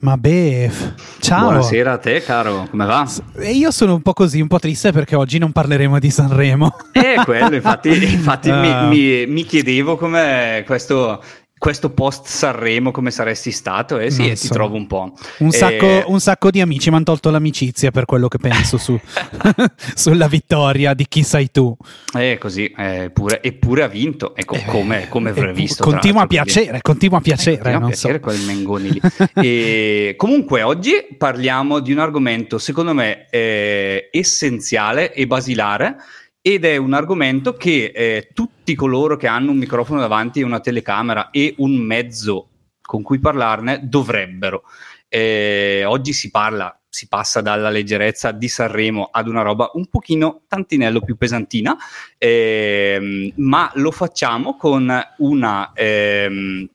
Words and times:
Ma 0.00 0.16
Bef, 0.16 0.94
ciao. 1.20 1.44
Buonasera 1.44 1.92
a 1.92 1.98
te, 1.98 2.22
caro, 2.22 2.66
come 2.70 2.86
va? 2.86 3.08
E 3.36 3.52
io 3.52 3.70
sono 3.70 3.94
un 3.94 4.02
po' 4.02 4.12
così, 4.12 4.40
un 4.40 4.48
po' 4.48 4.58
triste 4.58 4.92
perché 4.92 5.14
oggi 5.14 5.38
non 5.38 5.52
parleremo 5.52 5.98
di 5.98 6.10
Sanremo. 6.10 6.74
Eh, 6.92 7.20
quello, 7.24 7.54
infatti, 7.54 7.88
infatti 8.12 8.50
uh. 8.50 8.56
mi, 8.56 8.68
ah. 8.70 8.82
mi, 8.86 9.26
mi, 9.26 9.44
chiedevo 9.44 9.96
come 9.96 10.62
questo 10.66 11.22
questo 11.62 11.90
post 11.90 12.26
Sanremo 12.26 12.90
come 12.90 13.12
saresti 13.12 13.52
stato 13.52 14.00
e 14.00 14.06
eh 14.06 14.10
sì, 14.10 14.34
so. 14.34 14.48
ti 14.48 14.52
trovo 14.52 14.74
un 14.74 14.88
po'. 14.88 15.12
Un, 15.38 15.46
e... 15.46 15.52
sacco, 15.52 16.02
un 16.06 16.18
sacco, 16.18 16.50
di 16.50 16.60
amici 16.60 16.88
mi 16.88 16.96
hanno 16.96 17.04
tolto 17.04 17.30
l'amicizia 17.30 17.92
per 17.92 18.04
quello 18.04 18.26
che 18.26 18.38
penso 18.38 18.78
su, 18.78 18.98
sulla 19.94 20.26
vittoria 20.26 20.92
di 20.92 21.06
chi 21.06 21.22
sei 21.22 21.52
tu. 21.52 21.72
E 22.18 22.36
così, 22.40 22.66
eh, 22.76 23.12
pure, 23.14 23.40
eppure 23.40 23.84
ha 23.84 23.86
vinto, 23.86 24.34
ecco, 24.34 24.56
eh, 24.56 24.64
come, 24.64 25.06
come 25.08 25.30
avrei 25.30 25.54
visto. 25.54 25.84
Continua 25.84 26.22
a 26.22 26.26
piacere, 26.26 26.80
continua 26.82 27.18
a 27.18 27.20
piacere. 27.20 27.54
Eh, 27.54 27.60
continua 27.60 27.84
a 27.84 27.86
piacere 27.86 28.14
so. 28.14 28.20
quel 28.20 28.40
Mengoni 28.40 28.90
lì. 28.90 29.00
e, 29.34 30.14
comunque 30.16 30.62
oggi 30.62 30.94
parliamo 31.16 31.78
di 31.78 31.92
un 31.92 31.98
argomento 32.00 32.58
secondo 32.58 32.92
me 32.92 33.28
eh, 33.30 34.08
essenziale 34.10 35.12
e 35.12 35.28
basilare 35.28 35.94
ed 36.42 36.64
è 36.64 36.76
un 36.76 36.92
argomento 36.92 37.54
che 37.54 37.92
eh, 37.94 38.30
tutti 38.34 38.74
coloro 38.74 39.16
che 39.16 39.28
hanno 39.28 39.52
un 39.52 39.58
microfono 39.58 40.00
davanti 40.00 40.40
e 40.40 40.44
una 40.44 40.58
telecamera 40.58 41.30
e 41.30 41.54
un 41.58 41.76
mezzo 41.76 42.48
con 42.82 43.02
cui 43.02 43.20
parlarne 43.20 43.80
dovrebbero. 43.84 44.64
Eh, 45.08 45.84
oggi 45.86 46.12
si 46.12 46.30
parla, 46.30 46.76
si 46.88 47.06
passa 47.06 47.40
dalla 47.40 47.70
leggerezza 47.70 48.32
di 48.32 48.48
Sanremo 48.48 49.08
ad 49.12 49.28
una 49.28 49.42
roba 49.42 49.70
un 49.74 49.86
pochino 49.86 50.42
tantinello 50.48 51.00
più 51.00 51.16
pesantina, 51.16 51.76
eh, 52.18 53.32
ma 53.36 53.70
lo 53.74 53.92
facciamo 53.92 54.56
con 54.56 54.92
una 55.18 55.72
ehm, 55.74 56.68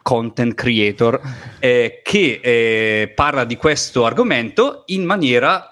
content 0.00 0.54
creator 0.54 1.20
eh, 1.58 2.00
che 2.02 2.40
eh, 2.42 3.12
parla 3.14 3.44
di 3.44 3.56
questo 3.56 4.06
argomento 4.06 4.84
in 4.86 5.04
maniera 5.04 5.71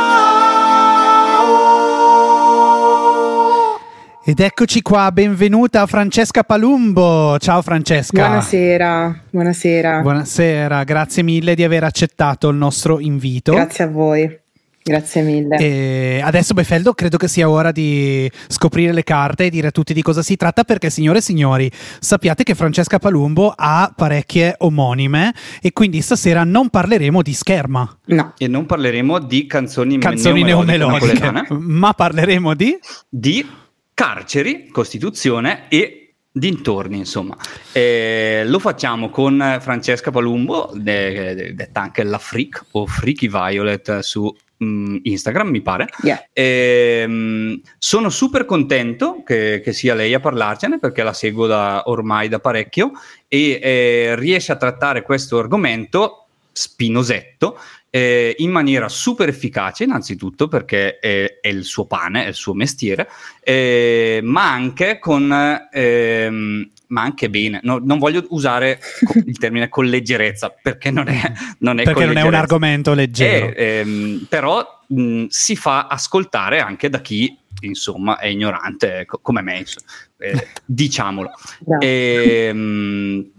Ed 4.31 4.39
eccoci 4.39 4.81
qua, 4.81 5.11
benvenuta 5.11 5.85
Francesca 5.85 6.43
Palumbo. 6.43 7.37
Ciao 7.37 7.61
Francesca. 7.61 8.27
Buonasera, 8.27 9.23
buonasera. 9.29 9.99
Buonasera, 9.99 10.85
grazie 10.85 11.21
mille 11.21 11.53
di 11.53 11.65
aver 11.65 11.83
accettato 11.83 12.47
il 12.47 12.55
nostro 12.55 13.01
invito. 13.01 13.51
Grazie 13.51 13.83
a 13.83 13.87
voi. 13.87 14.39
Grazie 14.81 15.23
mille. 15.23 15.57
E 15.57 16.21
adesso 16.23 16.53
Befeldo 16.53 16.93
credo 16.93 17.17
che 17.17 17.27
sia 17.27 17.49
ora 17.49 17.73
di 17.73 18.31
scoprire 18.47 18.93
le 18.93 19.03
carte 19.03 19.47
e 19.47 19.49
dire 19.49 19.67
a 19.67 19.71
tutti 19.71 19.93
di 19.93 20.01
cosa 20.01 20.21
si 20.21 20.37
tratta 20.37 20.63
perché 20.63 20.89
signore 20.89 21.17
e 21.17 21.21
signori 21.21 21.69
sappiate 21.99 22.43
che 22.43 22.55
Francesca 22.55 22.99
Palumbo 22.99 23.53
ha 23.53 23.91
parecchie 23.93 24.55
omonime 24.59 25.33
e 25.61 25.73
quindi 25.73 25.99
stasera 25.99 26.45
non 26.45 26.69
parleremo 26.69 27.21
di 27.21 27.33
scherma. 27.33 27.97
No. 28.05 28.33
E 28.37 28.47
non 28.47 28.65
parleremo 28.65 29.19
di 29.19 29.45
canzoni, 29.45 29.97
canzoni 29.97 30.43
neomelodiche, 30.43 31.47
ma 31.49 31.91
parleremo 31.91 32.53
di... 32.53 32.79
Di 33.09 33.45
carceri, 34.01 34.67
Costituzione 34.69 35.65
e 35.69 36.15
dintorni, 36.31 36.97
insomma. 36.97 37.37
Eh, 37.71 38.41
lo 38.47 38.57
facciamo 38.57 39.11
con 39.11 39.59
Francesca 39.61 40.09
Palumbo, 40.09 40.71
de, 40.73 41.35
de, 41.35 41.53
detta 41.53 41.81
anche 41.81 42.01
la 42.01 42.17
Freak 42.17 42.65
o 42.71 42.87
Freaky 42.87 43.29
Violet 43.29 43.99
su 43.99 44.35
mm, 44.63 44.97
Instagram, 45.03 45.49
mi 45.49 45.61
pare. 45.61 45.87
Yeah. 46.01 46.27
Eh, 46.33 47.61
sono 47.77 48.09
super 48.09 48.45
contento 48.45 49.21
che, 49.23 49.61
che, 49.63 49.71
sia 49.71 49.93
lei 49.93 50.15
a 50.15 50.19
parlarcene 50.19 50.79
perché 50.79 51.03
la 51.03 51.13
seguo 51.13 51.45
da, 51.45 51.83
ormai 51.85 52.27
da 52.27 52.39
parecchio 52.39 52.93
e 53.27 53.59
eh, 53.61 54.15
riesce 54.15 54.51
a 54.51 54.55
trattare 54.55 55.03
questo 55.03 55.37
argomento 55.37 56.25
spinosetto 56.51 57.59
eh, 57.91 58.33
in 58.39 58.49
maniera 58.49 58.87
super 58.89 59.27
efficace, 59.27 59.83
innanzitutto 59.83 60.47
perché 60.47 60.97
è, 60.97 61.39
è, 61.41 61.47
il 61.49 61.65
suo 61.65 61.85
pane, 61.85 62.23
è 62.23 62.29
il 62.29 62.33
suo 62.33 62.53
mestiere, 62.53 63.07
eh, 63.43 64.21
ma 64.23 64.49
anche 64.51 64.97
con 64.97 65.31
ehm, 65.71 66.69
ma 66.87 67.01
anche 67.01 67.29
bene. 67.29 67.59
No, 67.63 67.79
non 67.83 67.99
voglio 67.99 68.25
usare 68.29 68.79
il 69.25 69.37
termine 69.37 69.69
con 69.69 69.85
leggerezza 69.85 70.49
perché 70.49 70.89
non 70.89 71.07
è, 71.07 71.31
non 71.59 71.79
è, 71.79 71.83
perché 71.83 72.05
non 72.05 72.17
è 72.17 72.21
un 72.21 72.33
argomento 72.33 72.93
leggero. 72.93 73.53
È, 73.53 73.79
ehm, 73.79 74.25
però 74.29 74.65
mh, 74.87 75.25
si 75.27 75.55
fa 75.55 75.87
ascoltare 75.87 76.59
anche 76.59 76.89
da 76.89 77.01
chi 77.01 77.37
insomma 77.61 78.17
è 78.17 78.27
ignorante 78.27 79.05
co- 79.05 79.19
come 79.21 79.41
me, 79.41 79.65
eh, 80.17 80.47
diciamolo. 80.65 81.31
No. 81.65 81.79
E, 81.79 82.45
ehm, 82.49 83.31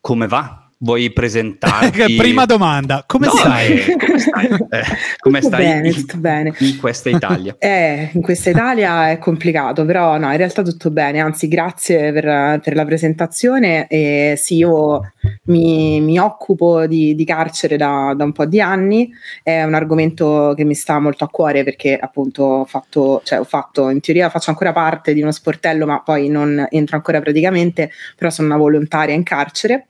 come 0.00 0.26
va? 0.28 0.67
Vuoi 0.80 1.10
presentarti? 1.10 2.14
Prima 2.14 2.46
domanda, 2.46 3.02
come 3.04 3.26
no, 3.26 3.32
stai? 3.32 3.80
Eh, 3.80 3.96
come 3.96 4.18
stai? 4.18 4.46
Eh, 4.70 4.84
come 5.18 5.40
stai 5.40 5.64
bene, 5.64 5.88
in, 5.88 6.04
bene. 6.16 6.54
in 6.58 6.78
questa 6.78 7.08
Italia? 7.10 7.56
Eh, 7.68 8.10
in 8.12 8.22
questa 8.22 8.50
Italia 8.50 9.10
è 9.10 9.18
complicato, 9.18 9.84
però 9.84 10.16
no, 10.18 10.30
in 10.30 10.36
realtà 10.36 10.62
tutto 10.62 10.90
bene, 10.90 11.18
anzi 11.18 11.48
grazie 11.48 12.12
per, 12.12 12.60
per 12.62 12.74
la 12.74 12.84
presentazione. 12.84 13.88
E 13.88 14.34
sì, 14.36 14.56
io 14.56 15.12
mi, 15.44 16.00
mi 16.00 16.18
occupo 16.18 16.86
di, 16.86 17.14
di 17.16 17.24
carcere 17.24 17.76
da, 17.76 18.14
da, 18.16 18.24
un 18.24 18.32
po' 18.32 18.46
di 18.46 18.60
anni, 18.60 19.10
è 19.42 19.64
un 19.64 19.74
argomento 19.74 20.54
che 20.56 20.64
mi 20.64 20.74
sta 20.74 21.00
molto 21.00 21.24
a 21.24 21.28
cuore 21.28 21.64
perché 21.64 21.98
appunto 21.98 22.44
ho 22.44 22.64
fatto, 22.64 23.20
cioè 23.24 23.40
ho 23.40 23.44
fatto, 23.44 23.90
in 23.90 24.00
teoria 24.00 24.30
faccio 24.30 24.50
ancora 24.50 24.72
parte 24.72 25.12
di 25.12 25.22
uno 25.22 25.32
sportello, 25.32 25.86
ma 25.86 26.00
poi 26.02 26.28
non 26.28 26.66
entro 26.70 26.96
ancora 26.96 27.20
praticamente, 27.20 27.90
però 28.16 28.30
sono 28.30 28.46
una 28.46 28.56
volontaria 28.56 29.14
in 29.14 29.24
carcere 29.24 29.86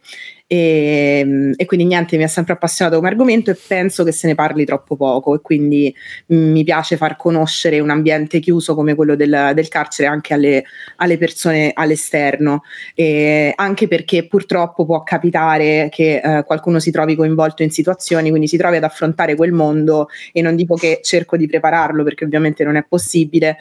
e, 0.51 1.21
ehm, 1.21 1.53
e, 1.57 1.67
quindi 1.67 1.85
niente, 1.85 2.17
mi 2.17 2.23
ha 2.23 2.29
sempre 2.29 2.55
appassionato 2.55 2.97
come 2.97 3.09
argomento 3.09 3.51
e 3.51 3.59
penso 3.67 4.03
che 4.03 4.13
se 4.13 4.27
ne 4.27 4.35
parli 4.35 4.65
troppo 4.65 4.97
poco 4.97 5.35
e 5.35 5.41
quindi 5.43 5.95
mi 6.29 6.65
piace 6.65 6.97
far 6.97 7.17
conoscere 7.17 7.81
un 7.81 7.91
ambiente 7.91 8.41
chiuso 8.41 8.75
come 8.75 8.95
quello 8.95 9.15
del, 9.15 9.53
del 9.55 9.69
carcere 9.69 10.09
anche 10.09 10.33
alle, 10.33 10.65
alle, 10.97 11.19
persone 11.19 11.71
all'esterno, 11.75 12.63
e 12.95 13.53
anche 13.55 13.89
perché 13.89 14.27
purtroppo 14.27 14.87
può 14.87 15.03
capitare 15.03 15.89
che 15.91 16.21
eh, 16.25 16.43
qualcuno 16.45 16.81
si 16.81 16.91
trovi 16.91 17.15
coinvolto 17.15 17.63
in 17.63 17.71
situazioni, 17.71 18.31
quindi 18.31 18.49
si 18.49 18.57
trovi 18.57 18.77
ad 18.77 18.85
affrontare 18.85 19.35
quel 19.35 19.53
mondo 19.53 20.09
e 20.33 20.41
non 20.41 20.57
dico 20.57 20.77
che 20.77 21.01
cerco 21.03 21.37
di 21.37 21.47
prepararlo 21.47 22.03
perché 22.03 22.25
ovviamente 22.25 22.65
non 22.65 22.77
è 22.77 22.85
possibile, 22.89 23.59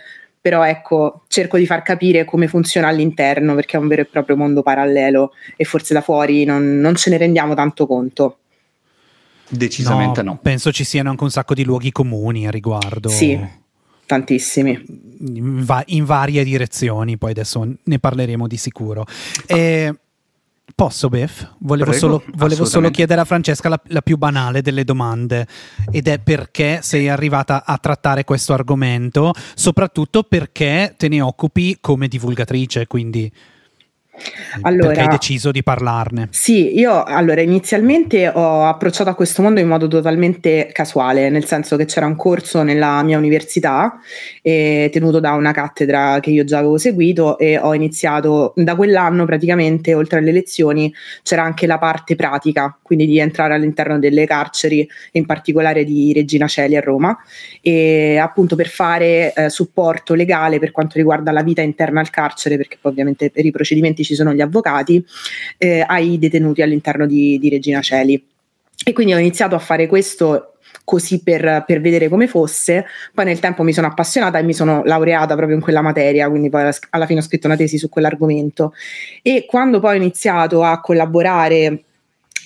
però 0.48 0.66
ecco, 0.66 1.24
cerco 1.28 1.58
di 1.58 1.66
far 1.66 1.82
capire 1.82 2.24
come 2.24 2.48
funziona 2.48 2.88
all'interno 2.88 3.54
perché 3.54 3.76
è 3.76 3.80
un 3.82 3.90
vero 3.90 4.04
e 4.04 4.06
proprio 4.06 4.38
mondo 4.38 4.62
parallelo 4.64 5.34
e 5.58 5.66
forse 5.66 5.94
da 5.94 6.00
fuori 6.00 6.46
non, 6.46 6.80
non 6.80 6.96
ce 6.96 7.10
ne 7.10 7.18
rendiamo 7.18 7.54
tanto 7.54 7.86
conto. 7.86 8.38
Decisamente 9.50 10.22
no, 10.22 10.32
no, 10.32 10.40
Penso 10.42 10.72
ci 10.72 10.86
siano 10.86 11.10
anche 11.10 11.24
un 11.24 11.32
sacco 11.32 11.54
di 11.54 11.66
luoghi 11.66 11.92
comuni 11.92 12.48
a 12.48 12.50
riguardo. 12.50 13.10
Sì, 13.10 13.38
tantissimi. 14.06 14.82
In, 15.34 15.66
va- 15.66 15.84
in 15.88 16.06
varie 16.06 16.46
direzioni, 16.46 17.18
poi 17.18 17.32
adesso 17.32 17.70
ne 17.84 18.00
parleremo 18.00 18.48
di 18.48 18.56
sicuro. 18.56 19.02
Ah. 19.48 19.58
E 19.58 19.96
Posso, 20.76 21.10
Bef? 21.10 21.56
Volevo, 21.60 21.92
Prego, 21.92 22.06
solo, 22.06 22.24
volevo 22.36 22.66
solo, 22.66 22.92
chiedere 22.92 23.22
a 23.22 23.26
Francesca 23.26 23.70
la, 23.70 23.80
la, 23.88 24.02
più 24.02 24.18
banale 24.18 24.62
delle 24.62 24.84
domande 24.84 25.48
ed 25.90 26.08
è 26.08 26.20
perché 26.20 26.80
sei 26.82 27.10
arrivata 27.10 27.64
a 27.66 27.78
trattare 27.78 28.26
questo 28.26 28.54
argomento, 28.54 29.34
soprattutto 29.56 30.24
perché 30.24 30.94
te 30.98 31.08
ne 31.08 31.22
occupi 31.22 31.78
come 31.80 32.08
divulgatrice, 32.08 32.86
quindi 32.86 33.32
allora, 34.62 34.88
perché 34.88 35.02
hai 35.02 35.08
deciso 35.08 35.52
di 35.52 35.64
parlarne? 35.64 36.28
Sì, 36.32 36.78
io 36.78 37.04
allora 37.04 37.42
inizialmente 37.42 38.28
ho 38.28 38.66
approcciato 38.66 39.10
a 39.10 39.16
questo 39.16 39.42
mondo 39.42 39.60
in 39.60 39.68
modo 39.68 39.88
totalmente 39.88 40.70
casuale, 40.72 41.30
nel 41.30 41.46
senso 41.46 41.76
che 41.76 41.86
c'era 41.86 42.06
un 42.06 42.16
corso 42.16 42.64
nella 42.64 43.02
mia 43.04 43.18
università 43.18 44.00
eh, 44.42 44.90
tenuto 44.92 45.20
da 45.20 45.34
una 45.34 45.52
cattedra 45.52 46.20
che 46.20 46.32
io 46.32 46.44
già 46.44 46.60
avevo 46.60 46.78
seguito 46.78 47.38
e 47.38 47.58
ho 47.58 47.74
iniziato 47.74 48.54
da 48.56 48.76
quell'anno 48.76 49.26
praticamente, 49.26 49.94
oltre 49.94 50.20
alle 50.20 50.32
lezioni, 50.32 50.94
c'era 51.24 51.44
anche 51.44 51.68
la 51.68 51.78
parte 51.78 52.16
pratica, 52.16 52.78
quindi 52.82 53.06
di 53.06 53.20
entrare 53.20 53.54
all'interno 53.54 54.00
delle 54.00 54.26
carceri, 54.26 54.88
in 55.14 55.26
particolare 55.26 55.84
di 55.84 56.14
Regina 56.14 56.48
Celi 56.48 56.76
a 56.76 56.82
Roma, 56.82 57.18
e 57.62 58.18
appunto 58.18 58.56
per 58.56 58.68
fare 58.68 59.34
eh, 59.34 59.50
supporto 59.50 60.14
legale 60.14 60.60
per 60.60 60.72
quanto 60.72 60.98
riguarda 60.98 61.32
la 61.32 61.44
vita 61.44 61.62
interna 61.62 62.00
al 62.00 62.10
carcere, 62.10 62.58
perché 62.58 62.78
poi 62.80 62.92
ovviamente 62.92 63.30
per 63.30 63.46
i 63.46 63.52
procedimenti 63.52 64.04
ci 64.08 64.16
sono 64.16 64.34
gli 64.34 64.42
avvocati, 64.42 65.06
eh, 65.58 65.84
ai 65.86 66.18
detenuti 66.18 66.62
all'interno 66.62 67.06
di, 67.06 67.38
di 67.40 67.50
Regina 67.50 67.82
Celi. 67.82 68.24
E 68.84 68.94
quindi 68.94 69.14
ho 69.14 69.18
iniziato 69.18 69.56
a 69.56 69.60
fare 69.60 69.88
questo 69.88 70.54
così 70.84 71.22
per, 71.22 71.64
per, 71.66 71.82
vedere 71.82 72.08
come 72.08 72.28
fosse. 72.28 72.86
Poi 73.14 73.26
nel 73.26 73.40
tempo 73.40 73.64
mi 73.64 73.74
sono 73.74 73.88
appassionata 73.88 74.38
e 74.38 74.44
mi 74.44 74.54
sono 74.54 74.84
laureata 74.86 75.36
proprio 75.36 75.56
in 75.56 75.62
quella 75.62 75.82
materia, 75.82 76.30
quindi 76.30 76.50
poi 76.50 76.70
alla 76.92 77.06
fine 77.06 77.20
ho 77.20 77.24
scritto 77.24 77.48
una 77.48 77.58
tesi 77.58 77.78
su 77.78 77.90
quell'argomento. 77.90 78.74
E 79.22 79.46
quando 79.46 79.80
poi 79.80 79.96
ho 79.96 79.98
iniziato 79.98 80.64
a 80.64 80.80
collaborare 80.80 81.84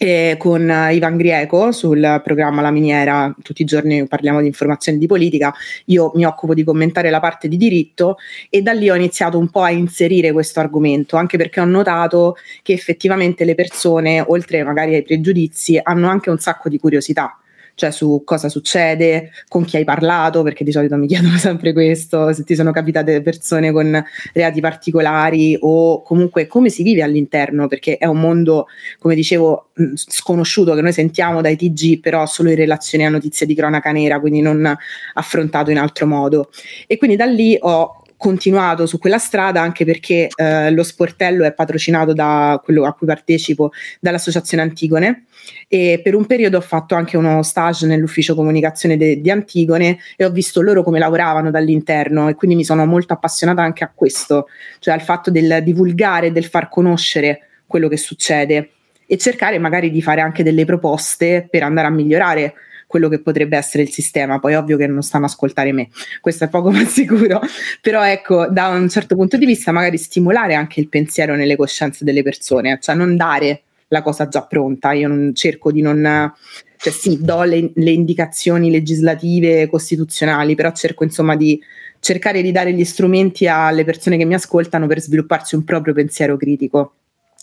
eh, 0.03 0.35
con 0.39 0.61
Ivan 0.63 1.15
Grieco 1.15 1.71
sul 1.71 2.21
programma 2.23 2.63
La 2.63 2.71
Miniera, 2.71 3.31
tutti 3.43 3.61
i 3.61 3.65
giorni 3.65 4.07
parliamo 4.07 4.41
di 4.41 4.47
informazioni 4.47 4.97
di 4.97 5.05
politica, 5.05 5.53
io 5.85 6.11
mi 6.15 6.25
occupo 6.25 6.55
di 6.55 6.63
commentare 6.63 7.11
la 7.11 7.19
parte 7.19 7.47
di 7.47 7.55
diritto 7.55 8.17
e 8.49 8.63
da 8.63 8.71
lì 8.71 8.89
ho 8.89 8.95
iniziato 8.95 9.37
un 9.37 9.49
po' 9.51 9.61
a 9.61 9.69
inserire 9.69 10.31
questo 10.31 10.59
argomento, 10.59 11.17
anche 11.17 11.37
perché 11.37 11.59
ho 11.59 11.65
notato 11.65 12.35
che 12.63 12.73
effettivamente 12.73 13.45
le 13.45 13.53
persone, 13.53 14.25
oltre 14.25 14.63
magari 14.63 14.95
ai 14.95 15.03
pregiudizi, 15.03 15.79
hanno 15.83 16.07
anche 16.07 16.31
un 16.31 16.39
sacco 16.39 16.67
di 16.67 16.79
curiosità 16.79 17.35
cioè 17.81 17.89
su 17.89 18.21
cosa 18.23 18.47
succede, 18.47 19.31
con 19.47 19.65
chi 19.65 19.77
hai 19.77 19.83
parlato, 19.83 20.43
perché 20.43 20.63
di 20.63 20.71
solito 20.71 20.97
mi 20.97 21.07
chiedono 21.07 21.37
sempre 21.39 21.73
questo, 21.73 22.31
se 22.31 22.43
ti 22.43 22.53
sono 22.53 22.71
capitate 22.71 23.23
persone 23.23 23.71
con 23.71 24.03
reati 24.33 24.61
particolari 24.61 25.57
o 25.59 26.03
comunque 26.03 26.45
come 26.45 26.69
si 26.69 26.83
vive 26.83 27.01
all'interno, 27.01 27.67
perché 27.67 27.97
è 27.97 28.05
un 28.05 28.19
mondo, 28.19 28.67
come 28.99 29.15
dicevo, 29.15 29.69
sconosciuto 29.95 30.75
che 30.75 30.81
noi 30.81 30.93
sentiamo 30.93 31.41
dai 31.41 31.55
TG, 31.55 31.99
però 32.01 32.27
solo 32.27 32.49
in 32.51 32.55
relazione 32.55 33.05
a 33.05 33.09
notizie 33.09 33.47
di 33.47 33.55
cronaca 33.55 33.91
nera, 33.91 34.19
quindi 34.19 34.41
non 34.41 34.77
affrontato 35.15 35.71
in 35.71 35.79
altro 35.79 36.05
modo. 36.05 36.51
E 36.85 36.97
quindi 36.97 37.15
da 37.15 37.25
lì 37.25 37.57
ho 37.59 38.03
continuato 38.15 38.85
su 38.85 38.99
quella 38.99 39.17
strada 39.17 39.61
anche 39.61 39.83
perché 39.83 40.27
eh, 40.35 40.69
lo 40.69 40.83
sportello 40.83 41.43
è 41.43 41.53
patrocinato 41.53 42.13
da 42.13 42.61
quello 42.63 42.85
a 42.85 42.93
cui 42.93 43.07
partecipo 43.07 43.71
dall'associazione 43.99 44.61
Antigone 44.61 45.25
e 45.67 46.01
per 46.03 46.15
un 46.15 46.25
periodo 46.25 46.57
ho 46.57 46.61
fatto 46.61 46.95
anche 46.95 47.17
uno 47.17 47.43
stage 47.43 47.85
nell'ufficio 47.85 48.35
comunicazione 48.35 48.97
de- 48.97 49.21
di 49.21 49.31
Antigone 49.31 49.97
e 50.15 50.25
ho 50.25 50.29
visto 50.29 50.61
loro 50.61 50.83
come 50.83 50.99
lavoravano 50.99 51.51
dall'interno 51.51 52.27
e 52.27 52.35
quindi 52.35 52.55
mi 52.55 52.65
sono 52.65 52.85
molto 52.85 53.13
appassionata 53.13 53.61
anche 53.61 53.83
a 53.83 53.91
questo, 53.93 54.47
cioè 54.79 54.93
al 54.93 55.01
fatto 55.01 55.31
del 55.31 55.61
divulgare, 55.63 56.31
del 56.31 56.45
far 56.45 56.69
conoscere 56.69 57.47
quello 57.65 57.87
che 57.87 57.97
succede 57.97 58.71
e 59.05 59.17
cercare 59.17 59.59
magari 59.59 59.91
di 59.91 60.01
fare 60.01 60.21
anche 60.21 60.43
delle 60.43 60.65
proposte 60.65 61.47
per 61.49 61.63
andare 61.63 61.87
a 61.87 61.91
migliorare 61.91 62.53
quello 62.91 63.07
che 63.07 63.21
potrebbe 63.21 63.55
essere 63.55 63.83
il 63.83 63.89
sistema. 63.89 64.39
Poi 64.39 64.53
ovvio 64.55 64.75
che 64.75 64.85
non 64.85 65.01
stanno 65.01 65.23
a 65.23 65.27
ascoltare 65.27 65.71
me, 65.71 65.89
questo 66.19 66.43
è 66.43 66.49
poco 66.49 66.69
ma 66.71 66.83
sicuro, 66.85 67.39
però 67.79 68.05
ecco, 68.05 68.47
da 68.47 68.67
un 68.67 68.89
certo 68.89 69.15
punto 69.15 69.37
di 69.37 69.45
vista 69.45 69.71
magari 69.71 69.97
stimolare 69.97 70.53
anche 70.53 70.81
il 70.81 70.89
pensiero 70.89 71.35
nelle 71.35 71.55
coscienze 71.55 72.03
delle 72.03 72.21
persone, 72.21 72.77
cioè 72.81 72.93
non 72.93 73.15
dare 73.15 73.63
la 73.91 74.01
cosa 74.01 74.27
già 74.27 74.43
pronta, 74.43 74.93
io 74.93 75.07
non 75.07 75.31
cerco 75.35 75.71
di 75.71 75.81
non 75.81 76.33
cioè 76.77 76.93
sì, 76.93 77.19
do 77.21 77.43
le, 77.43 77.71
le, 77.75 77.91
indicazioni 77.91 78.71
legislative, 78.71 79.67
costituzionali, 79.67 80.55
però 80.55 80.71
cerco 80.71 81.03
insomma 81.03 81.35
di 81.35 81.61
cercare 81.99 82.41
di 82.41 82.51
dare 82.51 82.73
gli 82.73 82.83
strumenti 82.83 83.47
alle 83.47 83.83
persone 83.83 84.17
che 84.17 84.25
mi 84.25 84.33
ascoltano 84.33 84.87
per 84.87 84.99
svilupparsi 84.99 85.53
un 85.55 85.63
proprio 85.63 85.93
pensiero 85.93 86.37
critico. 86.37 86.93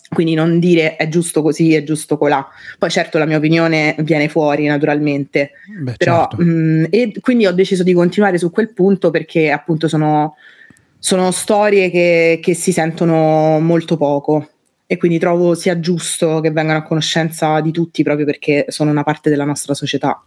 Quindi 0.09 0.33
non 0.33 0.59
dire 0.59 0.95
è 0.97 1.07
giusto 1.07 1.41
così, 1.41 1.75
è 1.75 1.83
giusto 1.83 2.17
colà. 2.17 2.45
Poi 2.77 2.89
certo 2.89 3.19
la 3.19 3.25
mia 3.25 3.37
opinione 3.37 3.95
viene 3.99 4.27
fuori 4.27 4.65
naturalmente. 4.65 5.51
Beh, 5.83 5.93
però, 5.95 6.27
certo. 6.27 6.43
mh, 6.43 6.49
mm, 6.49 6.85
e 6.89 7.13
quindi 7.21 7.45
ho 7.45 7.53
deciso 7.53 7.83
di 7.83 7.93
continuare 7.93 8.39
su 8.39 8.49
quel 8.49 8.73
punto 8.73 9.11
perché 9.11 9.51
appunto 9.51 9.87
sono, 9.87 10.35
sono 10.97 11.31
storie 11.31 11.91
che, 11.91 12.39
che 12.41 12.55
si 12.55 12.73
sentono 12.73 13.59
molto 13.59 13.95
poco 13.95 14.49
e 14.91 14.97
quindi 14.97 15.19
trovo 15.19 15.53
sia 15.53 15.79
giusto 15.79 16.39
che 16.39 16.49
vengano 16.49 16.79
a 16.79 16.81
conoscenza 16.81 17.61
di 17.61 17.71
tutti 17.71 18.01
proprio 18.01 18.25
perché 18.25 18.65
sono 18.69 18.89
una 18.89 19.03
parte 19.03 19.29
della 19.29 19.45
nostra 19.45 19.75
società. 19.75 20.19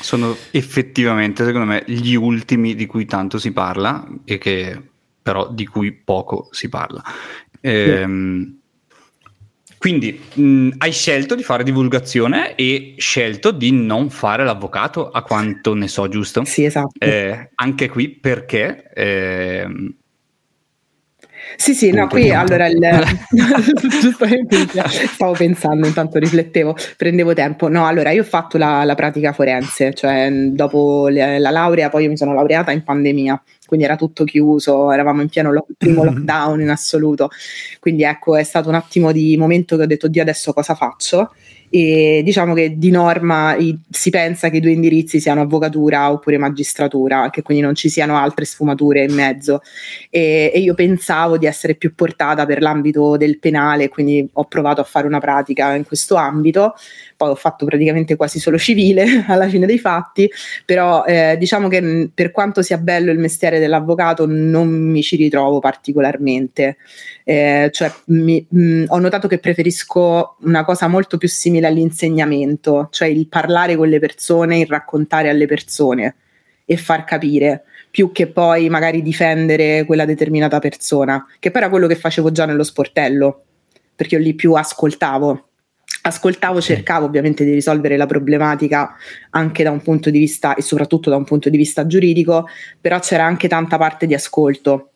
Sono 0.00 0.34
effettivamente, 0.52 1.44
secondo 1.44 1.66
me, 1.66 1.82
gli 1.86 2.14
ultimi 2.14 2.74
di 2.74 2.86
cui 2.86 3.04
tanto 3.04 3.36
si 3.36 3.52
parla 3.52 4.08
e 4.24 4.38
che 4.38 4.82
però 5.20 5.52
di 5.52 5.66
cui 5.66 5.92
poco 5.92 6.48
si 6.50 6.70
parla. 6.70 7.02
Ehm, 7.60 8.58
quindi 9.76 10.18
mh, 10.32 10.70
hai 10.78 10.92
scelto 10.92 11.34
di 11.34 11.42
fare 11.42 11.62
divulgazione 11.62 12.54
e 12.54 12.94
scelto 12.96 13.50
di 13.50 13.70
non 13.70 14.08
fare 14.08 14.46
l'avvocato, 14.46 15.10
a 15.10 15.22
quanto 15.22 15.74
ne 15.74 15.88
so, 15.88 16.08
giusto? 16.08 16.42
Sì, 16.44 16.64
esatto. 16.64 17.04
Eh, 17.04 17.50
anche 17.54 17.90
qui 17.90 18.08
perché... 18.08 18.90
Eh, 18.94 19.94
sì, 21.56 21.74
sì, 21.74 21.90
no, 21.90 22.08
qui 22.08 22.32
allora 22.32 22.66
il, 22.66 22.78
giustamente 24.00 24.66
stavo 25.06 25.32
pensando, 25.32 25.86
intanto 25.86 26.18
riflettevo, 26.18 26.76
prendevo 26.96 27.32
tempo. 27.32 27.68
No, 27.68 27.86
allora 27.86 28.10
io 28.10 28.22
ho 28.22 28.24
fatto 28.24 28.58
la, 28.58 28.82
la 28.84 28.94
pratica 28.94 29.32
forense, 29.32 29.94
cioè 29.94 30.28
dopo 30.30 31.08
le, 31.08 31.38
la 31.38 31.50
laurea, 31.50 31.88
poi 31.88 32.04
io 32.04 32.10
mi 32.10 32.16
sono 32.16 32.34
laureata 32.34 32.72
in 32.72 32.82
pandemia 32.82 33.40
quindi 33.66 33.84
era 33.84 33.96
tutto 33.96 34.24
chiuso, 34.24 34.90
eravamo 34.92 35.20
in 35.22 35.28
pieno 35.28 35.52
lo- 35.52 35.66
primo 35.76 36.02
mm-hmm. 36.02 36.14
lockdown 36.14 36.60
in 36.60 36.70
assoluto. 36.70 37.28
Quindi 37.80 38.04
ecco, 38.04 38.36
è 38.36 38.42
stato 38.42 38.68
un 38.68 38.76
attimo 38.76 39.12
di 39.12 39.36
momento 39.36 39.76
che 39.76 39.82
ho 39.82 39.86
detto, 39.86 40.08
Dio, 40.08 40.22
adesso 40.22 40.52
cosa 40.52 40.74
faccio? 40.74 41.32
E 41.68 42.22
diciamo 42.24 42.54
che 42.54 42.76
di 42.76 42.90
norma 42.90 43.54
i, 43.56 43.78
si 43.90 44.10
pensa 44.10 44.48
che 44.48 44.58
i 44.58 44.60
due 44.60 44.70
indirizzi 44.72 45.20
siano 45.20 45.42
avvocatura 45.42 46.10
oppure 46.10 46.38
magistratura, 46.38 47.30
che 47.30 47.42
quindi 47.42 47.62
non 47.62 47.74
ci 47.74 47.88
siano 47.88 48.16
altre 48.16 48.44
sfumature 48.44 49.04
in 49.04 49.14
mezzo. 49.14 49.60
E, 50.10 50.50
e 50.54 50.58
io 50.60 50.74
pensavo 50.74 51.38
di 51.38 51.46
essere 51.46 51.74
più 51.74 51.94
portata 51.94 52.46
per 52.46 52.60
l'ambito 52.60 53.16
del 53.16 53.38
penale, 53.38 53.88
quindi 53.88 54.28
ho 54.32 54.44
provato 54.44 54.80
a 54.80 54.84
fare 54.84 55.06
una 55.06 55.20
pratica 55.20 55.74
in 55.74 55.84
questo 55.84 56.16
ambito 56.16 56.74
poi 57.16 57.30
ho 57.30 57.34
fatto 57.34 57.64
praticamente 57.64 58.14
quasi 58.16 58.38
solo 58.38 58.58
civile 58.58 59.24
alla 59.26 59.48
fine 59.48 59.66
dei 59.66 59.78
fatti, 59.78 60.30
però 60.64 61.04
eh, 61.04 61.36
diciamo 61.38 61.68
che 61.68 61.80
mm, 61.80 62.04
per 62.14 62.30
quanto 62.30 62.62
sia 62.62 62.78
bello 62.78 63.10
il 63.10 63.18
mestiere 63.18 63.58
dell'avvocato 63.58 64.26
non 64.26 64.68
mi 64.68 65.02
ci 65.02 65.16
ritrovo 65.16 65.58
particolarmente, 65.58 66.76
eh, 67.24 67.70
cioè 67.72 67.92
mi, 68.06 68.44
mh, 68.48 68.60
mm, 68.60 68.84
ho 68.88 68.98
notato 68.98 69.28
che 69.28 69.38
preferisco 69.38 70.36
una 70.40 70.64
cosa 70.64 70.86
molto 70.88 71.16
più 71.16 71.28
simile 71.28 71.66
all'insegnamento, 71.66 72.88
cioè 72.90 73.08
il 73.08 73.26
parlare 73.28 73.76
con 73.76 73.88
le 73.88 73.98
persone, 73.98 74.60
il 74.60 74.66
raccontare 74.66 75.28
alle 75.30 75.46
persone 75.46 76.16
e 76.64 76.76
far 76.76 77.04
capire 77.04 77.64
più 77.90 78.12
che 78.12 78.26
poi 78.26 78.68
magari 78.68 79.00
difendere 79.00 79.84
quella 79.86 80.04
determinata 80.04 80.58
persona, 80.58 81.24
che 81.38 81.50
poi 81.50 81.62
era 81.62 81.70
quello 81.70 81.86
che 81.86 81.94
facevo 81.94 82.30
già 82.30 82.44
nello 82.44 82.64
sportello, 82.64 83.44
perché 83.94 84.16
io 84.16 84.20
lì 84.20 84.34
più 84.34 84.52
ascoltavo 84.52 85.45
ascoltavo, 86.06 86.60
cercavo 86.60 87.06
ovviamente 87.06 87.44
di 87.44 87.52
risolvere 87.52 87.96
la 87.96 88.06
problematica 88.06 88.94
anche 89.30 89.62
da 89.62 89.70
un 89.70 89.82
punto 89.82 90.10
di 90.10 90.18
vista 90.18 90.54
e 90.54 90.62
soprattutto 90.62 91.10
da 91.10 91.16
un 91.16 91.24
punto 91.24 91.50
di 91.50 91.56
vista 91.56 91.86
giuridico, 91.86 92.48
però 92.80 92.98
c'era 93.00 93.24
anche 93.24 93.48
tanta 93.48 93.76
parte 93.76 94.06
di 94.06 94.14
ascolto. 94.14 94.90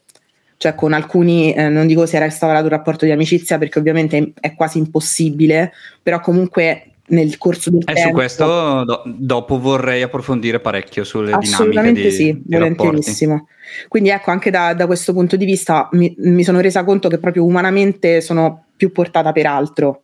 Cioè 0.56 0.75
con 0.75 0.92
alcuni, 0.92 1.54
eh, 1.54 1.68
non 1.68 1.87
dico 1.87 2.04
se 2.04 2.16
era 2.16 2.26
instaurato 2.26 2.64
un 2.64 2.70
rapporto 2.70 3.06
di 3.06 3.11
amicizia 3.11 3.56
perché 3.56 3.78
ovviamente 3.78 4.35
è 4.38 4.54
quasi 4.54 4.76
impossibile, 4.76 5.73
però 6.02 6.20
comunque 6.20 6.85
nel 7.06 7.38
corso 7.38 7.70
del 7.70 7.80
eh, 7.87 7.92
tempo. 7.94 8.09
Su 8.09 8.14
questo 8.14 8.85
do, 8.85 9.02
dopo 9.06 9.59
vorrei 9.59 10.02
approfondire 10.02 10.61
parecchio 10.61 11.02
sulle 11.02 11.32
Assolutamente 11.32 12.00
dinamiche 12.00 12.11
sì, 12.11 12.42
di, 12.44 12.56
volentierissimo. 12.56 13.49
Quindi 13.88 14.11
ecco, 14.11 14.30
anche 14.30 14.50
da, 14.50 14.75
da 14.75 14.87
questo 14.87 15.14
punto 15.14 15.37
di 15.37 15.47
vista 15.47 15.88
mi, 15.92 16.14
mi 16.18 16.44
sono 16.44 16.61
resa 16.61 16.85
conto 16.85 17.09
che 17.09 17.18
proprio 17.18 17.44
umanamente 17.44 18.20
sono 18.20 18.66
più 18.76 18.92
portata 18.92 19.32
per 19.32 19.47
altro 19.47 20.02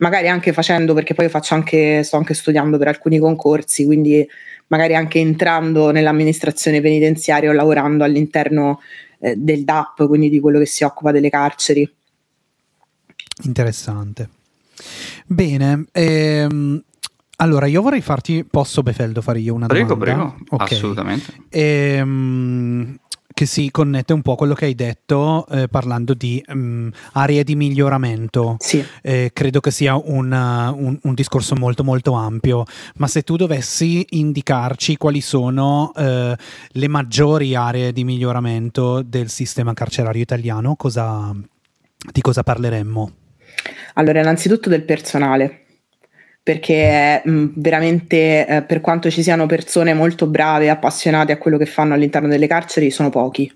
magari 0.00 0.28
anche 0.28 0.52
facendo, 0.52 0.92
perché 0.94 1.14
poi 1.14 1.28
faccio 1.28 1.54
anche, 1.54 2.02
sto 2.02 2.16
anche 2.16 2.34
studiando 2.34 2.78
per 2.78 2.88
alcuni 2.88 3.18
concorsi, 3.18 3.84
quindi 3.84 4.26
magari 4.68 4.94
anche 4.94 5.18
entrando 5.18 5.90
nell'amministrazione 5.90 6.80
penitenziaria 6.80 7.50
o 7.50 7.52
lavorando 7.52 8.04
all'interno 8.04 8.80
eh, 9.18 9.34
del 9.36 9.64
DAP, 9.64 10.06
quindi 10.06 10.28
di 10.28 10.40
quello 10.40 10.58
che 10.58 10.66
si 10.66 10.84
occupa 10.84 11.10
delle 11.10 11.30
carceri. 11.30 11.90
Interessante. 13.44 14.28
Bene, 15.26 15.86
ehm, 15.92 16.82
allora 17.36 17.66
io 17.66 17.82
vorrei 17.82 18.00
farti, 18.00 18.44
posso 18.44 18.82
Befeldo 18.82 19.20
fare 19.22 19.40
io 19.40 19.54
una 19.54 19.66
prego, 19.66 19.94
domanda? 19.94 20.12
Prego, 20.12 20.34
prego, 20.34 20.62
okay. 20.62 20.76
assolutamente. 20.76 21.34
Ehm, 21.50 22.99
che 23.40 23.46
si 23.46 23.70
connette 23.70 24.12
un 24.12 24.20
po' 24.20 24.32
a 24.32 24.36
quello 24.36 24.52
che 24.52 24.66
hai 24.66 24.74
detto 24.74 25.46
eh, 25.46 25.66
parlando 25.66 26.12
di 26.12 26.44
um, 26.48 26.90
aree 27.12 27.42
di 27.42 27.56
miglioramento. 27.56 28.56
Sì. 28.58 28.84
Eh, 29.00 29.30
credo 29.32 29.60
che 29.60 29.70
sia 29.70 29.96
un, 29.96 30.30
uh, 30.30 30.78
un, 30.78 30.98
un, 31.00 31.14
discorso 31.14 31.54
molto 31.54 31.82
molto 31.82 32.12
ampio, 32.12 32.64
ma 32.96 33.06
se 33.06 33.22
tu 33.22 33.36
dovessi 33.36 34.04
indicarci 34.10 34.98
quali 34.98 35.22
sono 35.22 35.90
uh, 35.96 36.34
le 36.34 36.88
maggiori 36.88 37.54
aree 37.54 37.94
di 37.94 38.04
miglioramento 38.04 39.00
del 39.00 39.30
sistema 39.30 39.72
carcerario 39.72 40.20
italiano, 40.20 40.76
cosa, 40.76 41.34
di 42.12 42.20
cosa 42.20 42.42
parleremmo? 42.42 43.12
Allora, 43.94 44.20
innanzitutto 44.20 44.68
del 44.68 44.82
personale 44.82 45.64
perché 46.42 47.22
mh, 47.24 47.46
veramente 47.56 48.46
eh, 48.46 48.62
per 48.62 48.80
quanto 48.80 49.10
ci 49.10 49.22
siano 49.22 49.46
persone 49.46 49.94
molto 49.94 50.26
brave 50.26 50.64
e 50.64 50.68
appassionate 50.68 51.32
a 51.32 51.38
quello 51.38 51.58
che 51.58 51.66
fanno 51.66 51.94
all'interno 51.94 52.28
delle 52.28 52.46
carceri 52.46 52.90
sono 52.90 53.10
pochi 53.10 53.52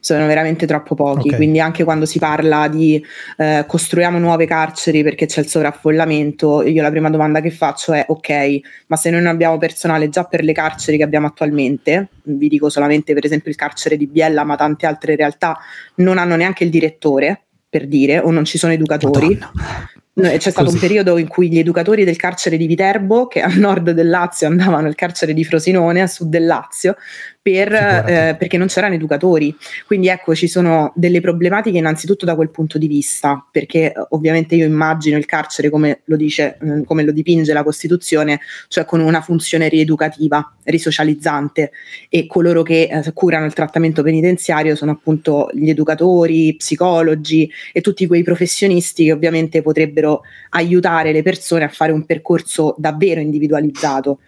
sono 0.00 0.26
veramente 0.26 0.66
troppo 0.66 0.94
pochi, 0.94 1.26
okay. 1.26 1.36
quindi 1.36 1.60
anche 1.60 1.84
quando 1.84 2.06
si 2.06 2.18
parla 2.18 2.68
di 2.68 3.04
eh, 3.36 3.64
costruiamo 3.66 4.18
nuove 4.18 4.46
carceri 4.46 5.02
perché 5.02 5.26
c'è 5.26 5.40
il 5.40 5.46
sovraffollamento, 5.46 6.62
io 6.62 6.80
la 6.80 6.90
prima 6.90 7.10
domanda 7.10 7.40
che 7.40 7.50
faccio 7.50 7.92
è 7.92 8.06
ok, 8.08 8.60
ma 8.86 8.96
se 8.96 9.10
noi 9.10 9.20
non 9.20 9.30
abbiamo 9.30 9.58
personale 9.58 10.08
già 10.08 10.24
per 10.24 10.42
le 10.42 10.52
carceri 10.52 10.96
che 10.96 11.02
abbiamo 11.02 11.26
attualmente, 11.26 12.08
vi 12.22 12.48
dico 12.48 12.70
solamente 12.70 13.12
per 13.12 13.26
esempio 13.26 13.50
il 13.50 13.56
carcere 13.58 13.98
di 13.98 14.06
Biella, 14.06 14.42
ma 14.42 14.56
tante 14.56 14.86
altre 14.86 15.16
realtà 15.16 15.58
non 15.96 16.16
hanno 16.16 16.34
neanche 16.34 16.64
il 16.64 16.70
direttore, 16.70 17.42
per 17.68 17.86
dire, 17.86 18.18
o 18.18 18.30
non 18.30 18.46
ci 18.46 18.56
sono 18.56 18.72
educatori. 18.72 19.38
Madonna. 19.38 19.90
C'è 20.12 20.38
stato 20.38 20.64
Così. 20.64 20.74
un 20.74 20.80
periodo 20.80 21.18
in 21.18 21.28
cui 21.28 21.48
gli 21.48 21.58
educatori 21.58 22.04
del 22.04 22.16
carcere 22.16 22.56
di 22.56 22.66
Viterbo, 22.66 23.26
che 23.26 23.40
a 23.40 23.48
nord 23.54 23.92
del 23.92 24.08
Lazio 24.08 24.48
andavano 24.48 24.88
al 24.88 24.94
carcere 24.94 25.32
di 25.32 25.44
Frosinone, 25.44 26.02
a 26.02 26.06
sud 26.06 26.28
del 26.28 26.46
Lazio, 26.46 26.96
per, 27.42 27.72
eh, 27.72 28.36
perché 28.38 28.58
non 28.58 28.66
c'erano 28.66 28.94
educatori. 28.94 29.56
Quindi 29.86 30.08
ecco, 30.08 30.34
ci 30.34 30.46
sono 30.46 30.92
delle 30.94 31.20
problematiche 31.20 31.78
innanzitutto 31.78 32.26
da 32.26 32.34
quel 32.34 32.50
punto 32.50 32.76
di 32.76 32.86
vista, 32.86 33.44
perché 33.50 33.92
ovviamente 34.10 34.54
io 34.56 34.66
immagino 34.66 35.16
il 35.16 35.24
carcere 35.24 35.70
come 35.70 36.02
lo 36.04 36.16
dice, 36.16 36.58
mm, 36.62 36.82
come 36.82 37.02
lo 37.02 37.12
dipinge 37.12 37.52
la 37.52 37.62
Costituzione, 37.62 38.40
cioè 38.68 38.84
con 38.84 39.00
una 39.00 39.22
funzione 39.22 39.68
rieducativa, 39.68 40.54
risocializzante 40.64 41.72
e 42.10 42.26
coloro 42.26 42.62
che 42.62 42.88
eh, 42.90 43.12
curano 43.14 43.46
il 43.46 43.54
trattamento 43.54 44.02
penitenziario 44.02 44.74
sono 44.76 44.90
appunto 44.92 45.48
gli 45.54 45.70
educatori, 45.70 46.54
psicologi 46.56 47.50
e 47.72 47.80
tutti 47.80 48.06
quei 48.06 48.22
professionisti 48.22 49.04
che 49.04 49.12
ovviamente 49.12 49.62
potrebbero 49.62 50.22
aiutare 50.50 51.12
le 51.12 51.22
persone 51.22 51.64
a 51.64 51.68
fare 51.68 51.92
un 51.92 52.04
percorso 52.04 52.74
davvero 52.76 53.20
individualizzato 53.20 54.18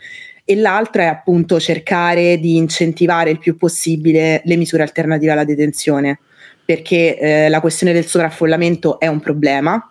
e 0.44 0.56
l'altra 0.56 1.04
è 1.04 1.06
appunto 1.06 1.60
cercare 1.60 2.38
di 2.38 2.56
incentivare 2.56 3.30
il 3.30 3.38
più 3.38 3.56
possibile 3.56 4.42
le 4.44 4.56
misure 4.56 4.82
alternative 4.82 5.32
alla 5.32 5.44
detenzione, 5.44 6.18
perché 6.64 7.18
eh, 7.18 7.48
la 7.48 7.60
questione 7.60 7.92
del 7.92 8.06
sovraffollamento 8.06 8.98
è 8.98 9.06
un 9.06 9.20
problema 9.20 9.90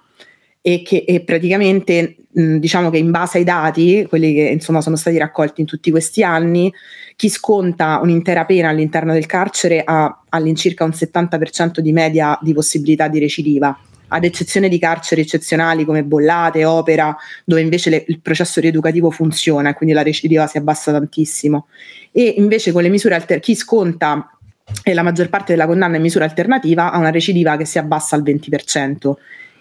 e 0.62 0.84
che 0.84 1.05
e 1.08 1.22
praticamente 1.22 2.17
mh, 2.29 2.58
diciamo 2.58 2.89
che 2.89 2.98
in 2.98 3.12
base 3.12 3.39
ai 3.39 3.43
dati, 3.43 4.05
quelli 4.08 4.34
che 4.34 4.43
insomma 4.43 4.81
sono 4.81 4.96
stati 4.96 5.17
raccolti 5.17 5.62
in 5.62 5.67
tutti 5.67 5.89
questi 5.89 6.24
anni, 6.24 6.72
chi 7.15 7.29
sconta 7.29 8.00
un'intera 8.01 8.46
pena 8.46 8.70
all'interno 8.70 9.13
del 9.13 9.25
carcere 9.25 9.81
ha 9.84 10.24
all'incirca 10.29 10.84
un 10.84 10.91
70% 10.91 11.79
di 11.79 11.91
media 11.91 12.38
di 12.41 12.53
possibilità 12.53 13.08
di 13.08 13.20
recidiva 13.20 13.77
ad 14.13 14.25
eccezione 14.25 14.68
di 14.68 14.77
carceri 14.77 15.22
eccezionali 15.22 15.86
come 15.86 16.03
Bollate, 16.03 16.65
Opera, 16.65 17.15
dove 17.46 17.62
invece 17.62 17.89
le, 17.89 18.03
il 18.08 18.20
processo 18.20 18.60
rieducativo 18.60 19.10
funziona 19.10 19.70
e 19.70 19.74
quindi 19.74 19.96
la 19.96 20.03
recidiva 20.03 20.48
si 20.48 20.58
abbassa 20.58 20.91
tantissimo. 20.91 21.68
E 22.12 22.36
invece 22.38 22.72
con 22.72 22.82
le 22.82 22.89
misure 22.89 23.15
alter- 23.15 23.39
chi 23.39 23.56
sconta 23.56 24.38
e 24.84 24.94
la 24.94 25.01
maggior 25.01 25.30
parte 25.30 25.53
della 25.53 25.65
condanna 25.65 25.96
in 25.96 26.01
misura 26.01 26.25
alternativa 26.25 26.91
ha 26.91 26.98
una 26.98 27.10
recidiva 27.10 27.56
che 27.56 27.65
si 27.65 27.77
abbassa 27.77 28.15
al 28.15 28.24
20% 28.24 29.13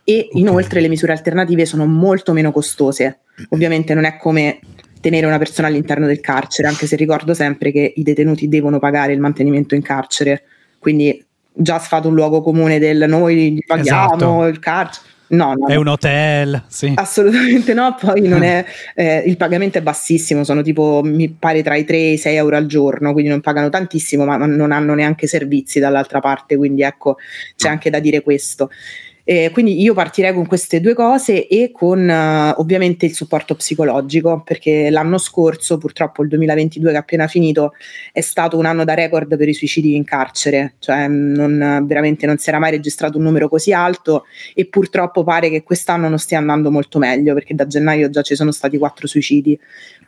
e 0.02 0.26
okay. 0.28 0.40
inoltre 0.40 0.80
le 0.80 0.88
misure 0.88 1.12
alternative 1.12 1.64
sono 1.64 1.86
molto 1.86 2.32
meno 2.32 2.50
costose. 2.50 3.20
Ovviamente 3.50 3.94
non 3.94 4.04
è 4.04 4.16
come 4.16 4.58
tenere 5.00 5.26
una 5.26 5.38
persona 5.38 5.68
all'interno 5.68 6.06
del 6.06 6.20
carcere, 6.20 6.68
anche 6.68 6.86
se 6.86 6.96
ricordo 6.96 7.34
sempre 7.34 7.70
che 7.70 7.92
i 7.94 8.02
detenuti 8.02 8.48
devono 8.48 8.80
pagare 8.80 9.12
il 9.12 9.20
mantenimento 9.20 9.74
in 9.74 9.82
carcere, 9.82 10.42
quindi 10.78 11.24
già 11.52 11.78
sfato 11.78 12.08
un 12.08 12.14
luogo 12.14 12.42
comune 12.42 12.78
del 12.78 13.04
noi 13.08 13.52
gli 13.52 13.64
paghiamo 13.64 14.14
esatto. 14.14 14.46
il 14.46 14.58
carcere. 14.58 15.08
No, 15.30 15.54
no, 15.54 15.68
è 15.68 15.76
un 15.76 15.86
hotel, 15.86 16.64
sì. 16.66 16.92
Assolutamente 16.96 17.72
no, 17.72 17.94
poi 18.00 18.26
non 18.26 18.42
è, 18.42 18.64
eh, 18.96 19.22
il 19.26 19.36
pagamento 19.36 19.78
è 19.78 19.82
bassissimo, 19.82 20.42
sono 20.42 20.60
tipo, 20.60 21.02
mi 21.04 21.28
pare, 21.30 21.62
tra 21.62 21.76
i 21.76 21.84
3 21.84 21.96
e 21.96 22.12
i 22.12 22.18
6 22.18 22.34
euro 22.34 22.56
al 22.56 22.66
giorno, 22.66 23.12
quindi 23.12 23.30
non 23.30 23.40
pagano 23.40 23.68
tantissimo, 23.68 24.24
ma 24.24 24.36
non 24.36 24.72
hanno 24.72 24.94
neanche 24.94 25.28
servizi 25.28 25.78
dall'altra 25.78 26.18
parte, 26.18 26.56
quindi 26.56 26.82
ecco, 26.82 27.16
c'è 27.54 27.68
anche 27.68 27.90
da 27.90 28.00
dire 28.00 28.22
questo. 28.22 28.70
Eh, 29.30 29.50
quindi 29.52 29.80
io 29.80 29.94
partirei 29.94 30.34
con 30.34 30.44
queste 30.44 30.80
due 30.80 30.92
cose 30.92 31.46
e 31.46 31.70
con 31.70 32.00
uh, 32.00 32.60
ovviamente 32.60 33.06
il 33.06 33.14
supporto 33.14 33.54
psicologico, 33.54 34.42
perché 34.44 34.90
l'anno 34.90 35.18
scorso, 35.18 35.78
purtroppo 35.78 36.24
il 36.24 36.28
2022 36.30 36.90
che 36.90 36.96
è 36.96 36.98
appena 36.98 37.28
finito, 37.28 37.74
è 38.10 38.22
stato 38.22 38.58
un 38.58 38.64
anno 38.64 38.82
da 38.82 38.94
record 38.94 39.36
per 39.36 39.48
i 39.48 39.54
suicidi 39.54 39.94
in 39.94 40.02
carcere, 40.02 40.74
cioè 40.80 41.06
non, 41.06 41.84
veramente 41.86 42.26
non 42.26 42.38
si 42.38 42.48
era 42.48 42.58
mai 42.58 42.72
registrato 42.72 43.18
un 43.18 43.22
numero 43.22 43.48
così 43.48 43.72
alto 43.72 44.24
e 44.52 44.66
purtroppo 44.66 45.22
pare 45.22 45.48
che 45.48 45.62
quest'anno 45.62 46.08
non 46.08 46.18
stia 46.18 46.38
andando 46.38 46.72
molto 46.72 46.98
meglio, 46.98 47.32
perché 47.32 47.54
da 47.54 47.68
gennaio 47.68 48.10
già 48.10 48.22
ci 48.22 48.34
sono 48.34 48.50
stati 48.50 48.78
quattro 48.78 49.06
suicidi. 49.06 49.56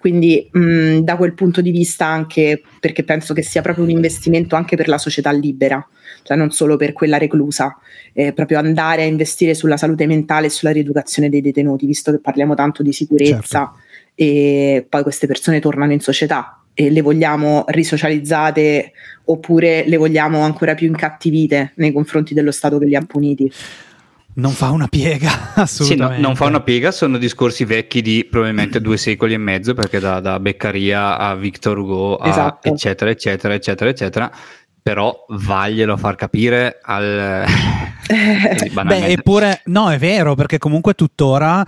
Quindi 0.00 0.48
mh, 0.50 0.98
da 0.98 1.16
quel 1.16 1.34
punto 1.34 1.60
di 1.60 1.70
vista 1.70 2.06
anche 2.06 2.60
perché 2.82 3.04
penso 3.04 3.32
che 3.32 3.42
sia 3.42 3.62
proprio 3.62 3.84
un 3.84 3.90
investimento 3.90 4.56
anche 4.56 4.74
per 4.74 4.88
la 4.88 4.98
società 4.98 5.30
libera, 5.30 5.86
cioè 6.24 6.36
non 6.36 6.50
solo 6.50 6.76
per 6.76 6.92
quella 6.92 7.16
reclusa, 7.16 7.78
eh, 8.12 8.32
proprio 8.32 8.58
andare 8.58 9.02
a 9.02 9.04
investire 9.04 9.54
sulla 9.54 9.76
salute 9.76 10.04
mentale 10.04 10.46
e 10.46 10.50
sulla 10.50 10.72
rieducazione 10.72 11.28
dei 11.28 11.40
detenuti, 11.40 11.86
visto 11.86 12.10
che 12.10 12.18
parliamo 12.18 12.56
tanto 12.56 12.82
di 12.82 12.92
sicurezza 12.92 13.72
certo. 13.72 13.76
e 14.16 14.84
poi 14.88 15.02
queste 15.04 15.28
persone 15.28 15.60
tornano 15.60 15.92
in 15.92 16.00
società 16.00 16.60
e 16.74 16.90
le 16.90 17.02
vogliamo 17.02 17.62
risocializzate 17.68 18.90
oppure 19.26 19.84
le 19.86 19.96
vogliamo 19.96 20.40
ancora 20.40 20.74
più 20.74 20.88
incattivite 20.88 21.74
nei 21.76 21.92
confronti 21.92 22.34
dello 22.34 22.50
Stato 22.50 22.78
che 22.78 22.86
li 22.86 22.96
ha 22.96 23.02
puniti 23.02 23.48
non 24.34 24.52
fa 24.52 24.70
una 24.70 24.88
piega, 24.88 25.52
assolutamente. 25.54 26.14
Sì, 26.14 26.20
no, 26.20 26.26
non 26.26 26.36
fa 26.36 26.46
una 26.46 26.60
piega, 26.60 26.90
sono 26.90 27.18
discorsi 27.18 27.64
vecchi 27.64 28.02
di 28.02 28.26
probabilmente 28.30 28.80
due 28.80 28.96
secoli 28.96 29.34
e 29.34 29.38
mezzo, 29.38 29.74
perché 29.74 29.98
da, 29.98 30.20
da 30.20 30.40
Beccaria 30.40 31.18
a 31.18 31.34
Victor 31.34 31.78
Hugo, 31.78 32.16
a 32.16 32.28
esatto. 32.28 32.68
eccetera, 32.68 33.10
eccetera, 33.10 33.54
eccetera, 33.54 33.90
eccetera. 33.90 34.30
Però 34.82 35.26
vaglielo 35.28 35.96
far 35.96 36.16
capire 36.16 36.78
al... 36.82 37.44
Beh, 38.84 39.06
eppure, 39.06 39.62
no, 39.66 39.90
è 39.90 39.98
vero, 39.98 40.34
perché 40.34 40.58
comunque 40.58 40.94
tuttora 40.94 41.64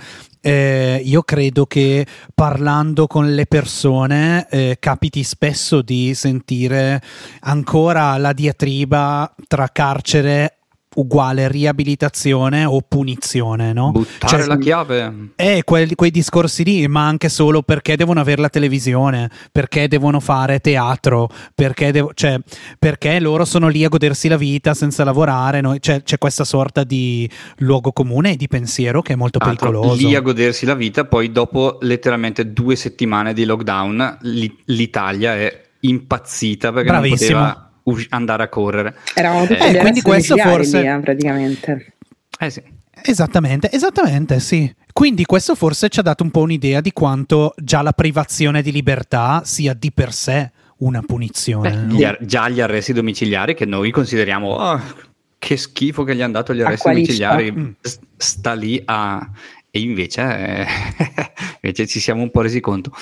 eh, 0.47 1.00
io 1.02 1.23
credo 1.23 1.64
che 1.64 2.06
parlando 2.35 3.06
con 3.06 3.35
le 3.35 3.47
persone 3.47 4.47
eh, 4.50 4.76
capiti 4.78 5.23
spesso 5.23 5.80
di 5.80 6.12
sentire 6.14 7.00
ancora 7.40 8.18
la 8.18 8.35
diatriba 8.35 9.35
tra 9.49 9.68
carcere 9.73 10.53
uguale 10.94 11.48
riabilitazione 11.48 12.64
o 12.64 12.80
punizione, 12.86 13.72
no? 13.72 13.90
Buttare 13.92 14.38
cioè, 14.38 14.46
la 14.46 14.58
chiave. 14.58 15.30
Eh, 15.36 15.62
quei, 15.64 15.94
quei, 15.94 16.10
discorsi 16.10 16.64
lì, 16.64 16.86
ma 16.88 17.06
anche 17.06 17.28
solo 17.28 17.62
perché 17.62 17.96
devono 17.96 18.20
avere 18.20 18.40
la 18.40 18.48
televisione, 18.48 19.30
perché 19.50 19.88
devono 19.88 20.20
fare 20.20 20.60
teatro, 20.60 21.28
perché, 21.54 21.92
devo, 21.92 22.12
cioè, 22.14 22.38
perché 22.78 23.18
loro 23.20 23.44
sono 23.44 23.68
lì 23.68 23.84
a 23.84 23.88
godersi 23.88 24.28
la 24.28 24.36
vita 24.36 24.74
senza 24.74 25.04
lavorare, 25.04 25.60
no? 25.60 25.76
c'è, 25.78 26.02
c'è, 26.02 26.18
questa 26.18 26.44
sorta 26.44 26.84
di 26.84 27.28
luogo 27.58 27.92
comune 27.92 28.32
e 28.32 28.36
di 28.36 28.48
pensiero 28.48 29.02
che 29.02 29.14
è 29.14 29.16
molto 29.16 29.38
Altro, 29.38 29.70
pericoloso. 29.70 30.06
Lì 30.06 30.14
a 30.14 30.20
godersi 30.20 30.66
la 30.66 30.74
vita, 30.74 31.04
poi 31.04 31.32
dopo 31.32 31.78
letteralmente 31.80 32.52
due 32.52 32.76
settimane 32.76 33.32
di 33.32 33.44
lockdown 33.44 34.18
l'Italia 34.64 35.34
è 35.34 35.62
impazzita 35.80 36.72
perché 36.72 36.88
Bravissimo. 36.88 37.38
non 37.38 37.48
poteva 37.48 37.63
andare 38.10 38.42
a 38.42 38.48
correre. 38.48 38.96
Eravamo 39.14 39.46
tutti 39.46 39.60
eh, 39.60 39.78
quindi 39.78 40.00
questo 40.00 40.36
forse 40.36 40.80
lì, 40.80 40.88
eh, 40.88 40.98
praticamente. 41.00 41.94
Eh 42.38 42.50
sì. 42.50 42.62
Esattamente, 43.02 43.70
esattamente, 43.70 44.40
sì. 44.40 44.72
Quindi 44.92 45.24
questo 45.24 45.54
forse 45.54 45.88
ci 45.88 45.98
ha 45.98 46.02
dato 46.02 46.22
un 46.22 46.30
po' 46.30 46.40
un'idea 46.40 46.80
di 46.80 46.92
quanto 46.92 47.54
già 47.56 47.82
la 47.82 47.92
privazione 47.92 48.62
di 48.62 48.70
libertà 48.70 49.42
sia 49.44 49.74
di 49.74 49.92
per 49.92 50.12
sé 50.12 50.50
una 50.78 51.02
punizione. 51.02 51.70
Beh, 51.70 51.76
no? 51.76 51.94
gli 51.94 52.04
ar- 52.04 52.24
già 52.24 52.48
gli 52.48 52.60
arresti 52.60 52.92
domiciliari 52.92 53.54
che 53.54 53.64
noi 53.64 53.90
consideriamo 53.90 54.48
oh, 54.54 54.80
che 55.38 55.56
schifo 55.56 56.04
che 56.04 56.14
gli 56.14 56.22
hanno 56.22 56.32
dato 56.32 56.54
gli 56.54 56.62
arresti 56.62 56.88
domiciliari, 56.88 57.52
mm. 57.52 57.68
sta 58.16 58.54
lì 58.54 58.80
a... 58.84 59.28
E 59.70 59.80
invece, 59.80 60.22
eh, 60.22 60.66
invece 61.60 61.88
ci 61.88 61.98
siamo 61.98 62.22
un 62.22 62.30
po' 62.30 62.42
resi 62.42 62.60
conto. 62.60 62.92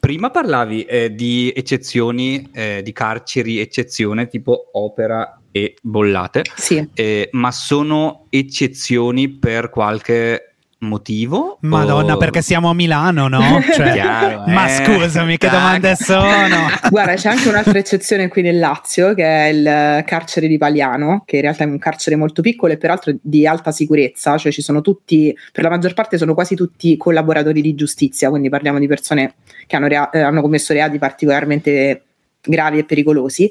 Prima 0.00 0.30
parlavi 0.30 0.84
eh, 0.84 1.14
di 1.14 1.52
eccezioni, 1.54 2.48
eh, 2.54 2.80
di 2.82 2.90
carceri 2.90 3.58
eccezione 3.58 4.28
tipo 4.28 4.70
opera 4.72 5.42
e 5.52 5.74
bollate, 5.82 6.44
sì. 6.56 6.88
eh, 6.94 7.28
ma 7.32 7.52
sono 7.52 8.26
eccezioni 8.30 9.28
per 9.28 9.68
qualche 9.68 10.49
motivo? 10.80 11.58
Madonna, 11.62 12.14
o... 12.14 12.16
perché 12.16 12.42
siamo 12.42 12.70
a 12.70 12.74
Milano, 12.74 13.28
no? 13.28 13.60
Cioè, 13.72 13.92
Chiaro, 13.92 14.44
ma 14.46 14.66
eh, 14.66 14.84
scusami, 14.84 15.36
che 15.36 15.48
domande 15.48 15.94
sono? 15.96 16.68
Guarda, 16.90 17.14
c'è 17.14 17.28
anche 17.28 17.48
un'altra 17.48 17.78
eccezione 17.78 18.28
qui 18.28 18.42
nel 18.42 18.58
Lazio, 18.58 19.14
che 19.14 19.24
è 19.24 19.48
il 19.48 20.04
carcere 20.04 20.46
di 20.46 20.58
Paliano, 20.58 21.22
che 21.24 21.36
in 21.36 21.42
realtà 21.42 21.64
è 21.64 21.66
un 21.66 21.78
carcere 21.78 22.16
molto 22.16 22.42
piccolo 22.42 22.72
e 22.72 22.76
peraltro 22.76 23.14
di 23.20 23.46
alta 23.46 23.70
sicurezza, 23.70 24.36
cioè 24.36 24.52
ci 24.52 24.62
sono 24.62 24.80
tutti, 24.80 25.34
per 25.52 25.64
la 25.64 25.70
maggior 25.70 25.94
parte 25.94 26.18
sono 26.18 26.34
quasi 26.34 26.54
tutti 26.54 26.96
collaboratori 26.96 27.60
di 27.60 27.74
giustizia, 27.74 28.30
quindi 28.30 28.48
parliamo 28.48 28.78
di 28.78 28.86
persone 28.86 29.34
che 29.66 29.76
hanno, 29.76 29.86
rea- 29.86 30.10
eh, 30.10 30.20
hanno 30.20 30.40
commesso 30.40 30.72
reati 30.72 30.98
particolarmente 30.98 32.04
gravi 32.42 32.78
e 32.78 32.84
pericolosi, 32.84 33.50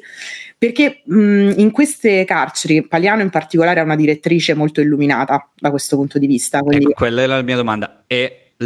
perché 0.58 1.01
mh, 1.05 1.53
in 1.58 1.72
queste 1.72 2.25
carceri, 2.25 2.86
Paliano 2.86 3.22
in 3.22 3.29
particolare 3.29 3.79
ha 3.79 3.84
una 3.84 3.96
direttrice 3.96 4.53
molto 4.53 4.81
illuminata 4.81 5.50
da 5.55 5.69
questo 5.69 5.96
punto 5.96 6.19
di 6.19 6.27
vista. 6.27 6.62
Quindi... 6.62 6.86
Ecco, 6.86 6.93
quella 6.93 7.24
è 7.24 7.25
la 7.25 7.41
mia 7.41 7.55
domanda. 7.55 8.03
È 8.60 8.66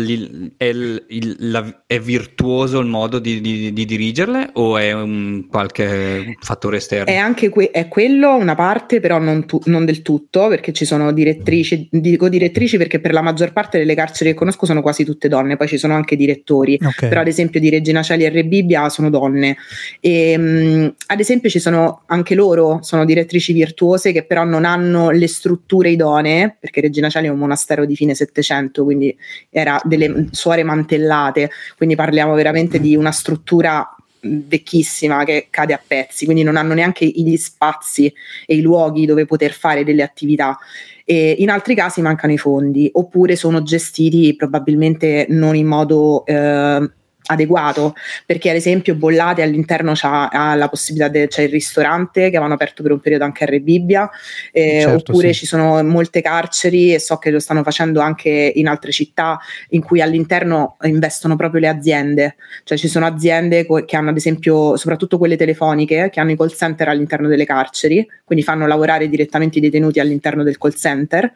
è, 0.57 0.65
il, 0.65 1.05
il, 1.09 1.35
la, 1.37 1.83
è, 1.85 1.99
virtuoso 1.99 2.79
il 2.79 2.87
modo 2.87 3.19
di, 3.19 3.39
di, 3.39 3.71
di, 3.71 3.85
dirigerle 3.85 4.49
o 4.53 4.79
è 4.79 4.91
un 4.91 5.45
qualche 5.47 6.35
fattore 6.39 6.77
esterno? 6.77 7.05
È 7.05 7.15
anche 7.15 7.49
que- 7.49 7.69
è 7.69 7.87
quello 7.87 8.35
una 8.35 8.55
parte, 8.55 8.99
però 8.99 9.19
non, 9.19 9.45
tu- 9.45 9.61
non, 9.65 9.85
del 9.85 10.01
tutto, 10.01 10.47
perché 10.47 10.73
ci 10.73 10.85
sono 10.85 11.11
direttrici, 11.13 11.89
dico 11.91 12.27
direttrici 12.27 12.77
perché 12.77 12.99
per 12.99 13.13
la 13.13 13.21
maggior 13.21 13.53
parte 13.53 13.77
delle 13.77 13.93
carceri 13.93 14.31
che 14.31 14.35
conosco 14.35 14.65
sono 14.65 14.81
quasi 14.81 15.05
tutte 15.05 15.27
donne, 15.27 15.57
poi 15.57 15.67
ci 15.67 15.77
sono 15.77 15.93
anche 15.93 16.15
direttori, 16.15 16.73
okay. 16.83 17.09
però 17.09 17.21
ad 17.21 17.27
esempio 17.27 17.59
di 17.59 17.69
Regina 17.69 18.01
Celi 18.01 18.23
e 18.23 18.29
Re 18.29 18.45
Bibbia 18.45 18.89
sono 18.89 19.11
donne. 19.11 19.57
E, 19.99 20.35
mh, 20.35 20.95
ad 21.05 21.19
esempio 21.19 21.51
ci 21.51 21.59
sono 21.59 22.01
anche 22.07 22.33
loro, 22.33 22.79
sono 22.81 23.05
direttrici 23.05 23.53
virtuose 23.53 24.11
che 24.11 24.23
però 24.23 24.43
non 24.43 24.65
hanno 24.65 25.11
le 25.11 25.27
strutture 25.27 25.91
idonee, 25.91 26.57
perché 26.59 26.81
Regina 26.81 27.09
Celi 27.09 27.27
è 27.27 27.29
un 27.29 27.37
monastero 27.37 27.85
di 27.85 27.95
fine 27.95 28.15
Settecento, 28.15 28.83
quindi 28.83 29.15
era 29.51 29.81
delle 29.83 30.27
suore 30.31 30.63
mantellate, 30.63 31.49
quindi 31.77 31.95
parliamo 31.95 32.33
veramente 32.33 32.79
di 32.79 32.95
una 32.95 33.11
struttura 33.11 33.87
vecchissima 34.25 35.23
che 35.25 35.47
cade 35.49 35.73
a 35.73 35.81
pezzi, 35.85 36.25
quindi 36.25 36.43
non 36.43 36.55
hanno 36.55 36.73
neanche 36.73 37.05
gli 37.05 37.35
spazi 37.35 38.13
e 38.45 38.55
i 38.55 38.61
luoghi 38.61 39.05
dove 39.05 39.25
poter 39.25 39.51
fare 39.51 39.83
delle 39.83 40.03
attività. 40.03 40.57
E 41.05 41.35
in 41.39 41.49
altri 41.49 41.75
casi 41.75 42.01
mancano 42.01 42.33
i 42.33 42.37
fondi, 42.37 42.89
oppure 42.93 43.35
sono 43.35 43.61
gestiti 43.63 44.35
probabilmente 44.35 45.25
non 45.29 45.55
in 45.55 45.67
modo 45.67 46.25
eh, 46.25 46.89
adeguato 47.25 47.95
perché 48.25 48.49
ad 48.49 48.55
esempio 48.55 48.95
Bollate 48.95 49.41
all'interno 49.41 49.93
c'ha, 49.95 50.55
la 50.55 50.67
possibilità 50.67 51.09
de, 51.09 51.27
c'è 51.27 51.43
il 51.43 51.49
ristorante 51.49 52.21
che 52.21 52.35
avevano 52.35 52.53
aperto 52.53 52.83
per 52.83 52.91
un 52.91 52.99
periodo 52.99 53.23
anche 53.23 53.43
a 53.43 53.47
Re 53.47 53.59
Bibbia 53.61 54.09
eh, 54.51 54.81
certo, 54.81 55.11
oppure 55.11 55.33
sì. 55.33 55.39
ci 55.39 55.45
sono 55.45 55.81
molte 55.83 56.21
carceri 56.21 56.93
e 56.93 56.99
so 56.99 57.17
che 57.17 57.31
lo 57.31 57.39
stanno 57.39 57.63
facendo 57.63 58.01
anche 58.01 58.51
in 58.55 58.67
altre 58.67 58.91
città 58.91 59.39
in 59.69 59.81
cui 59.81 60.01
all'interno 60.01 60.77
investono 60.83 61.35
proprio 61.35 61.61
le 61.61 61.67
aziende 61.67 62.35
cioè 62.63 62.77
ci 62.77 62.87
sono 62.87 63.05
aziende 63.05 63.65
co- 63.65 63.85
che 63.85 63.95
hanno 63.95 64.09
ad 64.09 64.17
esempio 64.17 64.75
soprattutto 64.75 65.17
quelle 65.17 65.37
telefoniche 65.37 66.09
che 66.11 66.19
hanno 66.19 66.31
i 66.31 66.37
call 66.37 66.49
center 66.49 66.89
all'interno 66.89 67.27
delle 67.27 67.45
carceri 67.45 68.05
quindi 68.25 68.43
fanno 68.43 68.67
lavorare 68.67 69.07
direttamente 69.07 69.59
i 69.59 69.61
detenuti 69.61 69.99
all'interno 69.99 70.43
del 70.43 70.57
call 70.57 70.73
center 70.73 71.31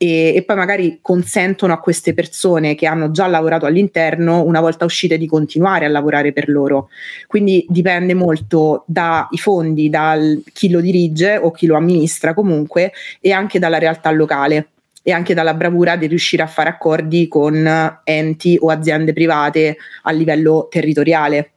e, 0.00 0.32
e, 0.36 0.42
poi 0.44 0.54
magari 0.54 1.00
consentono 1.02 1.72
a 1.72 1.80
queste 1.80 2.14
persone 2.14 2.76
che 2.76 2.86
hanno 2.86 3.10
già 3.10 3.26
lavorato 3.26 3.66
all'interno, 3.66 4.44
una 4.44 4.60
volta 4.60 4.84
uscite, 4.84 5.18
di 5.18 5.26
continuare 5.26 5.86
a 5.86 5.88
lavorare 5.88 6.32
per 6.32 6.48
loro. 6.48 6.88
Quindi 7.26 7.66
dipende 7.68 8.14
molto 8.14 8.84
dai 8.86 9.26
fondi, 9.36 9.90
da 9.90 10.16
chi 10.52 10.70
lo 10.70 10.80
dirige 10.80 11.36
o 11.36 11.50
chi 11.50 11.66
lo 11.66 11.76
amministra 11.76 12.32
comunque 12.32 12.92
e 13.20 13.32
anche 13.32 13.58
dalla 13.58 13.78
realtà 13.78 14.12
locale 14.12 14.68
e 15.02 15.10
anche 15.10 15.34
dalla 15.34 15.54
bravura 15.54 15.96
di 15.96 16.06
riuscire 16.06 16.44
a 16.44 16.46
fare 16.46 16.68
accordi 16.68 17.26
con 17.26 18.00
enti 18.04 18.56
o 18.60 18.70
aziende 18.70 19.12
private 19.12 19.78
a 20.02 20.12
livello 20.12 20.68
territoriale, 20.70 21.50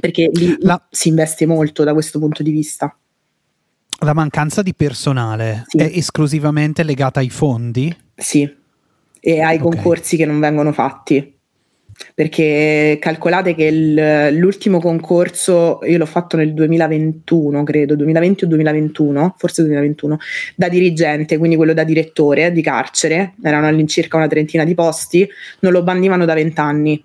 perché 0.00 0.30
lì 0.32 0.56
La... 0.60 0.80
si 0.88 1.08
investe 1.08 1.44
molto 1.44 1.84
da 1.84 1.92
questo 1.92 2.18
punto 2.18 2.42
di 2.42 2.50
vista. 2.50 2.96
La 4.00 4.12
mancanza 4.12 4.62
di 4.62 4.74
personale 4.74 5.64
sì. 5.66 5.78
è 5.78 5.90
esclusivamente 5.94 6.82
legata 6.82 7.20
ai 7.20 7.30
fondi? 7.30 7.94
Sì, 8.14 8.42
e 9.20 9.40
ai 9.40 9.56
okay. 9.56 9.58
concorsi 9.58 10.16
che 10.16 10.26
non 10.26 10.38
vengono 10.38 10.72
fatti. 10.72 11.34
Perché 12.14 12.98
calcolate 13.00 13.54
che 13.54 13.64
il, 13.64 14.36
l'ultimo 14.38 14.80
concorso 14.80 15.78
io 15.84 15.96
l'ho 15.96 16.04
fatto 16.04 16.36
nel 16.36 16.52
2021, 16.52 17.62
credo, 17.62 17.96
2020 17.96 18.44
o 18.44 18.46
2021, 18.48 19.34
forse 19.38 19.62
2021, 19.62 20.18
da 20.54 20.68
dirigente, 20.68 21.38
quindi 21.38 21.56
quello 21.56 21.72
da 21.72 21.84
direttore 21.84 22.52
di 22.52 22.60
carcere, 22.60 23.32
erano 23.42 23.66
all'incirca 23.66 24.18
una 24.18 24.26
trentina 24.26 24.64
di 24.64 24.74
posti, 24.74 25.26
non 25.60 25.72
lo 25.72 25.82
bandivano 25.82 26.26
da 26.26 26.34
vent'anni 26.34 27.02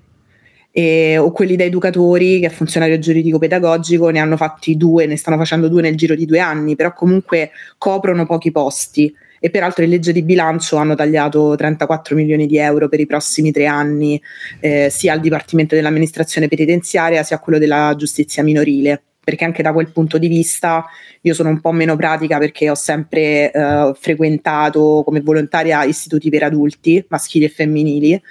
e, 0.71 1.17
o 1.17 1.31
quelli 1.31 1.55
da 1.55 1.65
educatori 1.65 2.39
che 2.39 2.47
è 2.47 2.49
funzionario 2.49 2.97
giuridico 2.97 3.37
pedagogico 3.37 4.09
ne 4.09 4.19
hanno 4.19 4.37
fatti 4.37 4.77
due, 4.77 5.05
ne 5.05 5.17
stanno 5.17 5.37
facendo 5.37 5.67
due 5.67 5.81
nel 5.81 5.97
giro 5.97 6.15
di 6.15 6.25
due 6.25 6.39
anni, 6.39 6.75
però 6.75 6.93
comunque 6.93 7.51
coprono 7.77 8.25
pochi 8.25 8.51
posti. 8.51 9.13
E 9.43 9.49
peraltro 9.49 9.83
in 9.83 9.89
legge 9.89 10.13
di 10.13 10.21
bilancio 10.21 10.75
hanno 10.75 10.93
tagliato 10.93 11.55
34 11.55 12.15
milioni 12.15 12.45
di 12.45 12.57
euro 12.57 12.87
per 12.87 12.99
i 12.99 13.07
prossimi 13.07 13.51
tre 13.51 13.65
anni 13.65 14.21
eh, 14.59 14.89
sia 14.91 15.13
al 15.13 15.19
Dipartimento 15.19 15.73
dell'amministrazione 15.73 16.47
penitenziaria 16.47 17.23
sia 17.23 17.37
a 17.37 17.39
quello 17.39 17.57
della 17.57 17.95
giustizia 17.97 18.43
minorile. 18.43 19.01
Perché 19.23 19.43
anche 19.43 19.63
da 19.63 19.73
quel 19.73 19.91
punto 19.91 20.17
di 20.19 20.27
vista 20.27 20.85
io 21.21 21.33
sono 21.33 21.49
un 21.49 21.59
po' 21.59 21.71
meno 21.71 21.95
pratica 21.95 22.37
perché 22.37 22.69
ho 22.69 22.75
sempre 22.75 23.51
eh, 23.51 23.93
frequentato 23.99 25.01
come 25.05 25.21
volontaria 25.21 25.83
istituti 25.83 26.29
per 26.29 26.43
adulti 26.43 27.03
maschili 27.07 27.45
e 27.45 27.49
femminili 27.49 28.21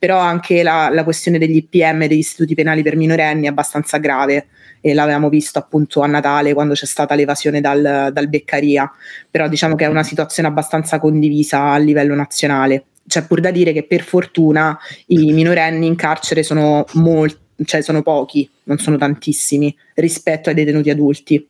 però 0.00 0.18
anche 0.18 0.62
la, 0.62 0.88
la 0.90 1.04
questione 1.04 1.36
degli 1.36 1.56
IPM, 1.56 2.06
degli 2.06 2.18
istituti 2.18 2.54
penali 2.54 2.82
per 2.82 2.96
minorenni, 2.96 3.44
è 3.44 3.50
abbastanza 3.50 3.98
grave 3.98 4.46
e 4.80 4.94
l'avevamo 4.94 5.28
visto 5.28 5.58
appunto 5.58 6.00
a 6.00 6.06
Natale 6.06 6.54
quando 6.54 6.72
c'è 6.72 6.86
stata 6.86 7.14
l'evasione 7.14 7.60
dal, 7.60 8.08
dal 8.10 8.28
Beccaria, 8.30 8.90
però 9.30 9.46
diciamo 9.46 9.74
che 9.74 9.84
è 9.84 9.88
una 9.88 10.02
situazione 10.02 10.48
abbastanza 10.48 10.98
condivisa 10.98 11.72
a 11.72 11.76
livello 11.76 12.14
nazionale. 12.14 12.86
C'è 13.06 13.26
pur 13.26 13.40
da 13.40 13.50
dire 13.50 13.74
che 13.74 13.82
per 13.82 14.00
fortuna 14.00 14.78
i 15.08 15.32
minorenni 15.32 15.86
in 15.86 15.96
carcere 15.96 16.42
sono 16.42 16.86
molti, 16.94 17.64
cioè 17.66 17.82
sono 17.82 18.00
pochi, 18.00 18.48
non 18.64 18.78
sono 18.78 18.96
tantissimi 18.96 19.76
rispetto 19.96 20.48
ai 20.48 20.54
detenuti 20.54 20.88
adulti. 20.88 21.46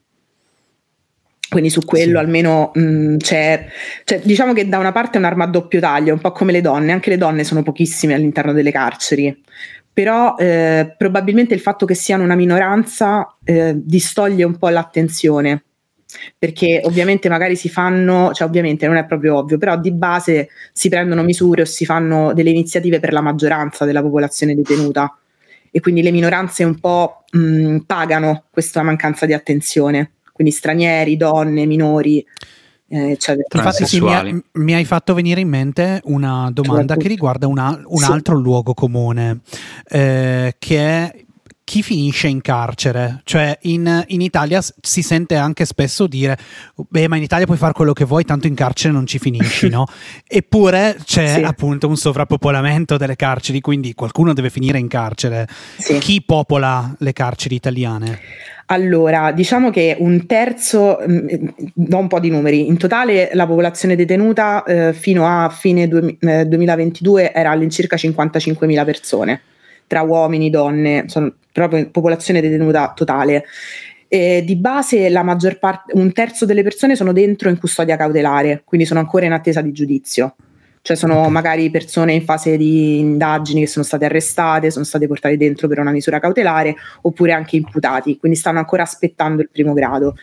Quindi 1.50 1.68
su 1.68 1.84
quello 1.84 2.18
sì. 2.18 2.24
almeno 2.24 2.70
mh, 2.72 3.16
c'è, 3.16 3.66
cioè, 4.04 4.20
diciamo 4.22 4.52
che 4.52 4.68
da 4.68 4.78
una 4.78 4.92
parte 4.92 5.16
è 5.16 5.20
un'arma 5.20 5.44
a 5.44 5.48
doppio 5.48 5.80
taglio, 5.80 6.14
un 6.14 6.20
po' 6.20 6.30
come 6.30 6.52
le 6.52 6.60
donne, 6.60 6.92
anche 6.92 7.10
le 7.10 7.16
donne 7.16 7.42
sono 7.42 7.64
pochissime 7.64 8.14
all'interno 8.14 8.52
delle 8.52 8.70
carceri, 8.70 9.36
però 9.92 10.36
eh, 10.38 10.94
probabilmente 10.96 11.52
il 11.52 11.60
fatto 11.60 11.86
che 11.86 11.94
siano 11.94 12.22
una 12.22 12.36
minoranza 12.36 13.36
eh, 13.42 13.72
distoglie 13.74 14.44
un 14.44 14.58
po' 14.58 14.68
l'attenzione, 14.68 15.64
perché 16.38 16.82
ovviamente 16.84 17.28
magari 17.28 17.56
si 17.56 17.68
fanno, 17.68 18.30
cioè 18.32 18.46
ovviamente 18.46 18.86
non 18.86 18.96
è 18.96 19.04
proprio 19.04 19.38
ovvio, 19.38 19.58
però 19.58 19.76
di 19.76 19.90
base 19.90 20.50
si 20.72 20.88
prendono 20.88 21.24
misure 21.24 21.62
o 21.62 21.64
si 21.64 21.84
fanno 21.84 22.32
delle 22.32 22.50
iniziative 22.50 23.00
per 23.00 23.12
la 23.12 23.20
maggioranza 23.22 23.84
della 23.84 24.02
popolazione 24.02 24.54
detenuta. 24.54 25.12
E 25.72 25.80
quindi 25.80 26.02
le 26.02 26.10
minoranze 26.12 26.62
un 26.62 26.78
po' 26.78 27.24
mh, 27.30 27.78
pagano 27.86 28.44
questa 28.50 28.82
mancanza 28.82 29.26
di 29.26 29.32
attenzione 29.32 30.12
quindi 30.40 30.52
stranieri, 30.52 31.18
donne, 31.18 31.66
minori. 31.66 32.24
Eh, 32.88 33.16
Infatti 33.52 33.86
sì, 33.86 34.00
mi, 34.00 34.14
ha, 34.14 34.42
mi, 34.52 34.74
hai 34.74 34.84
fatto 34.86 35.14
venire 35.14 35.40
in 35.40 35.48
mente 35.48 36.00
una 36.04 36.50
domanda 36.50 36.96
che 36.96 37.08
riguarda 37.08 37.46
una, 37.46 37.80
un 37.84 37.98
sì. 37.98 38.10
altro 38.10 38.36
luogo 38.36 38.72
comune, 38.74 39.40
eh, 39.86 40.56
che 40.58 40.78
è 40.78 41.24
chi 41.70 41.84
finisce 41.84 42.26
in 42.26 42.40
carcere. 42.40 43.20
Cioè 43.22 43.56
in, 43.62 44.04
in, 44.08 44.20
Italia 44.20 44.60
si 44.60 45.02
sente 45.02 45.36
anche 45.36 45.64
spesso 45.64 46.08
dire, 46.08 46.36
beh 46.74 47.06
ma 47.06 47.14
in 47.14 47.22
Italia 47.22 47.46
puoi 47.46 47.58
fare 47.58 47.72
quello 47.74 47.92
che 47.92 48.04
vuoi, 48.04 48.24
tanto 48.24 48.48
in 48.48 48.56
carcere 48.56 48.92
non 48.92 49.06
ci 49.06 49.20
finisci, 49.20 49.68
no? 49.68 49.86
Eppure 50.26 50.96
c'è 51.04 51.34
sì. 51.34 51.42
appunto 51.42 51.86
un 51.86 51.96
sovrappopolamento 51.96 52.96
delle 52.96 53.14
carceri, 53.14 53.60
quindi 53.60 53.94
qualcuno 53.94 54.32
deve 54.32 54.50
finire 54.50 54.80
in 54.80 54.88
carcere. 54.88 55.46
Sì. 55.78 55.98
Chi 55.98 56.22
popola 56.22 56.92
le 56.98 57.12
carceri 57.12 57.54
italiane? 57.54 58.18
Allora, 58.66 59.30
diciamo 59.30 59.70
che 59.70 59.94
un 59.96 60.26
terzo, 60.26 60.98
mh, 61.06 61.12
mm, 61.12 61.48
do 61.72 61.98
un 61.98 62.08
po' 62.08 62.18
di 62.18 62.30
numeri, 62.30 62.66
in 62.66 62.78
totale 62.78 63.30
la 63.34 63.46
popolazione 63.46 63.94
detenuta 63.94 64.64
eh, 64.64 64.92
fino 64.92 65.24
a 65.24 65.48
fine 65.50 65.86
du- 65.86 66.16
eh, 66.18 66.46
2022 66.46 67.32
era 67.32 67.52
all'incirca 67.52 67.94
55.000 67.94 68.84
persone, 68.84 69.40
tra 69.90 70.02
uomini, 70.02 70.46
e 70.46 70.50
donne, 70.50 71.04
sono 71.08 71.34
proprio 71.50 71.90
popolazione 71.90 72.40
detenuta 72.40 72.92
totale. 72.94 73.44
E 74.06 74.44
di 74.46 74.54
base 74.54 75.08
la 75.08 75.24
maggior 75.24 75.58
parte, 75.58 75.92
un 75.96 76.12
terzo 76.12 76.46
delle 76.46 76.62
persone 76.62 76.94
sono 76.94 77.12
dentro 77.12 77.48
in 77.48 77.58
custodia 77.58 77.96
cautelare, 77.96 78.62
quindi 78.64 78.86
sono 78.86 79.00
ancora 79.00 79.26
in 79.26 79.32
attesa 79.32 79.60
di 79.60 79.72
giudizio 79.72 80.36
cioè 80.82 80.96
sono 80.96 81.28
magari 81.28 81.70
persone 81.70 82.14
in 82.14 82.24
fase 82.24 82.56
di 82.56 82.98
indagini 82.98 83.60
che 83.60 83.66
sono 83.66 83.84
state 83.84 84.06
arrestate, 84.06 84.70
sono 84.70 84.84
state 84.84 85.06
portate 85.06 85.36
dentro 85.36 85.68
per 85.68 85.78
una 85.78 85.90
misura 85.90 86.18
cautelare 86.18 86.74
oppure 87.02 87.32
anche 87.32 87.56
imputati, 87.56 88.18
quindi 88.18 88.38
stanno 88.38 88.58
ancora 88.58 88.82
aspettando 88.82 89.42
il 89.42 89.50
primo 89.52 89.74
grado. 89.74 90.16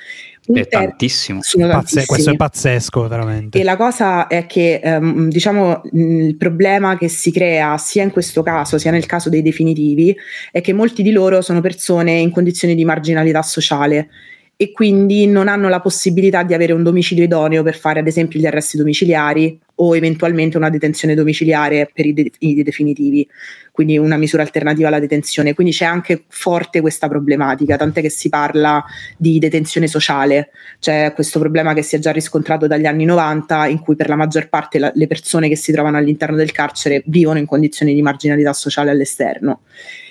Un 0.47 0.57
è 0.57 0.67
ter- 0.67 0.87
tantissimo. 0.87 1.39
Pazze- 1.57 2.05
questo 2.05 2.31
è 2.31 2.35
pazzesco, 2.35 3.07
veramente. 3.07 3.59
E 3.59 3.63
la 3.63 3.75
cosa 3.75 4.27
è 4.27 4.45
che, 4.45 4.79
ehm, 4.81 5.29
diciamo, 5.29 5.81
il 5.93 6.35
problema 6.37 6.97
che 6.97 7.09
si 7.09 7.31
crea 7.31 7.77
sia 7.77 8.03
in 8.03 8.11
questo 8.11 8.43
caso 8.43 8.77
sia 8.77 8.91
nel 8.91 9.05
caso 9.05 9.29
dei 9.29 9.41
definitivi 9.41 10.15
è 10.51 10.61
che 10.61 10.73
molti 10.73 11.03
di 11.03 11.11
loro 11.11 11.41
sono 11.41 11.59
persone 11.59 12.13
in 12.13 12.31
condizioni 12.31 12.75
di 12.75 12.85
marginalità 12.85 13.41
sociale 13.41 14.09
e 14.55 14.71
quindi 14.71 15.27
non 15.27 15.47
hanno 15.47 15.69
la 15.69 15.81
possibilità 15.81 16.43
di 16.43 16.53
avere 16.53 16.73
un 16.73 16.81
domicilio 16.81 17.23
idoneo 17.23 17.61
per 17.61 17.75
fare 17.75 17.99
ad 17.99 18.07
esempio 18.07 18.39
gli 18.39 18.45
arresti 18.45 18.77
domiciliari 18.77 19.59
o 19.79 19.95
eventualmente 19.95 20.57
una 20.57 20.69
detenzione 20.69 21.15
domiciliare 21.15 21.89
per 21.93 22.05
i, 22.05 22.13
de- 22.13 22.31
i 22.39 22.63
definitivi, 22.63 23.27
quindi 23.71 23.97
una 23.97 24.17
misura 24.17 24.41
alternativa 24.41 24.87
alla 24.87 24.99
detenzione. 24.99 25.53
Quindi 25.53 25.73
c'è 25.73 25.85
anche 25.85 26.23
forte 26.27 26.81
questa 26.81 27.07
problematica, 27.07 27.75
tant'è 27.75 28.01
che 28.01 28.09
si 28.09 28.29
parla 28.29 28.83
di 29.17 29.39
detenzione 29.39 29.87
sociale, 29.87 30.49
c'è 30.79 31.13
questo 31.13 31.39
problema 31.39 31.73
che 31.73 31.83
si 31.83 31.95
è 31.95 31.99
già 31.99 32.11
riscontrato 32.11 32.67
dagli 32.67 32.85
anni 32.85 33.05
90 33.05 33.67
in 33.67 33.79
cui 33.79 33.95
per 33.95 34.09
la 34.09 34.15
maggior 34.15 34.49
parte 34.49 34.79
la- 34.79 34.91
le 34.93 35.07
persone 35.07 35.47
che 35.47 35.55
si 35.55 35.71
trovano 35.71 35.97
all'interno 35.97 36.35
del 36.35 36.51
carcere 36.51 37.03
vivono 37.05 37.39
in 37.39 37.45
condizioni 37.45 37.93
di 37.93 38.01
marginalità 38.01 38.53
sociale 38.53 38.89
all'esterno. 38.91 39.61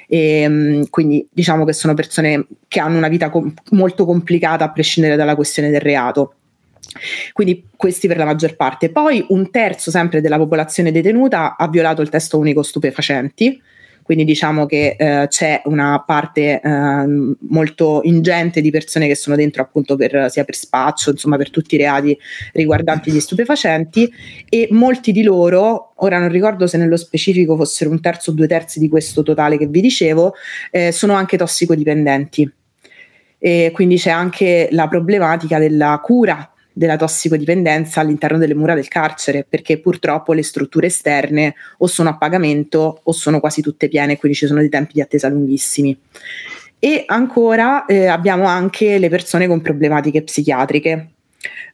E, 0.09 0.41
ehm, 0.43 0.89
quindi 0.89 1.27
diciamo 1.33 1.65
che 1.65 1.73
sono 1.73 1.95
persone 1.95 2.47
che 2.69 2.81
hanno 2.81 2.97
una 2.97 3.09
vita 3.09 3.31
com- 3.31 3.53
molto 3.73 4.05
complicata 4.05 4.65
a 4.65 4.71
prescindere 4.73 5.17
dalla 5.17 5.35
questione 5.35 5.71
del 5.71 5.81
reato. 5.81 6.35
Quindi 7.33 7.69
questi 7.77 8.09
per 8.09 8.17
la 8.17 8.25
maggior 8.25 8.57
parte. 8.57 8.91
Poi 8.91 9.25
un 9.29 9.51
terzo 9.51 9.91
sempre 9.91 10.21
della 10.21 10.37
popolazione 10.39 10.93
detenuta 10.93 11.57
ha 11.57 11.69
violato 11.69 12.03
il 12.03 12.09
testo 12.09 12.39
unico 12.39 12.63
stupefacenti, 12.63 13.61
quindi 14.07 14.23
diciamo 14.25 14.67
che 14.67 14.95
eh, 14.97 15.27
c'è 15.27 15.63
una 15.65 16.01
parte 16.07 16.61
eh, 16.61 17.05
molto 17.49 18.03
ingente 18.05 18.61
di 18.61 18.71
persone 18.71 19.09
che 19.09 19.17
sono 19.17 19.35
dentro 19.35 19.63
appunto 19.63 19.97
per, 19.97 20.31
sia 20.31 20.45
per 20.45 20.55
spaccio, 20.55 21.11
insomma 21.11 21.37
per 21.37 21.51
tutti 21.51 21.75
i 21.75 21.79
reati 21.79 22.17
riguardanti 22.53 23.11
gli 23.11 23.19
stupefacenti 23.19 24.09
e 24.49 24.69
molti 24.71 25.11
di 25.11 25.25
loro, 25.25 25.93
ora 25.97 26.21
non 26.21 26.29
ricordo 26.29 26.69
se 26.69 26.79
nello 26.79 26.97
specifico 26.97 27.57
fossero 27.57 27.91
un 27.91 28.01
terzo 28.01 28.31
o 28.31 28.35
due 28.35 28.47
terzi 28.47 28.79
di 28.79 28.89
questo 28.89 29.25
totale 29.25 29.59
che 29.59 29.67
vi 29.67 29.81
dicevo, 29.81 30.35
eh, 30.71 30.93
sono 30.93 31.15
anche 31.15 31.37
tossicodipendenti. 31.37 32.53
E 33.41 33.71
quindi 33.75 33.97
c'è 33.97 34.11
anche 34.11 34.69
la 34.71 34.87
problematica 34.87 35.59
della 35.59 36.01
cura 36.01 36.49
della 36.77 36.97
tossicodipendenza 36.97 38.01
all'interno 38.01 38.37
delle 38.37 38.55
mura 38.55 38.75
del 38.75 38.87
carcere, 38.87 39.47
perché 39.49 39.81
purtroppo 39.81 40.35
le 40.35 40.43
strutture 40.43 40.89
esterne 40.89 41.55
o 41.79 41.87
sono 41.87 42.11
a 42.11 42.19
pagamento 42.19 43.01
o 43.03 43.13
sono 43.13 43.41
quasi 43.41 43.63
tutte 43.63 43.89
piene, 43.89 44.19
quindi 44.19 44.37
ci 44.37 44.47
sono 44.47 44.61
dei 44.61 44.69
tempi 44.69 44.93
di 44.93 45.01
attesa 45.01 45.29
lunghissimi. 45.29 45.99
E 46.79 47.05
ancora 47.07 47.87
eh, 47.87 48.05
abbiamo 48.09 48.45
anche 48.45 48.99
le 48.99 49.09
persone 49.09 49.47
con 49.47 49.63
problematiche 49.63 50.23
psichiatriche, 50.23 51.13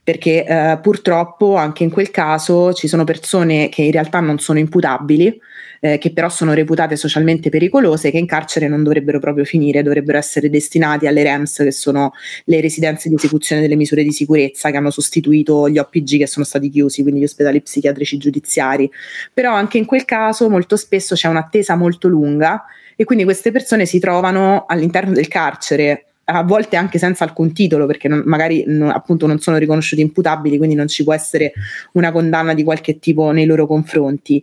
perché 0.04 0.44
eh, 0.44 0.78
purtroppo 0.80 1.56
anche 1.56 1.82
in 1.82 1.90
quel 1.90 2.12
caso 2.12 2.72
ci 2.72 2.86
sono 2.86 3.02
persone 3.02 3.68
che 3.70 3.82
in 3.82 3.90
realtà 3.90 4.20
non 4.20 4.38
sono 4.38 4.60
imputabili, 4.60 5.36
eh, 5.84 5.98
che 5.98 6.12
però 6.12 6.28
sono 6.28 6.54
reputate 6.54 6.94
socialmente 6.94 7.48
pericolose, 7.48 8.12
che 8.12 8.18
in 8.18 8.26
carcere 8.26 8.68
non 8.68 8.84
dovrebbero 8.84 9.18
proprio 9.18 9.44
finire, 9.44 9.82
dovrebbero 9.82 10.16
essere 10.16 10.48
destinati 10.48 11.08
alle 11.08 11.24
REMS, 11.24 11.56
che 11.56 11.72
sono 11.72 12.12
le 12.44 12.60
residenze 12.60 13.08
di 13.08 13.16
esecuzione 13.16 13.60
delle 13.60 13.74
misure 13.74 14.04
di 14.04 14.12
sicurezza, 14.12 14.70
che 14.70 14.76
hanno 14.76 14.92
sostituito 14.92 15.68
gli 15.68 15.78
OPG 15.78 16.18
che 16.18 16.28
sono 16.28 16.44
stati 16.44 16.68
chiusi, 16.68 17.02
quindi 17.02 17.18
gli 17.18 17.24
ospedali 17.24 17.60
psichiatrici 17.60 18.16
giudiziari. 18.16 18.88
Però 19.34 19.52
anche 19.52 19.78
in 19.78 19.84
quel 19.84 20.04
caso 20.04 20.48
molto 20.48 20.76
spesso 20.76 21.16
c'è 21.16 21.26
un'attesa 21.26 21.74
molto 21.74 22.06
lunga 22.06 22.64
e 22.94 23.02
quindi 23.02 23.24
queste 23.24 23.50
persone 23.50 23.84
si 23.84 23.98
trovano 23.98 24.66
all'interno 24.68 25.12
del 25.12 25.26
carcere 25.26 26.04
a 26.24 26.44
volte 26.44 26.76
anche 26.76 26.98
senza 26.98 27.24
alcun 27.24 27.52
titolo, 27.52 27.86
perché 27.86 28.06
non, 28.06 28.22
magari 28.24 28.64
non, 28.66 28.90
appunto 28.90 29.26
non 29.26 29.40
sono 29.40 29.56
riconosciuti 29.56 30.00
imputabili, 30.00 30.56
quindi 30.56 30.76
non 30.76 30.86
ci 30.86 31.02
può 31.02 31.12
essere 31.12 31.52
una 31.92 32.12
condanna 32.12 32.54
di 32.54 32.62
qualche 32.62 32.98
tipo 32.98 33.32
nei 33.32 33.44
loro 33.44 33.66
confronti. 33.66 34.42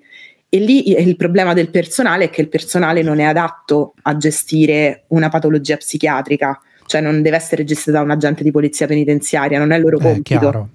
E 0.51 0.57
lì 0.57 0.89
il 0.89 1.15
problema 1.15 1.53
del 1.53 1.69
personale 1.69 2.25
è 2.25 2.29
che 2.31 2.41
il 2.41 2.49
personale 2.49 3.03
non 3.03 3.19
è 3.19 3.23
adatto 3.23 3.93
a 4.01 4.17
gestire 4.17 5.03
una 5.09 5.29
patologia 5.29 5.77
psichiatrica, 5.77 6.59
cioè 6.87 7.01
non 7.01 7.21
deve 7.21 7.35
essere 7.35 7.63
gestita 7.63 7.91
da 7.91 8.01
un 8.01 8.09
agente 8.09 8.43
di 8.43 8.49
polizia 8.49 8.87
penitenziaria, 8.87 9.59
non 9.59 9.71
è 9.71 9.75
il 9.75 9.83
loro 9.83 9.99
compito. 9.99 10.69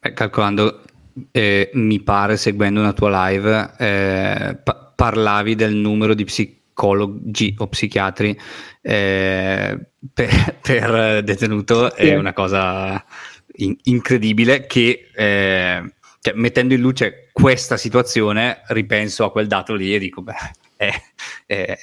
Eh, 0.00 0.12
calcolando, 0.12 0.82
eh, 1.30 1.70
mi 1.72 2.00
pare, 2.00 2.36
seguendo 2.36 2.80
una 2.80 2.92
tua 2.92 3.28
live, 3.28 3.70
eh, 3.78 4.56
pa- 4.62 4.92
parlavi 4.94 5.54
del 5.54 5.74
numero 5.74 6.12
di 6.12 6.24
psicologi 6.24 7.54
o 7.56 7.68
psichiatri 7.68 8.38
eh, 8.82 9.78
per, 10.12 10.58
per, 10.60 11.22
detenuto, 11.24 11.90
sì. 11.96 12.08
è 12.08 12.16
una 12.16 12.34
cosa 12.34 13.02
in- 13.56 13.76
incredibile 13.84 14.66
che 14.66 15.08
eh, 15.14 15.92
cioè, 16.28 16.32
mettendo 16.34 16.74
in 16.74 16.80
luce 16.80 17.28
questa 17.32 17.76
situazione, 17.76 18.60
ripenso 18.68 19.24
a 19.24 19.30
quel 19.30 19.46
dato 19.46 19.74
lì 19.74 19.94
e 19.94 19.98
dico, 19.98 20.22
beh, 20.22 20.34
è, 20.76 20.90
è, 21.46 21.78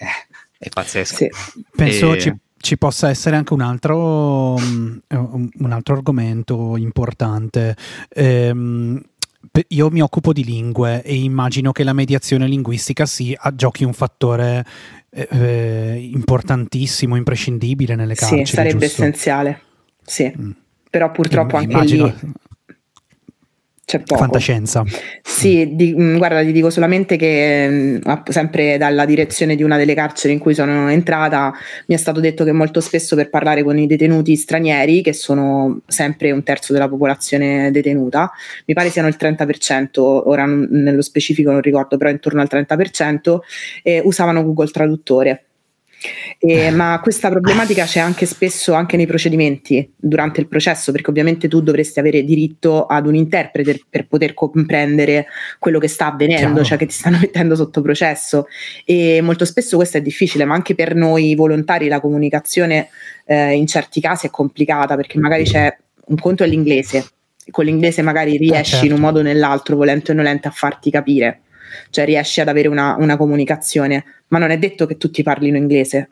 è 0.57 0.69
pazzesco. 0.69 1.15
Sì. 1.15 1.29
Penso 1.75 2.13
e... 2.13 2.19
ci, 2.19 2.33
ci, 2.57 2.77
possa 2.77 3.09
essere 3.09 3.35
anche 3.35 3.53
un 3.53 3.61
altro, 3.61 4.53
um, 4.55 4.99
un 5.07 5.71
altro 5.71 5.95
argomento 5.95 6.77
importante. 6.77 7.75
Um, 8.15 9.01
io 9.69 9.89
mi 9.89 10.01
occupo 10.01 10.33
di 10.33 10.43
lingue 10.43 11.01
e 11.03 11.15
immagino 11.15 11.71
che 11.71 11.83
la 11.83 11.93
mediazione 11.93 12.47
linguistica 12.47 13.05
sì, 13.05 13.37
giochi 13.53 13.83
un 13.83 13.93
fattore 13.93 14.65
eh, 15.09 15.27
eh, 15.29 16.09
importantissimo, 16.11 17.15
imprescindibile 17.15 17.95
nelle 17.95 18.15
carceri. 18.15 18.45
Sì, 18.45 18.53
sarebbe 18.53 18.79
giusto? 18.79 19.01
essenziale. 19.01 19.61
Sì. 20.03 20.33
Mm. 20.37 20.51
Però 20.89 21.11
purtroppo 21.11 21.57
anche 21.57 21.71
immagino... 21.71 22.05
lì 22.05 22.33
c'è 23.85 23.99
poco. 23.99 24.21
Fantascienza. 24.21 24.83
Sì, 25.21 25.75
di, 25.75 25.93
mm, 25.95 26.17
guarda, 26.17 26.41
ti 26.41 26.51
dico 26.51 26.71
solamente 26.71 27.17
che 27.17 27.67
mm, 27.69 27.97
sempre 28.29 28.77
dalla 28.77 29.05
direzione 29.05 29.55
di 29.55 29.61
una 29.61 29.77
delle 29.77 29.93
carceri 29.93 30.33
in 30.33 30.39
cui 30.39 30.55
sono 30.55 30.89
entrata 30.89 31.53
mi 31.87 31.93
è 31.93 31.97
stato 31.97 32.19
detto 32.19 32.43
che 32.43 32.51
molto 32.51 32.81
spesso 32.81 33.15
per 33.15 33.29
parlare 33.29 33.63
con 33.63 33.77
i 33.77 33.85
detenuti 33.85 34.35
stranieri, 34.35 35.03
che 35.03 35.13
sono 35.13 35.81
sempre 35.85 36.31
un 36.31 36.41
terzo 36.41 36.73
della 36.73 36.89
popolazione 36.89 37.69
detenuta, 37.69 38.31
mi 38.65 38.73
pare 38.73 38.89
siano 38.89 39.07
il 39.07 39.17
30%, 39.19 39.99
ora 39.99 40.45
nello 40.45 41.01
specifico 41.03 41.51
non 41.51 41.61
ricordo, 41.61 41.97
però 41.97 42.09
intorno 42.09 42.41
al 42.41 42.49
30%, 42.51 43.39
eh, 43.83 44.01
usavano 44.03 44.43
Google 44.43 44.67
Traduttore 44.67 45.43
eh, 46.39 46.71
ma 46.71 46.99
questa 47.01 47.29
problematica 47.29 47.85
c'è 47.85 47.99
anche 47.99 48.25
spesso 48.25 48.73
anche 48.73 48.97
nei 48.97 49.07
procedimenti 49.07 49.91
durante 49.95 50.39
il 50.39 50.47
processo, 50.47 50.91
perché 50.91 51.09
ovviamente 51.09 51.47
tu 51.47 51.61
dovresti 51.61 51.99
avere 51.99 52.23
diritto 52.23 52.85
ad 52.85 53.07
un 53.07 53.15
interprete 53.15 53.81
per 53.89 54.07
poter 54.07 54.33
comprendere 54.33 55.27
quello 55.59 55.79
che 55.79 55.87
sta 55.87 56.07
avvenendo, 56.07 56.47
Chiaro. 56.47 56.63
cioè 56.63 56.77
che 56.77 56.85
ti 56.85 56.93
stanno 56.93 57.17
mettendo 57.21 57.55
sotto 57.55 57.81
processo. 57.81 58.47
E 58.85 59.21
molto 59.21 59.45
spesso 59.45 59.75
questo 59.75 59.97
è 59.97 60.01
difficile, 60.01 60.45
ma 60.45 60.53
anche 60.53 60.75
per 60.75 60.95
noi 60.95 61.35
volontari 61.35 61.87
la 61.87 61.99
comunicazione 61.99 62.89
eh, 63.25 63.53
in 63.53 63.67
certi 63.67 64.01
casi 64.01 64.27
è 64.27 64.29
complicata 64.29 64.95
perché 64.95 65.17
magari 65.19 65.43
c'è 65.43 65.75
un 66.07 66.17
conto 66.17 66.43
è 66.43 66.47
l'inglese, 66.47 67.05
con 67.49 67.65
l'inglese 67.65 68.01
magari 68.01 68.37
riesci 68.37 68.59
eh, 68.59 68.63
certo. 68.63 68.85
in 68.85 68.93
un 68.93 68.99
modo 68.99 69.19
o 69.19 69.23
nell'altro, 69.23 69.75
volente 69.75 70.11
o 70.11 70.15
nolente, 70.15 70.47
a 70.47 70.51
farti 70.51 70.91
capire 70.91 71.41
cioè 71.89 72.05
riesci 72.05 72.41
ad 72.41 72.47
avere 72.47 72.67
una, 72.67 72.95
una 72.97 73.17
comunicazione, 73.17 74.03
ma 74.27 74.37
non 74.37 74.51
è 74.51 74.57
detto 74.57 74.85
che 74.85 74.97
tutti 74.97 75.23
parlino 75.23 75.57
inglese. 75.57 76.09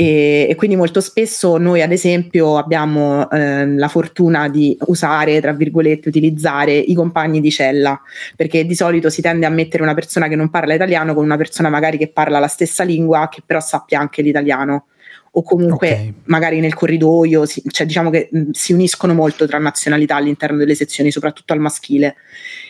E, 0.00 0.46
e, 0.48 0.54
quindi 0.54 0.76
molto 0.76 1.00
spesso 1.00 1.56
noi 1.56 1.82
ad 1.82 1.90
esempio 1.90 2.56
abbiamo 2.56 3.28
eh, 3.30 3.66
la 3.66 3.88
fortuna 3.88 4.48
di 4.48 4.78
usare, 4.86 5.40
tra 5.40 5.52
virgolette, 5.52 6.08
utilizzare 6.08 6.72
i 6.72 6.94
compagni 6.94 7.40
di 7.40 7.50
cella, 7.50 8.00
perché 8.36 8.64
di 8.64 8.76
solito 8.76 9.10
si 9.10 9.22
tende 9.22 9.44
a 9.44 9.50
mettere 9.50 9.82
una 9.82 9.94
persona 9.94 10.28
che 10.28 10.36
non 10.36 10.50
parla 10.50 10.74
italiano 10.74 11.14
con 11.14 11.24
una 11.24 11.36
persona 11.36 11.68
magari 11.68 11.98
che 11.98 12.06
parla 12.06 12.38
la 12.38 12.46
stessa 12.46 12.84
lingua, 12.84 13.28
che 13.28 13.42
però 13.44 13.58
sappia 13.58 13.98
anche 13.98 14.22
l'italiano 14.22 14.86
o 15.32 15.42
comunque 15.42 15.90
okay. 15.92 16.14
magari 16.24 16.60
nel 16.60 16.74
corridoio, 16.74 17.44
si, 17.44 17.62
cioè 17.68 17.86
diciamo 17.86 18.10
che 18.10 18.28
mh, 18.30 18.50
si 18.52 18.72
uniscono 18.72 19.14
molto 19.14 19.46
tra 19.46 19.58
nazionalità 19.58 20.16
all'interno 20.16 20.56
delle 20.56 20.74
sezioni, 20.74 21.10
soprattutto 21.10 21.52
al 21.52 21.60
maschile. 21.60 22.16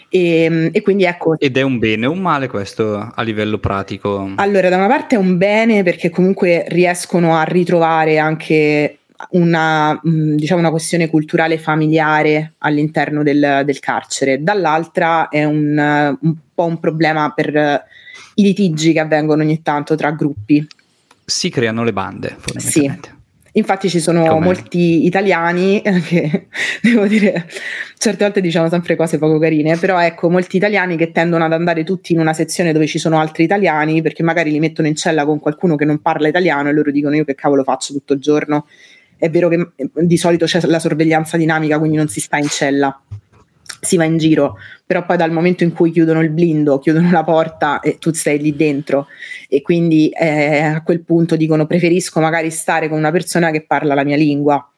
E, 0.08 0.42
ehm, 0.42 0.68
e, 0.72 0.82
quindi 0.82 1.04
ecco. 1.04 1.38
Ed 1.38 1.56
è 1.56 1.62
un 1.62 1.78
bene 1.78 2.06
o 2.06 2.12
un 2.12 2.20
male 2.20 2.48
questo 2.48 2.96
a 2.96 3.22
livello 3.22 3.58
pratico? 3.58 4.32
Allora, 4.36 4.68
da 4.68 4.76
una 4.76 4.86
parte 4.86 5.16
è 5.16 5.18
un 5.18 5.36
bene 5.36 5.82
perché 5.82 6.10
comunque 6.10 6.64
riescono 6.68 7.36
a 7.36 7.42
ritrovare 7.42 8.18
anche 8.18 8.98
una, 9.30 9.98
diciamo 10.02 10.60
una 10.60 10.70
questione 10.70 11.10
culturale 11.10 11.58
familiare 11.58 12.54
all'interno 12.58 13.22
del, 13.22 13.62
del 13.64 13.78
carcere, 13.80 14.42
dall'altra 14.42 15.28
è 15.28 15.44
un, 15.44 16.16
un 16.20 16.34
po' 16.54 16.64
un 16.64 16.78
problema 16.78 17.32
per 17.34 17.84
i 18.34 18.42
litigi 18.42 18.92
che 18.92 19.00
avvengono 19.00 19.42
ogni 19.42 19.60
tanto 19.62 19.96
tra 19.96 20.12
gruppi. 20.12 20.66
Si 21.24 21.50
creano 21.50 21.82
le 21.82 21.92
bande, 21.92 22.36
fondamentalmente. 22.38 23.08
Sì. 23.10 23.16
Infatti 23.58 23.90
ci 23.90 23.98
sono 23.98 24.24
Come? 24.24 24.44
molti 24.44 25.04
italiani 25.04 25.82
che, 26.06 26.46
devo 26.80 27.06
dire, 27.06 27.46
certe 27.98 28.24
volte 28.24 28.40
diciamo 28.40 28.68
sempre 28.68 28.94
cose 28.94 29.18
poco 29.18 29.38
carine, 29.38 29.76
però 29.76 30.00
ecco, 30.00 30.30
molti 30.30 30.56
italiani 30.56 30.96
che 30.96 31.10
tendono 31.10 31.44
ad 31.44 31.52
andare 31.52 31.82
tutti 31.82 32.12
in 32.12 32.20
una 32.20 32.32
sezione 32.32 32.72
dove 32.72 32.86
ci 32.86 32.98
sono 32.98 33.18
altri 33.18 33.42
italiani 33.44 34.00
perché 34.00 34.22
magari 34.22 34.52
li 34.52 34.60
mettono 34.60 34.86
in 34.86 34.94
cella 34.94 35.24
con 35.24 35.40
qualcuno 35.40 35.74
che 35.74 35.84
non 35.84 36.00
parla 36.00 36.28
italiano 36.28 36.68
e 36.68 36.72
loro 36.72 36.92
dicono 36.92 37.16
io 37.16 37.24
che 37.24 37.34
cavolo 37.34 37.64
faccio 37.64 37.92
tutto 37.92 38.12
il 38.12 38.20
giorno. 38.20 38.66
È 39.16 39.28
vero 39.28 39.48
che 39.48 39.72
di 39.92 40.16
solito 40.16 40.46
c'è 40.46 40.60
la 40.66 40.78
sorveglianza 40.78 41.36
dinamica, 41.36 41.78
quindi 41.78 41.96
non 41.96 42.06
si 42.06 42.20
sta 42.20 42.36
in 42.36 42.46
cella 42.46 42.96
si 43.80 43.96
va 43.96 44.04
in 44.04 44.16
giro, 44.16 44.56
però 44.84 45.04
poi 45.04 45.16
dal 45.16 45.30
momento 45.30 45.64
in 45.64 45.72
cui 45.72 45.90
chiudono 45.90 46.20
il 46.20 46.30
blindo, 46.30 46.78
chiudono 46.78 47.10
la 47.10 47.24
porta 47.24 47.80
e 47.80 47.98
tu 47.98 48.12
stai 48.12 48.38
lì 48.38 48.54
dentro 48.56 49.06
e 49.48 49.62
quindi 49.62 50.08
eh, 50.08 50.60
a 50.60 50.82
quel 50.82 51.02
punto 51.02 51.36
dicono 51.36 51.66
preferisco 51.66 52.20
magari 52.20 52.50
stare 52.50 52.88
con 52.88 52.98
una 52.98 53.10
persona 53.10 53.50
che 53.50 53.62
parla 53.62 53.94
la 53.94 54.04
mia 54.04 54.16
lingua. 54.16 54.70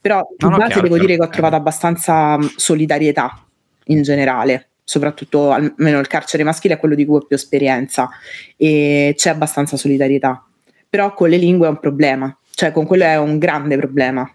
Però 0.00 0.26
di 0.36 0.48
no, 0.48 0.56
base 0.56 0.76
no, 0.76 0.82
devo 0.82 0.94
chiaro. 0.94 1.06
dire 1.06 1.16
che 1.18 1.24
ho 1.24 1.28
trovato 1.28 1.56
abbastanza 1.56 2.38
solidarietà 2.56 3.44
in 3.86 4.02
generale, 4.02 4.68
soprattutto 4.84 5.50
almeno 5.50 5.98
il 5.98 6.06
carcere 6.06 6.44
maschile 6.44 6.74
è 6.74 6.78
quello 6.78 6.94
di 6.94 7.04
cui 7.04 7.16
ho 7.16 7.26
più 7.26 7.36
esperienza 7.36 8.08
e 8.56 9.14
c'è 9.16 9.30
abbastanza 9.30 9.76
solidarietà. 9.76 10.44
Però 10.88 11.12
con 11.14 11.28
le 11.28 11.36
lingue 11.36 11.66
è 11.66 11.70
un 11.70 11.80
problema, 11.80 12.36
cioè 12.50 12.70
con 12.70 12.86
quello 12.86 13.04
è 13.04 13.18
un 13.18 13.38
grande 13.38 13.76
problema 13.76 14.30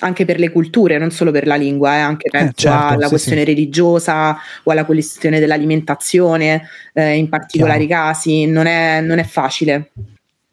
anche 0.00 0.24
per 0.24 0.38
le 0.38 0.50
culture, 0.50 0.98
non 0.98 1.10
solo 1.10 1.30
per 1.30 1.46
la 1.46 1.56
lingua, 1.56 1.96
eh, 1.96 2.00
anche 2.00 2.28
eh, 2.30 2.52
certo, 2.54 2.94
alla 2.94 3.04
sì, 3.04 3.08
questione 3.08 3.40
sì. 3.40 3.46
religiosa 3.46 4.36
o 4.62 4.70
alla 4.70 4.84
questione 4.84 5.40
dell'alimentazione, 5.40 6.68
eh, 6.92 7.16
in 7.16 7.28
particolari 7.28 7.86
Chiaro. 7.86 8.08
casi, 8.08 8.46
non 8.46 8.66
è, 8.66 9.00
non 9.00 9.18
è 9.18 9.24
facile. 9.24 9.90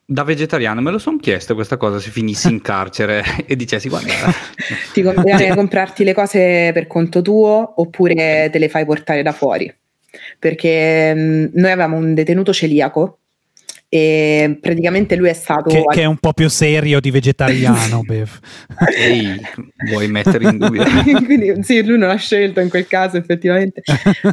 Da 0.09 0.23
vegetariano 0.23 0.79
me 0.79 0.91
lo 0.91 0.99
sono 0.99 1.17
chiesto 1.17 1.53
questa 1.53 1.75
cosa 1.75 1.99
se 1.99 2.11
finissi 2.11 2.47
in 2.49 2.61
carcere 2.61 3.23
e 3.45 3.57
dicessi 3.57 3.89
guarda 3.89 4.13
ti 4.93 5.01
conviene 5.01 5.51
comprarti 5.53 6.05
le 6.05 6.13
cose 6.13 6.71
per 6.73 6.87
conto 6.87 7.21
tuo 7.21 7.73
oppure 7.75 8.47
te 8.49 8.57
le 8.57 8.69
fai 8.69 8.85
portare 8.85 9.21
da 9.21 9.33
fuori 9.33 9.69
perché 10.39 11.13
mh, 11.13 11.19
mm, 11.19 11.45
noi 11.55 11.71
avevamo 11.71 11.97
un 11.97 12.13
detenuto 12.13 12.53
celiaco 12.53 13.17
e 13.89 14.57
praticamente 14.59 15.15
lui 15.15 15.29
è 15.29 15.33
stato 15.33 15.69
che, 15.69 15.81
che 15.87 16.01
è 16.01 16.05
un 16.05 16.17
po' 16.17 16.33
più 16.33 16.49
serio 16.49 16.99
di 16.99 17.09
vegetariano 17.09 18.01
Bev. 18.05 18.29
Ehi, 18.93 19.39
vuoi 19.89 20.09
mettere 20.09 20.49
in 20.49 20.57
dubbio? 20.57 20.83
Quindi 21.23 21.63
sì 21.63 21.81
lui 21.85 21.97
non 21.97 22.09
ha 22.09 22.15
scelto 22.15 22.59
in 22.59 22.67
quel 22.67 22.85
caso 22.85 23.15
effettivamente. 23.15 23.81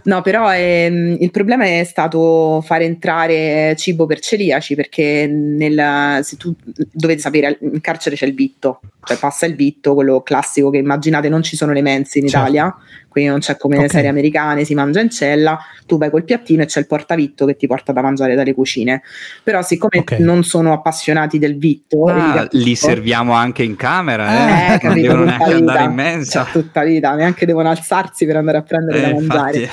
No 0.04 0.22
però 0.22 0.48
è, 0.48 0.86
ehm, 0.86 1.18
il 1.20 1.30
problema 1.30 1.64
è 1.64 1.84
stato 1.84 2.62
far 2.62 2.82
entrare 2.82 3.76
cibo 3.76 4.06
per 4.06 4.18
celiaci 4.18 4.74
perché 4.74 5.28
nel, 5.28 6.18
se 6.24 6.36
tu 6.36 6.52
dovete 6.90 7.20
sapere 7.20 7.56
in 7.60 7.80
carcere 7.80 8.16
c'è 8.16 8.26
il 8.26 8.34
vitto. 8.34 8.80
Cioè 9.04 9.18
passa 9.18 9.46
il 9.46 9.54
vitto 9.54 9.94
quello 9.94 10.22
classico 10.22 10.70
che 10.70 10.78
immaginate 10.78 11.28
non 11.28 11.42
ci 11.42 11.56
sono 11.56 11.72
le 11.72 11.82
mense 11.82 12.18
in 12.18 12.26
certo. 12.26 12.48
Italia 12.48 12.74
quindi 13.14 13.30
non 13.30 13.38
c'è 13.38 13.56
come 13.56 13.76
okay. 13.76 13.88
serie 13.88 14.08
americane, 14.08 14.64
si 14.64 14.74
mangia 14.74 14.98
in 14.98 15.08
cella, 15.08 15.56
tu 15.86 15.98
vai 15.98 16.10
col 16.10 16.24
piattino 16.24 16.62
e 16.62 16.66
c'è 16.66 16.80
il 16.80 16.88
portavitto 16.88 17.46
che 17.46 17.54
ti 17.54 17.68
porta 17.68 17.92
da 17.92 18.02
mangiare 18.02 18.34
dalle 18.34 18.52
cucine. 18.54 19.02
Però 19.44 19.62
siccome 19.62 20.00
okay. 20.00 20.20
non 20.20 20.42
sono 20.42 20.72
appassionati 20.72 21.38
del 21.38 21.56
vitto, 21.56 22.06
ah, 22.06 22.48
li 22.50 22.74
serviamo 22.74 23.32
anche 23.32 23.62
in 23.62 23.76
camera, 23.76 24.72
eh, 24.72 24.74
eh 24.74 24.80
non 24.82 25.00
devono 25.00 25.24
neanche 25.26 25.44
vita, 25.44 25.56
andare 25.58 25.84
in 25.84 25.92
mensa. 25.92 26.42
Cioè, 26.42 26.52
tutta 26.52 26.82
vita, 26.82 27.14
neanche 27.14 27.46
devono 27.46 27.68
alzarsi 27.68 28.26
per 28.26 28.34
andare 28.34 28.58
a 28.58 28.62
prendere 28.62 28.98
eh, 28.98 29.00
da 29.02 29.12
mangiare. 29.12 29.68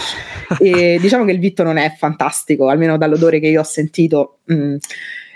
e 0.60 1.00
diciamo 1.02 1.26
che 1.26 1.32
il 1.32 1.40
vitto 1.40 1.64
non 1.64 1.78
è 1.78 1.96
fantastico, 1.98 2.70
almeno 2.70 2.96
dall'odore 2.96 3.40
che 3.40 3.48
io 3.48 3.62
ho 3.62 3.64
sentito. 3.64 4.38
Mh, 4.44 4.54
mm, 4.54 4.76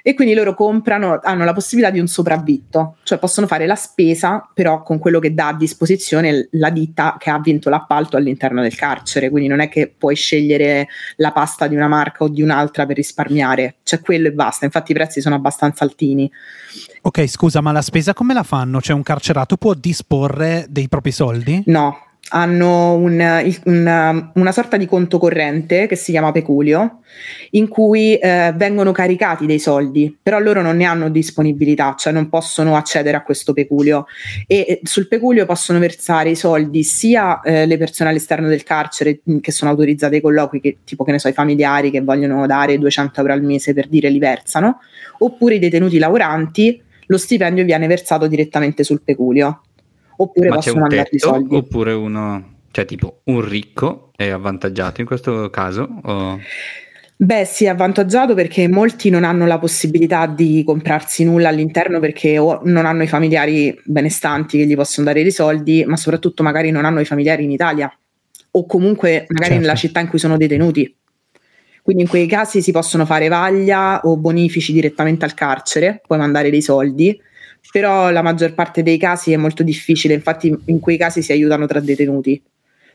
e 0.08 0.14
quindi 0.14 0.36
loro 0.36 0.54
comprano, 0.54 1.20
hanno 1.24 1.46
la 1.46 1.54
possibilità 1.54 1.92
di 1.92 2.00
un 2.00 2.06
sopravvitto, 2.06 2.98
cioè 3.02 3.18
possono 3.18 3.48
fare 3.48 3.66
la 3.66 3.74
spesa 3.74 4.48
però 4.54 4.84
con 4.84 5.00
quello 5.00 5.18
che 5.18 5.34
dà 5.34 5.48
a 5.48 5.56
disposizione 5.56 6.48
la 6.52 6.70
ditta 6.70 7.16
che 7.18 7.32
ha 7.32 7.40
vinto 7.40 7.72
l'appalto 7.72 8.16
all'interno 8.16 8.62
del 8.62 8.76
carcere, 8.76 9.32
quindi 9.32 9.50
non 9.50 9.62
è 9.62 9.68
che 9.68 9.92
puoi 9.98 10.16
scegliere 10.16 10.90
la 11.16 11.32
pasta 11.32 11.66
di 11.66 11.76
una 11.76 11.88
marca 11.88 12.26
o 12.26 12.28
di 12.28 12.44
un'altra 12.44 12.86
per 12.86 12.98
risparmiare, 12.98 13.78
c'è 13.84 14.00
quello 14.00 14.28
e 14.28 14.32
basta, 14.32 14.66
infatti 14.66 14.92
i 14.92 14.94
prezzi 14.94 15.22
sono 15.22 15.34
abbastanza 15.34 15.84
altini. 15.84 16.32
Ok, 17.02 17.26
scusa, 17.28 17.62
ma 17.62 17.72
la 17.72 17.82
spesa 17.82 18.14
come 18.14 18.36
la 18.36 18.44
fanno? 18.44 18.82
Cioè 18.82 18.96
un 18.96 19.02
carcerato 19.02 19.58
può 19.58 19.74
disporre 19.74 20.68
dei 20.70 20.88
propri 20.88 21.12
soldi? 21.12 21.64
No, 21.66 22.05
hanno 22.30 22.96
un, 22.96 23.54
un, 23.66 24.30
una 24.34 24.52
sorta 24.52 24.78
di 24.78 24.88
conto 24.88 25.20
corrente 25.20 25.86
che 25.86 25.96
si 25.96 26.12
chiama 26.12 26.32
peculio, 26.32 27.02
in 27.52 27.68
cui 27.68 28.18
eh, 28.18 28.52
vengono 28.56 28.92
caricati 28.92 29.46
dei 29.46 29.60
soldi, 29.60 30.18
però 30.22 30.40
loro 30.40 30.62
non 30.62 30.78
ne 30.78 30.86
hanno 30.86 31.10
disponibilità, 31.10 31.94
cioè 31.98 32.12
non 32.12 32.30
possono 32.30 32.76
accedere 32.76 33.18
a 33.18 33.22
questo 33.22 33.54
peculio. 33.54 34.08
E 34.48 34.80
sul 34.84 35.08
peculio 35.08 35.46
possono 35.46 35.78
versare 35.78 36.32
i 36.32 36.36
soldi 36.36 36.84
sia 36.84 37.42
eh, 37.42 37.68
le 37.68 37.78
persone 37.78 38.10
all'esterno 38.10 38.48
del 38.48 38.64
carcere 38.64 39.20
che 39.40 39.52
sono 39.52 39.72
autorizzate 39.72 40.16
ai 40.16 40.22
colloqui, 40.22 40.60
che, 40.60 40.78
tipo 40.84 41.04
che 41.04 41.12
ne 41.12 41.20
so, 41.20 41.28
i 41.28 41.34
familiari 41.34 41.92
che 41.92 42.02
vogliono 42.02 42.48
dare 42.48 42.78
200 42.78 43.20
euro 43.20 43.34
al 43.34 43.44
mese 43.44 43.74
per 43.74 43.88
dire 43.88 44.10
li 44.10 44.20
versano, 44.20 44.80
oppure 45.20 45.56
i 45.56 45.60
detenuti 45.60 46.00
lavoranti, 46.00 46.82
lo 47.08 47.18
stipendio 47.20 47.64
viene 47.64 47.86
versato 47.86 48.26
direttamente 48.26 48.84
sul 48.84 49.02
peculio 49.04 49.62
oppure 50.18 50.50
Ma 50.50 50.56
possono 50.56 50.84
andare 50.84 51.10
i 51.12 51.20
soldi. 51.20 51.56
Oppure 51.56 51.94
uno, 51.94 52.58
cioè 52.72 52.86
tipo 52.86 53.22
un 53.26 53.48
ricco 53.48 54.12
è 54.16 54.30
avvantaggiato 54.30 55.02
in 55.02 55.08
questo 55.08 55.50
caso? 55.50 55.88
O... 56.04 56.40
Beh, 57.18 57.46
sì, 57.46 57.66
è 57.66 57.70
avvantaggiato 57.70 58.34
perché 58.34 58.68
molti 58.68 59.10
non 59.10 59.24
hanno 59.24 59.46
la 59.46 59.58
possibilità 59.58 60.26
di 60.26 60.64
comprarsi 60.66 61.24
nulla 61.24 61.48
all'interno 61.48 62.00
perché 62.00 62.38
o 62.38 62.60
non 62.64 62.86
hanno 62.86 63.04
i 63.04 63.08
familiari 63.08 63.80
benestanti 63.86 64.58
che 64.58 64.66
gli 64.66 64.76
possono 64.76 65.08
dare 65.08 65.22
dei 65.22 65.32
soldi, 65.32 65.86
ma 65.86 65.96
soprattutto 65.96 66.44
magari 66.44 66.72
non 66.72 66.84
hanno 66.84 67.00
i 67.00 67.06
familiari 67.06 67.46
in 67.46 67.52
Italia 67.52 67.92
o 68.52 68.66
comunque 68.66 69.26
magari 69.30 69.52
certo. 69.52 69.60
nella 69.60 69.76
città 69.76 70.00
in 70.00 70.08
cui 70.08 70.20
sono 70.20 70.38
detenuti. 70.38 70.94
Quindi 71.82 72.04
in 72.04 72.10
quei 72.10 72.26
casi 72.26 72.62
si 72.62 72.72
possono 72.72 73.06
fare 73.06 73.28
vaglia 73.28 74.02
o 74.04 74.18
bonifici 74.18 74.74
direttamente 74.74 75.24
al 75.24 75.36
carcere, 75.36 76.02
puoi 76.06 76.18
mandare 76.18 76.50
dei 76.50 76.62
soldi 76.62 77.18
però 77.72 78.10
la 78.10 78.22
maggior 78.22 78.54
parte 78.54 78.84
dei 78.84 78.98
casi 78.98 79.34
è 79.34 79.38
molto 79.38 79.64
difficile, 79.64 80.14
infatti 80.14 80.56
in 80.66 80.80
quei 80.80 80.98
casi 80.98 81.22
si 81.22 81.32
aiutano 81.32 81.66
tra 81.66 81.80
detenuti. 81.80 82.42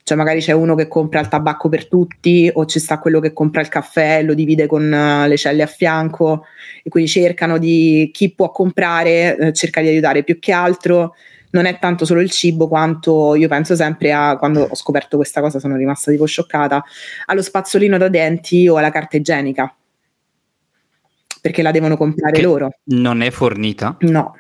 Cioè 0.03 0.17
magari 0.17 0.41
c'è 0.41 0.53
uno 0.53 0.75
che 0.75 0.89
compra 0.89 1.21
il 1.21 1.29
tabacco 1.29 1.69
per 1.69 1.87
tutti 1.87 2.51
o 2.53 2.65
ci 2.65 2.81
sta 2.81 2.99
quello 2.99 3.21
che 3.21 3.33
compra 3.33 3.61
il 3.61 3.69
caffè, 3.69 4.23
lo 4.23 4.35
divide 4.35 4.67
con 4.67 4.83
uh, 4.83 5.29
le 5.29 5.37
celle 5.37 5.63
a 5.63 5.67
fianco 5.67 6.45
e 6.83 6.89
quindi 6.89 7.11
cercano 7.11 7.59
di 7.59 8.11
chi 8.13 8.33
può 8.35 8.51
comprare, 8.51 9.37
eh, 9.37 9.53
cerca 9.53 9.81
di 9.81 9.89
aiutare 9.89 10.25
più 10.25 10.39
che 10.39 10.53
altro. 10.53 11.15
Non 11.51 11.67
è 11.67 11.79
tanto 11.79 12.05
solo 12.05 12.21
il 12.21 12.31
cibo 12.31 12.67
quanto 12.67 13.35
io 13.35 13.49
penso 13.49 13.75
sempre 13.75 14.13
a 14.13 14.37
quando 14.37 14.63
ho 14.63 14.75
scoperto 14.75 15.17
questa 15.17 15.41
cosa 15.41 15.59
sono 15.59 15.77
rimasta 15.77 16.11
tipo 16.11 16.25
scioccata 16.25 16.83
allo 17.27 17.43
spazzolino 17.43 17.99
da 17.99 18.09
denti 18.09 18.69
o 18.69 18.77
alla 18.77 18.91
carta 18.91 19.17
igienica 19.17 19.75
perché 21.41 21.63
la 21.63 21.71
devono 21.71 21.97
comprare 21.97 22.37
che 22.37 22.43
loro. 22.43 22.71
Non 22.85 23.23
è 23.23 23.31
fornita? 23.31 23.97
No. 24.01 24.35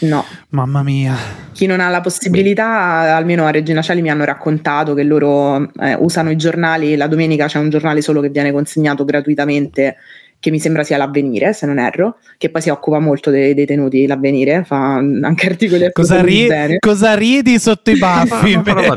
No. 0.00 0.24
Mamma 0.50 0.82
mia. 0.82 1.14
Chi 1.52 1.66
non 1.66 1.80
ha 1.80 1.88
la 1.88 2.00
possibilità, 2.00 3.14
almeno 3.14 3.46
a 3.46 3.50
Regina 3.50 3.82
Ciali 3.82 4.02
mi 4.02 4.10
hanno 4.10 4.24
raccontato 4.24 4.94
che 4.94 5.02
loro 5.04 5.70
eh, 5.80 5.94
usano 5.94 6.30
i 6.30 6.36
giornali, 6.36 6.96
la 6.96 7.06
domenica 7.06 7.46
c'è 7.46 7.58
un 7.58 7.70
giornale 7.70 8.02
solo 8.02 8.20
che 8.20 8.30
viene 8.30 8.52
consegnato 8.52 9.04
gratuitamente 9.04 9.96
che 10.42 10.50
mi 10.50 10.58
sembra 10.58 10.82
sia 10.82 10.96
l'avvenire, 10.96 11.52
se 11.52 11.66
non 11.66 11.78
erro, 11.78 12.16
che 12.36 12.50
poi 12.50 12.60
si 12.60 12.68
occupa 12.68 12.98
molto 12.98 13.30
dei 13.30 13.54
detenuti, 13.54 14.08
l'avvenire, 14.08 14.64
fa 14.64 14.94
anche 14.94 15.46
articoli 15.46 15.92
cosa, 15.92 16.20
ri- 16.20 16.78
cosa 16.80 17.14
ridi 17.14 17.60
sotto 17.60 17.92
i 17.92 17.94
baffi? 17.96 18.54
non 18.54 18.64
farò, 18.64 18.94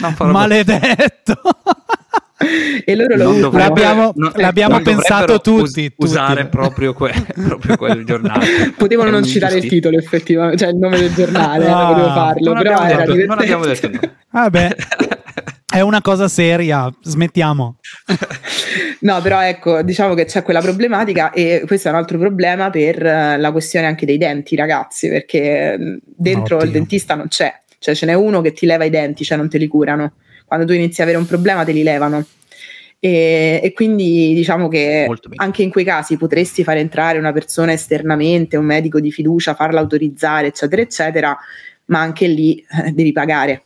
non 0.00 0.14
farò 0.14 0.30
Maledetto! 0.30 1.38
E 2.84 2.94
loro 2.94 3.16
lo 3.16 3.30
usano. 3.30 3.56
L'abbiamo, 3.56 4.12
non, 4.14 4.32
l'abbiamo 4.34 4.80
pensato 4.80 5.40
tutti, 5.40 5.92
us- 5.96 6.08
Usare 6.08 6.42
tutti. 6.42 6.56
Proprio, 6.56 6.92
que- 6.92 7.26
proprio, 7.34 7.76
quel 7.76 8.04
giornale. 8.04 8.72
Potevano 8.76 9.10
non 9.10 9.24
citare 9.24 9.56
il 9.58 9.66
titolo, 9.66 9.96
effettivamente, 9.96 10.58
cioè 10.58 10.68
il 10.68 10.76
nome 10.76 10.98
del 10.98 11.14
giornale, 11.14 11.66
no, 11.66 11.86
potevo 11.86 12.08
farlo. 12.08 12.52
Non, 12.52 12.62
però 12.62 12.76
abbiamo 12.76 13.12
detto, 13.14 13.26
non 13.26 13.38
abbiamo 13.38 13.64
detto 13.64 13.90
no. 13.90 14.00
Vabbè. 14.30 14.76
È 15.68 15.80
una 15.80 16.00
cosa 16.00 16.28
seria, 16.28 16.90
smettiamo. 17.02 17.78
no, 19.00 19.20
però 19.20 19.42
ecco, 19.42 19.82
diciamo 19.82 20.14
che 20.14 20.24
c'è 20.24 20.42
quella 20.42 20.60
problematica 20.60 21.32
e 21.32 21.64
questo 21.66 21.88
è 21.88 21.90
un 21.90 21.96
altro 21.96 22.18
problema 22.18 22.70
per 22.70 22.96
uh, 23.02 23.40
la 23.40 23.50
questione 23.50 23.86
anche 23.86 24.06
dei 24.06 24.16
denti, 24.16 24.56
ragazzi, 24.56 25.08
perché 25.08 25.76
mm, 25.78 25.96
dentro 26.04 26.56
Oddio. 26.56 26.66
il 26.66 26.72
dentista 26.72 27.14
non 27.14 27.28
c'è, 27.28 27.52
cioè 27.78 27.94
ce 27.94 28.06
n'è 28.06 28.14
uno 28.14 28.40
che 28.40 28.52
ti 28.52 28.64
leva 28.64 28.84
i 28.84 28.90
denti, 28.90 29.24
cioè 29.24 29.36
non 29.36 29.48
te 29.48 29.58
li 29.58 29.66
curano 29.66 30.12
quando 30.46 30.64
tu 30.64 30.72
inizi 30.72 31.00
a 31.00 31.04
avere 31.04 31.18
un 31.18 31.26
problema 31.26 31.64
te 31.64 31.72
li 31.72 31.82
levano. 31.82 32.24
E, 32.98 33.60
e, 33.62 33.72
quindi 33.74 34.32
diciamo 34.34 34.68
che 34.68 35.06
anche 35.36 35.62
in 35.62 35.70
quei 35.70 35.84
casi 35.84 36.16
potresti 36.16 36.64
far 36.64 36.78
entrare 36.78 37.18
una 37.18 37.32
persona 37.32 37.72
esternamente, 37.72 38.56
un 38.56 38.64
medico 38.64 39.00
di 39.00 39.12
fiducia, 39.12 39.54
farla 39.54 39.80
autorizzare, 39.80 40.48
eccetera, 40.48 40.80
eccetera, 40.82 41.38
ma 41.86 42.00
anche 42.00 42.26
lì 42.26 42.56
eh, 42.84 42.92
devi 42.92 43.12
pagare. 43.12 43.62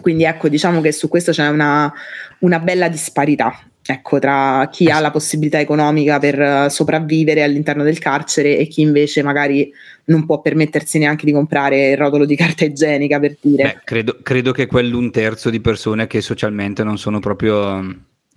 Quindi 0.00 0.24
ecco, 0.24 0.48
diciamo 0.48 0.80
che 0.80 0.92
su 0.92 1.08
questo 1.08 1.32
c'è 1.32 1.48
una, 1.48 1.92
una 2.40 2.60
bella 2.60 2.88
disparità 2.88 3.58
ecco, 3.86 4.18
tra 4.18 4.68
chi 4.70 4.90
ha 4.90 4.98
la 4.98 5.10
possibilità 5.10 5.60
economica 5.60 6.18
per 6.18 6.38
uh, 6.38 6.68
sopravvivere 6.68 7.42
all'interno 7.42 7.82
del 7.82 7.98
carcere 7.98 8.56
e 8.56 8.66
chi 8.66 8.80
invece 8.80 9.22
magari 9.22 9.70
non 10.06 10.26
può 10.26 10.40
permettersi 10.40 10.98
neanche 10.98 11.24
di 11.24 11.32
comprare 11.32 11.90
il 11.90 11.96
rotolo 11.96 12.24
di 12.24 12.36
carta 12.36 12.64
igienica 12.64 13.18
per 13.18 13.36
dire. 13.40 13.62
Beh, 13.62 13.80
credo, 13.84 14.18
credo 14.22 14.52
che 14.52 14.66
quell'un 14.66 15.10
terzo 15.10 15.50
di 15.50 15.60
persone 15.60 16.06
che 16.06 16.20
socialmente 16.20 16.84
non 16.84 16.98
sono 16.98 17.20
proprio 17.20 17.82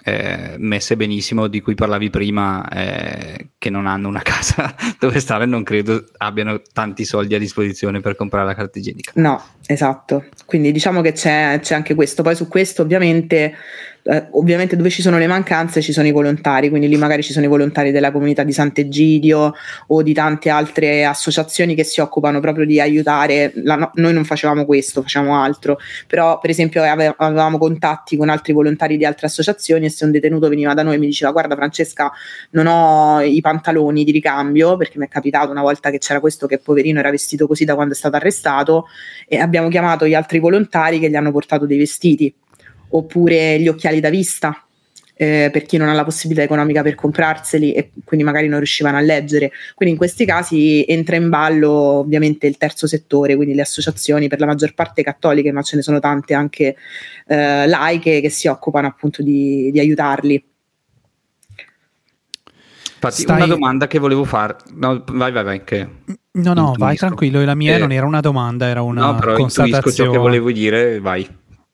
eh, 0.08 0.56
messe 0.58 0.96
benissimo 0.96 1.48
di 1.48 1.60
cui 1.60 1.76
parlavi 1.76 2.10
prima, 2.10 2.66
eh, 2.70 3.50
che 3.58 3.70
non 3.70 3.88
hanno 3.88 4.08
una 4.08 4.22
casa 4.24 4.74
dove 4.98 5.20
stare, 5.20 5.46
non 5.46 5.64
credo 5.64 6.06
abbiano 6.18 6.62
tanti 6.72 7.04
soldi 7.04 7.36
a 7.36 7.40
disposizione 7.40 8.00
per 8.00 8.16
comprare 8.16 8.46
la 8.46 8.56
carta 8.56 8.80
igienica. 8.80 9.12
No, 9.16 9.44
esatto. 9.66 10.26
Quindi 10.46 10.72
diciamo 10.72 11.02
che 11.02 11.12
c'è, 11.12 11.60
c'è 11.62 11.76
anche 11.76 11.94
questo. 11.94 12.24
Poi 12.24 12.36
su 12.36 12.48
questo 12.48 12.84
ovviamente 12.84 13.54
eh, 14.10 14.28
ovviamente 14.32 14.76
dove 14.78 14.90
ci 14.90 15.02
sono 15.02 15.18
le 15.18 15.28
mancanze 15.28 15.82
ci 15.82 15.92
sono 15.92 16.08
i 16.08 16.12
volontari, 16.12 16.70
quindi 16.70 16.88
lì 16.88 16.96
magari 16.96 17.24
ci 17.24 17.34
sono 17.34 17.46
i 17.46 17.50
volontari 17.50 17.92
della 17.92 18.12
comunità 18.12 18.44
di 18.44 18.54
Sant'Egidio 18.54 19.54
o 19.88 20.02
di 20.02 20.14
tante 20.14 20.50
altre 20.50 21.04
associazioni 21.06 21.76
che 21.76 21.84
si 21.84 22.00
occupano 22.00 22.40
proprio 22.40 22.66
di 22.66 22.80
aiutare. 22.80 23.52
La, 23.56 23.76
no, 23.76 23.92
noi 23.96 24.14
non 24.14 24.24
facevamo 24.24 24.66
questo, 24.66 25.02
facciamo 25.02 25.42
altro, 25.42 25.78
però 26.08 26.40
per 26.40 26.50
esempio 26.50 26.84
ave, 26.84 27.14
avevamo 27.18 27.58
contatti 27.58 28.16
con 28.16 28.30
altri 28.30 28.54
volontari 28.54 28.98
di 28.98 29.06
altre 29.06 29.28
associazioni 29.28 29.86
e 29.86 29.90
se 29.90 30.06
un 30.06 30.12
detenuto 30.12 30.48
veniva 30.48 30.74
da 30.74 30.84
noi 30.84 30.96
e 30.96 30.98
mi 30.98 31.08
diceva 31.08 31.32
guarda 31.32 31.56
Francesca 31.56 32.12
non 32.52 32.68
ho 32.68 33.22
i 33.22 33.42
pantaloni 33.42 34.04
di 34.04 34.12
ricambio 34.12 34.78
perché 34.78 34.98
mi 34.98 35.06
è 35.06 35.10
capitato 35.10 35.52
una 35.52 35.62
volta 35.62 35.90
che 35.90 35.98
c'era 35.98 36.20
questo 36.20 36.48
che 36.48 36.60
poverino 36.60 37.00
era 37.00 37.12
vestito 37.12 37.48
così 37.48 37.66
da 37.66 37.76
quando 37.76 37.94
è 37.94 37.98
stato 37.98 38.16
arrestato 38.16 38.86
e 39.28 39.38
abbiamo 39.38 39.68
chiamato 39.70 40.08
gli 40.08 40.14
altri 40.14 40.40
volontari 40.40 41.00
che 41.00 41.10
gli 41.10 41.16
hanno 41.16 41.32
portato 41.32 41.66
dei 41.66 41.78
vestiti 41.78 42.34
oppure 42.90 43.60
gli 43.60 43.68
occhiali 43.68 44.00
da 44.00 44.10
vista 44.10 44.68
eh, 45.18 45.50
per 45.52 45.64
chi 45.64 45.78
non 45.78 45.90
ha 45.90 45.94
la 45.94 46.04
possibilità 46.04 46.44
economica 46.44 46.84
per 46.84 46.96
comprarseli 46.96 47.74
e 47.74 47.92
quindi 48.06 48.24
magari 48.24 48.48
non 48.48 48.60
riuscivano 48.60 48.98
a 48.98 49.02
leggere. 49.02 49.52
Quindi 49.74 49.96
in 49.96 50.00
questi 50.00 50.26
casi 50.26 50.86
entra 50.88 51.16
in 51.16 51.30
ballo 51.30 51.72
ovviamente 51.72 52.48
il 52.48 52.58
terzo 52.58 52.88
settore, 52.88 53.36
quindi 53.36 53.56
le 53.56 53.62
associazioni 53.62 54.28
per 54.28 54.40
la 54.40 54.46
maggior 54.46 54.74
parte 54.74 55.02
cattoliche, 55.02 55.52
ma 55.52 55.64
ce 55.64 55.76
ne 55.76 55.82
sono 55.82 56.00
tante 56.00 56.36
anche 56.36 56.76
eh, 57.28 57.68
laiche 57.68 58.22
che 58.22 58.30
si 58.30 58.48
occupano 58.48 58.88
appunto 58.88 59.24
di, 59.24 59.72
di 59.72 59.80
aiutarli. 59.80 60.46
Infatti, 62.94 63.22
Stai... 63.22 63.38
una 63.38 63.48
domanda 63.48 63.88
che 63.88 64.00
volevo 64.00 64.24
fare. 64.24 64.56
No, 64.74 65.04
vai, 65.12 65.32
vai, 65.32 65.44
vai. 65.44 65.64
Che... 65.64 65.88
No, 66.32 66.54
no, 66.54 66.74
vai 66.78 66.96
tranquillo. 66.96 67.44
La 67.44 67.54
mia 67.56 67.76
eh... 67.76 67.80
non 67.80 67.92
era 67.92 68.06
una 68.06 68.22
domanda, 68.22 68.68
era 68.68 68.82
una 68.82 69.02
no, 69.02 69.16
però 69.16 69.36
constatazione. 69.36 69.92
ciò 69.92 70.12
che 70.12 70.18
volevo 70.18 70.52
dire, 70.52 71.00
vai 71.00 71.28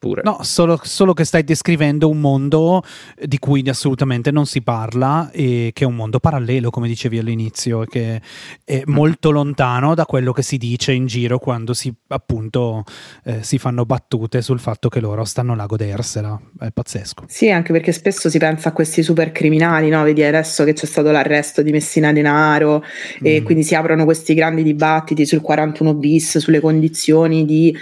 pure. 0.04 0.22
No, 0.26 0.40
solo, 0.42 0.78
solo, 0.84 1.14
che 1.14 1.24
stai 1.24 1.46
descrivendo 1.46 2.10
un 2.10 2.20
mondo 2.20 2.84
di 3.24 3.40
cui 3.40 3.64
assolutamente 3.70 4.32
non 4.32 4.46
si 4.46 4.62
parla 4.62 5.32
e 5.32 5.72
che 5.74 5.86
è 5.86 5.88
un 5.88 5.96
mondo 5.96 6.20
parallelo, 6.20 6.70
come 6.72 6.90
dicevi 6.90 7.20
all'inizio, 7.20 7.86
che 7.86 8.22
è 8.66 8.80
mm. 8.80 8.94
molto 8.94 9.32
lontano 9.32 9.96
da 9.96 10.06
quello 10.06 10.34
che 10.34 10.42
si 10.42 10.58
dice 10.58 10.92
in 10.92 11.06
giro 11.06 11.40
quando 11.40 11.74
si 11.74 11.94
appunto 12.10 12.84
eh, 13.24 13.44
si 13.44 13.58
fanno 13.58 13.86
battute 13.86 14.42
sul 14.42 14.60
fatto 14.60 14.90
che 14.90 15.00
loro 15.00 15.24
stanno 15.24 15.56
là 15.56 15.64
a 15.64 15.68
godersela. 15.68 16.42
È 16.60 16.72
pazzesco. 16.74 17.24
Sì, 17.30 17.50
anche 17.50 17.72
perché 17.72 17.94
spesso 17.94 18.30
si 18.30 18.38
pensa 18.38 18.70
a 18.70 18.72
questi 18.74 19.04
super 19.04 19.32
criminali, 19.32 19.88
no? 19.88 20.04
Vedi 20.04 20.22
adesso 20.22 20.66
che 20.66 20.74
c'è 20.74 20.86
stato 20.86 21.12
l'arresto 21.12 21.62
di 21.62 21.72
Messina 21.72 22.12
Denaro 22.12 22.80
mm. 22.84 23.26
e 23.26 23.42
quindi 23.42 23.64
si 23.64 23.74
aprono 23.74 24.04
questi 24.04 24.34
grandi 24.34 24.64
dibattiti 24.64 25.26
sul 25.26 25.40
41 25.40 25.94
bis, 25.94 26.40
sulle 26.40 26.60
condizioni 26.60 27.46
di 27.46 27.74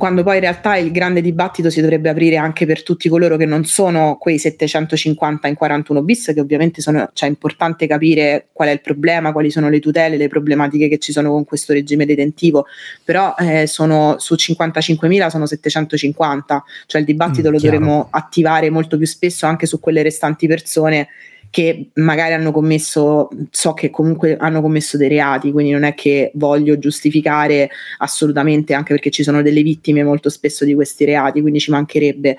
quando 0.00 0.22
poi 0.22 0.36
in 0.36 0.40
realtà 0.40 0.78
il 0.78 0.92
grande 0.92 1.20
dibattito 1.20 1.68
si 1.68 1.82
dovrebbe 1.82 2.08
aprire 2.08 2.38
anche 2.38 2.64
per 2.64 2.82
tutti 2.82 3.10
coloro 3.10 3.36
che 3.36 3.44
non 3.44 3.66
sono 3.66 4.16
quei 4.18 4.38
750 4.38 5.46
in 5.46 5.54
41 5.54 6.02
bis, 6.02 6.32
che 6.32 6.40
ovviamente 6.40 6.80
sono, 6.80 7.10
cioè 7.12 7.28
è 7.28 7.30
importante 7.30 7.86
capire 7.86 8.46
qual 8.50 8.68
è 8.68 8.72
il 8.72 8.80
problema, 8.80 9.30
quali 9.30 9.50
sono 9.50 9.68
le 9.68 9.78
tutele, 9.78 10.16
le 10.16 10.28
problematiche 10.28 10.88
che 10.88 10.96
ci 10.96 11.12
sono 11.12 11.28
con 11.28 11.44
questo 11.44 11.74
regime 11.74 12.06
detentivo, 12.06 12.64
però 13.04 13.34
eh, 13.36 13.66
sono 13.66 14.16
su 14.18 14.36
55.000 14.36 15.28
sono 15.28 15.44
750, 15.44 16.64
cioè 16.86 17.00
il 17.02 17.06
dibattito 17.06 17.50
mm, 17.50 17.52
lo 17.52 17.58
dovremmo 17.58 18.08
attivare 18.10 18.70
molto 18.70 18.96
più 18.96 19.06
spesso 19.06 19.44
anche 19.44 19.66
su 19.66 19.80
quelle 19.80 20.02
restanti 20.02 20.46
persone 20.46 21.08
che 21.50 21.90
magari 21.94 22.32
hanno 22.32 22.52
commesso, 22.52 23.28
so 23.50 23.74
che 23.74 23.90
comunque 23.90 24.36
hanno 24.36 24.60
commesso 24.60 24.96
dei 24.96 25.08
reati, 25.08 25.50
quindi 25.50 25.72
non 25.72 25.82
è 25.82 25.94
che 25.94 26.30
voglio 26.34 26.78
giustificare 26.78 27.68
assolutamente, 27.98 28.72
anche 28.72 28.94
perché 28.94 29.10
ci 29.10 29.24
sono 29.24 29.42
delle 29.42 29.62
vittime 29.62 30.04
molto 30.04 30.30
spesso 30.30 30.64
di 30.64 30.74
questi 30.74 31.04
reati, 31.04 31.40
quindi 31.40 31.58
ci 31.58 31.72
mancherebbe. 31.72 32.36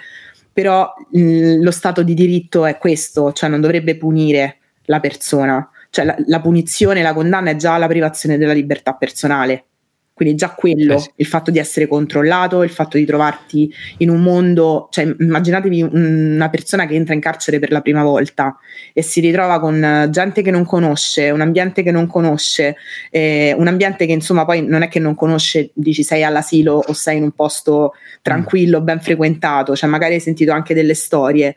Però 0.54 0.94
mh, 1.12 1.62
lo 1.62 1.72
Stato 1.72 2.04
di 2.04 2.14
diritto 2.14 2.66
è 2.66 2.78
questo, 2.78 3.34
cioè 3.34 3.50
non 3.50 3.62
dovrebbe 3.62 3.98
punire 3.98 4.58
la 4.86 5.00
persona, 5.00 5.70
cioè 5.90 6.06
la, 6.06 6.16
la 6.26 6.40
punizione, 6.40 7.02
la 7.02 7.14
condanna 7.14 7.52
è 7.52 7.56
già 7.56 7.78
la 7.78 7.88
privazione 7.88 8.38
della 8.38 8.54
libertà 8.54 8.94
personale 8.94 9.66
quindi 10.22 10.36
già 10.36 10.52
quello, 10.52 10.94
eh 10.94 11.00
sì. 11.00 11.10
il 11.16 11.26
fatto 11.26 11.50
di 11.50 11.58
essere 11.58 11.88
controllato, 11.88 12.62
il 12.62 12.70
fatto 12.70 12.98
di 12.98 13.06
trovarti 13.06 13.74
in 13.98 14.12
un 14.12 14.22
mondo, 14.22 14.88
cioè 14.92 15.16
immaginatevi 15.20 15.82
una 15.82 16.48
persona 16.52 16.86
che 16.86 16.94
entra 16.94 17.16
in 17.16 17.20
carcere 17.20 17.58
per 17.58 17.72
la 17.72 17.82
prima 17.82 18.04
volta 18.04 18.56
e 18.94 19.02
si 19.02 19.20
ritrova 19.20 19.60
con 19.60 20.08
gente 20.12 20.44
che 20.44 20.52
non 20.52 20.64
conosce, 20.64 21.32
un 21.32 21.42
ambiente 21.42 21.82
che 21.82 21.90
non 21.90 22.06
conosce, 22.06 22.76
eh, 23.10 23.56
un 23.58 23.66
ambiente 23.68 24.06
che 24.06 24.12
insomma 24.12 24.46
poi 24.46 24.64
non 24.64 24.84
è 24.84 24.90
che 24.90 25.00
non 25.00 25.16
conosce, 25.16 25.72
dici 25.74 26.04
sei 26.04 26.24
all'asilo 26.24 26.84
o 26.86 26.94
sei 26.94 27.18
in 27.18 27.24
un 27.24 27.32
posto 27.32 27.94
tranquillo, 28.22 28.82
ben 28.82 29.02
frequentato, 29.02 29.76
cioè 29.76 29.90
magari 29.90 30.14
hai 30.14 30.20
sentito 30.20 30.52
anche 30.52 30.76
delle 30.76 30.94
storie 30.94 31.56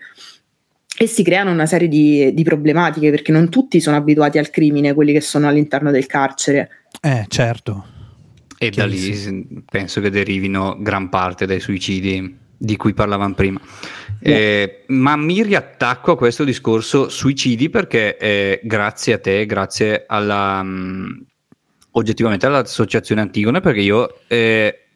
e 0.97 1.07
si 1.07 1.23
creano 1.23 1.51
una 1.51 1.67
serie 1.67 1.89
di, 1.89 2.33
di, 2.33 2.45
problematiche 2.45 3.11
perché 3.11 3.31
non 3.31 3.51
tutti 3.51 3.79
sono 3.79 3.97
abituati 3.97 4.39
al 4.39 4.49
crimine, 4.49 4.95
quelli 4.95 5.13
che 5.13 5.21
sono 5.21 5.49
all'interno 5.49 5.91
del 5.91 6.07
carcere. 6.07 6.71
Eh, 7.03 7.27
certo. 7.29 7.93
E 8.59 8.71
da 8.71 8.87
lì 8.87 9.63
penso 9.71 10.01
che 10.01 10.11
derivino 10.11 10.77
gran 10.79 11.09
parte 11.09 11.47
dei 11.47 11.61
suicidi 11.61 12.43
di 12.57 12.77
cui 12.77 12.95
parlavamo 12.95 13.35
prima. 13.35 13.61
Eh, 14.21 14.85
ma 14.89 15.17
mi 15.17 15.43
riattacco 15.43 16.13
a 16.13 16.17
questo 16.17 16.45
discorso 16.45 17.09
suicidi 17.11 17.69
perché 17.69 18.17
eh, 18.17 18.61
grazie 18.63 19.15
a 19.15 19.19
te, 19.19 19.45
grazie 19.45 20.05
alla, 20.07 20.61
um, 20.63 21.23
oggettivamente 21.93 22.47
all'associazione 22.47 23.21
Antigone, 23.21 23.61
perché 23.61 23.81
io 23.81 24.21
eh, 24.29 24.87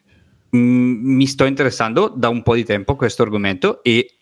m- 0.49 0.57
mi 0.57 1.27
sto 1.27 1.45
interessando 1.45 2.07
da 2.07 2.29
un 2.29 2.41
po' 2.41 2.55
di 2.55 2.63
tempo 2.63 2.93
a 2.93 2.95
questo 2.95 3.21
argomento 3.21 3.83
e 3.83 4.15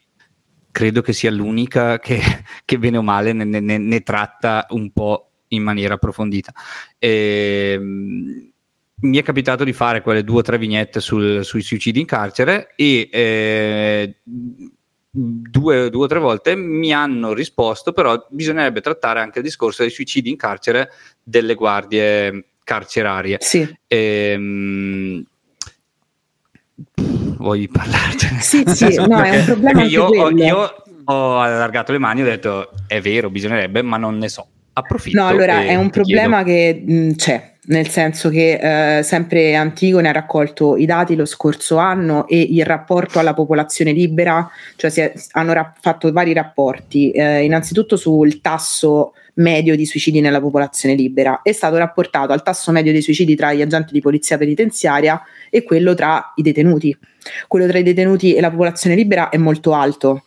credo 0.72 1.02
che 1.02 1.14
sia 1.14 1.32
l'unica 1.32 2.00
che, 2.00 2.20
che 2.66 2.78
bene 2.78 2.98
o 2.98 3.02
male 3.02 3.32
ne, 3.32 3.46
ne, 3.46 3.78
ne, 3.78 4.02
tratta 4.02 4.66
un 4.72 4.92
po' 4.92 5.32
in 5.50 5.64
maniera 5.64 5.94
approfondita. 5.94 6.52
E, 7.00 7.72
ehm, 7.78 8.52
mi 9.00 9.18
è 9.18 9.24
capitato 9.24 9.64
di 9.64 9.74
fare 9.74 10.02
quelle 10.02 10.24
due 10.24 10.40
o 10.40 10.42
tre 10.42 10.58
vignette 10.58 11.00
sul, 11.00 11.46
sui 11.46 11.62
suicidi 11.62 12.00
in 12.00 12.06
carcere 12.06 12.74
e 12.76 13.08
eh, 13.12 14.16
due, 15.10 15.90
due, 15.90 16.04
o 16.04 16.08
tre 16.08 16.20
volte 16.20 16.56
mi 16.56 16.92
hanno 16.92 17.34
risposto 17.34 17.92
però 17.92 18.26
bisognerebbe 18.30 18.82
trattare 18.82 19.20
anche 19.20 19.40
il 19.40 19.44
discorso 19.44 19.84
dei 19.84 19.92
suicidi 19.92 20.30
in 20.30 20.36
carcere 20.36 20.90
delle 21.22 21.54
guardie 21.54 22.46
carcerarie. 22.64 23.38
Sì. 23.40 23.72
E, 23.88 24.34
um, 24.36 25.24
vuoi 27.38 27.68
parlarcene? 27.68 28.42
Sì, 28.42 28.64
sì, 28.66 28.96
no, 29.08 29.22
è 29.22 29.40
un 29.40 29.46
problema 29.46 29.84
io 29.84 30.06
ho, 30.06 30.30
io 30.32 30.84
ho 31.06 31.40
allargato 31.40 31.92
le 31.92 32.00
mani 32.00 32.22
e 32.22 32.24
ho 32.24 32.26
detto 32.28 32.72
è 32.88 33.00
vero, 33.00 33.30
bisognerebbe, 33.30 33.84
ma 33.84 33.98
non 33.98 34.18
ne 34.18 34.28
so. 34.28 34.48
Approfitto. 34.74 35.20
No, 35.20 35.28
allora 35.28 35.64
è 35.64 35.76
un 35.76 35.90
problema 35.90 36.44
chiedo. 36.44 36.86
che 36.86 36.94
mh, 36.94 37.16
c'è 37.16 37.57
nel 37.68 37.88
senso 37.90 38.30
che 38.30 38.98
eh, 39.00 39.04
sempre 39.04 39.56
Antigone 39.56 40.10
ha 40.10 40.14
raccolto 40.14 40.78
i 40.78 40.86
dati 40.86 41.16
lo 41.16 41.26
scorso 41.26 41.78
anno 41.78 42.28
e 42.28 42.40
il 42.40 42.66
rapporto 42.66 43.20
alla 43.20 43.34
popolazione 43.34 43.92
libera, 43.92 44.50
cioè 44.76 44.92
è, 44.92 45.14
hanno 45.32 45.54
ra- 45.54 45.74
fatto 45.80 46.12
vari 46.12 46.34
rapporti, 46.34 47.12
eh, 47.12 47.44
innanzitutto 47.44 47.96
sul 47.96 48.42
tasso 48.42 49.14
medio 49.36 49.76
di 49.76 49.86
suicidi 49.86 50.22
nella 50.22 50.40
popolazione 50.40 50.96
libera, 50.96 51.42
è 51.44 51.52
stato 51.52 51.78
rapportato 51.78 52.32
al 52.32 52.42
tasso 52.42 52.72
medio 52.72 52.92
dei 52.92 53.02
suicidi 53.02 53.36
tra 53.36 53.54
gli 53.54 53.62
agenti 53.62 53.94
di 53.94 54.02
polizia 54.02 54.38
penitenziaria 54.38 55.22
e 55.50 55.64
quello 55.64 55.94
tra 55.94 56.34
i 56.36 56.42
detenuti. 56.42 56.98
Quello 57.48 57.68
tra 57.68 57.78
i 57.78 57.84
detenuti 57.84 58.34
e 58.34 58.42
la 58.42 58.50
popolazione 58.50 58.96
libera 58.96 59.30
è 59.30 59.38
molto 59.38 59.74
alto, 59.74 60.27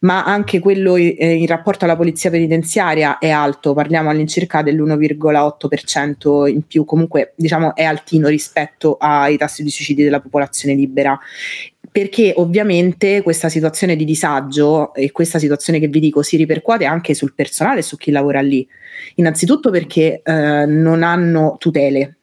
ma 0.00 0.24
anche 0.24 0.60
quello 0.60 0.96
eh, 0.96 1.14
in 1.34 1.46
rapporto 1.46 1.84
alla 1.84 1.96
polizia 1.96 2.30
penitenziaria 2.30 3.18
è 3.18 3.30
alto, 3.30 3.74
parliamo 3.74 4.10
all'incirca 4.10 4.62
dell'1,8% 4.62 6.48
in 6.48 6.62
più, 6.66 6.84
comunque 6.84 7.32
diciamo 7.36 7.74
è 7.74 7.84
altino 7.84 8.28
rispetto 8.28 8.96
ai 8.98 9.36
tassi 9.36 9.62
di 9.62 9.70
suicidi 9.70 10.02
della 10.04 10.20
popolazione 10.20 10.74
libera 10.74 11.18
perché 11.92 12.32
ovviamente 12.36 13.20
questa 13.22 13.48
situazione 13.48 13.96
di 13.96 14.04
disagio 14.04 14.94
e 14.94 15.10
questa 15.10 15.40
situazione 15.40 15.80
che 15.80 15.88
vi 15.88 15.98
dico 15.98 16.22
si 16.22 16.36
ripercuote 16.36 16.84
anche 16.84 17.14
sul 17.14 17.34
personale 17.34 17.80
e 17.80 17.82
su 17.82 17.96
chi 17.96 18.12
lavora 18.12 18.40
lì. 18.40 18.66
Innanzitutto 19.16 19.70
perché 19.70 20.20
eh, 20.22 20.66
non 20.66 21.02
hanno 21.02 21.56
tutele, 21.58 22.19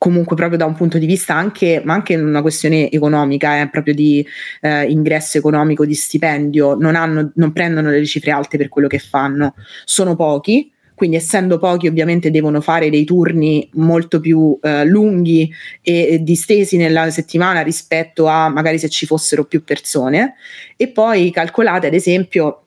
comunque 0.00 0.34
proprio 0.34 0.56
da 0.56 0.64
un 0.64 0.74
punto 0.74 0.96
di 0.96 1.04
vista 1.04 1.34
anche, 1.34 1.82
ma 1.84 1.92
anche 1.92 2.16
una 2.16 2.40
questione 2.40 2.90
economica, 2.90 3.60
eh, 3.60 3.68
proprio 3.68 3.92
di 3.92 4.26
eh, 4.62 4.84
ingresso 4.84 5.36
economico, 5.36 5.84
di 5.84 5.92
stipendio, 5.92 6.74
non, 6.74 6.94
hanno, 6.94 7.32
non 7.34 7.52
prendono 7.52 7.90
le 7.90 8.06
cifre 8.06 8.30
alte 8.30 8.56
per 8.56 8.70
quello 8.70 8.88
che 8.88 8.98
fanno, 8.98 9.54
sono 9.84 10.16
pochi, 10.16 10.72
quindi 10.94 11.16
essendo 11.16 11.58
pochi 11.58 11.86
ovviamente 11.86 12.30
devono 12.30 12.62
fare 12.62 12.88
dei 12.88 13.04
turni 13.04 13.68
molto 13.74 14.20
più 14.20 14.58
eh, 14.62 14.86
lunghi 14.86 15.52
e, 15.82 16.12
e, 16.12 16.22
distesi 16.22 16.78
nella 16.78 17.10
settimana 17.10 17.60
rispetto 17.60 18.24
a 18.24 18.48
magari 18.48 18.78
se 18.78 18.88
ci 18.88 19.04
fossero 19.04 19.44
più 19.44 19.62
persone. 19.64 20.36
E 20.78 20.88
poi 20.88 21.30
calcolate 21.30 21.88
ad 21.88 21.94
esempio 21.94 22.62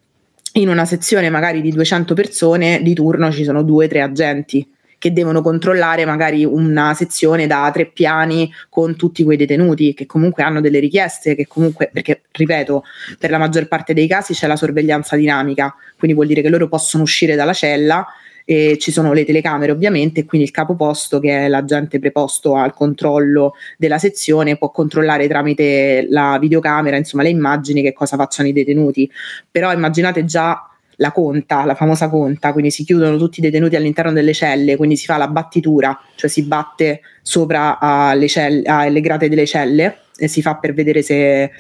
in 0.54 0.70
una 0.70 0.86
sezione 0.86 1.32
magari 1.32 1.62
di 1.62 1.72
200 1.72 2.14
persone 2.14 2.84
di 2.84 2.94
turno 2.94 3.32
ci 3.32 3.44
sono 3.44 3.64
due 3.64 3.86
o 3.86 3.88
tre 3.88 4.02
agenti 4.02 4.68
che 5.04 5.12
devono 5.12 5.42
controllare 5.42 6.06
magari 6.06 6.46
una 6.46 6.94
sezione 6.94 7.46
da 7.46 7.70
tre 7.74 7.88
piani 7.88 8.50
con 8.70 8.96
tutti 8.96 9.26
quei 9.26 9.36
detenuti 9.36 9.94
che 9.94 10.06
comunque 10.06 10.44
hanno 10.44 10.62
delle 10.62 10.80
richieste, 10.80 11.36
che 11.36 11.46
comunque, 11.46 11.90
perché 11.92 12.22
ripeto, 12.32 12.86
per 13.20 13.30
la 13.30 13.38
maggior 13.38 13.68
parte 13.68 13.94
dei 13.94 14.08
casi 14.08 14.32
c'è 14.34 14.48
la 14.48 14.56
sorveglianza 14.56 15.18
dinamica, 15.18 15.76
quindi 15.98 16.16
vuol 16.16 16.28
dire 16.28 16.42
che 16.42 16.48
loro 16.48 16.70
possono 16.70 17.04
uscire 17.04 17.36
dalla 17.36 17.52
cella 17.52 18.08
e 18.46 18.78
ci 18.80 18.94
sono 18.94 19.12
le 19.12 19.26
telecamere 19.26 19.74
ovviamente 19.74 20.22
e 20.22 20.26
quindi 20.26 20.48
il 20.48 20.54
capoposto 20.54 21.20
che 21.20 21.48
è 21.48 21.48
l'agente 21.50 22.00
preposto 22.00 22.56
al 22.56 22.74
controllo 22.74 23.56
della 23.78 23.98
sezione 23.98 24.56
può 24.56 24.72
controllare 24.72 25.28
tramite 25.28 26.08
la 26.10 26.38
videocamera 26.40 26.96
insomma 26.96 27.24
le 27.24 27.30
immagini 27.30 27.82
che 27.82 27.92
cosa 27.92 28.16
facciano 28.16 28.48
i 28.48 28.54
detenuti. 28.54 29.12
Però 29.52 29.70
immaginate 29.74 30.24
già 30.24 30.73
la 30.98 31.12
conta, 31.12 31.66
la 31.66 31.76
famosa 31.76 32.10
conta, 32.10 32.52
quindi 32.52 32.72
si 32.72 32.84
chiudono 32.84 33.18
tutti 33.18 33.40
i 33.40 33.42
detenuti 33.42 33.76
all'interno 33.76 34.12
delle 34.12 34.34
celle, 34.34 34.76
quindi 34.76 34.96
si 34.96 35.06
fa 35.06 35.18
la 35.18 35.28
battitura, 35.28 36.00
cioè 36.16 36.30
si 36.30 36.44
batte 36.44 37.02
sopra 37.22 37.80
alle, 37.80 38.28
celle, 38.28 38.64
alle 38.66 39.02
grate 39.02 39.30
delle 39.30 39.46
celle 39.46 40.00
e 40.16 40.28
si 40.28 40.42
fa 40.42 40.56
per 40.56 40.74
vedere 40.74 41.02
se 41.02 41.52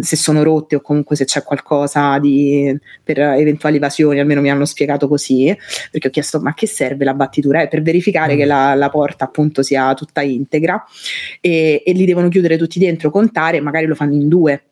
se 0.00 0.16
sono 0.16 0.42
rotte 0.42 0.76
o 0.76 0.80
comunque 0.80 1.16
se 1.16 1.24
c'è 1.24 1.42
qualcosa 1.42 2.18
di, 2.18 2.76
per 3.02 3.18
eventuali 3.18 3.76
evasioni, 3.76 4.18
almeno 4.18 4.40
mi 4.40 4.50
hanno 4.50 4.64
spiegato 4.64 5.08
così, 5.08 5.56
perché 5.90 6.08
ho 6.08 6.10
chiesto 6.10 6.40
ma 6.40 6.54
che 6.54 6.66
serve 6.66 7.04
la 7.04 7.14
battitura? 7.14 7.60
È 7.60 7.68
per 7.68 7.82
verificare 7.82 8.34
mm. 8.34 8.38
che 8.38 8.44
la, 8.44 8.74
la, 8.74 8.88
porta 8.88 9.24
appunto 9.24 9.62
sia 9.62 9.94
tutta 9.94 10.22
integra 10.22 10.84
e, 11.40 11.82
e 11.84 11.92
li 11.92 12.04
devono 12.04 12.28
chiudere 12.28 12.56
tutti 12.56 12.78
dentro, 12.78 13.10
contare, 13.10 13.60
magari 13.60 13.86
lo 13.86 13.94
fanno 13.94 14.14
in 14.14 14.28
due. 14.28 14.62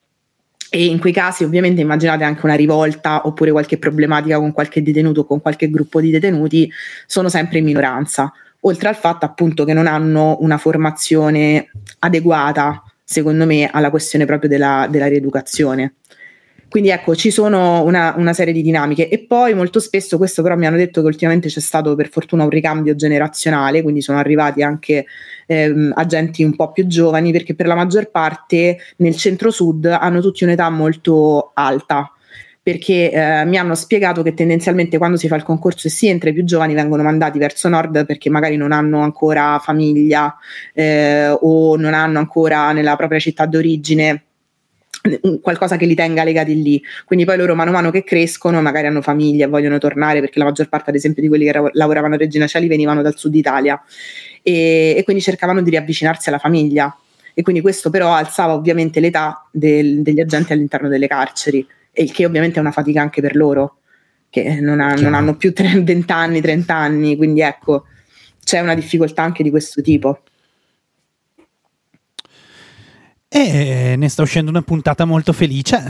E 0.75 0.87
in 0.87 0.99
quei 0.99 1.13
casi 1.13 1.45
ovviamente 1.45 1.83
immaginate 1.83 2.25
anche 2.25 2.47
una 2.47 2.55
rivolta 2.55 3.27
oppure 3.27 3.51
qualche 3.51 3.77
problematica 3.77 4.39
con 4.39 4.53
qualche 4.53 4.83
detenuto 4.83 5.27
con 5.27 5.43
qualche 5.43 5.69
gruppo 5.69 6.01
di 6.01 6.11
detenuti, 6.11 6.71
sono 7.07 7.29
sempre 7.29 7.59
in 7.59 7.65
minoranza, 7.65 8.33
oltre 8.61 8.89
al 8.89 8.97
fatto 8.97 9.27
appunto 9.27 9.65
che 9.65 9.75
non 9.75 9.87
hanno 9.87 10.39
una 10.41 10.57
formazione 10.57 11.71
adeguata 11.99 12.83
secondo 13.13 13.45
me, 13.45 13.69
alla 13.71 13.91
questione 13.91 14.25
proprio 14.25 14.49
della, 14.49 14.87
della 14.89 15.07
rieducazione. 15.07 15.97
Quindi 16.73 16.89
ecco, 16.89 17.15
ci 17.15 17.31
sono 17.31 17.85
una, 17.85 18.15
una, 18.17 18.33
serie 18.33 18.55
di 18.55 18.63
dinamiche. 18.63 19.11
E 19.11 19.19
poi 19.19 19.53
molto 19.53 19.79
spesso, 19.79 20.17
questo 20.17 20.41
però 20.41 20.57
mi 20.57 20.67
hanno 20.67 20.79
detto 20.79 21.03
che 21.03 21.07
ultimamente 21.07 21.49
c'è 21.49 21.61
stato 21.61 21.95
per 21.95 22.09
fortuna 22.09 22.45
un 22.45 22.49
ricambio 22.49 22.95
generazionale, 22.95 23.83
quindi 23.83 24.01
sono 24.01 24.17
arrivati 24.17 24.63
anche 24.63 25.05
ehm, 25.49 25.93
agenti 25.95 26.43
un 26.43 26.57
po' 26.57 26.73
più 26.73 26.87
giovani, 26.87 27.31
perché 27.31 27.55
per 27.55 27.67
la 27.67 27.75
maggior 27.75 28.11
parte 28.11 28.79
nel 28.97 29.15
centro-sud 29.15 29.85
hanno 29.85 30.23
tutti 30.23 30.45
un'età 30.45 30.71
molto 30.71 31.51
alta, 31.53 32.11
perché 32.63 33.11
eh, 33.13 33.45
mi 33.45 33.59
hanno 33.59 33.75
spiegato 33.75 34.23
che 34.23 34.33
tendenzialmente 34.33 34.97
quando 34.97 35.19
si 35.19 35.29
fa 35.29 35.37
il 35.37 35.43
concorso 35.43 35.89
e 35.89 35.91
si 35.91 36.09
entra 36.09 36.31
i 36.31 36.33
più 36.33 36.45
giovani 36.45 36.73
vengono 36.73 37.03
mandati 37.03 37.39
verso 37.39 37.69
nord 37.69 38.07
perché 38.07 38.31
magari 38.31 38.57
non 38.57 38.73
hanno 38.73 39.01
ancora 39.01 39.59
famiglia 39.63 40.35
eh, 40.73 41.29
o 41.29 41.77
non 41.77 41.93
hanno 41.93 42.19
ancora 42.19 42.73
nella 42.73 42.97
propria 42.97 43.19
città 43.19 43.45
d'origine 43.45 44.23
qualcosa 45.41 45.77
che 45.77 45.87
li 45.87 45.95
tenga 45.95 46.25
legati 46.25 46.63
lì. 46.63 46.83
Quindi 47.05 47.25
poi 47.25 47.37
loro 47.37 47.55
mano 47.55 47.71
a 47.71 47.73
mano 47.75 47.91
che 47.91 48.05
crescono, 48.05 48.61
magari 48.63 48.87
hanno 48.87 49.03
famiglia 49.03 49.47
e 49.47 49.49
vogliono 49.49 49.79
tornare, 49.79 50.21
perché 50.21 50.39
la 50.39 50.45
maggior 50.45 50.69
parte, 50.69 50.91
ad 50.91 50.97
esempio, 50.97 51.23
di 51.23 51.29
quelli 51.29 51.45
che 51.45 51.71
lavoravano 51.73 52.15
a 52.15 52.19
Regina 52.19 52.47
Cieli 52.47 52.69
venivano 52.69 53.03
dal 53.03 53.17
sud 53.17 53.35
Italia 53.35 53.81
e, 54.43 54.95
e, 54.97 55.03
quindi 55.05 55.23
cercavano 55.23 55.63
di 55.63 55.71
riavvicinarsi 55.71 56.29
alla 56.29 56.39
famiglia. 56.39 56.97
E 57.35 57.43
quindi 57.43 57.63
questo 57.63 57.91
però 57.91 58.13
alzava 58.13 58.53
ovviamente 58.53 59.01
l'età 59.01 59.49
del, 59.51 60.03
degli 60.03 60.21
agenti 60.21 60.53
all'interno 60.53 60.89
delle 60.89 61.07
carceri 61.07 61.67
e 61.91 62.03
il 62.03 62.13
che 62.13 62.27
ovviamente 62.27 62.59
è 62.59 62.61
una 62.61 62.73
fatica 62.73 63.01
anche 63.01 63.21
per 63.21 63.37
loro, 63.37 63.79
che 64.29 64.61
non, 64.61 64.81
ha, 64.81 64.95
non 64.95 65.15
hanno 65.15 65.37
più 65.37 65.53
20 65.55 66.13
anni, 66.13 66.41
30 66.41 66.75
anni, 66.75 67.17
quindi 67.17 67.41
ecco, 67.41 67.85
c'è 68.45 68.61
una 68.61 68.75
difficoltà 68.75 69.23
anche 69.23 69.43
di 69.43 69.51
questo 69.51 69.81
tipo. 69.83 70.23
E 73.35 73.95
ne 73.97 74.09
sta 74.11 74.21
uscendo 74.21 74.51
una 74.51 74.61
puntata 74.61 75.07
molto 75.07 75.33
felice. 75.33 75.83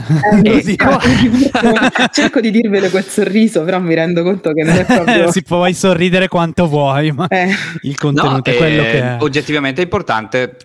Eh, 0.43 0.63
ecco. 0.65 0.97
Cerco 2.09 2.39
di 2.39 2.49
dirvelo 2.49 2.89
quel 2.89 3.03
sorriso, 3.03 3.65
però 3.65 3.81
mi 3.81 3.93
rendo 3.93 4.23
conto 4.23 4.53
che 4.53 4.63
non 4.63 4.77
è 4.77 4.85
proprio. 4.85 5.29
si 5.29 5.43
può 5.43 5.69
sorridere 5.73 6.29
quanto 6.29 6.67
vuoi, 6.67 7.11
ma 7.11 7.27
eh. 7.27 7.49
il 7.81 7.97
contenuto 7.97 8.49
no, 8.49 8.55
è 8.55 8.55
quello 8.55 8.81
eh, 8.83 8.85
che 8.85 8.99
è. 9.01 9.17
Oggettivamente 9.19 9.81
è 9.81 9.83
importante 9.83 10.55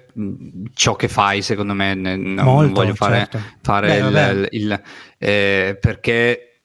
ciò 0.73 0.95
che 0.95 1.09
fai, 1.09 1.43
secondo 1.43 1.75
me. 1.75 1.95
Non 1.95 2.35
molto, 2.45 2.75
voglio 2.75 2.95
fare, 2.95 3.17
certo. 3.17 3.41
fare 3.61 3.89
beh, 3.89 3.97
il, 3.97 4.49
il, 4.53 4.63
il 4.63 4.83
eh, 5.19 5.77
perché 5.81 6.61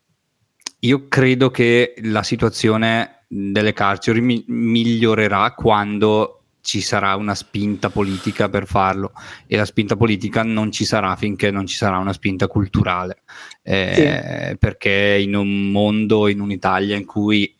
io 0.78 1.07
credo 1.07 1.49
che 1.49 1.95
la 2.03 2.22
situazione 2.22 3.24
delle 3.28 3.74
carceri 3.74 4.22
mi- 4.22 4.43
migliorerà 4.47 5.53
quando 5.53 6.43
ci 6.64 6.80
sarà 6.80 7.16
una 7.16 7.36
spinta 7.36 7.89
politica 7.89 8.47
per 8.47 8.66
farlo 8.66 9.11
e 9.47 9.57
la 9.57 9.66
spinta 9.66 9.97
politica 9.97 10.43
non 10.43 10.72
ci 10.72 10.86
sarà 10.86 11.14
finché 11.18 11.51
non 11.51 11.68
ci 11.68 11.76
sarà 11.76 11.97
una 11.97 12.14
spinta 12.14 12.47
culturale 12.47 13.24
eh, 13.61 14.47
sì. 14.49 14.57
perché 14.57 15.20
in 15.22 15.36
un 15.36 15.72
mondo, 15.72 16.30
in 16.30 16.39
un'Italia 16.39 16.95
in 16.95 17.03
cui 17.03 17.53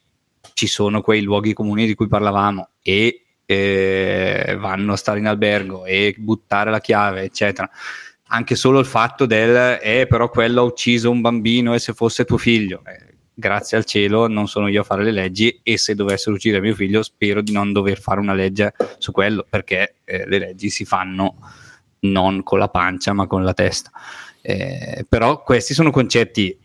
ci 0.54 0.68
sono 0.68 1.02
quei 1.02 1.22
luoghi 1.22 1.52
comuni 1.52 1.86
di 1.86 1.96
cui 1.96 2.08
parlavamo 2.08 2.70
e 2.82 3.26
eh, 3.46 4.56
vanno 4.58 4.94
a 4.94 4.98
stare 4.98 5.20
in 5.20 5.28
albergo 5.28 5.84
e 5.84 6.16
buttare 6.18 6.72
la 6.72 6.80
chiave 6.80 7.24
eccetera 7.24 7.70
anche 8.28 8.56
solo 8.56 8.80
il 8.80 8.86
fatto 8.86 9.26
del 9.26 9.80
eh 9.82 10.08
però 10.08 10.30
quello 10.30 10.62
ha 10.62 10.64
ucciso 10.64 11.12
un 11.12 11.20
bambino 11.20 11.74
e 11.74 11.80
se 11.80 11.92
fosse 11.92 12.24
tuo 12.24 12.38
figlio 12.38 12.84
eh, 12.86 13.13
grazie 13.34 13.78
al 13.78 13.86
cielo 13.86 14.28
non 14.28 14.48
sono 14.48 14.68
io 14.68 14.82
a 14.82 14.84
fare 14.84 15.04
le 15.04 15.12
leggi 15.12 15.60
e 15.64 15.78
se 15.78 15.96
dovessero 15.96 16.36
uccidere 16.36 16.62
mio 16.62 16.76
figlio 16.76 17.02
spero 17.02 17.42
di 17.42 17.52
non 17.52 17.72
dover 17.72 18.00
fare 18.00 18.20
una 18.20 18.34
legge 18.34 18.74
su 18.98 19.12
quello 19.12 19.46
perché 19.50 19.96
eh, 20.04 20.28
le 20.28 20.40
leggi 20.40 20.70
si 20.70 20.86
fanno 20.86 21.36
non 22.02 22.44
con 22.44 22.60
la 22.60 22.70
pancia 22.70 23.14
ma 23.14 23.28
con 23.28 23.44
la 23.44 23.54
testa. 23.54 23.92
Eh, 24.42 25.06
però 25.08 25.42
questi 25.42 25.74
sono 25.74 25.90
concetti 25.90 26.58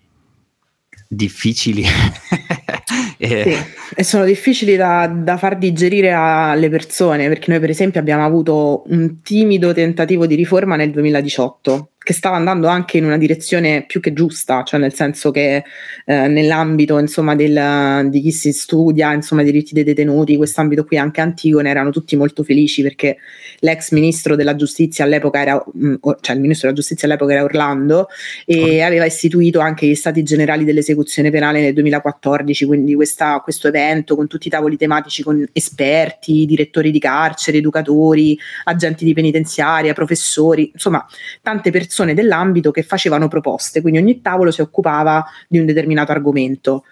difficili 1.08 1.84
e... 3.16 3.42
Sì, 3.42 3.94
e 3.94 4.04
sono 4.04 4.24
difficili 4.24 4.76
da, 4.76 5.06
da, 5.06 5.38
far 5.38 5.56
digerire 5.56 6.12
alle 6.12 6.68
persone 6.68 7.28
perché 7.28 7.50
noi 7.50 7.60
per 7.60 7.70
esempio 7.70 7.98
abbiamo 7.98 8.24
avuto 8.24 8.82
un 8.88 9.22
timido 9.22 9.72
tentativo 9.72 10.26
di 10.26 10.34
riforma 10.34 10.76
nel 10.76 10.90
2018 10.90 11.92
che 12.08 12.14
stava 12.14 12.36
andando 12.36 12.68
anche 12.68 12.96
in 12.96 13.04
una 13.04 13.18
direzione 13.18 13.84
più 13.86 14.00
che 14.00 14.14
giusta, 14.14 14.62
cioè 14.62 14.80
nel 14.80 14.94
senso 14.94 15.30
che 15.30 15.62
eh, 16.06 16.26
nell'ambito 16.26 16.98
insomma, 16.98 17.34
del, 17.34 18.08
di 18.08 18.22
chi 18.22 18.32
si 18.32 18.50
studia 18.50 19.12
insomma, 19.12 19.42
i 19.42 19.44
diritti 19.44 19.74
dei 19.74 19.84
detenuti, 19.84 20.38
quest'ambito 20.38 20.86
qui 20.86 20.96
anche 20.96 21.20
Antigone, 21.20 21.68
erano 21.68 21.90
tutti 21.90 22.16
molto 22.16 22.44
felici 22.44 22.80
perché 22.80 23.18
l'ex 23.58 23.90
ministro 23.90 24.36
della 24.36 24.56
giustizia 24.56 25.04
all'epoca 25.04 25.38
era, 25.38 25.62
mh, 25.70 25.86
mm, 25.86 25.94
cioè 26.22 26.34
il 26.34 26.40
ministro 26.40 26.68
della 26.68 26.80
giustizia 26.80 27.06
all'epoca 27.06 27.34
era 27.34 27.42
Orlando 27.42 28.08
e 28.46 28.82
oh. 28.82 28.86
aveva 28.86 29.04
istituito 29.04 29.60
anche 29.60 29.86
gli 29.86 29.94
stati 29.94 30.22
generali 30.22 30.64
dell'esecuzione 30.64 31.30
penale 31.30 31.60
nel 31.60 31.74
2014, 31.74 32.64
quindi 32.64 32.94
questa, 32.94 33.38
questo 33.40 33.68
evento 33.68 34.16
con 34.16 34.28
tutti 34.28 34.46
i 34.46 34.50
tavoli 34.50 34.78
tematici 34.78 35.22
con 35.22 35.46
esperti, 35.52 36.46
direttori 36.46 36.90
di 36.90 37.00
carcere, 37.00 37.58
educatori, 37.58 38.38
agenti 38.64 39.04
di 39.04 39.12
penitenziaria, 39.12 39.92
professori, 39.92 40.70
insomma 40.72 41.06
tante 41.42 41.70
persone 41.70 41.96
persone 41.98 42.14
dell'ambito 42.14 42.70
che 42.70 42.82
facevano 42.82 43.26
proposte, 43.28 43.80
quindi 43.80 43.98
ogni 43.98 44.20
tavolo 44.20 44.50
si 44.50 44.60
occupava 44.60 45.24
di 45.48 45.58
un 45.58 45.66
determinato 45.66 46.12
argomento. 46.12 46.84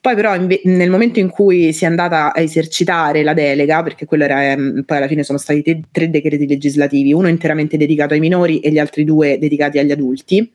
Poi 0.00 0.14
però 0.14 0.34
inve- 0.34 0.60
nel 0.64 0.90
momento 0.90 1.18
in 1.18 1.28
cui 1.28 1.72
si 1.72 1.84
è 1.84 1.86
andata 1.86 2.32
a 2.32 2.40
esercitare 2.40 3.22
la 3.22 3.34
delega, 3.34 3.82
perché 3.82 4.06
quello 4.06 4.24
era, 4.24 4.50
ehm, 4.50 4.82
poi 4.84 4.96
alla 4.96 5.06
fine 5.06 5.22
sono 5.22 5.38
stati 5.38 5.62
te- 5.62 5.82
tre 5.90 6.10
decreti 6.10 6.46
legislativi, 6.46 7.12
uno 7.12 7.28
interamente 7.28 7.76
dedicato 7.76 8.14
ai 8.14 8.20
minori 8.20 8.60
e 8.60 8.70
gli 8.70 8.78
altri 8.78 9.04
due 9.04 9.38
dedicati 9.38 9.78
agli 9.78 9.92
adulti, 9.92 10.50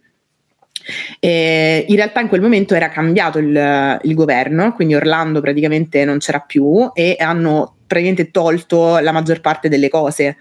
e 1.19 1.85
in 1.87 1.95
realtà 1.95 2.19
in 2.19 2.27
quel 2.27 2.41
momento 2.41 2.75
era 2.75 2.89
cambiato 2.89 3.39
il, 3.39 3.99
il, 4.03 4.13
governo, 4.13 4.73
quindi 4.73 4.95
Orlando 4.95 5.41
praticamente 5.41 6.05
non 6.05 6.19
c'era 6.19 6.39
più 6.39 6.89
e 6.93 7.15
hanno 7.19 7.75
praticamente 7.87 8.31
tolto 8.31 8.99
la 8.99 9.11
maggior 9.11 9.41
parte 9.41 9.69
delle 9.69 9.89
cose. 9.89 10.37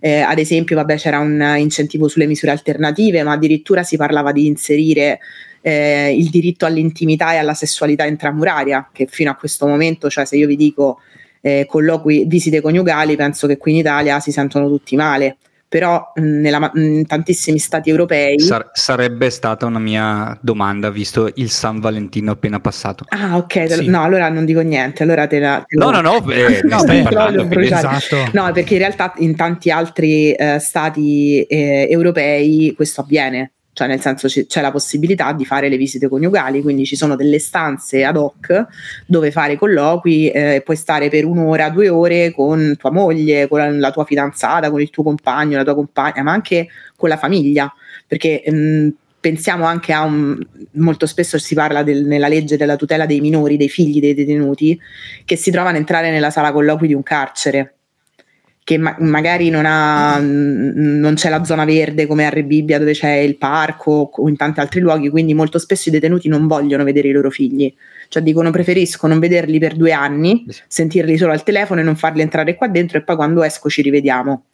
Eh, 0.00 0.20
ad 0.20 0.38
esempio, 0.38 0.76
vabbè, 0.76 0.96
c'era 0.96 1.18
un 1.18 1.54
incentivo 1.58 2.08
sulle 2.08 2.26
misure 2.26 2.52
alternative, 2.52 3.22
ma 3.22 3.32
addirittura 3.32 3.82
si 3.82 3.96
parlava 3.96 4.32
di 4.32 4.46
inserire 4.46 5.20
eh, 5.60 6.14
il 6.14 6.28
diritto 6.30 6.66
all'intimità 6.66 7.32
e 7.32 7.36
alla 7.36 7.54
sessualità 7.54 8.06
intramuraria, 8.06 8.88
che 8.92 9.06
fino 9.08 9.30
a 9.30 9.34
questo 9.34 9.66
momento, 9.66 10.08
cioè 10.08 10.24
se 10.24 10.36
io 10.36 10.46
vi 10.46 10.56
dico 10.56 11.00
eh, 11.40 11.66
colloqui, 11.68 12.24
visite 12.26 12.60
coniugali, 12.60 13.16
penso 13.16 13.46
che 13.46 13.56
qui 13.56 13.72
in 13.72 13.78
Italia 13.78 14.20
si 14.20 14.32
sentono 14.32 14.68
tutti 14.68 14.96
male 14.96 15.36
però 15.68 16.12
nella, 16.16 16.70
in 16.74 17.06
tantissimi 17.06 17.58
stati 17.58 17.90
europei... 17.90 18.38
Sar- 18.38 18.70
sarebbe 18.72 19.30
stata 19.30 19.66
una 19.66 19.78
mia 19.78 20.36
domanda, 20.40 20.90
visto 20.90 21.30
il 21.34 21.50
San 21.50 21.80
Valentino 21.80 22.32
appena 22.32 22.60
passato. 22.60 23.04
Ah, 23.08 23.36
ok, 23.36 23.70
sì. 23.70 23.86
no, 23.88 24.02
allora 24.02 24.28
non 24.28 24.44
dico 24.44 24.60
niente, 24.60 25.02
allora 25.02 25.26
te 25.26 25.38
la... 25.38 25.64
Te 25.66 25.76
no, 25.76 25.90
no, 25.90 26.00
no, 26.00 26.30
eh, 26.30 26.60
no, 26.68 26.78
stai 26.78 27.02
parlando, 27.02 27.48
esatto. 27.60 28.28
no, 28.32 28.50
perché 28.52 28.74
in 28.74 28.80
realtà 28.80 29.12
in 29.16 29.34
tanti 29.34 29.70
altri 29.70 30.32
eh, 30.32 30.58
stati 30.58 31.42
eh, 31.42 31.86
europei 31.90 32.72
questo 32.76 33.00
avviene 33.00 33.55
cioè 33.76 33.88
nel 33.88 34.00
senso 34.00 34.26
c'è 34.26 34.62
la 34.62 34.70
possibilità 34.70 35.34
di 35.34 35.44
fare 35.44 35.68
le 35.68 35.76
visite 35.76 36.08
coniugali, 36.08 36.62
quindi 36.62 36.86
ci 36.86 36.96
sono 36.96 37.14
delle 37.14 37.38
stanze 37.38 38.04
ad 38.04 38.16
hoc 38.16 38.64
dove 39.04 39.30
fare 39.30 39.58
colloqui, 39.58 40.30
eh, 40.30 40.62
puoi 40.64 40.78
stare 40.78 41.10
per 41.10 41.26
un'ora, 41.26 41.68
due 41.68 41.90
ore 41.90 42.32
con 42.32 42.74
tua 42.78 42.90
moglie, 42.90 43.46
con 43.48 43.78
la 43.78 43.90
tua 43.90 44.06
fidanzata, 44.06 44.70
con 44.70 44.80
il 44.80 44.88
tuo 44.88 45.02
compagno, 45.02 45.58
la 45.58 45.62
tua 45.62 45.74
compagna, 45.74 46.22
ma 46.22 46.32
anche 46.32 46.68
con 46.96 47.10
la 47.10 47.18
famiglia, 47.18 47.70
perché 48.06 48.42
mh, 48.46 48.56
mm, 48.56 48.88
pensiamo 49.20 49.66
anche 49.66 49.92
a 49.92 50.04
un, 50.04 50.40
molto 50.72 51.04
spesso 51.04 51.36
si 51.36 51.54
parla 51.54 51.82
del, 51.82 52.06
nella 52.06 52.28
legge 52.28 52.56
della 52.56 52.76
tutela 52.76 53.04
dei 53.04 53.20
minori, 53.20 53.58
dei 53.58 53.68
figli 53.68 54.00
dei 54.00 54.14
detenuti, 54.14 54.80
che 55.26 55.36
si 55.36 55.50
trovano 55.50 55.76
a 55.76 55.80
entrare 55.80 56.10
nella 56.10 56.30
sala 56.30 56.50
colloqui 56.50 56.86
di 56.86 56.94
un 56.94 57.02
carcere 57.02 57.74
che 58.66 58.78
ma- 58.78 58.96
magari 58.98 59.48
non, 59.48 59.64
ha, 59.64 60.18
non 60.18 61.12
c'è 61.14 61.30
la 61.30 61.44
zona 61.44 61.64
verde 61.64 62.08
come 62.08 62.26
a 62.26 62.30
Rebibbia 62.30 62.80
dove 62.80 62.94
c'è 62.94 63.12
il 63.12 63.36
parco 63.36 64.10
o 64.12 64.28
in 64.28 64.34
tanti 64.34 64.58
altri 64.58 64.80
luoghi, 64.80 65.08
quindi 65.08 65.34
molto 65.34 65.60
spesso 65.60 65.88
i 65.88 65.92
detenuti 65.92 66.26
non 66.26 66.48
vogliono 66.48 66.82
vedere 66.82 67.06
i 67.06 67.12
loro 67.12 67.30
figli, 67.30 67.72
cioè 68.08 68.24
dicono 68.24 68.50
preferisco 68.50 69.06
non 69.06 69.20
vederli 69.20 69.60
per 69.60 69.76
due 69.76 69.92
anni, 69.92 70.44
sentirli 70.66 71.16
solo 71.16 71.30
al 71.30 71.44
telefono 71.44 71.78
e 71.78 71.84
non 71.84 71.94
farli 71.94 72.22
entrare 72.22 72.56
qua 72.56 72.66
dentro 72.66 72.98
e 72.98 73.02
poi 73.02 73.14
quando 73.14 73.44
esco 73.44 73.68
ci 73.68 73.82
rivediamo. 73.82 74.46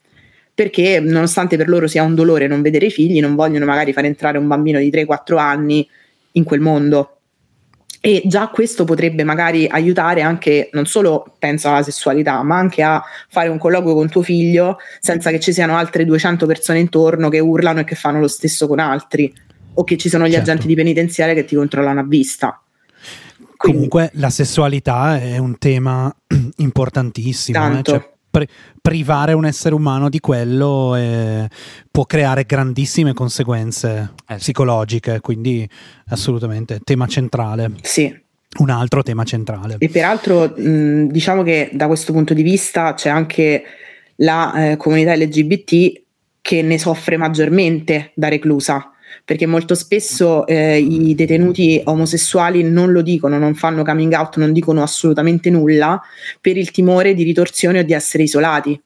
Perché 0.55 1.01
nonostante 1.01 1.57
per 1.57 1.71
loro 1.71 1.87
sia 1.87 2.03
un 2.03 2.15
dolore 2.15 2.47
non 2.47 2.61
vedere 2.61 2.85
i 2.85 2.91
figli, 2.91 3.19
non 3.19 3.35
vogliono 3.35 3.65
magari 3.65 3.95
far 3.95 4.05
entrare 4.05 4.37
un 4.37 4.47
bambino 4.47 4.79
di 4.79 4.91
3-4 4.91 5.39
anni 5.39 5.89
in 6.33 6.45
quel 6.45 6.61
mondo 6.61 7.22
e 8.05 8.22
già 8.24 8.48
questo 8.48 8.82
potrebbe 8.82 9.22
magari 9.22 9.68
aiutare 9.68 10.22
anche, 10.22 10.70
non 10.72 10.86
solo 10.86 11.36
penso 11.38 11.68
alla 11.68 11.84
sessualità, 11.84 12.42
ma 12.42 12.59
anche 12.59 12.82
a 12.82 13.00
fare 13.28 13.48
un 13.48 13.59
colloquio 13.59 13.94
con 13.94 14.09
tuo 14.09 14.22
figlio 14.22 14.78
senza 14.98 15.30
che 15.30 15.38
ci 15.38 15.53
siano 15.53 15.76
altre 15.76 16.05
200 16.05 16.44
persone 16.44 16.80
intorno 16.80 17.28
che 17.28 17.38
urlano 17.38 17.78
e 17.78 17.84
che 17.84 17.94
fanno 17.94 18.18
lo 18.18 18.26
stesso 18.26 18.66
con 18.66 18.80
altri, 18.80 19.32
o 19.74 19.84
che 19.84 19.96
ci 19.96 20.09
sono 20.09 20.26
gli 20.26 20.32
certo. 20.32 20.50
agenti 20.50 20.66
di 20.66 20.74
penitenziaria 20.74 21.32
che 21.32 21.44
ti 21.44 21.55
controllano 21.55 22.00
a 22.00 22.05
vista. 22.05 22.61
Quindi, 23.57 23.88
Comunque 23.88 24.11
la 24.14 24.30
sessualità 24.30 25.20
è 25.20 25.38
un 25.38 25.57
tema 25.59 26.12
importantissimo. 26.57 27.78
Eh? 27.78 27.82
Cioè, 27.84 28.11
pri- 28.28 28.48
privare 28.83 29.33
un 29.33 29.47
essere 29.47 29.76
umano 29.76 30.09
di 30.09 30.18
quello 30.18 30.97
eh, 30.97 31.49
può 31.89 32.05
creare 32.05 32.45
grandissime 32.45 33.14
conseguenze 33.14 34.12
eh. 34.28 34.35
psicologiche, 34.35 35.20
quindi 35.20 35.66
assolutamente 36.09 36.80
tema 36.83 37.07
centrale. 37.07 37.70
Sì. 37.80 38.20
Un 38.59 38.68
altro 38.68 39.03
tema 39.03 39.22
centrale. 39.24 39.76
E 39.78 39.89
peraltro 39.89 40.53
mh, 40.55 41.07
diciamo 41.07 41.43
che 41.43 41.70
da 41.72 41.87
questo 41.87 42.12
punto 42.12 42.35
di 42.35 42.43
vista 42.43 42.93
c'è 42.95 43.09
anche 43.09 43.62
la 44.16 44.72
eh, 44.72 44.76
comunità 44.76 45.14
LGBT 45.14 46.03
che 46.43 46.61
ne 46.61 46.78
soffre 46.78 47.16
maggiormente 47.16 48.11
da 48.14 48.28
reclusa 48.28 48.91
perché 49.25 49.47
molto 49.47 49.75
spesso 49.75 50.47
eh, 50.47 50.79
i 50.79 51.15
detenuti 51.15 51.81
omosessuali 51.85 52.63
non 52.63 52.93
lo 52.93 53.03
dicono, 53.03 53.39
non 53.39 53.55
fanno 53.55 53.85
coming 53.85 54.13
out, 54.13 54.37
non 54.37 54.53
dicono 54.53 54.83
assolutamente 54.83 55.51
nulla 55.51 56.01
per 56.41 56.57
il 56.57 56.71
timore 56.71 57.15
di 57.15 57.23
ritorsione 57.23 57.81
o 57.81 57.83
di 57.83 57.93
essere 57.93 58.25
isolati, 58.25 58.81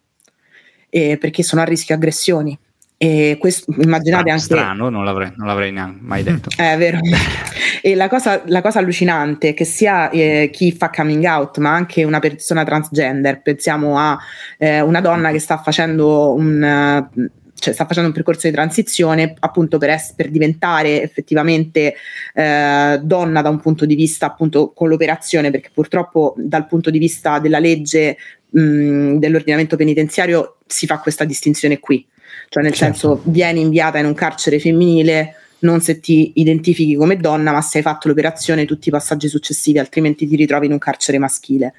eh, 0.90 1.16
perché 1.18 1.42
sono 1.42 1.62
a 1.62 1.64
rischio 1.64 1.94
aggressioni. 1.94 2.58
E 2.98 3.36
questo, 3.38 3.74
immaginate 3.78 4.30
anche. 4.30 4.42
Strano, 4.42 4.88
non 4.88 5.04
l'avrei, 5.04 5.30
non 5.36 5.46
l'avrei 5.46 5.70
mai 5.72 6.22
detto. 6.22 6.48
Eh, 6.56 6.72
è 6.72 6.78
vero. 6.78 6.98
e 7.82 7.94
la 7.94 8.08
cosa, 8.08 8.42
la 8.46 8.62
cosa, 8.62 8.78
allucinante 8.78 9.50
è 9.50 9.54
che 9.54 9.66
sia 9.66 10.08
eh, 10.08 10.48
chi 10.50 10.72
fa 10.72 10.88
coming 10.88 11.24
out, 11.24 11.58
ma 11.58 11.74
anche 11.74 12.04
una 12.04 12.20
persona 12.20 12.64
transgender, 12.64 13.42
pensiamo 13.42 13.98
a 13.98 14.18
eh, 14.56 14.80
una 14.80 15.02
donna 15.02 15.30
che 15.30 15.40
sta 15.40 15.58
facendo 15.58 16.32
un 16.32 17.30
cioè, 17.58 17.74
sta 17.74 17.86
facendo 17.86 18.08
un 18.08 18.14
percorso 18.14 18.46
di 18.46 18.52
transizione 18.52 19.34
appunto 19.40 19.78
per, 19.78 19.90
es- 19.90 20.12
per 20.14 20.30
diventare 20.30 21.02
effettivamente 21.02 21.94
eh, 22.34 23.00
donna 23.02 23.42
da 23.42 23.48
un 23.48 23.60
punto 23.60 23.86
di 23.86 23.94
vista 23.94 24.26
appunto 24.26 24.72
con 24.72 24.88
l'operazione, 24.88 25.50
perché 25.50 25.70
purtroppo 25.72 26.34
dal 26.36 26.66
punto 26.66 26.90
di 26.90 26.98
vista 26.98 27.38
della 27.38 27.58
legge 27.58 28.16
mh, 28.50 29.16
dell'ordinamento 29.16 29.76
penitenziario 29.76 30.56
si 30.66 30.86
fa 30.86 30.98
questa 30.98 31.24
distinzione 31.24 31.78
qui, 31.78 32.06
cioè 32.48 32.62
nel 32.62 32.72
certo. 32.72 32.98
senso 32.98 33.22
vieni 33.24 33.60
inviata 33.60 33.98
in 33.98 34.06
un 34.06 34.14
carcere 34.14 34.58
femminile 34.58 35.34
non 35.58 35.80
se 35.80 36.00
ti 36.00 36.32
identifichi 36.36 36.94
come 36.94 37.16
donna, 37.16 37.50
ma 37.50 37.62
se 37.62 37.78
hai 37.78 37.82
fatto 37.82 38.08
l'operazione 38.08 38.66
tutti 38.66 38.88
i 38.88 38.92
passaggi 38.92 39.28
successivi, 39.28 39.78
altrimenti 39.78 40.28
ti 40.28 40.36
ritrovi 40.36 40.66
in 40.66 40.72
un 40.72 40.78
carcere 40.78 41.18
maschile. 41.18 41.72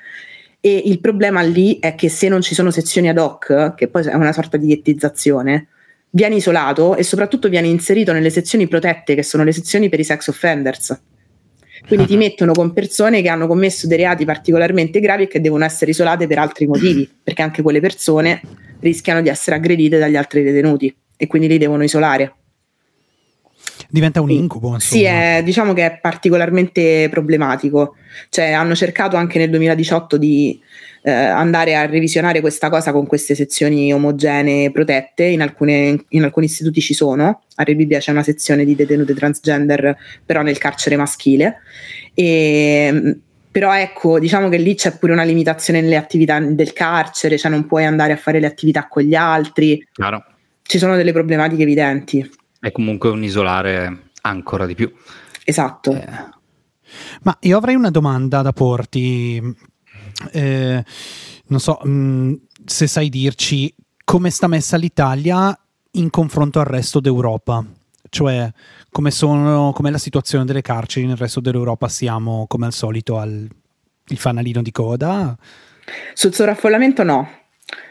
E 0.60 0.82
il 0.86 1.00
problema 1.00 1.42
lì 1.42 1.80
è 1.80 1.96
che 1.96 2.10
se 2.10 2.28
non 2.28 2.42
ci 2.42 2.56
sono 2.56 2.72
sezioni 2.72 3.10
ad 3.10 3.18
hoc, 3.18 3.76
che 3.76 3.88
poi 3.88 4.04
è 4.06 4.16
una 4.16 4.34
sorta 4.34 4.58
di 4.58 4.68
ghettizzazione, 4.68 5.68
viene 6.10 6.36
isolato 6.36 6.96
e 6.96 7.04
soprattutto 7.04 7.50
viene 7.50 7.68
inserito 7.68 8.12
nelle 8.12 8.30
sezioni 8.30 8.68
protette, 8.68 9.16
che 9.16 9.24
sono 9.24 9.44
le 9.44 9.52
sezioni 9.52 9.90
per 9.90 10.00
i 10.00 10.04
sex 10.04 10.28
offenders. 10.28 11.00
Quindi 11.86 12.08
ti 12.08 12.18
mettono 12.18 12.54
con 12.54 12.74
persone 12.74 13.22
che 13.22 13.30
hanno 13.30 13.48
commesso 13.48 13.88
dei 13.88 13.98
reati 13.98 14.26
particolarmente 14.26 15.00
gravi 15.00 15.24
e 15.24 15.28
che 15.28 15.40
devono 15.40 15.64
essere 15.64 15.92
isolate 15.92 16.28
per 16.28 16.40
altri 16.40 16.66
motivi, 16.66 17.10
perché 17.24 17.44
anche 17.44 17.62
quelle 17.62 17.80
persone 17.80 18.42
rischiano 18.80 19.22
di 19.22 19.30
essere 19.30 19.56
aggredite 19.56 19.98
dagli 19.98 20.16
altri 20.16 20.44
detenuti 20.44 20.94
e 21.16 21.28
quindi 21.28 21.48
li 21.48 21.58
devono 21.58 21.84
isolare 21.84 22.34
diventa 23.90 24.22
un 24.22 24.32
incubo. 24.32 24.74
Insomma. 24.74 25.02
Sì, 25.02 25.04
è, 25.04 25.42
diciamo 25.44 25.74
che 25.74 25.86
è 25.86 26.00
particolarmente 26.00 27.08
problematico. 27.10 27.96
Cioè, 28.30 28.52
hanno 28.52 28.76
cercato 28.76 29.16
anche 29.16 29.38
nel 29.38 29.50
2018 29.50 30.18
di 30.18 30.60
eh, 31.04 31.12
andare 31.12 31.76
a 31.76 31.86
revisionare 31.86 32.42
questa 32.42 32.70
cosa 32.70 32.92
con 32.92 33.06
queste 33.08 33.36
sezioni 33.36 33.94
omogenee 33.94 34.72
protette. 34.72 35.24
In, 35.24 35.42
alcune, 35.42 36.06
in 36.10 36.24
alcuni 36.24 36.48
istituti 36.48 36.82
ci 36.82 36.94
sono. 36.94 37.44
A 37.56 37.64
Rebibbia 37.64 38.00
c'è 38.00 38.12
una 38.12 38.24
sezione 38.24 38.66
di 38.66 38.76
detenute 38.76 39.14
transgender, 39.14 39.98
però 40.26 40.42
nel 40.42 40.58
carcere 40.58 40.98
maschile. 40.98 41.62
E, 42.14 43.20
però 43.50 43.76
ecco, 43.76 44.20
diciamo 44.20 44.50
che 44.50 44.58
lì 44.58 44.76
c'è 44.76 44.98
pure 44.98 45.14
una 45.14 45.24
limitazione 45.24 45.82
nelle 45.82 45.96
attività 45.96 46.40
del 46.40 46.74
carcere, 46.74 47.38
cioè 47.38 47.50
non 47.50 47.66
puoi 47.66 47.86
andare 47.86 48.14
a 48.14 48.18
fare 48.18 48.40
le 48.40 48.46
attività 48.46 48.88
con 48.88 49.02
gli 49.02 49.16
altri. 49.16 49.84
Chiaro. 49.94 50.24
Ci 50.62 50.78
sono 50.78 50.96
delle 50.96 51.14
problematiche 51.14 51.64
evidenti. 51.64 52.30
È 52.60 52.72
comunque 52.72 53.10
un 53.10 53.24
isolare 53.24 54.10
ancora 54.22 54.66
di 54.66 54.76
più. 54.76 54.92
Esatto. 55.44 55.92
Eh. 55.92 56.36
Ma 57.24 57.38
io 57.42 57.58
avrei 57.58 57.76
una 57.76 57.92
domanda 57.92 58.42
da 58.42 58.54
porti. 58.54 59.42
Eh, 60.32 60.84
non 61.48 61.60
so 61.60 61.80
mh, 61.84 61.90
mm, 61.90 62.34
se 62.66 62.88
sai 62.88 63.10
dirci 63.10 63.74
come 64.04 64.30
sta 64.30 64.48
messa 64.48 64.78
l'Italia 64.78 65.58
in 65.92 66.10
confronto 66.10 66.60
al 66.60 66.66
resto 66.66 67.00
d'Europa. 67.00 67.64
Cioè, 68.10 68.52
come 68.90 69.12
sono, 69.12 69.74
com'è 69.74 69.92
la 69.92 69.98
situazione 69.98 70.46
delle 70.46 70.62
carceri 70.62 71.06
nel 71.06 71.18
resto 71.18 71.40
dell'Europa? 71.40 71.90
Siamo 71.90 72.46
come 72.48 72.66
al 72.66 72.74
solito 72.74 73.18
al 73.18 73.50
fanalino 74.16 74.62
di 74.62 74.72
coda? 74.72 75.38
Sul 76.14 76.34
sovraffollamento 76.34 77.04
no, 77.04 77.30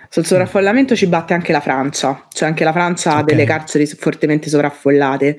sul 0.08 0.24
sovraffollamento 0.24 0.94
ci 0.94 1.06
batte 1.06 1.34
anche 1.34 1.52
la 1.52 1.60
Francia, 1.60 2.26
cioè 2.32 2.48
anche 2.48 2.64
la 2.64 2.72
Francia 2.72 3.10
okay. 3.10 3.20
ha 3.20 3.24
delle 3.24 3.44
carceri 3.44 3.86
fortemente 3.86 4.48
sovraffollate. 4.48 5.36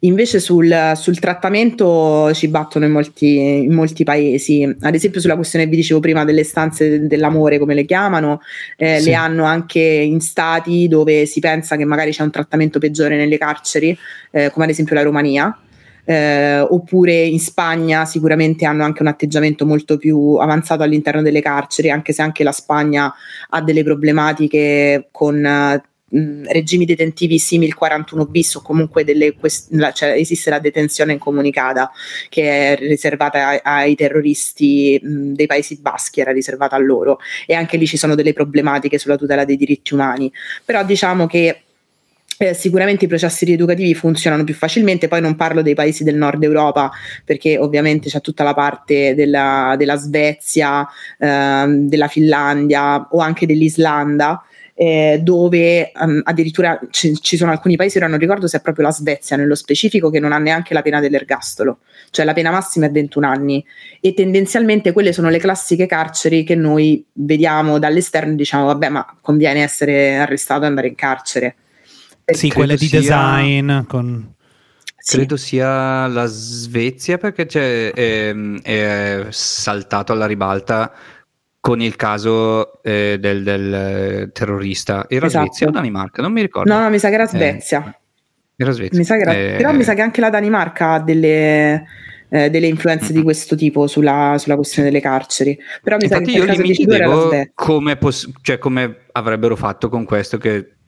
Invece 0.00 0.40
sul, 0.40 0.92
sul 0.94 1.18
trattamento 1.18 2.32
ci 2.34 2.48
battono 2.48 2.84
in 2.84 2.92
molti, 2.92 3.36
in 3.36 3.72
molti, 3.72 4.04
paesi, 4.04 4.76
ad 4.80 4.94
esempio 4.94 5.20
sulla 5.20 5.36
questione 5.36 5.64
che 5.64 5.70
vi 5.70 5.76
dicevo 5.76 6.00
prima 6.00 6.24
delle 6.24 6.44
stanze 6.44 7.06
dell'amore, 7.06 7.58
come 7.58 7.74
le 7.74 7.84
chiamano, 7.84 8.40
eh, 8.76 8.98
sì. 8.98 9.06
le 9.06 9.14
hanno 9.14 9.44
anche 9.44 9.80
in 9.80 10.20
stati 10.20 10.88
dove 10.88 11.26
si 11.26 11.40
pensa 11.40 11.76
che 11.76 11.84
magari 11.84 12.12
c'è 12.12 12.22
un 12.22 12.30
trattamento 12.30 12.78
peggiore 12.78 13.16
nelle 13.16 13.38
carceri, 13.38 13.96
eh, 14.30 14.50
come 14.50 14.64
ad 14.64 14.70
esempio 14.70 14.94
la 14.94 15.02
Romania 15.02 15.56
eh, 16.04 16.60
oppure 16.60 17.24
in 17.24 17.38
Spagna 17.38 18.04
sicuramente 18.04 18.64
hanno 18.64 18.84
anche 18.84 19.02
un 19.02 19.08
atteggiamento 19.08 19.66
molto 19.66 19.96
più 19.96 20.36
avanzato 20.40 20.82
all'interno 20.82 21.22
delle 21.22 21.42
carceri, 21.42 21.90
anche 21.90 22.12
se 22.12 22.22
anche 22.22 22.44
la 22.44 22.52
Spagna 22.52 23.12
ha 23.50 23.62
delle 23.62 23.84
problematiche 23.84 25.08
con 25.10 25.44
eh, 25.44 25.82
regimi 26.12 26.84
detentivi 26.84 27.38
simili 27.38 27.72
41 27.72 28.26
bis 28.26 28.56
o 28.56 28.62
comunque 28.62 29.04
delle, 29.04 29.34
cioè, 29.94 30.10
esiste 30.10 30.50
la 30.50 30.58
detenzione 30.58 31.12
incomunicata 31.12 31.90
che 32.28 32.74
è 32.74 32.76
riservata 32.78 33.48
ai, 33.48 33.60
ai 33.62 33.94
terroristi 33.94 35.00
mh, 35.02 35.32
dei 35.32 35.46
Paesi 35.46 35.80
Baschi, 35.80 36.20
era 36.20 36.32
riservata 36.32 36.76
a 36.76 36.78
loro 36.78 37.18
e 37.46 37.54
anche 37.54 37.76
lì 37.76 37.86
ci 37.86 37.96
sono 37.96 38.14
delle 38.14 38.34
problematiche 38.34 38.98
sulla 38.98 39.16
tutela 39.16 39.44
dei 39.44 39.56
diritti 39.56 39.94
umani. 39.94 40.30
Però 40.64 40.84
diciamo 40.84 41.26
che 41.26 41.62
eh, 42.42 42.54
sicuramente 42.54 43.04
i 43.04 43.08
processi 43.08 43.44
rieducativi 43.44 43.94
funzionano 43.94 44.42
più 44.44 44.54
facilmente, 44.54 45.08
poi 45.08 45.20
non 45.20 45.36
parlo 45.36 45.62
dei 45.62 45.74
paesi 45.74 46.02
del 46.02 46.16
nord 46.16 46.42
Europa 46.42 46.90
perché 47.24 47.56
ovviamente 47.56 48.08
c'è 48.08 48.20
tutta 48.20 48.42
la 48.42 48.54
parte 48.54 49.14
della, 49.14 49.74
della 49.78 49.96
Svezia, 49.96 50.86
eh, 51.18 51.64
della 51.68 52.08
Finlandia 52.08 53.08
o 53.10 53.20
anche 53.20 53.46
dell'Islanda. 53.46 54.42
Eh, 54.74 55.20
dove 55.22 55.92
um, 56.00 56.22
addirittura 56.24 56.80
ci, 56.90 57.14
ci, 57.20 57.36
sono 57.36 57.50
alcuni 57.50 57.76
paesi, 57.76 57.98
ora 57.98 58.06
non 58.06 58.18
ricordo 58.18 58.48
se 58.48 58.56
è 58.56 58.60
proprio 58.62 58.86
la 58.86 58.90
Svezia 58.90 59.36
nello 59.36 59.54
specifico, 59.54 60.08
che 60.08 60.18
non 60.18 60.32
ha 60.32 60.38
neanche 60.38 60.72
la 60.72 60.80
pena 60.80 60.98
dell'ergastolo, 60.98 61.80
cioè 62.10 62.24
la 62.24 62.32
pena 62.32 62.50
massima 62.50 62.86
è 62.86 62.90
21 62.90 63.26
anni 63.26 63.64
e 64.00 64.14
tendenzialmente 64.14 64.92
quelle 64.92 65.12
sono 65.12 65.28
le 65.28 65.38
classiche 65.38 65.84
carceri 65.86 66.42
che 66.42 66.54
noi 66.54 67.04
vediamo 67.12 67.78
dall'esterno 67.78 68.32
e 68.32 68.34
diciamo 68.34 68.64
vabbè 68.64 68.88
ma 68.88 69.06
conviene 69.20 69.62
essere 69.62 70.16
arrestato 70.16 70.64
e 70.64 70.68
andare 70.68 70.88
in 70.88 70.94
carcere 70.94 71.56
sì, 72.24 72.50
quelle 72.50 72.76
di 72.76 72.86
sia... 72.86 73.00
design 73.00 73.80
con... 73.86 74.34
sì. 74.96 75.16
credo 75.16 75.36
sia 75.36 76.06
la 76.06 76.26
Svezia 76.26 77.18
perché 77.18 77.46
c'è, 77.46 77.92
è, 77.92 78.34
è 78.62 79.26
saltato 79.30 80.12
alla 80.12 80.26
ribalta 80.26 80.92
con 81.62 81.80
il 81.80 81.94
caso 81.94 82.82
eh, 82.82 83.18
del, 83.20 83.44
del, 83.44 84.30
terrorista. 84.32 85.06
Era 85.08 85.26
esatto. 85.26 85.46
Svezia 85.46 85.68
o 85.68 85.70
Danimarca? 85.70 86.20
Non 86.20 86.32
mi 86.32 86.40
ricordo. 86.40 86.72
No, 86.72 86.80
no 86.80 86.90
mi 86.90 86.98
sa 86.98 87.08
che 87.08 87.14
era 87.14 87.26
Svezia. 87.26 87.86
Eh, 87.86 88.00
era 88.56 88.72
Svezia. 88.72 88.98
Mi 88.98 89.22
era, 89.22 89.32
eh, 89.32 89.54
però 89.58 89.72
mi 89.72 89.84
sa 89.84 89.94
che 89.94 90.00
anche 90.00 90.20
la 90.20 90.28
Danimarca 90.28 90.94
ha 90.94 91.00
delle, 91.00 91.86
eh, 92.28 92.50
delle 92.50 92.66
influenze 92.66 93.06
mm-hmm. 93.06 93.14
di 93.14 93.22
questo 93.22 93.54
tipo 93.54 93.86
sulla, 93.86 94.34
sulla, 94.38 94.56
questione 94.56 94.88
delle 94.88 95.00
carceri. 95.00 95.56
Però 95.80 95.98
mi 95.98 96.04
Infatti 96.04 96.32
sa 96.32 96.44
che 96.46 96.52
io 96.52 96.62
mi 96.62 96.72
chiedevo 96.72 97.30
come, 97.54 97.96
poss- 97.96 98.28
cioè 98.40 98.58
come 98.58 98.96
avrebbero 99.12 99.54
fatto 99.54 99.88
con 99.88 100.04
questo 100.04 100.38
che 100.38 100.78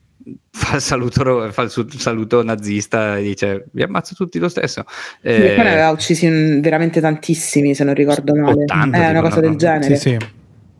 fa 0.49 0.75
il 0.75 0.81
saluto, 0.81 1.51
fa 1.51 1.61
il 1.63 1.93
saluto 1.97 2.43
nazista 2.43 3.17
e 3.17 3.23
dice 3.23 3.65
vi 3.71 3.83
ammazzo 3.83 4.15
tutti 4.15 4.39
lo 4.39 4.49
stesso. 4.49 4.83
Eh, 5.21 5.51
e 5.51 5.55
poi 5.55 5.63
ne 5.63 5.71
aveva 5.71 5.89
uccisi 5.89 6.27
veramente 6.59 6.99
tantissimi, 6.99 7.75
se 7.75 7.83
non 7.83 7.93
ricordo 7.93 8.33
male. 8.35 8.63
80, 8.63 8.97
è 8.97 9.09
una 9.09 9.21
cosa 9.21 9.39
del 9.39 9.55
genere. 9.55 9.95
Sì, 9.95 10.09
sì. 10.09 10.17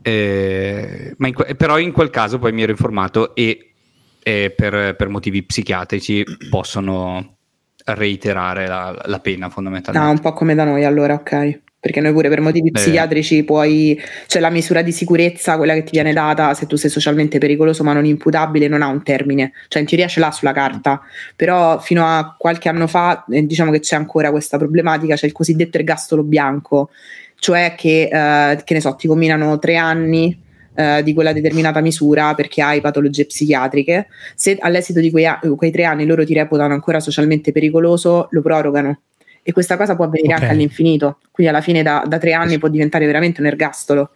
Eh, 0.02 1.16
in 1.18 1.34
que- 1.34 1.56
però 1.56 1.80
in 1.80 1.92
quel 1.92 2.10
caso 2.10 2.38
poi 2.38 2.54
mi 2.54 2.62
ero 2.62 2.72
informato 2.72 3.36
e, 3.36 3.74
e 4.22 4.54
per, 4.56 4.96
per, 4.96 5.10
motivi 5.10 5.44
psichiatrici 5.44 6.24
possono 6.50 7.38
reiterare 7.86 8.68
la, 8.68 9.00
la 9.06 9.20
pena 9.20 9.50
fondamentalmente. 9.50 10.08
Ah, 10.08 10.12
un 10.12 10.20
po' 10.20 10.34
come 10.34 10.56
da 10.56 10.64
noi 10.64 10.86
allora, 10.86 11.16
ok 11.16 11.64
perché 11.86 12.02
noi 12.02 12.14
pure 12.14 12.30
per 12.30 12.42
motivi 12.42 12.72
Beh. 12.72 12.80
psichiatrici 12.80 13.44
puoi, 13.44 14.02
cioè 14.26 14.42
la 14.42 14.50
misura 14.50 14.82
di 14.82 14.92
sicurezza, 14.92 15.56
quella 15.56 15.76
che 15.76 15.84
ti 15.84 15.92
viene 15.92 16.14
data 16.14 16.56
se 16.56 16.66
tu 16.66 16.78
sei 16.78 16.90
socialmente 16.90 17.38
pericoloso 17.38 17.84
ma 17.84 17.94
non 17.94 18.06
imputabile, 18.06 18.68
non 18.68 18.82
ha 18.82 18.88
un 18.88 19.04
termine, 19.04 19.52
cioè 19.68 19.84
in 19.84 19.88
teoria 19.88 20.08
ce 20.08 20.20
l'ha 20.20 20.32
sulla 20.32 20.52
carta, 20.52 21.00
però 21.36 21.80
fino 21.80 22.04
a 22.04 22.36
qualche 22.40 22.70
anno 22.70 22.88
fa 22.88 23.24
eh, 23.30 23.46
diciamo 23.46 23.70
che 23.70 23.82
c'è 23.82 23.96
ancora 23.96 24.32
questa 24.32 24.58
problematica, 24.58 25.14
c'è 25.14 25.28
il 25.28 25.32
cosiddetto 25.32 25.78
ergastolo 25.78 26.24
bianco, 26.24 26.90
cioè 27.38 27.76
che, 27.78 28.10
eh, 28.12 28.64
che 28.64 28.74
ne 28.74 28.82
so, 28.82 28.96
ti 28.96 29.06
combinano 29.06 29.60
tre 29.60 29.76
anni 29.76 30.36
eh, 30.74 31.04
di 31.04 31.14
quella 31.14 31.34
determinata 31.34 31.82
misura 31.82 32.34
perché 32.34 32.64
hai 32.64 32.82
patologie 32.82 33.28
psichiatriche. 33.28 34.08
Se 34.34 34.58
all'esito 34.60 35.00
di 35.00 35.12
quei, 35.12 35.28
quei, 35.56 35.70
tre 35.70 35.84
anni 35.84 36.08
loro 36.08 36.26
ti 36.26 36.34
reputano 36.34 36.74
ancora 36.74 37.00
socialmente 37.00 37.52
pericoloso, 37.52 38.28
lo 38.32 38.42
prorogano. 38.42 39.02
E 39.48 39.52
questa 39.52 39.78
cosa 39.78 39.96
può 39.96 40.06
avvenire 40.06 40.34
okay. 40.34 40.42
anche 40.42 40.56
all'infinito. 40.56 41.20
Quindi 41.30 41.54
alla 41.54 41.62
fine 41.62 41.84
da, 41.84 42.04
da 42.08 42.18
tre 42.18 42.34
anni 42.34 42.58
può 42.58 42.68
diventare 42.68 43.06
veramente 43.06 43.42
un 43.42 43.48
ergastolo. 43.48 44.10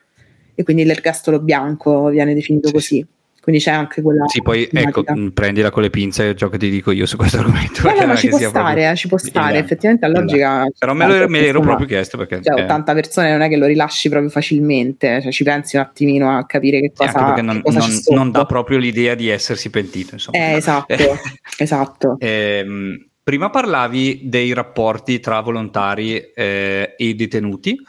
E 0.56 0.64
quindi 0.64 0.84
l'ergastolo 0.84 1.40
bianco 1.40 2.10
viene 2.10 2.34
definito 2.34 2.72
così. 2.72 3.06
Quindi 3.40 3.62
c'è 3.62 3.72
anche 3.72 4.02
quella. 4.02 4.28
Sì, 4.28 4.42
poi 4.42 4.68
ecco, 4.72 5.04
prendila 5.34 5.70
con 5.70 5.84
le 5.84 5.92
pinze 5.92 6.36
ciò 6.36 6.50
che 6.50 6.58
ti 6.58 6.72
dico 6.72 6.90
io 6.90 7.06
su 7.06 7.16
questo 7.16 7.38
argomento. 7.38 7.88
No, 7.88 7.96
no, 7.96 8.08
ma 8.08 8.16
ci 8.16 8.28
può 8.28 8.40
stare, 8.40 8.96
ci 8.96 9.08
può 9.08 9.18
stare, 9.18 9.58
il, 9.58 9.64
effettivamente 9.64 10.06
a 10.06 10.10
logica. 10.10 10.66
Però 10.78 10.94
me, 10.94 11.06
lo, 11.06 11.28
me 11.28 11.40
l'ero 11.40 11.62
proprio 11.62 11.86
chiesto 11.86 12.18
perché. 12.18 12.42
Cioè, 12.44 12.64
80 12.64 12.94
persone 12.94 13.32
non 13.32 13.42
è 13.42 13.50
che 13.50 13.56
lo 13.56 13.68
rilasci 13.68 14.10
proprio 14.10 14.32
facilmente, 14.32 15.22
cioè 15.22 15.32
ci 15.32 15.44
pensi 15.44 15.76
un 15.76 15.84
attimino 15.84 16.36
a 16.36 16.46
capire 16.48 16.82
che 16.82 16.92
cosa. 16.94 17.18
Anche 17.18 17.44
non, 17.44 17.62
cosa 17.62 17.80
non, 17.80 18.00
non, 18.10 18.32
dà 18.32 18.46
proprio 18.46 18.80
l'idea 18.80 19.14
di 19.14 19.30
essersi 19.30 19.70
pentito, 19.70 20.16
insomma. 20.16 20.38
Eh, 20.38 20.54
esatto, 20.56 20.96
esatto. 21.58 22.18
Ehm, 22.20 23.09
prima 23.30 23.52
parlavi 23.52 24.22
dei 24.24 24.54
rapporti 24.54 25.20
tra 25.20 25.40
volontari 25.42 26.18
eh, 26.18 26.96
e 26.98 27.14
detenuti. 27.14 27.80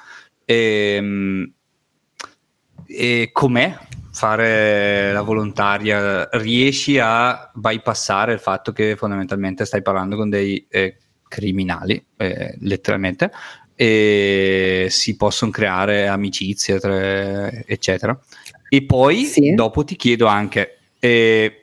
Ehm, 0.45 1.51
e 2.87 3.31
com'è 3.33 3.75
fare 4.13 5.15
la 5.15 5.23
volontaria, 5.23 6.29
riesci 6.33 6.99
a 6.99 7.51
bypassare 7.55 8.35
il 8.35 8.39
fatto 8.39 8.73
che 8.73 8.97
fondamentalmente 8.97 9.65
stai 9.65 9.81
parlando 9.81 10.17
con 10.17 10.29
dei 10.29 10.67
eh, 10.69 10.99
criminali, 11.27 12.05
eh, 12.19 12.59
letteralmente, 12.61 13.31
e 13.75 14.89
si 14.91 15.17
possono 15.17 15.51
creare 15.51 16.07
amicizie, 16.07 17.65
eccetera. 17.67 18.21
E 18.69 18.85
poi 18.85 19.25
sì. 19.25 19.55
dopo 19.55 19.85
ti 19.85 19.97
chiedo 19.97 20.27
anche, 20.27 20.81
eh, 20.99 21.60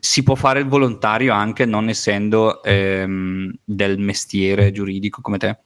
si 0.00 0.22
può 0.22 0.34
fare 0.34 0.60
il 0.60 0.66
volontario 0.66 1.32
anche 1.32 1.64
non 1.64 1.88
essendo 1.88 2.62
ehm, 2.62 3.52
del 3.64 3.98
mestiere 3.98 4.72
giuridico 4.72 5.20
come 5.20 5.38
te? 5.38 5.58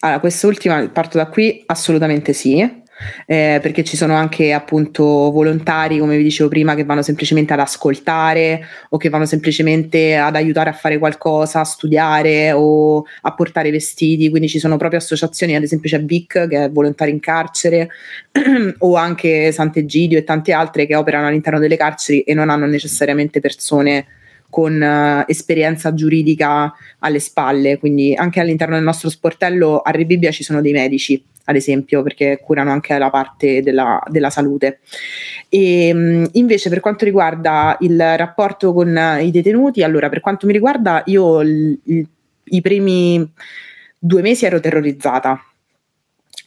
Allora, 0.00 0.20
quest'ultima 0.20 0.88
parto 0.88 1.18
da 1.18 1.26
qui, 1.28 1.62
assolutamente 1.66 2.32
sì 2.32 2.77
eh, 3.26 3.58
perché 3.62 3.84
ci 3.84 3.96
sono 3.96 4.14
anche 4.14 4.52
appunto 4.52 5.04
volontari, 5.04 5.98
come 5.98 6.16
vi 6.16 6.22
dicevo 6.22 6.48
prima, 6.48 6.74
che 6.74 6.84
vanno 6.84 7.02
semplicemente 7.02 7.52
ad 7.52 7.60
ascoltare 7.60 8.60
o 8.90 8.96
che 8.96 9.08
vanno 9.08 9.26
semplicemente 9.26 10.16
ad 10.16 10.36
aiutare 10.36 10.70
a 10.70 10.72
fare 10.72 10.98
qualcosa, 10.98 11.60
a 11.60 11.64
studiare 11.64 12.52
o 12.52 13.04
a 13.22 13.34
portare 13.34 13.70
vestiti, 13.70 14.30
quindi 14.30 14.48
ci 14.48 14.58
sono 14.58 14.76
proprio 14.76 14.98
associazioni, 15.00 15.54
ad 15.54 15.62
esempio 15.62 15.88
c'è 15.88 16.02
VIC 16.02 16.48
che 16.48 16.64
è 16.64 16.70
volontari 16.70 17.10
in 17.10 17.20
carcere 17.20 17.88
o 18.78 18.96
anche 18.96 19.52
Sant'Egidio 19.52 20.18
e 20.18 20.24
tante 20.24 20.52
altre 20.52 20.86
che 20.86 20.96
operano 20.96 21.28
all'interno 21.28 21.58
delle 21.58 21.76
carceri 21.76 22.22
e 22.22 22.34
non 22.34 22.50
hanno 22.50 22.66
necessariamente 22.66 23.40
persone 23.40 24.06
con 24.50 24.80
uh, 24.80 25.24
esperienza 25.30 25.92
giuridica 25.94 26.72
alle 27.00 27.18
spalle, 27.18 27.78
quindi 27.78 28.14
anche 28.14 28.40
all'interno 28.40 28.74
del 28.74 28.84
nostro 28.84 29.10
sportello 29.10 29.80
a 29.80 29.90
Rebibbia 29.90 30.30
ci 30.30 30.42
sono 30.42 30.60
dei 30.60 30.72
medici 30.72 31.22
ad 31.48 31.56
esempio, 31.56 32.02
perché 32.02 32.40
curano 32.42 32.70
anche 32.70 32.98
la 32.98 33.08
parte 33.08 33.62
della, 33.62 33.98
della 34.08 34.28
salute. 34.28 34.80
E, 35.48 35.88
ehm, 35.88 36.28
invece, 36.32 36.68
per 36.68 36.80
quanto 36.80 37.06
riguarda 37.06 37.74
il 37.80 37.98
rapporto 38.18 38.74
con 38.74 39.18
i 39.22 39.30
detenuti, 39.30 39.82
allora, 39.82 40.10
per 40.10 40.20
quanto 40.20 40.46
mi 40.46 40.52
riguarda, 40.52 41.02
io 41.06 41.40
il, 41.40 41.80
il, 41.84 42.06
i 42.44 42.60
primi 42.60 43.32
due 43.98 44.20
mesi 44.20 44.44
ero 44.44 44.60
terrorizzata 44.60 45.42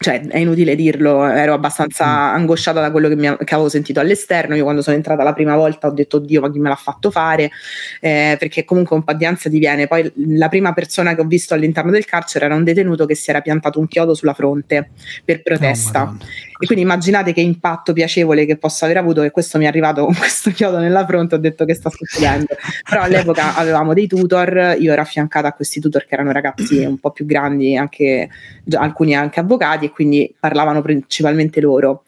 cioè 0.01 0.19
è 0.19 0.39
inutile 0.39 0.75
dirlo, 0.75 1.23
ero 1.27 1.53
abbastanza 1.53 2.05
mm. 2.05 2.35
angosciata 2.35 2.81
da 2.81 2.89
quello 2.89 3.07
che, 3.07 3.15
mi, 3.15 3.27
che, 3.37 3.53
avevo 3.53 3.69
sentito 3.69 3.99
all'esterno. 3.99 4.55
Io 4.55 4.63
quando 4.63 4.81
sono 4.81 4.95
entrata 4.95 5.21
la 5.21 5.33
prima 5.33 5.55
volta 5.55 5.87
ho 5.87 5.91
detto, 5.91 6.17
Dio, 6.17 6.41
ma 6.41 6.49
chi 6.49 6.57
me 6.57 6.69
l'ha 6.69 6.75
fatto 6.75 7.11
fare? 7.11 7.51
Eh, 7.99 8.35
perché 8.39 8.65
comunque 8.65 8.95
un 8.95 9.03
po' 9.03 9.13
di 9.13 9.25
ansia 9.25 9.51
diviene. 9.51 9.85
Poi 9.85 10.11
la 10.35 10.49
prima 10.49 10.73
persona 10.73 11.13
che 11.13 11.21
ho 11.21 11.25
visto 11.25 11.53
all'interno 11.53 11.91
del 11.91 12.05
carcere 12.05 12.45
era 12.45 12.55
un 12.55 12.63
detenuto 12.63 13.05
che 13.05 13.13
si 13.13 13.29
era 13.29 13.41
piantato 13.41 13.79
un 13.79 13.87
chiodo 13.87 14.15
sulla 14.15 14.33
fronte 14.33 14.89
per 15.23 15.43
protesta. 15.43 16.01
Oh, 16.01 16.17
e 16.61 16.65
quindi 16.65 16.83
immaginate 16.83 17.31
che 17.31 17.41
impatto 17.41 17.93
piacevole 17.93 18.45
che 18.45 18.57
posso 18.57 18.85
aver 18.85 18.97
avuto, 18.97 19.21
che 19.21 19.29
questo 19.29 19.59
mi 19.59 19.65
è 19.65 19.67
arrivato 19.67 20.05
con 20.05 20.13
questo 20.17 20.49
chiodo 20.49 20.79
nella 20.79 21.05
fronte, 21.05 21.35
ho 21.35 21.39
detto 21.39 21.63
che 21.63 21.75
sta 21.75 21.91
succedendo. 21.91 22.55
Però 22.89 23.03
all'epoca 23.03 23.55
avevamo 23.55 23.93
dei 23.93 24.07
tutor, 24.07 24.75
io 24.79 24.91
ero 24.91 25.01
affiancata 25.01 25.47
a 25.47 25.53
questi 25.53 25.79
tutor 25.79 26.05
che 26.05 26.15
erano 26.15 26.31
ragazzi 26.31 26.83
un 26.85 26.97
po' 26.97 27.11
più 27.11 27.25
grandi, 27.25 27.77
anche, 27.77 28.29
alcuni 28.73 29.15
anche 29.15 29.39
avvocati, 29.39 29.90
quindi 29.91 30.33
parlavano 30.39 30.81
principalmente 30.81 31.61
loro. 31.61 32.03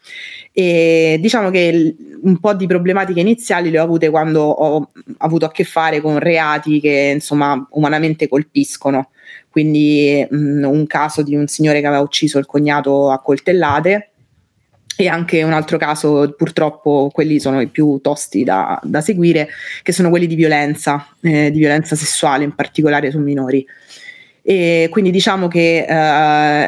E 0.52 1.18
diciamo 1.20 1.50
che 1.50 1.96
un 2.22 2.40
po' 2.40 2.54
di 2.54 2.68
problematiche 2.68 3.20
iniziali 3.20 3.70
le 3.70 3.80
ho 3.80 3.84
avute 3.84 4.10
quando 4.10 4.42
ho 4.44 4.90
avuto 5.18 5.46
a 5.46 5.52
che 5.52 5.64
fare 5.64 6.02
con 6.02 6.20
reati 6.20 6.80
che 6.80 7.12
insomma 7.14 7.68
umanamente 7.72 8.28
colpiscono. 8.28 9.10
Quindi 9.50 10.26
mh, 10.28 10.64
un 10.64 10.88
caso 10.88 11.22
di 11.22 11.36
un 11.36 11.48
signore 11.48 11.80
che 11.80 11.88
aveva 11.88 12.02
ucciso 12.02 12.40
il 12.40 12.46
cognato 12.46 13.12
a 13.12 13.22
coltellate 13.22 14.10
e 14.96 15.08
anche 15.08 15.42
un 15.42 15.54
altro 15.54 15.78
caso, 15.78 16.34
purtroppo 16.38 17.10
quelli 17.12 17.40
sono 17.40 17.62
i 17.62 17.68
più 17.68 18.00
tosti 18.02 18.44
da, 18.44 18.80
da 18.84 19.02
seguire, 19.02 19.50
che 19.82 19.92
sono 19.92 20.10
quelli 20.10 20.28
di 20.28 20.36
violenza, 20.36 21.08
eh, 21.22 21.50
di 21.50 21.58
violenza 21.58 21.96
sessuale 21.96 22.44
in 22.44 22.54
particolare 22.54 23.10
su 23.10 23.20
minori. 23.20 23.66
E 24.46 24.89
quindi 24.91 25.10
diciamo 25.10 25.48
che 25.48 25.86
uh, 25.88 25.94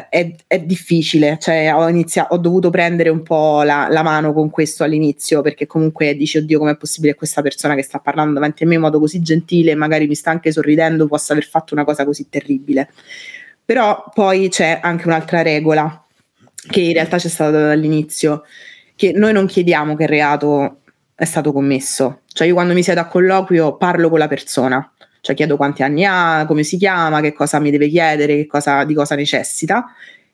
è, 0.09 0.34
è, 0.47 0.59
difficile, 0.61 1.38
cioè 1.41 1.73
ho, 1.76 1.89
inizia- 1.89 2.28
ho, 2.30 2.38
dovuto 2.38 2.69
prendere 2.69 3.09
un 3.09 3.21
po' 3.21 3.63
la, 3.63 3.88
la, 3.89 4.01
mano 4.01 4.32
con 4.32 4.49
questo 4.49 4.86
all'inizio 4.86 5.41
perché 5.41 5.67
comunque 5.67 6.15
dici 6.15 6.38
oddio 6.38 6.57
com'è 6.57 6.78
possibile 6.78 7.11
che 7.11 7.17
questa 7.17 7.41
persona 7.41 7.76
che 7.76 7.84
sta 7.84 7.99
parlando 7.99 8.36
davanti 8.36 8.63
a 8.63 8.67
me 8.67 8.76
in 8.76 8.80
modo 8.80 8.97
così 8.97 9.19
gentile 9.19 9.71
e 9.71 9.76
magari 9.76 10.07
mi 10.07 10.15
sta 10.15 10.32
anche 10.32 10.53
sorridendo 10.53 11.05
possa 11.07 11.34
aver 11.34 11.45
fatto 11.45 11.73
una 11.73 11.84
cosa 11.84 12.05
così 12.05 12.30
terribile. 12.30 12.91
Però 13.65 14.09
poi 14.13 14.47
c'è 14.47 14.80
anche 14.82 15.07
un'altra 15.07 15.41
regola 15.41 16.01
che 16.69 16.80
in 16.80 16.93
realtà 16.93 17.17
c'è 17.17 17.28
stata 17.28 17.51
dall'inizio, 17.51 18.43
che 18.95 19.11
noi 19.11 19.34
non 19.34 19.47
chiediamo 19.47 19.95
che 19.95 20.05
reato 20.05 20.80
è 21.13 21.26
stato 21.26 21.51
commesso. 21.51 22.21
Cioè 22.28 22.47
io 22.47 22.53
quando 22.53 22.73
mi 22.73 22.84
siedo 22.84 23.01
a 23.01 23.07
colloquio 23.07 23.76
parlo 23.76 24.09
con 24.09 24.19
la 24.19 24.30
persona, 24.30 24.93
cioè 25.26 25.34
chiedo 25.34 25.57
quanti 25.57 25.82
anni 25.82 26.05
ha, 26.05 26.45
come 26.45 26.61
si 26.61 26.78
chiama, 26.78 27.19
che 27.19 27.34
cosa 27.34 27.59
mi 27.59 27.71
deve 27.71 27.88
chiedere, 27.88 28.45
cosa, 28.45 28.84
di 28.84 28.93
cosa 28.93 29.15
necessita. 29.15 29.86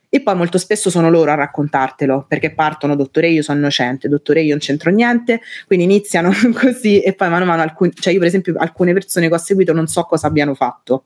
E 0.10 0.22
poi 0.22 0.36
molto 0.36 0.58
spesso 0.58 0.90
sono 0.90 1.10
loro 1.10 1.32
a 1.32 1.36
raccontartelo, 1.36 2.26
perché 2.28 2.54
partono, 2.54 2.98
dottore, 2.98 3.30
io 3.30 3.42
sono 3.42 3.60
innocente, 3.60 4.10
dottore, 4.10 4.42
io 4.42 4.50
non 4.50 4.60
c'entro 4.60 4.92
niente, 4.92 5.40
quindi 5.66 5.86
iniziano 5.86 6.30
così 6.54 7.00
e 7.00 7.14
poi 7.14 7.30
mano 7.30 7.46
a 7.46 7.48
mano, 7.48 7.62
alcuni, 7.62 7.94
cioè 7.94 8.12
io 8.12 8.20
per 8.20 8.28
esempio 8.28 8.54
alcune 8.58 8.92
persone 8.92 9.30
che 9.30 9.34
ho 9.34 9.38
seguito 9.38 9.72
non 9.72 9.88
so 9.88 10.04
cosa 10.04 10.28
abbiano 10.28 10.56
fatto, 10.56 11.06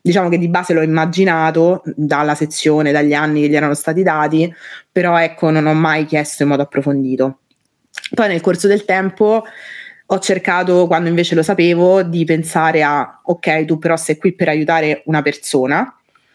diciamo 0.00 0.28
che 0.28 0.38
di 0.38 0.48
base 0.48 0.72
l'ho 0.72 0.82
immaginato 0.82 1.84
dalla 1.94 2.34
sezione, 2.34 2.90
dagli 2.90 3.14
anni 3.14 3.42
che 3.42 3.48
gli 3.48 3.54
erano 3.54 3.74
stati 3.74 4.02
dati, 4.02 4.52
però 4.90 5.16
ecco 5.16 5.50
non 5.50 5.66
ho 5.66 5.74
mai 5.74 6.04
chiesto 6.04 6.42
in 6.42 6.48
modo 6.48 6.62
approfondito. 6.62 7.38
Poi 8.12 8.26
nel 8.26 8.40
corso 8.40 8.66
del 8.66 8.84
tempo 8.84 9.44
ho 10.10 10.18
cercato, 10.20 10.86
quando 10.86 11.08
invece 11.10 11.34
lo 11.34 11.42
sapevo, 11.42 12.02
di 12.02 12.24
pensare 12.24 12.82
a, 12.82 13.20
ok, 13.22 13.66
tu 13.66 13.78
però 13.78 13.94
sei 13.96 14.16
qui 14.16 14.32
per 14.32 14.48
aiutare 14.48 15.02
una 15.04 15.20
persona, 15.20 15.94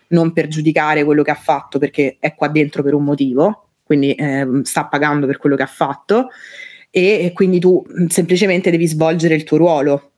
non 0.10 0.32
per 0.32 0.48
giudicare 0.48 1.04
quello 1.04 1.24
che 1.24 1.32
ha 1.32 1.36
fatto 1.36 1.80
perché 1.80 2.18
è 2.20 2.36
qua 2.36 2.50
dentro 2.50 2.84
per 2.84 2.94
un 2.94 3.04
motivo, 3.04 3.70
quindi 3.84 4.14
eh, 4.14 4.48
sta 4.62 4.86
pagando 4.86 5.26
per 5.26 5.38
quello 5.38 5.56
che 5.56 5.64
ha 5.64 5.68
fatto 5.68 6.28
e, 6.92 7.26
e 7.26 7.32
quindi 7.34 7.60
tu 7.60 7.84
semplicemente 8.10 8.70
devi 8.70 8.86
svolgere 8.86 9.34
il 9.34 9.44
tuo 9.44 9.58
ruolo. 9.58 10.12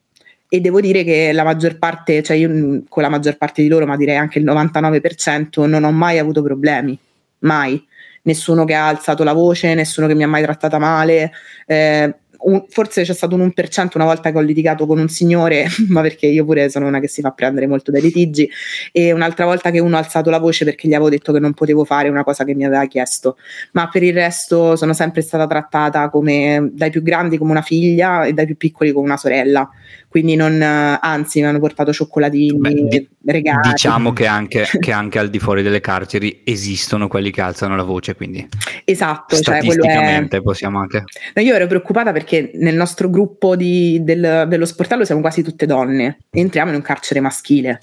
E 0.49 0.59
devo 0.59 0.81
dire 0.81 1.05
che 1.05 1.31
la 1.31 1.43
maggior 1.43 1.77
parte, 1.79 2.21
cioè 2.23 2.35
io 2.35 2.83
con 2.89 3.03
la 3.03 3.09
maggior 3.09 3.37
parte 3.37 3.61
di 3.61 3.69
loro, 3.69 3.85
ma 3.85 3.95
direi 3.95 4.17
anche 4.17 4.39
il 4.39 4.45
99%, 4.45 5.65
non 5.65 5.85
ho 5.85 5.91
mai 5.91 6.19
avuto 6.19 6.43
problemi, 6.43 6.97
mai. 7.39 7.81
Nessuno 8.23 8.65
che 8.65 8.73
ha 8.73 8.87
alzato 8.87 9.23
la 9.23 9.33
voce, 9.33 9.73
nessuno 9.75 10.07
che 10.07 10.15
mi 10.15 10.23
ha 10.23 10.27
mai 10.27 10.43
trattata 10.43 10.77
male. 10.77 11.31
Eh, 11.65 12.13
un, 12.45 12.65
forse 12.69 13.03
c'è 13.03 13.13
stato 13.13 13.35
un 13.35 13.51
1% 13.55 13.91
una 13.95 14.05
volta 14.05 14.31
che 14.31 14.37
ho 14.37 14.41
litigato 14.41 14.85
con 14.85 14.99
un 14.99 15.07
signore, 15.07 15.67
ma 15.89 16.01
perché 16.01 16.27
io 16.27 16.45
pure 16.45 16.69
sono 16.69 16.87
una 16.87 16.99
che 16.99 17.07
si 17.07 17.21
fa 17.21 17.31
prendere 17.31 17.67
molto 17.67 17.91
dai 17.91 18.01
litigi, 18.01 18.49
e 18.91 19.11
un'altra 19.11 19.45
volta 19.45 19.71
che 19.71 19.79
uno 19.79 19.95
ha 19.95 19.99
alzato 19.99 20.29
la 20.29 20.39
voce 20.39 20.65
perché 20.65 20.87
gli 20.87 20.93
avevo 20.93 21.09
detto 21.09 21.31
che 21.31 21.39
non 21.39 21.53
potevo 21.53 21.85
fare 21.85 22.09
una 22.09 22.23
cosa 22.23 22.43
che 22.43 22.53
mi 22.55 22.65
aveva 22.65 22.85
chiesto. 22.85 23.37
Ma 23.71 23.89
per 23.89 24.03
il 24.03 24.13
resto 24.13 24.75
sono 24.75 24.93
sempre 24.93 25.21
stata 25.21 25.47
trattata 25.47 26.09
come 26.09 26.69
dai 26.71 26.89
più 26.89 27.01
grandi 27.01 27.37
come 27.37 27.51
una 27.51 27.61
figlia 27.61 28.25
e 28.25 28.33
dai 28.33 28.45
più 28.45 28.57
piccoli 28.57 28.91
come 28.91 29.05
una 29.05 29.17
sorella 29.17 29.69
quindi 30.15 30.37
non, 30.37 30.61
anzi 30.61 31.41
mi 31.41 31.45
hanno 31.45 31.59
portato 31.59 31.91
cioccolatini, 31.91 32.57
Beh, 32.57 33.07
regali. 33.25 33.71
Diciamo 33.71 34.13
che 34.13 34.25
anche, 34.25 34.65
che 34.79 34.93
anche, 34.93 35.19
al 35.19 35.29
di 35.29 35.39
fuori 35.39 35.61
delle 35.61 35.81
carceri 35.81 36.39
esistono 36.45 37.09
quelli 37.09 37.31
che 37.31 37.41
alzano 37.41 37.75
la 37.75 37.83
voce, 37.83 38.15
quindi 38.15 38.47
esatto, 38.85 39.35
statisticamente 39.35 40.29
cioè, 40.29 40.39
è... 40.39 40.41
possiamo 40.41 40.79
anche... 40.79 41.03
No, 41.33 41.41
io 41.41 41.53
ero 41.53 41.67
preoccupata 41.67 42.13
perché 42.13 42.34
nel 42.55 42.75
nostro 42.75 43.09
gruppo 43.09 43.55
di, 43.55 43.99
del, 44.03 44.45
dello 44.47 44.65
sportello 44.65 45.05
siamo 45.05 45.21
quasi 45.21 45.41
tutte 45.43 45.65
donne, 45.65 46.19
entriamo 46.29 46.69
in 46.69 46.75
un 46.75 46.81
carcere 46.81 47.19
maschile, 47.19 47.79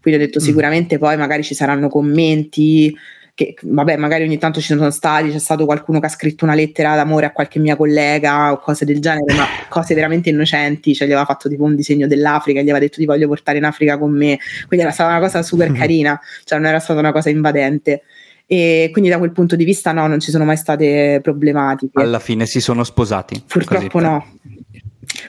quindi 0.00 0.20
ho 0.20 0.24
detto 0.24 0.40
mm. 0.40 0.44
sicuramente 0.44 0.98
poi 0.98 1.16
magari 1.16 1.42
ci 1.42 1.54
saranno 1.54 1.88
commenti, 1.88 2.94
che 3.36 3.54
vabbè 3.60 3.96
magari 3.96 4.24
ogni 4.24 4.38
tanto 4.38 4.60
ci 4.60 4.68
sono 4.68 4.90
stati, 4.90 5.30
c'è 5.30 5.38
stato 5.38 5.66
qualcuno 5.66 6.00
che 6.00 6.06
ha 6.06 6.08
scritto 6.08 6.44
una 6.44 6.54
lettera 6.54 6.94
d'amore 6.94 7.26
a 7.26 7.32
qualche 7.32 7.58
mia 7.58 7.76
collega 7.76 8.50
o 8.52 8.58
cose 8.58 8.86
del 8.86 8.98
genere, 8.98 9.34
ma 9.34 9.46
cose 9.68 9.94
veramente 9.94 10.30
innocenti, 10.30 10.94
cioè 10.94 11.06
gli 11.06 11.10
aveva 11.10 11.26
fatto 11.26 11.48
tipo 11.48 11.64
un 11.64 11.76
disegno 11.76 12.06
dell'Africa, 12.06 12.60
gli 12.60 12.70
aveva 12.70 12.78
detto 12.78 12.96
ti 12.96 13.04
voglio 13.04 13.28
portare 13.28 13.58
in 13.58 13.64
Africa 13.64 13.98
con 13.98 14.10
me, 14.10 14.38
quindi 14.66 14.86
era 14.86 14.94
stata 14.94 15.10
una 15.10 15.20
cosa 15.20 15.42
super 15.42 15.70
mm-hmm. 15.70 15.78
carina, 15.78 16.20
cioè 16.44 16.58
non 16.58 16.68
era 16.68 16.78
stata 16.78 16.98
una 16.98 17.12
cosa 17.12 17.28
invadente. 17.28 18.02
E 18.46 18.90
quindi 18.92 19.10
da 19.10 19.18
quel 19.18 19.32
punto 19.32 19.56
di 19.56 19.64
vista 19.64 19.92
no, 19.92 20.06
non 20.06 20.20
ci 20.20 20.30
sono 20.30 20.44
mai 20.44 20.56
state 20.56 21.18
problematiche. 21.22 22.00
Alla 22.00 22.20
fine 22.20 22.46
si 22.46 22.60
sono 22.60 22.84
sposati. 22.84 23.42
Purtroppo 23.46 23.88
così. 23.88 24.04
no. 24.04 24.26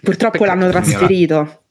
Purtroppo 0.01 0.37
Peccato 0.37 0.59
l'hanno 0.59 0.69
trasferito 0.69 1.61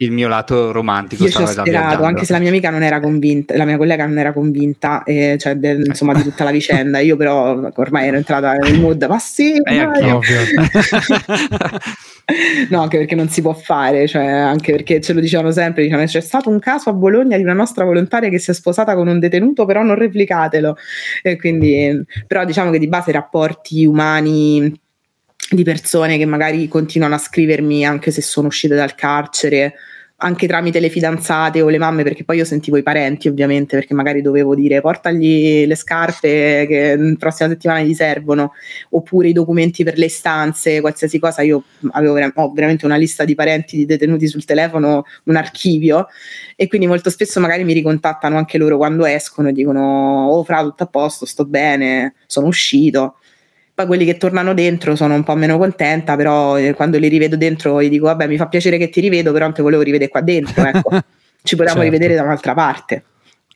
il 0.00 0.12
mio 0.12 0.28
lato 0.28 0.70
romantico 0.70 1.24
io 1.24 1.30
ci 1.30 1.42
ho 1.42 1.46
sperato 1.46 2.04
anche 2.04 2.24
se 2.24 2.32
la 2.32 2.38
mia 2.38 2.50
amica 2.50 2.70
non 2.70 2.84
era 2.84 3.00
convinta 3.00 3.56
la 3.56 3.64
mia 3.64 3.76
collega 3.76 4.06
non 4.06 4.16
era 4.18 4.32
convinta 4.32 5.02
eh, 5.02 5.36
cioè 5.38 5.56
del, 5.56 5.86
insomma 5.86 6.14
di 6.14 6.22
tutta 6.22 6.44
la 6.44 6.52
vicenda. 6.52 7.00
Io 7.00 7.16
però 7.16 7.68
ormai 7.74 8.06
ero 8.06 8.16
entrata 8.16 8.52
nel 8.52 8.78
mood 8.78 9.04
ma 9.08 9.18
sì 9.18 9.54
eh, 9.54 9.86
no 12.68 12.82
anche 12.82 12.98
perché 12.98 13.16
non 13.16 13.28
si 13.28 13.42
può 13.42 13.54
fare 13.54 14.06
cioè 14.06 14.24
anche 14.24 14.70
perché 14.70 15.00
ce 15.00 15.14
lo 15.14 15.20
dicevano 15.20 15.50
sempre 15.50 15.82
dicevano, 15.82 16.06
c'è 16.06 16.20
stato 16.20 16.48
un 16.48 16.60
caso 16.60 16.90
a 16.90 16.92
Bologna 16.92 17.36
di 17.36 17.42
una 17.42 17.54
nostra 17.54 17.84
volontaria 17.84 18.28
che 18.28 18.38
si 18.38 18.52
è 18.52 18.54
sposata 18.54 18.94
con 18.94 19.08
un 19.08 19.18
detenuto 19.18 19.64
però 19.64 19.82
non 19.82 19.96
replicatelo 19.96 20.76
e 21.22 21.36
quindi 21.36 22.04
però 22.26 22.44
diciamo 22.44 22.70
che 22.70 22.78
di 22.78 22.86
base 22.86 23.10
i 23.10 23.14
rapporti 23.14 23.84
umani 23.84 24.86
di 25.50 25.64
persone 25.64 26.18
che 26.18 26.26
magari 26.26 26.68
continuano 26.68 27.14
a 27.14 27.18
scrivermi 27.18 27.84
anche 27.84 28.10
se 28.10 28.20
sono 28.20 28.48
uscite 28.48 28.74
dal 28.74 28.94
carcere, 28.94 29.74
anche 30.20 30.48
tramite 30.48 30.80
le 30.80 30.88
fidanzate 30.88 31.62
o 31.62 31.68
le 31.68 31.78
mamme, 31.78 32.02
perché 32.02 32.24
poi 32.24 32.38
io 32.38 32.44
sentivo 32.44 32.76
i 32.76 32.82
parenti 32.82 33.28
ovviamente, 33.28 33.76
perché 33.76 33.94
magari 33.94 34.20
dovevo 34.20 34.56
dire 34.56 34.80
portagli 34.80 35.64
le 35.64 35.76
scarpe 35.76 36.66
che 36.68 36.96
la 36.96 37.14
prossima 37.16 37.48
settimana 37.48 37.82
gli 37.82 37.94
servono, 37.94 38.52
oppure 38.90 39.28
i 39.28 39.32
documenti 39.32 39.84
per 39.84 39.96
le 39.96 40.06
istanze, 40.06 40.80
qualsiasi 40.80 41.20
cosa, 41.20 41.42
io 41.42 41.62
avevo 41.92 42.18
ho 42.34 42.52
veramente 42.52 42.84
una 42.84 42.96
lista 42.96 43.24
di 43.24 43.36
parenti 43.36 43.76
di 43.76 43.86
detenuti 43.86 44.26
sul 44.26 44.44
telefono, 44.44 45.04
un 45.24 45.36
archivio, 45.36 46.08
e 46.56 46.66
quindi 46.66 46.88
molto 46.88 47.10
spesso 47.10 47.38
magari 47.38 47.62
mi 47.62 47.72
ricontattano 47.72 48.36
anche 48.36 48.58
loro 48.58 48.76
quando 48.76 49.06
escono 49.06 49.50
e 49.50 49.52
dicono 49.52 50.26
oh 50.30 50.42
fra 50.42 50.62
tutto 50.62 50.82
a 50.82 50.86
posto, 50.86 51.26
sto 51.26 51.44
bene, 51.44 52.14
sono 52.26 52.48
uscito 52.48 53.18
poi 53.78 53.86
quelli 53.86 54.04
che 54.04 54.16
tornano 54.16 54.54
dentro 54.54 54.96
sono 54.96 55.14
un 55.14 55.22
po' 55.22 55.36
meno 55.36 55.56
contenta, 55.56 56.16
però 56.16 56.58
eh, 56.58 56.74
quando 56.74 56.98
li 56.98 57.06
rivedo 57.06 57.36
dentro 57.36 57.80
gli 57.80 57.88
dico 57.88 58.06
vabbè 58.06 58.26
mi 58.26 58.36
fa 58.36 58.48
piacere 58.48 58.76
che 58.76 58.88
ti 58.88 59.00
rivedo, 59.00 59.30
però 59.30 59.44
non 59.44 59.54
ti 59.54 59.62
volevo 59.62 59.82
rivedere 59.82 60.10
qua 60.10 60.20
dentro, 60.20 60.64
ecco. 60.66 60.90
ci 61.44 61.54
potevamo 61.54 61.82
certo. 61.82 61.82
rivedere 61.82 62.14
da 62.16 62.22
un'altra 62.24 62.54
parte. 62.54 63.04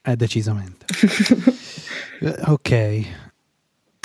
Eh, 0.03 0.15
decisamente. 0.15 0.87
Eh, 2.23 2.37
ok. 2.47 3.07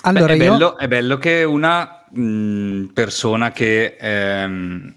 Allora 0.05 0.36
Beh, 0.36 0.39
è, 0.39 0.43
io... 0.45 0.51
bello, 0.51 0.78
è, 0.80 0.88
bello, 0.88 1.18
che 1.20 1.43
una 1.43 2.03
mh, 2.09 2.86
persona 2.86 3.51
che... 3.51 3.95
Ehm, 3.99 4.95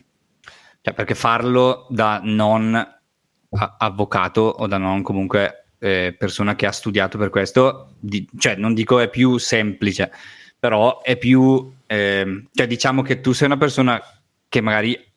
cioè 0.81 0.95
perché 0.95 1.15
farlo 1.15 1.87
da 1.91 2.19
non 2.25 2.83
avvocato 3.77 4.41
o 4.41 4.67
da 4.67 4.79
non 4.79 5.03
comunque 5.03 5.67
eh, 5.79 6.17
persona 6.19 6.57
che 6.57 6.65
ha 6.65 6.73
studiato 6.73 7.19
per 7.19 7.29
questo, 7.29 7.91
di, 7.99 8.27
cioè 8.39 8.57
non 8.57 8.73
dico 8.73 9.01
è 9.01 9.11
più 9.11 9.37
semplice, 9.37 10.11
però 10.61 11.01
è 11.01 11.17
più, 11.17 11.73
eh, 11.87 12.45
cioè 12.53 12.67
diciamo 12.67 13.03
che 13.03 13.21
tu 13.21 13.33
sei 13.33 13.47
una 13.47 13.57
persona 13.57 14.01
che 14.49 14.61
magari 14.61 15.09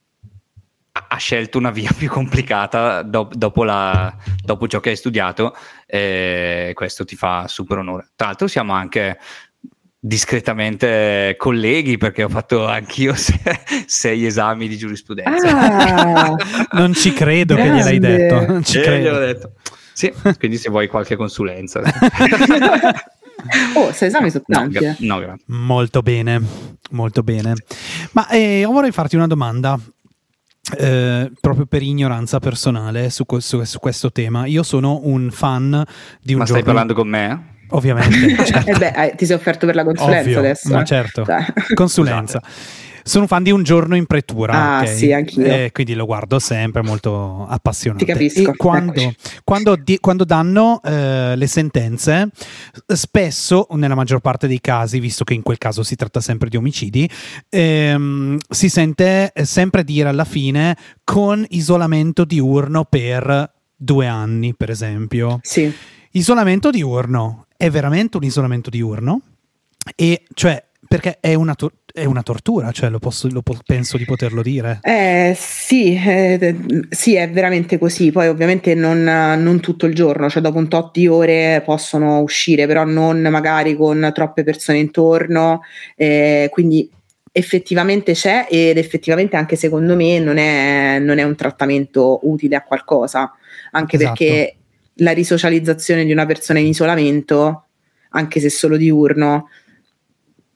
ha 0.94 1.18
scelto 1.18 1.58
una 1.58 1.72
via 1.72 1.91
più 1.96 2.10
complicata 2.10 3.02
do- 3.02 3.30
dopo, 3.32 3.64
la, 3.64 4.16
dopo, 4.44 4.68
ciò 4.68 4.80
che 4.80 4.91
hai 4.91 4.96
studiato 4.96 5.56
e 5.86 6.72
questo 6.74 7.04
ti 7.04 7.16
fa 7.16 7.48
super 7.48 7.80
onore. 7.80 8.12
Tra 8.16 8.28
l'altro 8.28 8.48
siamo 8.48 8.74
anche 8.74 9.20
discretamente 10.00 11.36
colleghi 11.38 11.98
perché 11.98 12.24
ho 12.24 12.30
fatto 12.30 12.68
anch'io 12.68 13.14
se- 13.16 13.41
sei 13.86 14.26
esami 14.26 14.68
di 14.68 14.78
giurisprudenza. 14.78 15.50
Ah, 15.50 16.36
non 16.78 16.94
ci 16.94 17.12
credo 17.12 17.56
grande. 17.56 17.72
che 17.72 17.78
gliel'hai 17.78 18.00
detto. 18.00 18.46
Non 18.46 18.64
ci 18.64 18.80
eh, 18.80 18.82
credo. 18.82 19.20
Detto. 19.20 19.54
Sì, 19.94 20.12
quindi 20.39 20.58
se 20.58 20.70
vuoi 20.70 20.88
qualche 20.88 21.16
consulenza. 21.16 21.82
Oh, 23.76 23.91
sei 23.91 24.10
esami 24.10 24.30
sono 24.30 24.44
tanti. 24.48 24.84
No, 24.84 25.16
no, 25.16 25.20
grazie. 25.20 25.46
Molto 25.48 26.02
bene, 26.02 26.41
molto 26.91 27.24
bene. 27.24 27.54
Ma 28.12 28.28
eh, 28.30 28.64
vorrei 28.66 28.91
farti 28.91 29.16
una 29.16 29.28
domanda. 29.28 29.80
Eh, 30.78 31.30
proprio 31.41 31.66
per 31.66 31.82
ignoranza 31.82 32.39
personale 32.39 33.10
su, 33.10 33.26
su, 33.39 33.64
su, 33.64 33.80
questo 33.80 34.14
tema, 34.14 34.46
io 34.46 34.64
sono 34.64 35.02
un 35.04 35.30
fan 35.30 35.84
di 36.22 36.32
un 36.32 36.39
Ma 36.39 36.46
stai 36.46 36.64
parlando 36.64 36.94
con 36.94 37.10
me? 37.10 37.56
Ovviamente. 37.70 38.44
Certo. 38.46 38.70
eh 38.70 38.78
beh, 38.78 39.16
ti 39.18 39.26
sei 39.26 39.36
offerto 39.36 39.66
per 39.66 39.76
la 39.76 39.84
consulenza 39.84 40.22
Ovvio, 40.22 40.39
adesso. 40.39 40.74
Ma 40.74 40.82
eh? 40.82 40.86
certo, 40.86 41.26
consulenza. 41.74 42.41
Sono 43.04 43.28
fan 43.28 43.43
di 43.43 43.51
Un 43.51 43.64
giorno 43.64 43.95
in 43.95 44.06
pretura. 44.06 44.54
Ah, 44.54 44.82
okay? 44.82 44.95
sì, 44.95 45.12
anch'io. 45.12 45.45
Eh, 45.45 45.70
quindi 45.72 45.93
lo 45.93 46.06
guardo 46.06 46.39
sempre, 46.39 46.82
molto 46.82 47.45
appassionato. 47.47 48.04
Ti 48.04 48.12
capisco. 48.12 48.51
E 48.51 48.56
quando, 48.56 49.14
quando, 49.43 49.76
di, 49.76 49.99
quando 49.99 50.24
danno 50.24 50.82
eh, 50.84 51.36
le 51.36 51.47
sentenze, 51.47 52.30
spesso, 52.88 53.68
nella 53.72 53.95
maggior 53.95 54.20
parte 54.20 54.47
dei 54.47 54.62
casi, 54.62 54.99
visto 54.99 55.24
che 55.24 55.34
in 55.34 55.41
quel 55.41 55.58
caso 55.58 55.84
si 55.84 55.95
tratta 55.95 56.22
sempre 56.22 56.49
di 56.49 56.58
omicidi, 56.58 57.10
ehm, 57.49 58.38
si 58.49 58.70
sente 58.70 59.32
sempre 59.43 59.84
dire 59.84 60.10
alla 60.10 60.26
fine 60.26 60.78
con 61.04 61.45
isolamento 61.49 62.26
diurno 62.26 62.86
per 62.86 63.51
due 63.76 64.08
anni, 64.08 64.56
per 64.56 64.70
esempio. 64.70 65.39
Sì. 65.41 65.72
Isolamento 66.12 66.70
diurno 66.70 67.47
è 67.58 67.70
veramente 67.70 68.18
un 68.18 68.24
isolamento 68.24 68.70
diurno? 68.70 69.22
E 69.95 70.24
cioè, 70.34 70.64
perché 70.88 71.18
è 71.20 71.34
una, 71.34 71.56
to- 71.56 71.72
è 71.96 72.06
una 72.06 72.24
tortura, 72.24 72.72
cioè 72.72 72.89
lo, 72.89 72.98
posso, 72.98 73.30
lo 73.30 73.44
po- 73.44 73.56
penso 73.64 73.98
di 73.98 74.06
poterlo 74.06 74.41
dire. 74.41 74.80
Eh, 74.82 75.36
sì, 75.38 75.94
eh, 75.94 76.58
sì, 76.89 77.14
è 77.14 77.30
veramente 77.30 77.78
così. 77.78 78.12
Poi 78.12 78.28
ovviamente 78.28 78.74
non, 78.74 79.04
non, 79.04 79.60
tutto 79.60 79.86
il 79.86 79.94
giorno, 79.94 80.28
cioè 80.28 80.41
dopo 80.41 80.58
un 80.58 80.68
tot 80.68 80.91
di 80.91 81.08
ore 81.08 81.62
possono 81.64 82.20
uscire, 82.22 82.66
però 82.66 82.84
non 82.84 83.22
magari 83.22 83.76
con 83.76 84.12
troppe 84.12 84.44
persone 84.44 84.80
intorno. 84.80 85.62
Eh, 85.96 86.50
quindi 86.52 86.89
effettivamente 87.32 88.14
c'è 88.14 88.48
ed 88.50 88.78
effettivamente 88.80 89.36
anche 89.36 89.56
secondo 89.56 89.96
me 89.96 90.18
non 90.18 90.38
è, 90.38 90.98
non 91.00 91.20
è 91.20 91.24
un 91.24 91.36
trattamento 91.36 92.22
utile 92.24 92.56
a 92.56 92.64
qualcosa, 92.64 93.32
anche 93.72 93.98
esatto. 93.98 94.16
perché 94.18 94.56
la 94.96 95.12
risocializzazione 95.12 96.06
di 96.06 96.12
una 96.12 96.26
persona 96.26 96.58
in 96.58 96.66
isolamento, 96.66 97.66
anche 98.10 98.39
se 98.39 98.50
solo 98.50 98.78
diurno, 98.78 99.50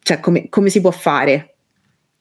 cioè 0.08 0.22
come, 0.22 0.48
come 0.48 0.70
si 0.70 0.80
può 0.80 0.92
fare? 0.92 1.58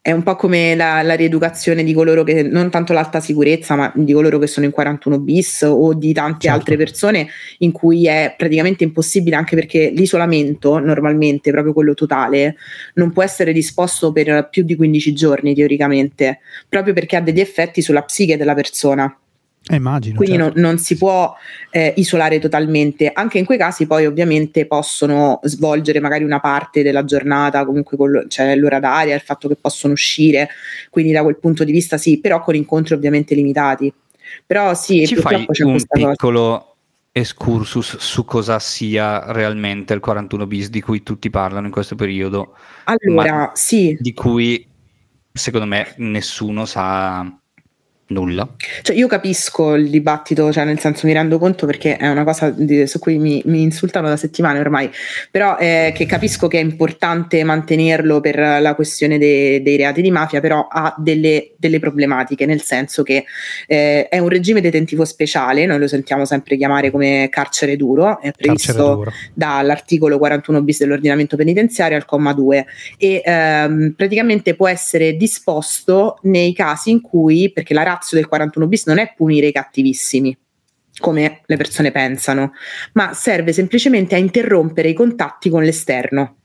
è 0.07 0.13
un 0.13 0.23
po' 0.23 0.37
come 0.37 0.77
la, 0.77 1.03
la, 1.03 1.15
rieducazione 1.15 1.83
di 1.83 1.93
coloro 1.93 2.23
che, 2.23 2.45
non 2.45 2.71
tanto 2.71 2.93
l'alta 2.93 3.19
sicurezza, 3.19 3.75
ma 3.75 3.93
di 3.93 4.13
coloro 4.13 4.39
che 4.39 4.47
sono 4.47 4.65
in 4.65 4.71
41 4.71 5.19
bis 5.19 5.63
o 5.63 5.95
di 5.95 6.13
tante 6.13 6.43
certo. 6.43 6.57
altre 6.57 6.77
persone 6.77 7.27
in 7.59 7.73
cui 7.73 8.07
è 8.07 8.33
praticamente 8.39 8.85
impossibile, 8.85 9.35
anche 9.35 9.57
perché 9.57 9.91
l'isolamento 9.91 10.79
normalmente, 10.79 11.51
proprio 11.51 11.73
quello 11.73 11.95
totale, 11.95 12.55
non 12.95 13.11
può 13.11 13.25
essere 13.25 13.53
disposto 13.53 14.13
per 14.13 14.49
più 14.49 14.63
di 14.63 14.77
15 14.77 15.13
giorni 15.13 15.57
teoricamente, 15.57 16.39
proprio 16.69 16.95
perché 16.95 17.17
ha 17.17 17.21
degli 17.21 17.41
effetti 17.41 17.83
sulla 17.83 18.03
psiche 18.03 18.37
della 18.37 18.55
persona. 18.55 19.13
Eh, 19.69 19.75
immagino, 19.75 20.17
Quindi 20.17 20.37
certo. 20.37 20.61
non, 20.61 20.69
non, 20.69 20.79
si 20.79 20.97
può 20.97 21.35
eh, 21.71 21.93
isolare 21.97 22.39
totalmente. 22.39 23.11
Anche 23.13 23.39
in 23.39 23.45
quei 23.45 23.59
casi 23.59 23.87
poi 23.89 24.07
ovviamente 24.07 24.65
possono 24.67 25.41
svolgere 25.43 25.99
magari 25.99 26.23
una 26.23 26.39
parte 26.39 26.85
della 26.85 27.05
giornata, 27.05 27.65
comunque 27.65 27.97
c'è 27.97 28.27
cioè 28.29 28.57
l'ora 28.57 28.79
d'aria, 28.79 29.17
il 29.17 29.23
fatto 29.23 29.49
che 29.49 29.57
possono 29.57 29.93
uscire, 29.93 30.51
quindi 30.89 31.11
da 31.11 31.23
quel 31.23 31.39
punto 31.39 31.65
di 31.65 31.73
vista 31.73 31.99
sì, 31.99 32.21
però 32.21 32.41
con 32.41 32.55
incontri 32.55 32.95
ovviamente 32.95 33.35
limitati. 33.35 33.93
Però 34.47 34.73
sì, 34.75 35.05
Ci 35.05 35.17
fai 35.17 35.45
un 35.49 35.83
piccolo 35.89 36.59
cosa. 36.59 36.75
excursus 37.11 37.97
su 37.97 38.25
cosa 38.25 38.61
sia 38.61 39.33
realmente 39.33 39.95
il 39.95 40.01
41 40.01 40.47
bis 40.47 40.71
di 40.71 40.81
cui 40.81 41.03
tutti 41.03 41.29
parlano 41.29 41.67
in 41.67 41.73
questo 41.73 41.97
periodo? 41.97 42.55
Allora, 42.85 43.51
sì. 43.55 43.97
Di 43.99 44.13
cui 44.13 44.65
secondo 45.33 45.67
me 45.67 45.93
nessuno 45.97 46.67
sa 46.67 47.37
Nulla. 48.09 48.49
Cioè, 48.83 48.95
io 48.95 49.09
capisco 49.09 49.75
il 49.75 49.91
dibattito, 49.91 50.53
cioè 50.53 50.65
nel 50.65 50.79
senso 50.79 51.09
mi 51.09 51.13
rendo 51.13 51.39
conto 51.39 51.67
perché 51.67 51.97
è 51.97 52.09
una 52.09 52.23
cosa 52.23 52.51
di, 52.51 52.87
su 52.87 53.01
cui 53.01 53.19
mi, 53.19 53.43
mi, 53.47 53.63
insultano 53.63 54.09
da 54.09 54.17
settimane 54.17 54.61
ormai, 54.61 54.89
però 55.29 55.57
eh, 55.59 55.93
che 55.93 56.07
capisco 56.07 56.47
che 56.47 56.59
è 56.59 56.63
importante 56.63 57.43
mantenerlo 57.43 58.21
per 58.21 58.39
la 58.39 58.75
questione 58.77 59.19
de, 59.19 59.61
dei 59.61 59.77
reati 59.77 60.03
di 60.03 60.13
mafia, 60.13 60.41
però 60.41 60.69
ha 60.71 60.95
delle, 60.97 61.55
delle 61.57 61.81
problematiche, 61.81 62.47
nel 62.47 62.63
senso 62.63 63.03
che 63.03 63.25
eh, 63.67 64.07
è 64.09 64.19
un 64.19 64.29
regime 64.29 64.61
detentivo 64.61 65.05
speciale, 65.05 65.67
noi 65.67 65.81
lo 65.81 65.89
sentiamo 65.89 66.25
sempre 66.25 66.57
chiamare 66.57 66.93
come 66.93 67.27
carcere 67.29 67.75
duro, 67.75 68.21
è 68.21 68.31
previsto 68.31 68.73
duro. 68.73 69.13
dall'articolo 69.35 70.19
41 70.19 70.63
bis 70.63 70.79
dell'ordinamento 70.79 71.35
penitenziario 71.35 71.97
al 71.97 72.05
comma 72.05 72.33
2 72.33 72.67
e 72.99 73.21
ehm, 73.25 73.95
praticamente 73.97 74.55
può 74.55 74.69
essere 74.69 75.17
disposto 75.17 76.19
nei 76.23 76.53
casi 76.53 76.91
in 76.93 77.01
cui, 77.01 77.51
perché 77.53 77.75
la 77.75 77.83
razio 77.97 78.17
del 78.17 78.27
41 78.27 78.67
bis 78.67 78.87
non 78.87 78.99
è 78.99 79.13
punire 79.17 79.49
i 79.49 79.53
cattivissimi, 79.53 80.37
come 80.99 81.41
le 81.47 81.57
persone 81.57 81.91
pensano, 81.91 82.53
ma 82.93 83.13
serve 83.15 83.53
semplicemente 83.53 84.15
a 84.15 84.19
interrompere 84.19 84.89
i 84.89 84.95
contatti 84.95 85.51
con 85.51 85.63
l'esterno, 85.63 86.37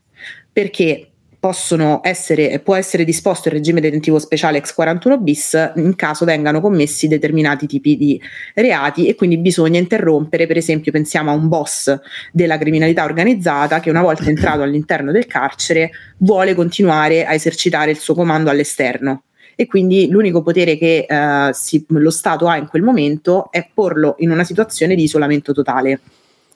perché 0.51 1.07
possono 1.41 2.01
essere, 2.03 2.59
può 2.59 2.75
essere 2.75 3.03
disposto 3.03 3.47
il 3.47 3.55
regime 3.55 3.81
detentivo 3.81 4.19
speciale 4.19 4.59
ex 4.59 4.75
41 4.75 5.17
bis 5.17 5.71
in 5.77 5.95
caso 5.95 6.23
vengano 6.23 6.61
commessi 6.61 7.07
determinati 7.07 7.65
tipi 7.65 7.97
di 7.97 8.21
reati 8.53 9.07
e 9.07 9.15
quindi 9.15 9.39
bisogna 9.39 9.79
interrompere, 9.79 10.45
per 10.45 10.57
esempio 10.57 10.91
pensiamo 10.91 11.31
a 11.31 11.33
un 11.33 11.47
boss 11.47 11.99
della 12.31 12.59
criminalità 12.59 13.05
organizzata 13.05 13.79
che 13.79 13.89
una 13.89 14.03
volta 14.03 14.29
entrato 14.29 14.61
all'interno 14.61 15.11
del 15.11 15.25
carcere 15.25 15.89
vuole 16.17 16.53
continuare 16.53 17.25
a 17.25 17.33
esercitare 17.33 17.89
il 17.89 17.97
suo 17.97 18.13
comando 18.13 18.51
all'esterno 18.51 19.23
e 19.61 19.67
quindi 19.67 20.09
l'unico 20.09 20.41
potere 20.41 20.75
che 20.75 21.05
eh, 21.07 21.53
si, 21.53 21.85
lo 21.89 22.09
Stato 22.09 22.47
ha 22.47 22.57
in 22.57 22.65
quel 22.65 22.81
momento 22.81 23.51
è 23.51 23.69
porlo 23.71 24.15
in 24.17 24.31
una 24.31 24.43
situazione 24.43 24.95
di 24.95 25.03
isolamento 25.03 25.53
totale. 25.53 25.99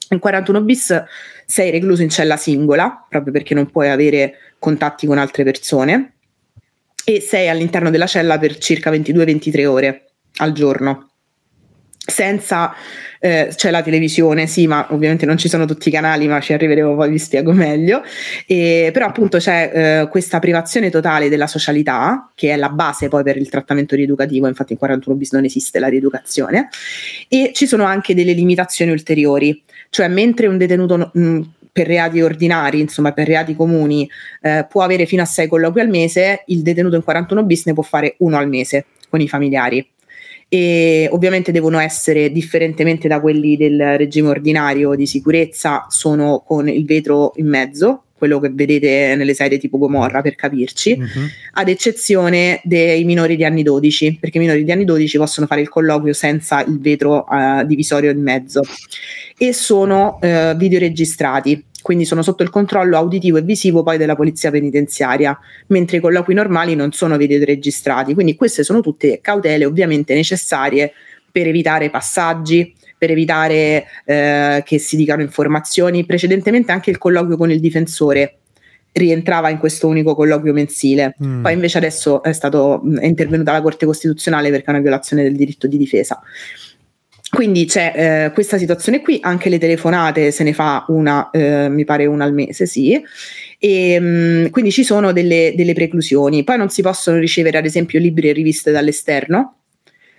In 0.09 0.17
41 0.17 0.61
bis 0.61 1.03
sei 1.45 1.69
recluso 1.69 2.01
in 2.01 2.09
cella 2.09 2.35
singola, 2.35 3.05
proprio 3.07 3.31
perché 3.31 3.53
non 3.53 3.69
puoi 3.69 3.91
avere 3.91 4.55
contatti 4.57 5.05
con 5.05 5.19
altre 5.19 5.43
persone, 5.43 6.13
e 7.05 7.21
sei 7.21 7.47
all'interno 7.47 7.91
della 7.91 8.07
cella 8.07 8.39
per 8.39 8.57
circa 8.57 8.89
22-23 8.89 9.65
ore 9.67 10.05
al 10.37 10.51
giorno 10.53 11.11
senza 12.05 12.73
eh, 13.19 13.49
c'è 13.55 13.71
la 13.71 13.81
televisione, 13.81 14.45
sì, 14.45 14.67
ma 14.67 14.87
ovviamente 14.91 15.25
non 15.25 15.37
ci 15.37 15.49
sono 15.49 15.65
tutti 15.65 15.89
i 15.89 15.91
canali, 15.91 16.27
ma 16.27 16.39
ci 16.39 16.53
arriveremo 16.53 16.95
poi 16.95 17.09
vi 17.09 17.17
spiego 17.17 17.51
meglio. 17.53 18.03
E, 18.45 18.91
però 18.93 19.07
appunto 19.07 19.39
c'è 19.39 19.71
eh, 20.03 20.07
questa 20.09 20.39
privazione 20.39 20.89
totale 20.89 21.29
della 21.29 21.47
socialità, 21.47 22.29
che 22.35 22.51
è 22.51 22.55
la 22.55 22.69
base 22.69 23.07
poi 23.07 23.23
per 23.23 23.37
il 23.37 23.49
trattamento 23.49 23.95
rieducativo, 23.95 24.47
infatti 24.47 24.73
in 24.73 24.79
41 24.79 25.15
bis 25.15 25.31
non 25.31 25.43
esiste 25.43 25.79
la 25.79 25.87
rieducazione, 25.87 26.69
e 27.27 27.51
ci 27.53 27.65
sono 27.65 27.83
anche 27.83 28.13
delle 28.13 28.33
limitazioni 28.33 28.91
ulteriori, 28.91 29.61
cioè 29.89 30.07
mentre 30.07 30.47
un 30.47 30.57
detenuto 30.57 31.09
mh, 31.13 31.41
per 31.71 31.87
reati 31.87 32.21
ordinari, 32.21 32.79
insomma 32.79 33.11
per 33.11 33.27
reati 33.27 33.55
comuni, 33.55 34.07
eh, 34.41 34.65
può 34.69 34.83
avere 34.83 35.05
fino 35.05 35.23
a 35.23 35.25
6 35.25 35.47
colloqui 35.47 35.81
al 35.81 35.89
mese, 35.89 36.43
il 36.47 36.61
detenuto 36.61 36.95
in 36.95 37.03
41 37.03 37.43
bis 37.43 37.65
ne 37.65 37.73
può 37.73 37.83
fare 37.83 38.15
uno 38.19 38.37
al 38.37 38.47
mese 38.47 38.85
con 39.09 39.19
i 39.19 39.27
familiari 39.27 39.85
e 40.55 41.09
ovviamente 41.11 41.51
devono 41.51 41.79
essere 41.79 42.31
differentemente 42.31 43.09
da 43.09 43.19
quelli 43.19 43.57
del 43.57 43.97
regime 43.97 44.29
ordinario 44.29 44.95
di 44.95 45.05
sicurezza, 45.05 45.87
sono 45.89 46.45
con 46.47 46.69
il 46.69 46.85
vetro 46.85 47.33
in 47.35 47.47
mezzo, 47.47 48.03
quello 48.17 48.39
che 48.39 48.49
vedete 48.53 49.15
nelle 49.17 49.33
serie 49.33 49.57
tipo 49.57 49.77
Gomorra 49.77 50.21
per 50.21 50.35
capirci, 50.35 50.93
uh-huh. 50.97 51.07
ad 51.55 51.67
eccezione 51.67 52.61
dei 52.63 53.03
minori 53.03 53.35
di 53.35 53.43
anni 53.43 53.63
12, 53.63 54.17
perché 54.17 54.37
i 54.37 54.39
minori 54.39 54.63
di 54.63 54.71
anni 54.71 54.85
12 54.85 55.17
possono 55.17 55.45
fare 55.45 55.59
il 55.59 55.67
colloquio 55.67 56.13
senza 56.13 56.63
il 56.63 56.79
vetro 56.79 57.25
uh, 57.27 57.65
divisorio 57.65 58.11
in 58.11 58.21
mezzo 58.21 58.61
e 59.37 59.51
sono 59.51 60.19
uh, 60.21 60.55
videoregistrati 60.55 61.65
quindi 61.85 62.05
sono 62.05 62.23
sotto 62.23 62.41
il 62.41 62.49
controllo 62.49 62.97
auditivo 62.97 63.37
e 63.37 63.43
visivo 63.43 63.83
poi 63.83 63.99
della 63.99 64.15
polizia 64.15 64.49
penitenziaria, 64.49 65.37
mentre 65.67 65.97
i 65.97 65.99
colloqui 65.99 66.33
normali 66.33 66.73
non 66.73 66.91
sono 66.93 67.15
videoregistrati. 67.15 68.15
Quindi 68.15 68.33
queste 68.33 68.63
sono 68.63 68.81
tutte 68.81 69.19
cautele 69.21 69.65
ovviamente 69.65 70.15
necessarie 70.15 70.93
per 71.31 71.45
evitare 71.45 71.91
passaggi, 71.91 72.73
per 72.97 73.11
evitare 73.11 73.85
eh, 74.03 74.63
che 74.65 74.79
si 74.79 74.95
dicano 74.95 75.21
informazioni. 75.21 76.07
Precedentemente 76.07 76.71
anche 76.71 76.89
il 76.89 76.97
colloquio 76.97 77.37
con 77.37 77.51
il 77.51 77.59
difensore 77.59 78.37
rientrava 78.93 79.51
in 79.51 79.59
questo 79.59 79.87
unico 79.87 80.15
colloquio 80.15 80.53
mensile. 80.53 81.15
Mm. 81.23 81.43
Poi 81.43 81.53
invece 81.53 81.77
adesso 81.77 82.23
è, 82.23 82.33
stato, 82.33 82.81
è 82.99 83.05
intervenuta 83.05 83.51
la 83.51 83.61
Corte 83.61 83.85
Costituzionale 83.85 84.49
perché 84.49 84.65
è 84.65 84.69
una 84.71 84.79
violazione 84.79 85.21
del 85.21 85.35
diritto 85.35 85.67
di 85.67 85.77
difesa. 85.77 86.19
Quindi 87.35 87.65
c'è 87.65 88.27
eh, 88.27 88.31
questa 88.31 88.57
situazione 88.57 89.01
qui, 89.01 89.19
anche 89.21 89.49
le 89.49 89.59
telefonate 89.59 90.31
se 90.31 90.45
ne 90.45 90.53
fa 90.53 90.85
una, 90.87 91.29
eh, 91.31 91.67
mi 91.67 91.83
pare 91.83 92.05
una 92.05 92.23
al 92.23 92.33
mese, 92.33 92.65
sì. 92.65 92.97
E, 93.59 93.99
mh, 93.99 94.05
mm, 94.05 94.45
quindi 94.47 94.71
ci 94.71 94.85
sono 94.85 95.11
delle, 95.11 95.51
delle, 95.53 95.73
preclusioni. 95.73 96.45
Poi 96.45 96.57
non 96.57 96.69
si 96.69 96.81
possono 96.81 97.17
ricevere, 97.17 97.57
ad 97.57 97.65
esempio, 97.65 97.99
libri 97.99 98.29
e 98.29 98.31
riviste 98.31 98.71
dall'esterno, 98.71 99.57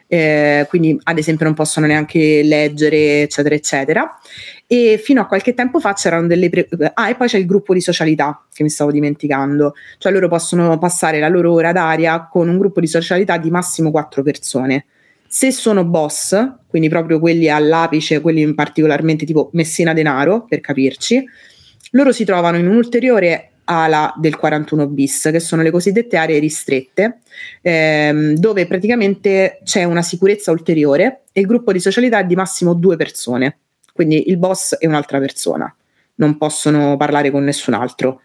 eh, 0.08 0.66
quindi 0.68 0.98
ad 1.04 1.16
esempio 1.16 1.46
non 1.46 1.54
possono 1.54 1.86
neanche 1.86 2.42
leggere, 2.42 3.22
eccetera, 3.22 3.54
eccetera. 3.54 4.18
E 4.66 5.00
fino 5.02 5.22
a 5.22 5.26
qualche 5.26 5.54
tempo 5.54 5.80
fa 5.80 5.94
c'erano 5.94 6.26
delle. 6.26 6.50
Pre- 6.50 6.68
ah, 6.92 7.08
e 7.08 7.14
poi 7.14 7.28
c'è 7.28 7.38
il 7.38 7.46
gruppo 7.46 7.72
di 7.72 7.80
socialità 7.80 8.44
che 8.52 8.62
mi 8.62 8.68
stavo 8.68 8.90
dimenticando, 8.92 9.72
cioè 9.96 10.12
loro 10.12 10.28
possono 10.28 10.76
passare 10.76 11.18
la 11.18 11.28
loro 11.28 11.52
ora 11.54 11.72
d'aria 11.72 12.28
con 12.30 12.48
un 12.50 12.58
gruppo 12.58 12.80
di 12.80 12.86
socialità 12.86 13.38
di 13.38 13.50
massimo 13.50 13.90
quattro 13.90 14.22
persone 14.22 14.84
se 15.28 15.50
sono 15.52 15.84
boss, 15.84 16.36
quindi 16.66 16.88
proprio 16.88 17.18
quelli 17.18 17.48
all'apice, 17.48 18.20
quelli 18.20 18.54
particolarmente 18.54 19.24
tipo 19.24 19.50
Messina 19.52 19.92
Denaro, 19.92 20.44
per 20.44 20.60
capirci, 20.60 21.24
loro 21.92 22.12
si 22.12 22.24
trovano 22.24 22.56
in 22.56 22.66
un'ulteriore 22.66 23.50
ala 23.64 24.14
del 24.16 24.36
41 24.36 24.86
bis, 24.88 25.28
che 25.32 25.40
sono 25.40 25.62
le 25.62 25.70
cosiddette 25.70 26.16
aree 26.16 26.38
ristrette, 26.38 27.20
ehm, 27.62 28.34
dove 28.34 28.66
praticamente 28.66 29.60
c'è 29.64 29.84
una 29.84 30.02
sicurezza 30.02 30.50
ulteriore 30.50 31.22
e 31.32 31.40
il 31.40 31.46
gruppo 31.46 31.72
di 31.72 31.80
socialità 31.80 32.20
è 32.20 32.24
di 32.24 32.34
massimo 32.34 32.74
due 32.74 32.96
persone, 32.96 33.58
quindi 33.92 34.28
il 34.28 34.36
boss 34.36 34.76
e 34.78 34.86
un'altra 34.86 35.18
persona, 35.18 35.74
non 36.16 36.36
possono 36.38 36.96
parlare 36.96 37.30
con 37.30 37.44
nessun 37.44 37.74
altro 37.74 38.20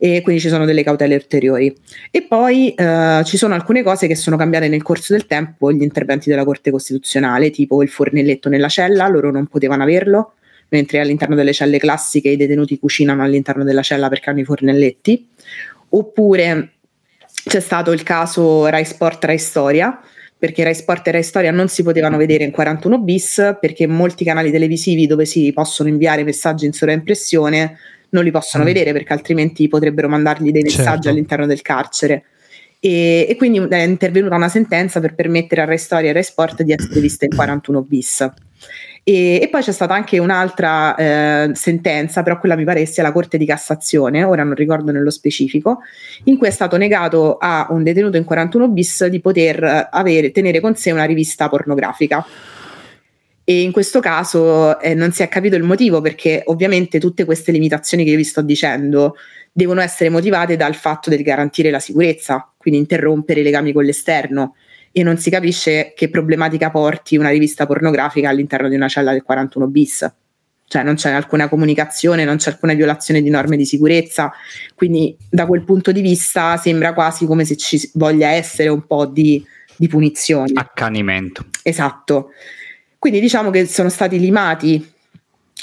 e 0.00 0.22
quindi 0.22 0.40
ci 0.40 0.48
sono 0.48 0.64
delle 0.64 0.84
cautele 0.84 1.16
ulteriori. 1.16 1.76
E 2.10 2.22
poi 2.22 2.72
eh, 2.72 3.22
ci 3.24 3.36
sono 3.36 3.54
alcune 3.54 3.82
cose 3.82 4.06
che 4.06 4.14
sono 4.14 4.36
cambiate 4.36 4.68
nel 4.68 4.82
corso 4.82 5.12
del 5.12 5.26
tempo, 5.26 5.72
gli 5.72 5.82
interventi 5.82 6.30
della 6.30 6.44
Corte 6.44 6.70
Costituzionale, 6.70 7.50
tipo 7.50 7.82
il 7.82 7.88
fornelletto 7.88 8.48
nella 8.48 8.68
cella, 8.68 9.08
loro 9.08 9.32
non 9.32 9.48
potevano 9.48 9.82
averlo, 9.82 10.34
mentre 10.68 11.00
all'interno 11.00 11.34
delle 11.34 11.52
celle 11.52 11.78
classiche 11.78 12.28
i 12.28 12.36
detenuti 12.36 12.78
cucinano 12.78 13.22
all'interno 13.22 13.64
della 13.64 13.82
cella 13.82 14.08
perché 14.08 14.30
hanno 14.30 14.40
i 14.40 14.44
fornelletti. 14.44 15.28
Oppure 15.90 16.74
c'è 17.44 17.60
stato 17.60 17.90
il 17.90 18.04
caso 18.04 18.66
Rai 18.66 18.84
Sport, 18.84 19.24
Rai 19.24 19.38
Storia, 19.38 20.00
perché 20.38 20.62
Rai 20.62 20.74
Sport 20.74 21.08
e 21.08 21.10
Rai 21.10 21.22
Storia 21.24 21.50
non 21.50 21.66
si 21.66 21.82
potevano 21.82 22.16
vedere 22.16 22.44
in 22.44 22.52
41 22.52 23.00
bis 23.00 23.56
perché 23.60 23.88
molti 23.88 24.24
canali 24.24 24.52
televisivi 24.52 25.08
dove 25.08 25.24
si 25.24 25.50
possono 25.52 25.88
inviare 25.88 26.22
messaggi 26.22 26.66
in 26.66 26.72
sovraimpressione 26.72 27.76
non 28.10 28.24
li 28.24 28.30
possono 28.30 28.62
mm. 28.62 28.66
vedere 28.66 28.92
perché 28.92 29.12
altrimenti 29.12 29.68
potrebbero 29.68 30.08
mandargli 30.08 30.50
dei 30.50 30.62
messaggi 30.62 30.84
certo. 30.84 31.08
all'interno 31.08 31.46
del 31.46 31.62
carcere. 31.62 32.24
E, 32.80 33.26
e, 33.28 33.36
quindi 33.36 33.58
è 33.58 33.82
intervenuta 33.82 34.36
una 34.36 34.48
sentenza 34.48 35.00
per 35.00 35.14
permettere 35.14 35.62
a 35.62 35.64
Rai 35.64 35.78
Storia 35.78 36.10
e 36.10 36.12
Rai 36.12 36.22
Sport 36.22 36.62
di 36.62 36.72
essere 36.72 37.00
viste 37.00 37.24
in 37.24 37.34
41 37.34 37.82
bis. 37.82 38.28
E, 39.02 39.40
e, 39.42 39.48
poi 39.48 39.62
c'è 39.62 39.72
stata 39.72 39.94
anche 39.94 40.18
un'altra 40.18 40.94
eh, 40.94 41.50
sentenza, 41.54 42.22
però 42.22 42.38
quella 42.38 42.56
mi 42.56 42.64
pare 42.64 42.84
sia 42.86 43.02
la 43.02 43.10
Corte 43.10 43.38
di 43.38 43.46
Cassazione, 43.46 44.22
ora 44.22 44.44
non 44.44 44.54
ricordo 44.54 44.92
nello 44.92 45.10
specifico, 45.10 45.78
in 46.24 46.36
cui 46.36 46.46
è 46.46 46.50
stato 46.50 46.76
negato 46.76 47.36
a 47.38 47.66
un 47.70 47.82
detenuto 47.82 48.16
in 48.16 48.24
41 48.24 48.68
bis 48.68 49.06
di 49.06 49.20
poter 49.20 49.88
avere, 49.90 50.30
tenere 50.30 50.60
con 50.60 50.76
sé 50.76 50.92
una 50.92 51.04
rivista 51.04 51.48
pornografica. 51.48 52.24
E 53.48 53.62
in 53.62 53.72
questo 53.72 54.00
caso 54.00 54.78
eh, 54.78 54.92
non 54.92 55.10
si 55.10 55.22
è 55.22 55.28
capito 55.28 55.56
il 55.56 55.62
motivo 55.62 56.02
perché 56.02 56.42
ovviamente 56.44 57.00
tutte 57.00 57.24
queste 57.24 57.50
limitazioni 57.50 58.04
che 58.04 58.14
vi 58.14 58.22
sto 58.22 58.42
dicendo 58.42 59.16
devono 59.50 59.80
essere 59.80 60.10
motivate 60.10 60.54
dal 60.54 60.74
fatto 60.74 61.08
di 61.08 61.22
garantire 61.22 61.70
la 61.70 61.78
sicurezza, 61.78 62.52
quindi 62.58 62.78
interrompere 62.78 63.40
i 63.40 63.42
legami 63.42 63.72
con 63.72 63.84
l'esterno 63.84 64.54
e 64.92 65.02
non 65.02 65.16
si 65.16 65.30
capisce 65.30 65.94
che 65.96 66.10
problematica 66.10 66.70
porti 66.70 67.16
una 67.16 67.30
rivista 67.30 67.64
pornografica 67.64 68.28
all'interno 68.28 68.68
di 68.68 68.74
una 68.74 68.86
cella 68.86 69.12
del 69.12 69.22
41 69.22 69.66
bis. 69.68 70.12
Cioè 70.66 70.82
non 70.82 70.96
c'è 70.96 71.10
alcuna 71.12 71.48
comunicazione, 71.48 72.26
non 72.26 72.36
c'è 72.36 72.50
alcuna 72.50 72.74
violazione 72.74 73.22
di 73.22 73.30
norme 73.30 73.56
di 73.56 73.64
sicurezza, 73.64 74.30
quindi 74.74 75.16
da 75.26 75.46
quel 75.46 75.64
punto 75.64 75.90
di 75.90 76.02
vista 76.02 76.58
sembra 76.58 76.92
quasi 76.92 77.24
come 77.24 77.46
se 77.46 77.56
ci 77.56 77.80
voglia 77.94 78.28
essere 78.28 78.68
un 78.68 78.86
po' 78.86 79.06
di, 79.06 79.42
di 79.74 79.88
punizione. 79.88 80.52
Accanimento. 80.54 81.46
Esatto. 81.62 82.32
Quindi 82.98 83.20
diciamo 83.20 83.50
che 83.50 83.66
sono 83.66 83.88
stati 83.88 84.18
limati 84.18 84.94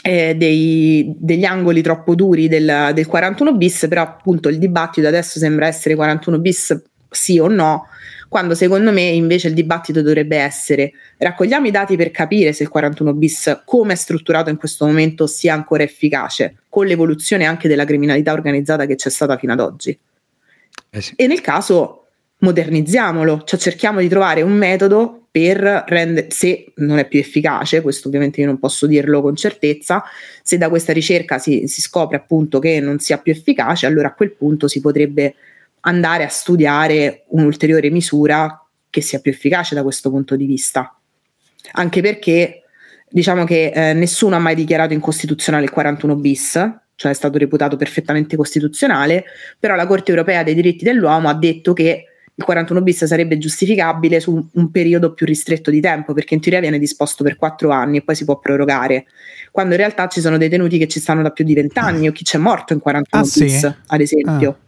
eh, 0.01 0.35
dei, 0.35 1.13
degli 1.17 1.43
angoli 1.43 1.81
troppo 1.81 2.15
duri 2.15 2.47
del, 2.47 2.91
del 2.93 3.07
41 3.07 3.55
bis, 3.55 3.85
però 3.89 4.03
appunto 4.03 4.49
il 4.49 4.57
dibattito 4.57 5.07
adesso 5.07 5.39
sembra 5.39 5.67
essere 5.67 5.95
41 5.95 6.39
bis 6.39 6.81
sì 7.09 7.39
o 7.39 7.47
no, 7.47 7.87
quando 8.29 8.55
secondo 8.55 8.91
me 8.91 9.01
invece 9.01 9.47
il 9.47 9.53
dibattito 9.53 10.01
dovrebbe 10.01 10.37
essere 10.37 10.91
raccogliamo 11.17 11.67
i 11.67 11.71
dati 11.71 11.95
per 11.95 12.11
capire 12.11 12.51
se 12.53 12.63
il 12.63 12.69
41 12.69 13.13
bis 13.13 13.61
come 13.65 13.93
è 13.93 13.95
strutturato 13.95 14.49
in 14.49 14.57
questo 14.57 14.85
momento 14.85 15.27
sia 15.27 15.53
ancora 15.53 15.83
efficace, 15.83 16.57
con 16.69 16.85
l'evoluzione 16.85 17.45
anche 17.45 17.67
della 17.67 17.85
criminalità 17.85 18.33
organizzata 18.33 18.85
che 18.85 18.95
c'è 18.95 19.09
stata 19.09 19.37
fino 19.37 19.53
ad 19.53 19.59
oggi. 19.59 19.97
Eh 20.89 21.01
sì. 21.01 21.13
E 21.15 21.27
nel 21.27 21.41
caso 21.41 22.04
modernizziamolo, 22.39 23.43
cioè 23.45 23.59
cerchiamo 23.59 23.99
di 23.99 24.07
trovare 24.07 24.41
un 24.41 24.53
metodo 24.53 25.27
per 25.31 25.83
rendere, 25.87 26.27
se 26.29 26.71
non 26.75 26.97
è 26.97 27.07
più 27.07 27.19
efficace, 27.19 27.81
questo 27.81 28.07
ovviamente 28.07 28.39
io 28.39 28.47
non 28.47 28.57
posso 28.57 28.87
dirlo 28.87 29.21
con 29.21 29.35
certezza, 29.35 30.03
se 30.41 30.57
da 30.57 30.69
questa 30.69 30.93
ricerca 30.93 31.39
si, 31.39 31.67
si 31.67 31.81
scopre 31.81 32.17
appunto 32.17 32.59
che 32.59 32.79
non 32.79 32.99
sia 32.99 33.17
più 33.17 33.31
efficace, 33.33 33.85
allora 33.85 34.09
a 34.09 34.13
quel 34.13 34.31
punto 34.31 34.67
si 34.67 34.79
potrebbe 34.79 35.35
andare 35.81 36.23
a 36.23 36.29
studiare 36.29 37.25
un'ulteriore 37.27 37.89
misura 37.89 38.65
che 38.89 39.01
sia 39.01 39.19
più 39.19 39.31
efficace 39.31 39.75
da 39.75 39.83
questo 39.83 40.09
punto 40.09 40.35
di 40.35 40.45
vista. 40.45 40.97
Anche 41.73 42.01
perché 42.01 42.63
diciamo 43.09 43.43
che 43.43 43.71
eh, 43.73 43.93
nessuno 43.93 44.35
ha 44.35 44.39
mai 44.39 44.55
dichiarato 44.55 44.93
incostituzionale 44.93 45.65
il 45.65 45.71
41 45.71 46.15
bis, 46.15 46.51
cioè 46.95 47.11
è 47.11 47.15
stato 47.15 47.37
reputato 47.37 47.75
perfettamente 47.75 48.37
costituzionale, 48.37 49.25
però 49.59 49.75
la 49.75 49.85
Corte 49.85 50.11
europea 50.11 50.43
dei 50.43 50.55
diritti 50.55 50.85
dell'uomo 50.85 51.27
ha 51.27 51.33
detto 51.33 51.73
che 51.73 52.05
il 52.37 52.43
41 52.43 52.81
bis 52.81 53.05
sarebbe 53.05 53.37
giustificabile 53.37 54.19
su 54.19 54.49
un 54.51 54.71
periodo 54.71 55.13
più 55.13 55.25
ristretto 55.25 55.71
di 55.71 55.79
tempo, 55.79 56.13
perché 56.13 56.33
in 56.33 56.41
teoria 56.41 56.59
viene 56.59 56.77
disposto 56.79 57.23
per 57.23 57.37
quattro 57.37 57.69
anni 57.69 57.97
e 57.97 58.01
poi 58.01 58.15
si 58.15 58.25
può 58.25 58.39
prorogare, 58.39 59.05
quando 59.51 59.73
in 59.73 59.79
realtà 59.79 60.07
ci 60.07 60.19
sono 60.19 60.37
detenuti 60.37 60.77
che 60.77 60.87
ci 60.87 60.99
stanno 60.99 61.21
da 61.21 61.31
più 61.31 61.45
di 61.45 61.53
vent'anni 61.53 62.09
o 62.09 62.11
chi 62.11 62.23
c'è 62.25 62.37
morto 62.37 62.73
in 62.73 62.79
41 62.79 63.21
ah, 63.21 63.25
bis, 63.25 63.55
sì? 63.55 63.73
ad 63.87 64.01
esempio. 64.01 64.49
Ah. 64.49 64.63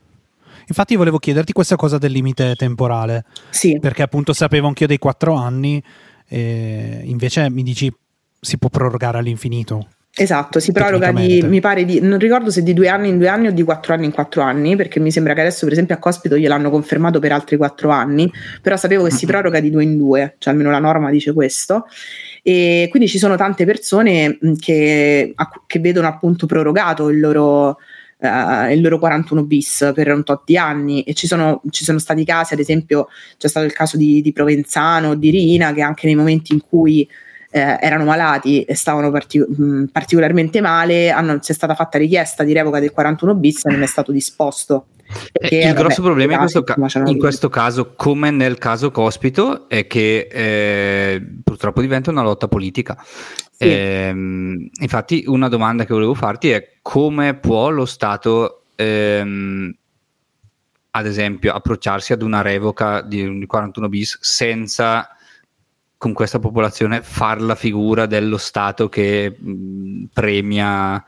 Infatti 0.70 0.95
volevo 0.95 1.18
chiederti 1.18 1.51
questa 1.53 1.76
cosa 1.76 1.97
del 1.97 2.11
limite 2.11 2.55
temporale. 2.55 3.26
Sì. 3.49 3.78
Perché 3.80 4.01
appunto 4.01 4.34
sapevo 4.34 4.68
anch'io 4.68 4.88
dei 4.88 4.97
quattro 4.97 5.34
anni, 5.34 5.82
invece 6.30 7.49
mi 7.49 7.63
dici 7.63 7.93
si 8.39 8.57
può 8.57 8.70
prorogare 8.70 9.18
all'infinito. 9.18 9.88
Esatto, 10.20 10.59
si 10.59 10.72
proroga 10.72 11.11
di, 11.11 11.43
mi 11.43 11.59
pare 11.59 11.86
di, 11.86 11.99
non 11.99 12.18
ricordo 12.18 12.49
se 12.49 12.63
di 12.63 12.74
due 12.74 12.88
anni 12.88 13.09
in 13.09 13.20
due 13.20 13.28
anni 13.28 13.47
o 13.47 13.51
di 13.51 13.61
quattro 13.61 13.93
anni 13.93 14.05
in 14.05 14.11
quattro 14.11 14.41
anni, 14.41 14.76
perché 14.76 14.99
mi 14.99 15.11
sembra 15.11 15.36
che 15.36 15.41
adesso 15.41 15.65
per 15.65 15.74
esempio 15.74 15.93
a 15.93 15.99
Cospito 15.99 16.36
gliel'hanno 16.36 16.72
confermato 16.72 17.20
per 17.20 17.32
altri 17.32 17.55
quattro 17.55 17.91
anni, 17.91 18.32
però 18.59 18.76
sapevo 18.78 19.03
che 19.03 19.11
si 19.11 19.28
proroga 19.28 19.59
di 19.59 19.70
due 19.70 19.84
in 19.84 19.95
due, 19.95 20.36
cioè 20.39 20.53
almeno 20.53 20.72
la 20.72 20.80
norma 20.80 21.11
dice 21.11 21.34
questo. 21.34 21.86
E 22.41 22.88
quindi 22.89 23.07
ci 23.07 23.20
sono 23.20 23.36
tante 23.36 23.63
persone 23.65 24.39
che, 24.59 25.36
che 25.68 25.80
vedono 25.80 26.07
appunto 26.07 26.47
prorogato 26.47 27.09
il 27.09 27.20
loro, 27.20 27.78
Uh, 28.20 28.72
il 28.72 28.82
loro 28.82 28.97
41 28.97 29.43
bis 29.43 29.91
per 29.93 30.11
un 30.11 30.24
tot 30.24 30.41
di 30.43 30.57
anni. 30.57 31.03
E 31.03 31.13
ci 31.13 31.28
sono, 31.28 31.61
ci 31.70 31.84
sono, 31.84 31.99
stati 31.99 32.26
casi, 32.26 32.55
ad 32.55 32.59
esempio 32.59 33.09
c'è 33.38 33.47
stato 33.47 33.68
il 33.68 33.74
caso 33.74 33.95
di, 33.95 34.24
di 34.24 34.34
Provenzano, 34.34 35.13
di 35.13 35.30
Rina, 35.30 35.72
che 35.72 35.84
anche 35.84 36.07
nei 36.07 36.15
momenti 36.15 36.51
in 36.51 36.61
cui 36.68 37.07
eh, 37.58 37.78
erano 37.82 38.05
malati 38.05 38.64
e 38.64 38.76
stavano 38.76 39.12
partic- 39.12 39.47
mh, 39.47 39.86
particolarmente 39.91 40.62
male, 40.62 41.10
hanno, 41.10 41.39
c'è 41.39 41.53
stata 41.53 41.76
fatta 41.76 41.97
richiesta 41.97 42.43
di 42.43 42.53
revoca 42.53 42.80
del 42.80 42.91
41 42.91 43.36
bis 43.36 43.66
e 43.66 43.72
non 43.72 43.82
è 43.82 43.88
stato 43.88 44.12
disposto. 44.12 44.88
Perché, 45.32 45.60
il 45.60 45.68
vabbè, 45.68 45.80
grosso 45.80 46.01
problema 46.01 46.34
in, 46.34 46.39
questo, 46.39 46.64
ca- 46.64 46.76
in 47.05 47.18
questo, 47.18 47.49
caso, 47.49 47.93
come 47.95 48.30
nel 48.30 48.58
caso 48.58 48.91
Cospito, 48.91 49.70
è 49.70 49.88
che 49.88 50.28
eh, 50.30 51.26
purtroppo 51.43 51.80
diventa 51.82 52.12
una 52.12 52.24
lotta 52.24 52.47
politica. 52.47 52.97
Sì. 53.51 53.64
Eh, 53.64 54.10
infatti, 54.10 55.24
una 55.28 55.47
domanda 55.47 55.86
che 55.86 55.93
volevo 55.93 56.14
farti 56.14 56.49
è 56.49 56.74
come 56.82 57.36
può 57.36 57.70
lo 57.70 57.86
Stato, 57.86 58.64
ehm, 58.76 59.74
ad 60.91 61.05
esempio, 61.05 61.53
approcciarsi 61.53 62.12
ad 62.12 62.22
una 62.22 62.41
revoca 62.41 63.01
di 63.01 63.45
41 63.45 63.88
bis 63.88 64.18
senza 64.20 65.16
con 65.98 66.14
questa 66.14 66.39
popolazione 66.39 67.02
far 67.02 67.41
la 67.41 67.56
figura 67.56 68.06
dello 68.06 68.38
Stato 68.38 68.88
che 68.88 69.36
mh, 69.38 70.06
premia, 70.14 71.04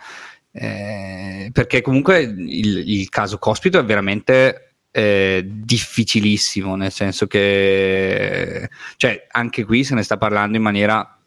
eh, 0.52 1.50
perché 1.54 1.82
comunque 1.82 2.22
il, 2.22 2.84
il, 2.90 3.10
caso 3.10 3.38
Cospito 3.38 3.78
è 3.80 3.86
veramente 3.86 4.76
eh, 4.92 5.48
difficilissimo, 5.48 6.76
nel 6.76 6.92
senso 6.92 7.28
che 7.28 8.68
cioè, 8.98 9.28
anche 9.32 9.64
qui 9.64 9.84
se 9.84 9.94
ne 9.94 10.04
sta 10.04 10.18
parlando 10.18 10.58
in 10.58 10.64
maniera 10.64 11.20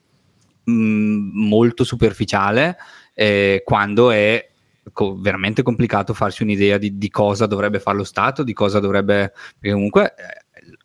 mh, 0.64 0.72
molto 0.72 1.84
superficiale, 1.84 2.76
eh, 3.14 3.62
quando 3.64 4.10
è 4.10 4.50
co- 4.92 5.16
veramente 5.16 5.62
complicato 5.62 6.14
farsi 6.14 6.42
un'idea 6.42 6.78
di, 6.78 6.98
di, 6.98 7.10
cosa 7.10 7.46
dovrebbe 7.46 7.78
fare 7.78 7.96
lo 7.96 8.04
Stato, 8.04 8.42
di 8.42 8.52
cosa 8.52 8.80
dovrebbe, 8.80 9.32
perché 9.58 9.72
comunque 9.72 10.14
eh, 10.16 10.76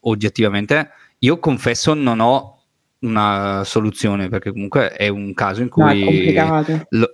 oggettivamente 0.00 0.90
io 1.18 1.38
confesso 1.38 1.94
non 1.94 2.20
ho 2.20 2.54
una 2.98 3.62
soluzione 3.64 4.28
perché 4.28 4.50
comunque 4.50 4.90
è 4.90 5.08
un 5.08 5.34
caso 5.34 5.62
in 5.62 5.68
cui 5.68 6.32
no, 6.32 6.64
lo, 6.90 7.10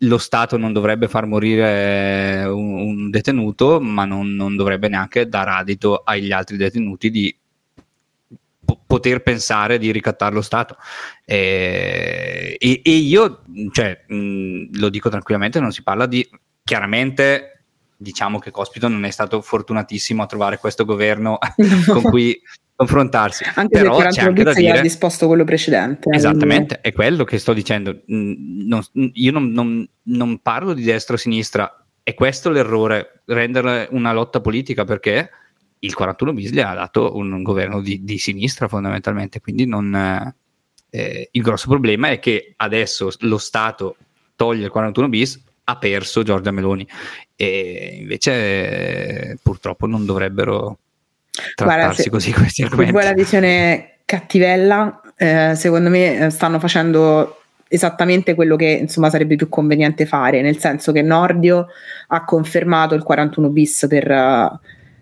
lo, 0.00 0.18
Stato 0.18 0.56
non 0.56 0.72
dovrebbe 0.72 1.08
far 1.08 1.26
morire 1.26 2.44
un, 2.44 2.74
un 2.74 3.10
detenuto, 3.10 3.80
ma 3.80 4.04
non, 4.04 4.34
non, 4.34 4.56
dovrebbe 4.56 4.88
neanche 4.88 5.28
dar 5.28 5.48
adito 5.48 6.02
agli 6.04 6.32
altri 6.32 6.56
detenuti 6.56 7.10
di 7.10 7.36
po- 8.64 8.80
poter 8.86 9.22
pensare 9.22 9.78
di 9.78 9.90
ricattare 9.90 10.34
lo 10.34 10.42
Stato. 10.42 10.76
E, 11.24 12.56
e, 12.58 12.80
e 12.84 12.90
io, 12.90 13.42
cioè, 13.72 14.04
mh, 14.06 14.78
lo 14.78 14.88
dico 14.88 15.08
tranquillamente, 15.08 15.60
non 15.60 15.72
si 15.72 15.82
parla 15.82 16.06
di 16.06 16.28
chiaramente 16.62 17.52
diciamo 17.98 18.38
che 18.38 18.50
Cospito 18.50 18.88
non 18.88 19.04
è 19.04 19.10
stato 19.10 19.40
fortunatissimo 19.40 20.22
a 20.22 20.26
trovare 20.26 20.58
questo 20.58 20.84
governo 20.84 21.38
no. 21.56 21.92
con 21.94 22.02
cui 22.02 22.38
confrontarsi. 22.76 23.44
Anche 23.54 23.80
Però 23.80 23.96
c'è 24.06 24.22
anche 24.22 24.42
da 24.42 24.52
dire... 24.52 24.78
ha 24.78 24.82
disposto 24.82 25.26
quello 25.26 25.44
precedente. 25.44 26.10
Eh, 26.10 26.16
Esattamente, 26.16 26.80
è 26.80 26.92
quello 26.92 27.24
che 27.24 27.38
sto 27.38 27.52
dicendo. 27.52 28.02
Mm, 28.12 28.68
non, 28.68 28.82
io 28.92 29.32
non, 29.32 29.50
non, 29.50 29.88
non 30.02 30.38
parlo 30.40 30.74
di 30.74 30.82
destra 30.82 31.14
o 31.14 31.18
sinistra, 31.18 31.84
è 32.02 32.14
questo 32.14 32.50
l'errore, 32.50 33.22
rendere 33.24 33.88
una 33.90 34.12
lotta 34.12 34.40
politica 34.40 34.84
perché 34.84 35.30
il 35.80 35.94
41 35.94 36.32
bis 36.32 36.50
gli 36.50 36.60
ha 36.60 36.74
dato 36.74 37.16
un 37.16 37.42
governo 37.42 37.80
di, 37.80 38.04
di 38.04 38.18
sinistra 38.18 38.68
fondamentalmente, 38.68 39.40
quindi 39.40 39.66
non, 39.66 40.34
eh, 40.90 41.28
il 41.30 41.42
grosso 41.42 41.68
problema 41.68 42.10
è 42.10 42.18
che 42.18 42.54
adesso 42.56 43.10
lo 43.20 43.38
Stato 43.38 43.96
toglie 44.36 44.64
il 44.64 44.70
41 44.70 45.08
bis, 45.08 45.42
ha 45.64 45.76
perso 45.78 46.22
Giorgia 46.22 46.52
Meloni 46.52 46.86
e 47.34 47.98
invece 48.00 49.30
eh, 49.30 49.38
purtroppo 49.42 49.86
non 49.86 50.06
dovrebbero 50.06 50.78
trattarsi 51.54 52.08
Guarda, 52.08 52.10
così 52.10 52.32
questi 52.32 52.62
argomenti. 52.62 52.92
Vuoi 52.92 53.04
la 53.04 53.12
visione 53.12 53.98
cattivella? 54.04 55.00
Eh, 55.16 55.52
secondo 55.54 55.88
me 55.88 56.26
eh, 56.26 56.30
stanno 56.30 56.58
facendo 56.58 57.40
esattamente 57.68 58.34
quello 58.34 58.56
che 58.56 58.78
insomma 58.82 59.10
sarebbe 59.10 59.36
più 59.36 59.48
conveniente 59.48 60.06
fare, 60.06 60.40
nel 60.40 60.58
senso 60.58 60.92
che 60.92 61.02
Nordio 61.02 61.66
ha 62.08 62.24
confermato 62.24 62.94
il 62.94 63.02
41 63.02 63.48
bis 63.48 63.86
per, 63.88 64.60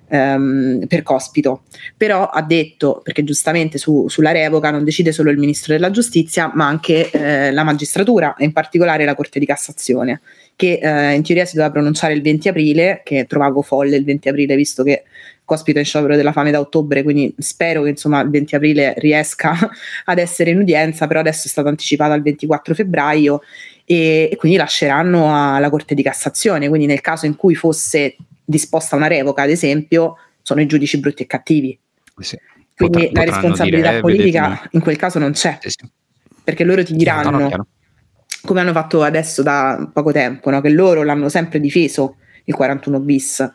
um, 0.08 0.86
per 0.86 1.02
Cospito, 1.02 1.64
però 1.96 2.26
ha 2.26 2.42
detto, 2.42 3.00
perché 3.02 3.22
giustamente 3.22 3.76
su, 3.76 4.08
sulla 4.08 4.32
revoca 4.32 4.70
non 4.70 4.84
decide 4.84 5.12
solo 5.12 5.30
il 5.30 5.38
Ministro 5.38 5.74
della 5.74 5.90
Giustizia, 5.90 6.50
ma 6.54 6.66
anche 6.66 7.10
eh, 7.10 7.52
la 7.52 7.64
magistratura 7.64 8.34
e 8.36 8.44
in 8.44 8.52
particolare 8.52 9.04
la 9.04 9.14
Corte 9.14 9.38
di 9.38 9.46
Cassazione 9.46 10.20
che 10.56 10.78
eh, 10.80 11.14
in 11.14 11.22
teoria 11.22 11.44
si 11.44 11.56
doveva 11.56 11.72
pronunciare 11.72 12.14
il 12.14 12.22
20 12.22 12.48
aprile, 12.48 13.02
che 13.04 13.26
trovavo 13.26 13.62
folle 13.62 13.96
il 13.96 14.04
20 14.04 14.28
aprile, 14.28 14.56
visto 14.56 14.82
che 14.82 15.04
Cospito 15.44 15.78
in 15.78 15.84
sciopero 15.84 16.16
della 16.16 16.32
fame 16.32 16.50
da 16.50 16.60
ottobre, 16.60 17.02
quindi 17.02 17.34
spero 17.38 17.82
che 17.82 17.90
insomma 17.90 18.20
il 18.20 18.30
20 18.30 18.54
aprile 18.54 18.94
riesca 18.96 19.54
ad 20.06 20.18
essere 20.18 20.50
in 20.50 20.60
udienza, 20.60 21.06
però 21.06 21.20
adesso 21.20 21.46
è 21.46 21.50
stata 21.50 21.68
anticipata 21.68 22.14
al 22.14 22.22
24 22.22 22.74
febbraio 22.74 23.40
e, 23.84 24.28
e 24.32 24.36
quindi 24.36 24.56
lasceranno 24.56 25.54
alla 25.54 25.70
Corte 25.70 25.94
di 25.94 26.02
Cassazione, 26.02 26.68
quindi 26.68 26.86
nel 26.86 27.00
caso 27.00 27.26
in 27.26 27.36
cui 27.36 27.54
fosse 27.54 28.16
disposta 28.44 28.96
una 28.96 29.06
revoca, 29.06 29.42
ad 29.42 29.50
esempio, 29.50 30.16
sono 30.42 30.60
i 30.60 30.66
giudici 30.66 30.98
brutti 30.98 31.22
e 31.22 31.26
cattivi. 31.26 31.78
Sì. 32.18 32.38
Quindi 32.76 33.06
Potrà, 33.06 33.24
la 33.24 33.30
responsabilità 33.30 33.88
dire, 33.88 33.98
eh, 33.98 34.00
politica 34.00 34.48
vedete, 34.48 34.68
in 34.72 34.80
quel 34.80 34.96
caso 34.96 35.18
non 35.18 35.32
c'è, 35.32 35.58
sì, 35.60 35.70
sì. 35.70 35.88
perché 36.42 36.64
loro 36.64 36.82
ti 36.82 36.94
diranno, 36.94 37.30
no, 37.30 37.48
no, 37.48 37.66
come 38.44 38.60
hanno 38.60 38.72
fatto 38.72 39.02
adesso 39.02 39.42
da 39.42 39.88
poco 39.92 40.10
tempo, 40.10 40.50
no? 40.50 40.60
che 40.60 40.70
loro 40.70 41.04
l'hanno 41.04 41.28
sempre 41.28 41.60
difeso 41.60 42.16
il 42.44 42.54
41 42.54 43.00
bis, 43.00 43.52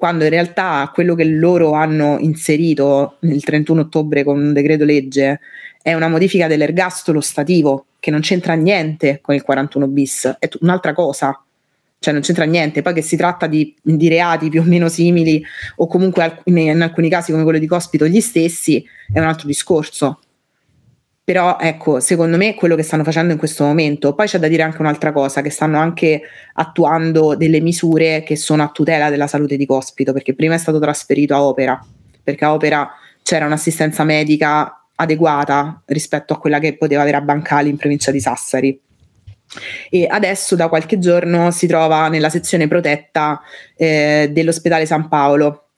quando 0.00 0.24
in 0.24 0.30
realtà 0.30 0.90
quello 0.94 1.14
che 1.14 1.24
loro 1.24 1.72
hanno 1.72 2.16
inserito 2.18 3.18
il 3.20 3.44
31 3.44 3.82
ottobre 3.82 4.24
con 4.24 4.40
un 4.40 4.54
decreto 4.54 4.84
legge 4.84 5.40
è 5.82 5.92
una 5.92 6.08
modifica 6.08 6.46
dell'ergastolo 6.46 7.20
stativo 7.20 7.84
che 8.00 8.10
non 8.10 8.20
c'entra 8.20 8.54
niente 8.54 9.18
con 9.20 9.34
il 9.34 9.42
41 9.42 9.86
bis, 9.88 10.36
è 10.38 10.48
un'altra 10.60 10.94
cosa 10.94 11.38
cioè 12.02 12.14
non 12.14 12.22
c'entra 12.22 12.44
niente. 12.44 12.80
Poi 12.80 12.94
che 12.94 13.02
si 13.02 13.14
tratta 13.14 13.46
di, 13.46 13.74
di 13.80 14.08
reati 14.08 14.48
più 14.48 14.62
o 14.62 14.64
meno 14.64 14.88
simili, 14.88 15.44
o 15.76 15.86
comunque 15.86 16.40
in, 16.44 16.56
in, 16.56 16.80
alcuni 16.80 17.10
casi 17.10 17.30
come 17.30 17.44
quello 17.44 17.58
di 17.58 17.66
Cospito, 17.66 18.06
gli 18.06 18.22
stessi, 18.22 18.82
è 19.12 19.20
un 19.20 19.26
altro 19.26 19.46
discorso. 19.46 20.20
Però 21.30 21.58
ecco, 21.60 22.00
secondo 22.00 22.36
me 22.36 22.56
quello 22.56 22.74
che 22.74 22.82
stanno 22.82 23.04
facendo 23.04 23.32
in 23.32 23.38
questo 23.38 23.62
momento, 23.62 24.16
poi 24.16 24.26
c'è 24.26 24.40
da 24.40 24.48
dire 24.48 24.64
anche 24.64 24.80
un'altra 24.80 25.12
cosa, 25.12 25.42
che 25.42 25.50
stanno 25.50 25.78
anche 25.78 26.22
attuando 26.54 27.36
delle 27.36 27.60
misure 27.60 28.24
che 28.24 28.34
sono 28.34 28.64
a 28.64 28.70
tutela 28.70 29.10
della 29.10 29.28
salute 29.28 29.56
di 29.56 29.64
Cospito, 29.64 30.12
perché 30.12 30.34
prima 30.34 30.54
è 30.54 30.58
stato 30.58 30.80
trasferito 30.80 31.32
a 31.32 31.44
Opera, 31.44 31.80
perché 32.20 32.44
a 32.44 32.52
Opera 32.52 32.90
c'era 33.22 33.46
un'assistenza 33.46 34.02
medica 34.02 34.86
adeguata 34.96 35.80
rispetto 35.86 36.32
a 36.32 36.38
quella 36.40 36.58
che 36.58 36.76
poteva 36.76 37.02
avere 37.02 37.18
a 37.18 37.20
Bancali 37.20 37.68
in 37.68 37.76
provincia 37.76 38.10
di 38.10 38.18
Sassari 38.18 38.80
e 39.88 40.06
adesso 40.10 40.56
da 40.56 40.68
qualche 40.68 40.98
giorno 40.98 41.52
si 41.52 41.68
trova 41.68 42.08
nella 42.08 42.28
sezione 42.28 42.66
protetta 42.66 43.40
eh, 43.76 44.30
dell'ospedale 44.32 44.84
San 44.84 45.06
Paolo. 45.06 45.69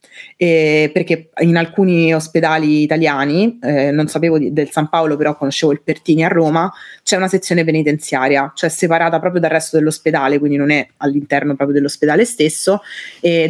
Eh, 0.42 0.90
perché 0.92 1.30
in 1.42 1.56
alcuni 1.56 2.12
ospedali 2.12 2.82
italiani, 2.82 3.60
eh, 3.62 3.92
non 3.92 4.08
sapevo 4.08 4.38
di, 4.38 4.52
del 4.52 4.70
San 4.70 4.88
Paolo, 4.88 5.16
però 5.16 5.36
conoscevo 5.36 5.70
il 5.70 5.82
Pertini 5.82 6.24
a 6.24 6.28
Roma, 6.28 6.68
c'è 7.04 7.16
una 7.16 7.28
sezione 7.28 7.62
penitenziaria, 7.62 8.50
cioè 8.52 8.68
separata 8.68 9.20
proprio 9.20 9.40
dal 9.40 9.50
resto 9.50 9.76
dell'ospedale, 9.76 10.40
quindi 10.40 10.56
non 10.56 10.72
è 10.72 10.84
all'interno 10.96 11.54
proprio 11.54 11.76
dell'ospedale 11.76 12.24
stesso, 12.24 12.80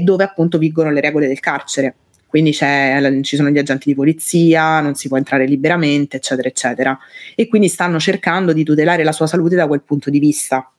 dove 0.02 0.24
appunto 0.24 0.58
vigono 0.58 0.90
le 0.90 1.00
regole 1.00 1.28
del 1.28 1.40
carcere 1.40 1.94
quindi 2.26 2.52
ci 2.52 3.36
sono 3.36 3.50
gli 3.50 3.58
agenti 3.58 3.88
di 3.88 3.94
polizia, 3.94 4.80
non 4.80 4.94
si 4.94 5.08
può 5.08 5.18
entrare 5.18 5.46
liberamente, 5.46 6.16
eccetera, 6.16 6.48
eccetera. 6.48 6.98
E 7.34 7.46
quindi 7.46 7.68
stanno 7.68 7.98
cercando 7.98 8.54
di 8.54 8.64
tutelare 8.64 9.04
la 9.04 9.12
sua 9.12 9.26
salute 9.26 9.54
da 9.54 9.66
quel 9.66 9.82
punto 9.82 10.08
di 10.08 10.18
vista. 10.18 10.72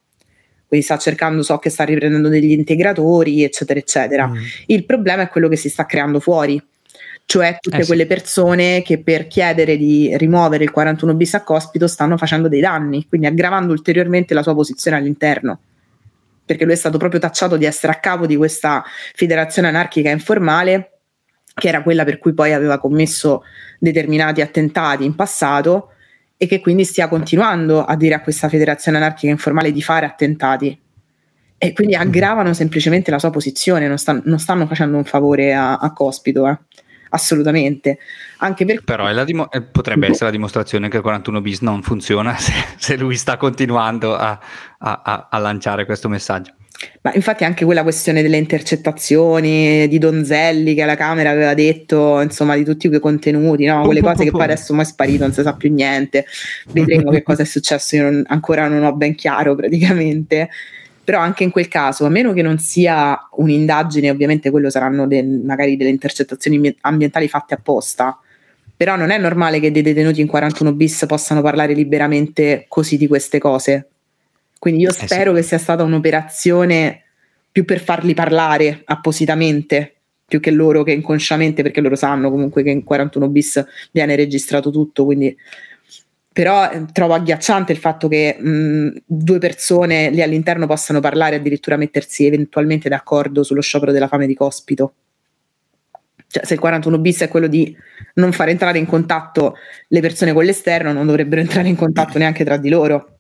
Quindi 0.74 0.88
sta 0.88 0.98
cercando, 0.98 1.44
so 1.44 1.60
che 1.60 1.70
sta 1.70 1.84
riprendendo 1.84 2.30
degli 2.30 2.50
integratori, 2.50 3.44
eccetera, 3.44 3.80
eccetera. 3.80 4.28
Mm. 4.28 4.38
Il 4.66 4.86
problema 4.86 5.22
è 5.22 5.28
quello 5.28 5.48
che 5.48 5.56
si 5.56 5.70
sta 5.70 5.86
creando 5.86 6.20
fuori, 6.20 6.60
cioè 7.26 7.58
tutte 7.62 7.84
eh 7.84 7.86
quelle 7.86 8.08
persone 8.08 8.82
che 8.82 8.98
per 8.98 9.28
chiedere 9.28 9.78
di 9.78 10.18
rimuovere 10.18 10.64
il 10.64 10.72
41 10.72 11.14
bis 11.14 11.36
a 11.36 11.44
cospito 11.44 11.86
stanno 11.86 12.18
facendo 12.18 12.48
dei 12.48 12.60
danni, 12.60 13.06
quindi 13.08 13.28
aggravando 13.28 13.72
ulteriormente 13.72 14.34
la 14.34 14.42
sua 14.42 14.56
posizione 14.56 14.98
all'interno 14.98 15.60
perché 16.46 16.66
lui 16.66 16.74
è 16.74 16.78
stato 16.78 16.98
proprio 16.98 17.22
tacciato 17.22 17.56
di 17.56 17.66
essere 17.66 17.94
a 17.94 18.00
capo 18.00 18.26
di 18.26 18.36
questa 18.36 18.84
federazione 19.14 19.68
anarchica 19.70 20.10
informale 20.10 20.90
che 21.54 21.68
era 21.68 21.84
quella 21.84 22.04
per 22.04 22.18
cui 22.18 22.34
poi 22.34 22.52
aveva 22.52 22.80
commesso 22.80 23.44
determinati 23.80 24.42
attentati 24.42 25.06
in 25.06 25.16
passato 25.16 25.93
e 26.44 26.48
che 26.48 26.60
quindi 26.60 26.84
stia 26.84 27.08
continuando 27.08 27.86
a 27.86 27.96
dire 27.96 28.16
a 28.16 28.22
questa 28.22 28.50
federazione 28.50 28.98
anarchica 28.98 29.32
informale 29.32 29.72
di 29.72 29.82
fare 29.82 30.06
attentati 30.06 30.78
e 31.58 31.72
quindi 31.72 31.96
aggravano 31.96 32.54
semplicemente 32.54 33.12
la 33.12 33.20
sua 33.20 33.30
posizione, 33.30 33.88
non, 33.88 33.98
sta, 33.98 34.20
non 34.26 34.40
stanno 34.40 34.68
facendo 34.68 34.98
un 34.98 35.06
favore 35.06 35.54
a, 35.54 35.78
a 35.78 35.94
Cospito, 35.94 36.46
eh. 36.50 36.58
assolutamente. 37.12 37.98
Anche 38.40 38.66
perché... 38.66 38.84
Però 38.84 39.24
dimo- 39.24 39.50
eh, 39.50 39.62
potrebbe 39.62 40.08
essere 40.08 40.26
la 40.26 40.32
dimostrazione 40.32 40.90
che 40.90 40.98
il 40.98 41.02
41 41.02 41.40
bis 41.40 41.62
non 41.62 41.82
funziona 41.82 42.36
se, 42.36 42.52
se 42.76 42.98
lui 42.98 43.16
sta 43.16 43.38
continuando 43.38 44.14
a, 44.14 44.38
a, 44.80 45.28
a 45.32 45.38
lanciare 45.38 45.86
questo 45.86 46.10
messaggio. 46.10 46.56
Ma 47.02 47.14
infatti 47.14 47.44
anche 47.44 47.66
quella 47.66 47.84
questione 47.84 48.22
delle 48.22 48.38
intercettazioni 48.38 49.88
di 49.88 49.98
Donzelli 49.98 50.74
che 50.74 50.82
alla 50.82 50.96
Camera 50.96 51.30
aveva 51.30 51.54
detto, 51.54 52.22
insomma, 52.22 52.56
di 52.56 52.64
tutti 52.64 52.88
quei 52.88 53.00
contenuti, 53.00 53.66
no? 53.66 53.84
quelle 53.84 54.02
cose 54.02 54.24
che 54.24 54.32
poi 54.32 54.44
adesso 54.44 54.80
è 54.80 54.84
sparito, 54.84 55.24
non 55.24 55.34
si 55.34 55.42
sa 55.42 55.54
più 55.54 55.72
niente. 55.72 56.26
Vedremo 56.72 57.12
che 57.12 57.24
cosa 57.24 57.42
è 57.42 57.46
successo, 57.46 57.96
io 57.96 58.04
non, 58.04 58.24
ancora 58.28 58.68
non 58.68 58.84
ho 58.84 58.94
ben 58.94 59.16
chiaro 59.16 59.56
praticamente. 59.56 60.50
Però 61.04 61.20
anche 61.20 61.44
in 61.44 61.52
quel 61.52 61.68
caso, 61.68 62.06
a 62.06 62.10
meno 62.10 62.32
che 62.32 62.42
non 62.42 62.60
sia 62.60 63.28
un'indagine, 63.32 64.10
ovviamente 64.10 64.50
quello 64.50 64.70
saranno 64.70 65.06
de- 65.06 65.22
magari 65.22 65.76
delle 65.76 65.90
intercettazioni 65.90 66.74
ambientali 66.82 67.28
fatte 67.28 67.56
apposta, 67.56 68.18
però 68.76 68.96
non 68.96 69.12
è 69.12 69.18
normale 69.18 69.60
che 69.60 69.72
dei 69.72 69.82
detenuti 69.82 70.22
in 70.22 70.28
41 70.28 70.74
bis 70.74 71.06
possano 71.06 71.42
parlare 71.42 71.74
liberamente 71.74 72.66
così 72.70 72.98
di 72.98 73.08
queste 73.08 73.38
cose, 73.38 73.90
quindi 74.64 74.84
io 74.84 74.92
eh 74.92 74.94
spero 74.94 75.32
sì. 75.32 75.42
che 75.42 75.46
sia 75.46 75.58
stata 75.58 75.84
un'operazione 75.84 77.02
più 77.52 77.66
per 77.66 77.82
farli 77.82 78.14
parlare 78.14 78.82
appositamente, 78.86 79.94
più 80.26 80.40
che 80.40 80.52
loro 80.52 80.84
che 80.84 80.94
inconsciamente, 80.94 81.64
perché 81.64 81.82
loro 81.82 81.98
sanno 81.98 82.30
comunque 82.30 82.64
che 82.64 82.70
in 82.70 82.86
41 82.86 83.28
bis 83.28 83.66
viene 83.92 84.16
registrato 84.16 84.72
tutto, 84.72 85.04
quindi 85.04 85.36
però 86.32 86.72
eh, 86.72 86.86
trovo 86.94 87.14
agghiacciante 87.14 87.74
il 87.74 87.78
fatto 87.78 88.08
che 88.08 88.38
mh, 88.40 89.02
due 89.06 89.38
persone 89.38 90.10
lì 90.12 90.22
all'interno 90.22 90.66
possano 90.66 91.02
parlare 91.02 91.36
e 91.36 91.40
addirittura 91.40 91.76
mettersi 91.76 92.26
eventualmente 92.26 92.88
d'accordo 92.88 93.44
sullo 93.44 93.60
sciopero 93.60 93.92
della 93.92 94.08
fame 94.08 94.28
di 94.28 94.34
Cospito. 94.34 94.94
Cioè, 96.26 96.46
se 96.46 96.54
il 96.54 96.62
41 96.62 97.00
bis 97.00 97.20
è 97.20 97.28
quello 97.28 97.48
di 97.48 97.76
non 98.14 98.32
far 98.32 98.48
entrare 98.48 98.78
in 98.78 98.86
contatto 98.86 99.56
le 99.90 100.00
persone 100.00 100.32
con 100.32 100.46
l'esterno, 100.46 100.94
non 100.94 101.06
dovrebbero 101.06 101.42
entrare 101.42 101.68
in 101.68 101.76
contatto 101.76 102.18
neanche 102.18 102.46
tra 102.46 102.56
di 102.56 102.70
loro. 102.70 103.18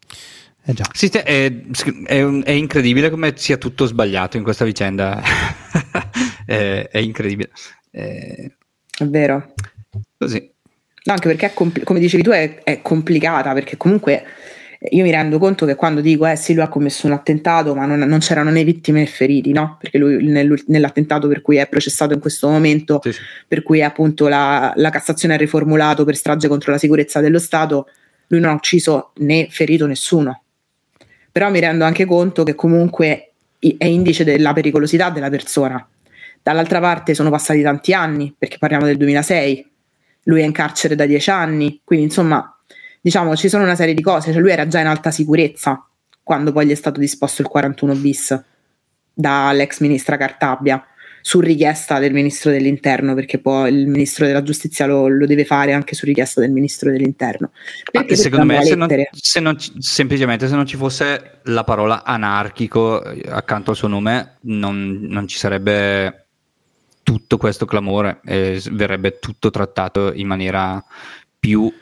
Eh 0.66 0.74
già. 0.74 0.86
Sì, 0.94 1.08
è, 1.08 1.22
è, 1.22 2.26
è, 2.26 2.52
incredibile 2.52 3.10
come 3.10 3.34
sia 3.36 3.58
tutto 3.58 3.86
sbagliato 3.86 4.38
in 4.38 4.44
questa 4.44 4.64
vicenda. 4.64 5.22
è, 6.46 6.88
è, 6.90 6.98
incredibile. 7.00 7.50
È... 7.92 8.50
vero. 9.02 9.54
Così. 10.18 10.52
No, 11.06 11.14
anche 11.14 11.28
perché, 11.28 11.52
compl- 11.54 11.84
come 11.84 12.00
dicevi 12.00 12.24
tu, 12.24 12.30
è, 12.30 12.80
complicata 12.82 13.52
perché 13.52 13.76
comunque 13.76 14.24
io 14.92 15.04
mi 15.04 15.12
rendo 15.12 15.38
conto 15.38 15.66
che 15.66 15.76
quando 15.76 16.02
dico 16.02 16.26
eh 16.26 16.36
sì 16.36 16.54
lui 16.54 16.64
ha 16.64 16.68
commesso 16.68 17.08
un 17.08 17.14
attentato 17.14 17.74
ma 17.74 17.86
non, 17.86 18.00
non 18.00 18.20
c'erano 18.20 18.50
né 18.50 18.66
vittime 18.66 19.00
né 19.00 19.06
feriti 19.06 19.54
no 19.54 19.78
perché 19.80 19.98
lui 19.98 20.62
nell'attentato 20.68 21.30
per 21.30 21.42
cui 21.42 21.56
è 21.56 21.70
processato 21.70 22.14
in 22.14 22.20
questo 22.20 22.50
momento 22.50 23.00
sì, 23.02 23.14
sì. 23.14 23.22
per 23.48 23.64
cui 23.64 23.82
appunto 23.82 24.28
la, 24.28 24.74
la, 24.76 24.90
Cassazione 24.90 25.36
ha 25.36 25.38
riformulato 25.38 26.04
per 26.04 26.18
strage 26.18 26.50
contro 26.50 26.74
la 26.74 26.78
sicurezza 26.78 27.22
dello 27.22 27.40
Stato 27.40 27.88
lui 28.28 28.42
non 28.42 28.50
ha 28.50 28.56
ucciso 28.56 29.14
né 29.20 29.48
ferito 29.50 29.88
nessuno 29.88 30.43
però 31.34 31.50
mi 31.50 31.60
rendo 31.60 31.84
anche 31.84 32.06
conto 32.06 32.44
che 32.44 32.54
comunque 32.54 33.32
è 33.60 33.86
indice 33.86 34.24
della 34.24 34.54
pericolosità 34.54 35.10
della 35.10 35.32
persona. 35.32 35.86
Dall'altra 36.44 36.80
parte 36.80 37.16
sono 37.16 37.32
passati 37.32 37.64
tanti 37.64 37.92
anni, 37.92 38.32
perché 38.38 38.60
parliamo 38.60 38.86
del 38.86 38.98
2006, 38.98 39.68
lui 40.26 40.42
è 40.42 40.44
in 40.44 40.52
carcere 40.52 40.94
da 40.94 41.08
dieci 41.08 41.32
anni, 41.32 41.82
quindi 41.84 42.06
insomma, 42.06 42.56
diciamo, 43.02 43.36
ci 43.36 43.50
sono 43.50 43.64
una 43.64 43.74
serie 43.74 43.96
di 43.96 44.04
cose, 44.04 44.32
cioè 44.32 44.42
lui 44.42 44.52
era 44.52 44.68
già 44.68 44.80
in 44.80 44.86
alta 44.86 45.10
sicurezza 45.10 45.84
quando 46.22 46.52
poi 46.52 46.68
gli 46.68 46.72
è 46.72 46.76
stato 46.76 47.00
disposto 47.00 47.42
il 47.42 47.48
41 47.48 47.96
bis 47.96 48.44
dall'ex 49.12 49.80
ministra 49.80 50.18
Cartabia 50.18 50.86
su 51.26 51.40
richiesta 51.40 52.00
del 52.00 52.12
ministro 52.12 52.52
dell'interno, 52.52 53.14
perché 53.14 53.40
poi 53.40 53.74
il 53.74 53.88
ministro 53.88 54.26
della 54.26 54.44
giustizia 54.44 54.86
lo, 54.86 55.08
lo 55.08 55.26
deve 55.26 55.46
fare 55.46 55.72
anche 55.72 55.96
su 55.96 56.06
richiesta 56.06 56.42
del 56.42 56.52
ministro 56.52 56.92
dell'interno. 56.92 57.52
Perché 57.90 58.18
secondo 58.18 58.46
me, 58.46 58.62
se 58.66 58.76
non, 58.76 58.90
se 59.10 59.40
non, 59.40 59.58
semplicemente 59.58 60.50
se 60.50 60.56
non 60.56 60.66
ci 60.66 60.76
fosse 60.76 61.40
la 61.44 61.64
parola 61.64 62.04
anarchico 62.04 63.02
eh, 63.06 63.24
accanto 63.30 63.72
al 63.72 63.78
suo 63.78 63.88
nome, 63.88 64.36
non, 64.42 65.00
non 65.04 65.26
ci 65.30 65.38
sarebbe 65.38 66.26
tutto 67.04 67.38
questo 67.38 67.66
clamore 67.66 68.20
e 68.26 68.62
verrebbe 68.72 69.20
tutto 69.20 69.50
trattato 69.50 70.12
in 70.14 70.28
maniera 70.28 70.84
più 71.40 71.74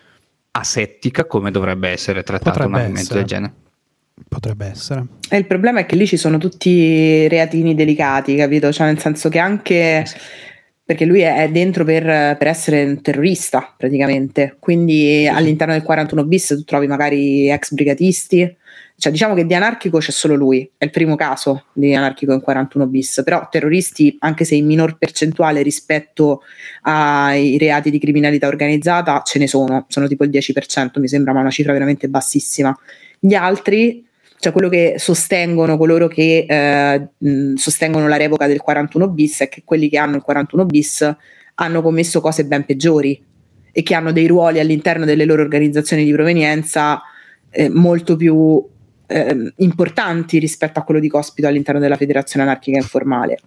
asettica 0.52 1.26
come 1.26 1.50
dovrebbe 1.50 1.90
essere 1.90 2.22
trattato 2.22 2.60
Potrebbe 2.60 2.70
un 2.70 2.76
argomento 2.76 3.02
essere. 3.02 3.20
del 3.20 3.28
genere. 3.28 3.54
Potrebbe 4.28 4.66
essere. 4.66 5.06
E 5.30 5.38
il 5.38 5.46
problema 5.46 5.80
è 5.82 5.86
che 5.86 5.96
lì 5.96 6.08
ci 6.08 6.18
sono 6.18 6.38
tutti 6.38 7.28
reatini 7.28 7.76
delicati, 7.76 8.36
capito? 8.36 8.72
Cioè, 8.72 8.88
nel 8.88 9.00
senso 9.00 9.30
che 9.30 9.40
anche. 9.40 10.06
perché 10.84 11.06
lui 11.06 11.22
è 11.22 11.50
dentro 11.50 11.86
per, 11.86 12.04
per, 12.38 12.48
essere 12.48 12.84
un 12.84 13.02
terrorista 13.02 13.74
praticamente, 13.78 14.58
quindi 14.60 15.26
all'interno 15.28 15.74
del 15.74 15.84
41 15.84 16.26
bis 16.26 16.48
tu 16.48 16.64
trovi 16.64 16.88
magari 16.88 17.50
ex 17.50 17.72
brigatisti, 17.72 18.58
cioè 19.02 19.12
diciamo 19.12 19.34
che 19.34 19.48
di 19.48 19.56
anarchico 19.56 19.98
c'è 19.98 20.12
solo 20.12 20.36
lui, 20.36 20.70
è 20.78 20.84
il 20.84 20.92
primo 20.92 21.16
caso 21.16 21.66
di 21.74 21.96
anarchico 21.96 22.34
in 22.34 22.40
41 22.40 22.86
bis, 22.86 23.22
però 23.24 23.48
terroristi 23.50 24.16
anche 24.20 24.46
se 24.46 24.54
in 24.54 24.68
minor 24.68 25.00
percentuale 25.00 25.64
rispetto 25.64 26.42
ai 26.84 27.58
reati 27.58 27.90
di 27.90 27.98
criminalità 27.98 28.48
organizzata 28.48 29.24
ce 29.26 29.40
ne 29.40 29.48
sono, 29.48 29.86
sono 29.88 30.08
tipo 30.08 30.24
il 30.24 30.30
10%, 30.30 31.00
mi 31.00 31.08
sembra 31.08 31.34
ma 31.34 31.40
una 31.40 31.50
cifra 31.50 31.74
veramente 31.74 32.10
bassissima. 32.10 32.78
Gli 33.20 33.34
altri 33.34 34.06
cioè 34.42 34.52
quello 34.52 34.70
che 34.70 34.96
sostengono 34.98 35.78
coloro 35.78 36.08
che 36.08 36.48
eh, 36.50 37.56
sostengono 37.56 38.08
la 38.08 38.18
revoca 38.18 38.48
del 38.48 38.60
41 38.60 39.08
bis 39.10 39.42
è 39.42 39.50
che 39.50 39.62
quelli 39.64 39.88
che 39.88 40.00
hanno 40.00 40.16
il 40.16 40.24
41 40.24 40.66
bis 40.66 41.16
hanno 41.54 41.82
commesso 41.84 42.22
cose 42.22 42.46
ben 42.46 42.66
peggiori 42.66 43.24
e 43.72 43.84
che 43.84 43.94
hanno 43.94 44.12
dei 44.12 44.26
ruoli 44.26 44.60
all'interno 44.60 45.06
delle 45.06 45.26
loro 45.26 45.44
organizzazioni 45.44 46.04
di 46.04 46.12
provenienza 46.12 47.04
eh, 47.52 47.70
molto 47.70 48.16
più 48.16 48.68
eh, 49.06 49.54
importanti 49.58 50.40
rispetto 50.40 50.80
a 50.80 50.84
quello 50.84 51.00
di 51.00 51.08
Cospito 51.08 51.48
all'interno 51.48 51.80
della 51.80 51.96
federazione 51.96 52.44
anarchica 52.44 52.78
informale. 52.78 53.38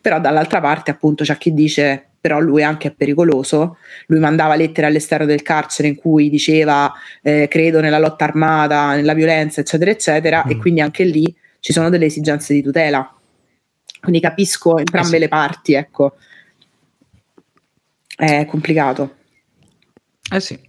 Però 0.00 0.18
dall'altra 0.18 0.62
parte 0.62 0.90
appunto 0.90 1.24
c'è 1.24 1.36
chi 1.36 1.52
dice 1.52 2.07
però 2.20 2.40
lui 2.40 2.62
anche 2.62 2.88
è 2.88 2.92
pericoloso. 2.92 3.78
Lui 4.06 4.18
mandava 4.18 4.56
lettere 4.56 4.86
all'esterno 4.86 5.26
del 5.26 5.42
carcere 5.42 5.88
in 5.88 5.96
cui 5.96 6.28
diceva 6.28 6.92
eh, 7.22 7.48
credo 7.48 7.80
nella 7.80 7.98
lotta 7.98 8.24
armata, 8.24 8.94
nella 8.94 9.14
violenza, 9.14 9.60
eccetera, 9.60 9.90
eccetera, 9.90 10.44
mm. 10.46 10.50
e 10.50 10.56
quindi 10.56 10.80
anche 10.80 11.04
lì 11.04 11.34
ci 11.60 11.72
sono 11.72 11.90
delle 11.90 12.06
esigenze 12.06 12.52
di 12.54 12.62
tutela. 12.62 13.12
Quindi 14.00 14.20
capisco 14.20 14.78
entrambe 14.78 15.08
eh 15.08 15.12
sì. 15.12 15.18
le 15.18 15.28
parti, 15.28 15.72
ecco. 15.74 16.16
È 18.16 18.44
complicato. 18.46 19.16
Eh 20.30 20.40
sì. 20.40 20.67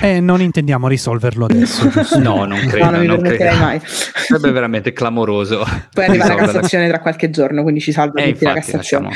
Eh, 0.00 0.20
non 0.20 0.40
intendiamo 0.40 0.88
risolverlo 0.88 1.46
adesso. 1.46 1.90
no, 2.18 2.44
non 2.44 2.58
credo. 2.66 2.84
No, 2.84 2.90
non 2.90 3.00
mi 3.00 3.06
non 3.06 3.20
permetterei 3.20 3.58
mai. 3.58 3.80
Sarebbe 3.84 4.50
veramente 4.50 4.92
clamoroso. 4.92 5.64
Poi 5.92 6.04
arriva 6.04 6.26
la 6.26 6.34
Cassazione 6.34 6.88
tra 6.88 7.00
qualche 7.00 7.30
giorno, 7.30 7.62
quindi 7.62 7.80
ci 7.80 7.92
salva 7.92 8.20
eh, 8.22 8.32
tutti 8.32 8.44
la 8.44 8.54
Cassazione. 8.54 9.10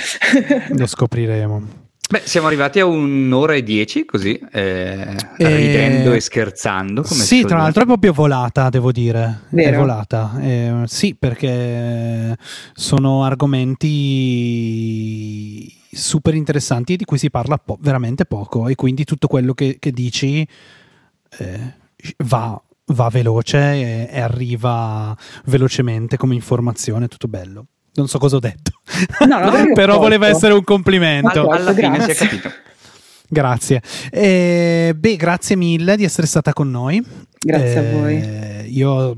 Lo 0.77 0.87
scopriremo. 0.87 1.81
Beh, 2.13 2.23
siamo 2.25 2.47
arrivati 2.47 2.79
a 2.79 2.85
un'ora 2.85 3.55
e 3.55 3.63
dieci, 3.63 4.05
così, 4.05 4.39
eh, 4.53 5.17
eh, 5.39 5.57
ridendo 5.57 6.13
e 6.13 6.21
scherzando. 6.21 7.03
sì, 7.05 7.43
tra 7.43 7.57
l'altro 7.57 7.85
è 7.85 7.87
proprio 7.87 8.13
volata, 8.13 8.69
devo 8.69 8.93
dire. 8.93 9.45
Vero? 9.49 9.77
È 9.77 9.79
volata. 9.79 10.39
Eh, 10.39 10.83
sì, 10.85 11.17
perché 11.19 12.37
sono 12.75 13.25
argomenti 13.25 13.91
super 15.95 16.35
interessanti 16.35 16.97
di 16.97 17.05
cui 17.05 17.19
si 17.19 17.31
parla 17.31 17.59
po- 17.59 17.79
veramente 17.81 18.25
poco 18.25 18.69
e 18.69 18.75
quindi 18.75 19.05
tutto 19.05 19.27
quello 19.27 19.53
che, 19.53 19.77
che 19.79 19.91
dici 19.91 20.47
eh, 21.39 21.75
va, 22.25 22.61
va, 22.87 23.09
veloce 23.09 23.59
e, 23.59 24.09
e, 24.11 24.21
arriva 24.21 25.17
velocemente 25.45 26.17
come 26.17 26.35
informazione, 26.35 27.09
tutto 27.09 27.29
bello. 27.29 27.67
Non 27.95 28.09
so 28.09 28.19
cosa 28.19 28.37
ho 28.37 28.41
detto, 28.41 28.81
no, 29.27 29.39
no, 29.39 29.73
però 29.75 29.99
voleva 29.99 30.27
essere 30.27 30.55
un 30.55 30.65
complimento. 30.65 31.45
Ma 31.45 31.57
alla 31.57 31.75
fine 31.75 32.01
si 32.01 32.11
è 32.11 32.15
capito. 32.15 32.51
Grazie. 33.29 33.83
Eh, 34.11 34.95
beh, 34.97 35.17
grazie 35.17 35.57
mille 35.57 35.97
di 35.97 36.05
essere 36.05 36.27
stata 36.27 36.55
con 36.55 36.71
noi. 36.71 37.05
Grazie 37.39 37.75
eh, 37.75 37.87
a 37.87 37.93
voi. 37.93 38.77
Io 38.77 39.17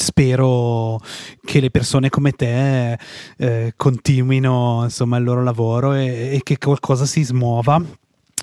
spero 0.00 1.00
che 1.44 1.60
le 1.60 1.70
persone 1.70 2.08
come 2.08 2.32
te 2.32 2.98
eh, 3.36 3.72
continuino 3.76 4.80
insomma 4.84 5.18
il 5.18 5.24
loro 5.24 5.42
lavoro 5.42 5.94
e, 5.94 6.34
e, 6.34 6.40
che 6.42 6.58
qualcosa 6.58 7.04
si 7.04 7.22
smuova 7.22 7.82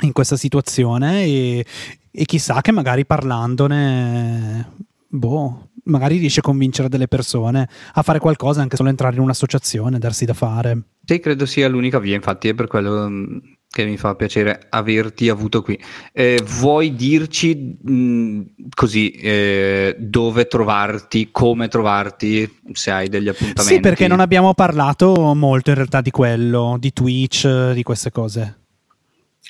in 0.01 0.11
questa 0.11 0.37
situazione 0.37 1.23
e, 1.23 1.65
e 2.11 2.25
chissà 2.25 2.61
che 2.61 2.71
magari 2.71 3.05
parlandone 3.05 4.71
boh 5.07 5.69
magari 5.85 6.17
riesce 6.17 6.39
a 6.39 6.43
convincere 6.43 6.89
delle 6.89 7.07
persone 7.07 7.67
a 7.93 8.01
fare 8.03 8.19
qualcosa 8.19 8.61
anche 8.61 8.75
solo 8.75 8.89
entrare 8.89 9.15
in 9.15 9.21
un'associazione 9.21 9.99
darsi 9.99 10.25
da 10.25 10.33
fare. 10.33 10.81
Sì 11.03 11.19
credo 11.19 11.45
sia 11.45 11.67
l'unica 11.67 11.99
via 11.99 12.15
infatti 12.15 12.49
è 12.49 12.53
per 12.53 12.67
quello 12.67 13.09
mm, 13.09 13.37
che 13.69 13.85
mi 13.85 13.97
fa 13.97 14.15
piacere 14.15 14.67
averti 14.69 15.29
avuto 15.29 15.61
qui. 15.61 15.79
Eh, 16.11 16.41
vuoi 16.43 16.95
dirci 16.95 17.77
mh, 17.81 18.41
così 18.73 19.11
eh, 19.11 19.95
dove 19.99 20.47
trovarti, 20.47 21.29
come 21.31 21.67
trovarti, 21.67 22.59
se 22.71 22.91
hai 22.91 23.09
degli 23.09 23.27
appuntamenti? 23.27 23.75
Sì, 23.75 23.79
perché 23.79 24.07
non 24.07 24.19
abbiamo 24.19 24.53
parlato 24.53 25.33
molto 25.35 25.69
in 25.69 25.75
realtà 25.75 26.01
di 26.01 26.11
quello, 26.11 26.77
di 26.79 26.91
Twitch, 26.93 27.71
di 27.71 27.83
queste 27.83 28.11
cose. 28.11 28.66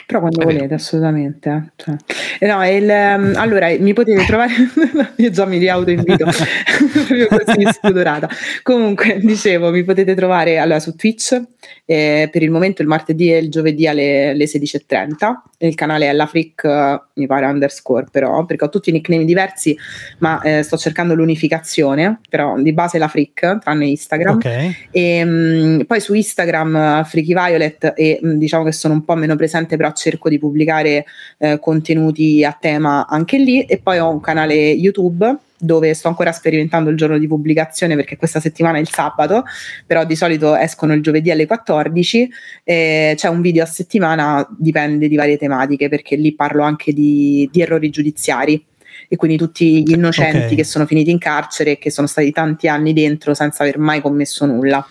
Però 0.08 0.22
quando 0.22 0.42
volete, 0.42 0.74
assolutamente. 0.74 1.74
Cioè. 1.76 1.96
Eh, 2.40 2.48
no, 2.48 2.66
il, 2.66 2.84
um, 2.84 3.34
allora, 3.36 3.68
mi 3.78 3.92
potete 3.92 4.24
trovare... 4.24 4.54
Io 5.18 5.30
già 5.32 5.44
mi 5.44 5.58
riautoinvito, 5.58 6.26
proprio 6.94 7.28
così 7.28 7.68
spudorata. 7.74 8.30
Comunque, 8.64 9.20
dicevo, 9.20 9.70
mi 9.70 9.84
potete 9.84 10.16
trovare 10.16 10.60
allora, 10.60 10.80
su 10.80 10.96
Twitch, 10.96 11.38
eh, 11.84 12.30
per 12.32 12.42
il 12.42 12.52
momento 12.52 12.82
il 12.82 12.88
martedì 12.88 13.34
e 13.34 13.40
il 13.40 13.50
giovedì 13.50 13.86
alle, 13.86 14.30
alle 14.30 14.46
16.30. 14.46 15.34
Il 15.58 15.76
canale 15.76 16.08
è 16.08 16.14
la 16.14 16.26
Freak, 16.26 17.02
mi 17.16 17.28
pare 17.28 17.46
underscore 17.46 18.06
però, 18.10 18.46
perché 18.46 18.64
ho 18.64 18.70
tutti 18.70 18.90
i 18.90 18.94
nickname 18.94 19.26
diversi, 19.26 19.78
ma 20.20 20.40
eh, 20.42 20.64
sto 20.64 20.78
cercando 20.78 21.16
l'unificazione, 21.16 22.20
però 22.30 22.58
di 22.58 22.72
base 22.72 22.98
la 22.98 23.10
Freak, 23.10 23.60
tranne 23.60 23.88
Instagram. 23.88 24.36
Okay. 24.36 24.76
E, 24.92 25.24
um, 25.24 25.84
poi 25.86 26.00
su 26.00 26.14
Instagram 26.14 27.04
Freaky 27.04 27.34
Violet 27.34 27.94
e 27.96 28.20
um, 28.22 28.38
diciamo 28.38 28.64
che 28.64 28.72
sono 28.72 28.94
un 28.94 29.04
po' 29.04 29.16
meno 29.16 29.36
presente 29.36 29.76
però 29.76 29.92
cerco 29.98 30.30
di 30.30 30.40
pubblicare 30.40 31.06
eh, 31.40 31.60
contenuti 31.60 32.44
a 32.44 32.56
tema 32.60 33.08
anche 33.08 33.38
lì 33.38 33.64
e 33.64 33.80
poi 33.80 34.00
ho 34.00 34.10
un 34.10 34.22
canale 34.22 34.54
YouTube 34.54 35.40
dove 35.60 35.94
sto 35.94 36.08
ancora 36.08 36.32
sperimentando 36.32 36.90
il 36.90 36.98
giorno 36.98 37.18
di 37.18 37.28
pubblicazione 37.28 37.96
perché 37.96 38.16
questa 38.16 38.40
settimana 38.40 38.78
è 38.78 38.82
il 38.82 38.90
sabato, 38.90 39.44
però 39.86 40.06
di 40.06 40.16
solito 40.16 40.56
escono 40.56 40.94
il 40.94 41.02
giovedì 41.02 41.32
alle 41.32 41.48
14, 41.48 42.30
eh, 42.64 43.14
c'è 43.16 43.28
un 43.28 43.42
video 43.42 43.64
a 43.64 43.66
settimana, 43.66 44.48
dipende 44.58 45.08
di 45.08 45.16
varie 45.16 45.38
tematiche 45.38 45.90
perché 45.90 46.16
lì 46.16 46.34
parlo 46.36 46.64
anche 46.64 46.94
di, 46.94 47.50
di 47.52 47.62
errori 47.62 47.90
giudiziari 47.90 48.64
e 49.10 49.16
quindi 49.16 49.38
tutti 49.38 49.84
gli 49.84 49.92
innocenti 49.92 50.38
okay. 50.38 50.56
che 50.56 50.64
sono 50.64 50.86
finiti 50.86 51.12
in 51.12 51.18
carcere 51.18 51.72
e 51.72 51.78
che 51.78 51.90
sono 51.90 52.08
stati 52.08 52.32
tanti 52.32 52.68
anni 52.68 52.94
dentro 52.94 53.34
senza 53.34 53.64
aver 53.64 53.78
mai 53.80 54.02
commesso 54.02 54.46
nulla. 54.46 54.86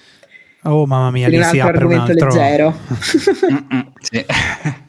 Oh 0.62 0.84
mamma 0.84 1.12
mia, 1.12 1.28
lì 1.28 1.40
si 1.44 1.60
apre 1.60 1.76
argomento 1.76 2.10
un 2.10 2.18
altro... 2.22 2.26
leggero. 2.28 2.78
sì. 4.00 4.24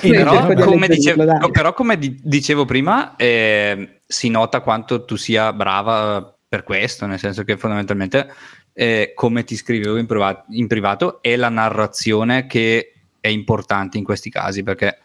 però, 0.00 0.52
come 0.54 0.88
dicevo, 0.88 1.50
però, 1.50 1.72
come 1.74 1.98
dicevo 1.98 2.64
prima, 2.64 3.16
eh, 3.16 4.00
si 4.06 4.28
nota 4.28 4.60
quanto 4.60 5.04
tu 5.04 5.16
sia 5.16 5.52
brava 5.52 6.36
per 6.48 6.64
questo, 6.64 7.06
nel 7.06 7.18
senso 7.18 7.44
che 7.44 7.56
fondamentalmente, 7.56 8.32
eh, 8.72 9.12
come 9.14 9.44
ti 9.44 9.56
scrivevo 9.56 9.96
in, 9.96 10.06
privato, 10.06 10.44
in 10.50 10.66
privato, 10.66 11.22
è 11.22 11.36
la 11.36 11.48
narrazione 11.48 12.46
che 12.46 12.92
è 13.20 13.28
importante 13.28 13.98
in 13.98 14.04
questi 14.04 14.30
casi, 14.30 14.62
perché 14.62 14.98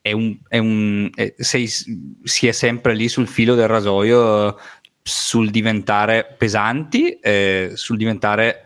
è 0.00 0.12
un, 0.12 0.36
è 0.48 0.58
un, 0.58 1.10
è, 1.14 1.34
sei, 1.36 1.66
si 1.66 2.46
è 2.46 2.52
sempre 2.52 2.94
lì 2.94 3.08
sul 3.08 3.28
filo 3.28 3.54
del 3.54 3.68
rasoio 3.68 4.56
sul 5.08 5.50
diventare 5.50 6.34
pesanti, 6.36 7.12
eh, 7.20 7.70
sul 7.74 7.96
diventare 7.96 8.65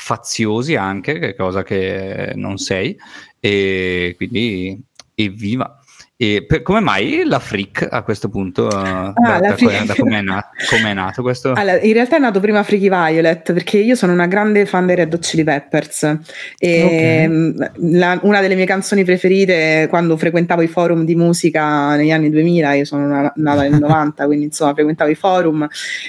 faziosi 0.00 0.74
anche, 0.76 1.18
che 1.18 1.34
cosa 1.34 1.62
che 1.62 2.32
non 2.34 2.56
sei, 2.56 2.96
e 3.38 4.14
quindi 4.16 4.82
evviva. 5.14 5.79
E 6.22 6.44
per, 6.46 6.60
come 6.60 6.80
mai 6.80 7.22
la 7.24 7.38
Freak 7.38 7.88
a 7.90 8.02
questo 8.02 8.28
punto? 8.28 8.68
Ah, 8.68 9.14
da, 9.16 9.38
da, 9.38 9.48
da 9.48 9.54
come, 9.56 10.18
è 10.18 10.20
è 10.20 10.92
nato, 10.92 11.22
questo? 11.22 11.52
Allora, 11.56 11.80
in 11.80 11.94
realtà 11.94 12.16
è 12.16 12.18
nato 12.18 12.40
prima 12.40 12.62
Freaky 12.62 12.90
Violet 12.90 13.54
perché 13.54 13.78
io 13.78 13.94
sono 13.94 14.12
una 14.12 14.26
grande 14.26 14.66
fan 14.66 14.84
dei 14.84 14.96
Red 14.96 15.14
Hot 15.14 15.24
Chili 15.24 15.44
Peppers 15.44 16.18
e 16.58 16.82
okay. 16.82 17.26
Mm, 17.26 17.62
la, 17.96 18.18
una 18.20 18.42
delle 18.42 18.54
mie 18.54 18.66
canzoni 18.66 19.02
preferite 19.02 19.86
quando 19.88 20.18
frequentavo 20.18 20.60
i 20.60 20.66
forum 20.66 21.06
di 21.06 21.14
musica 21.14 21.96
negli 21.96 22.10
anni 22.10 22.28
2000, 22.28 22.74
io 22.74 22.84
sono 22.84 23.06
una, 23.06 23.32
nata 23.36 23.62
nel 23.62 23.78
90 23.80 24.26
quindi 24.26 24.44
insomma 24.44 24.74
frequentavo 24.74 25.10
i 25.10 25.14
forum, 25.14 25.66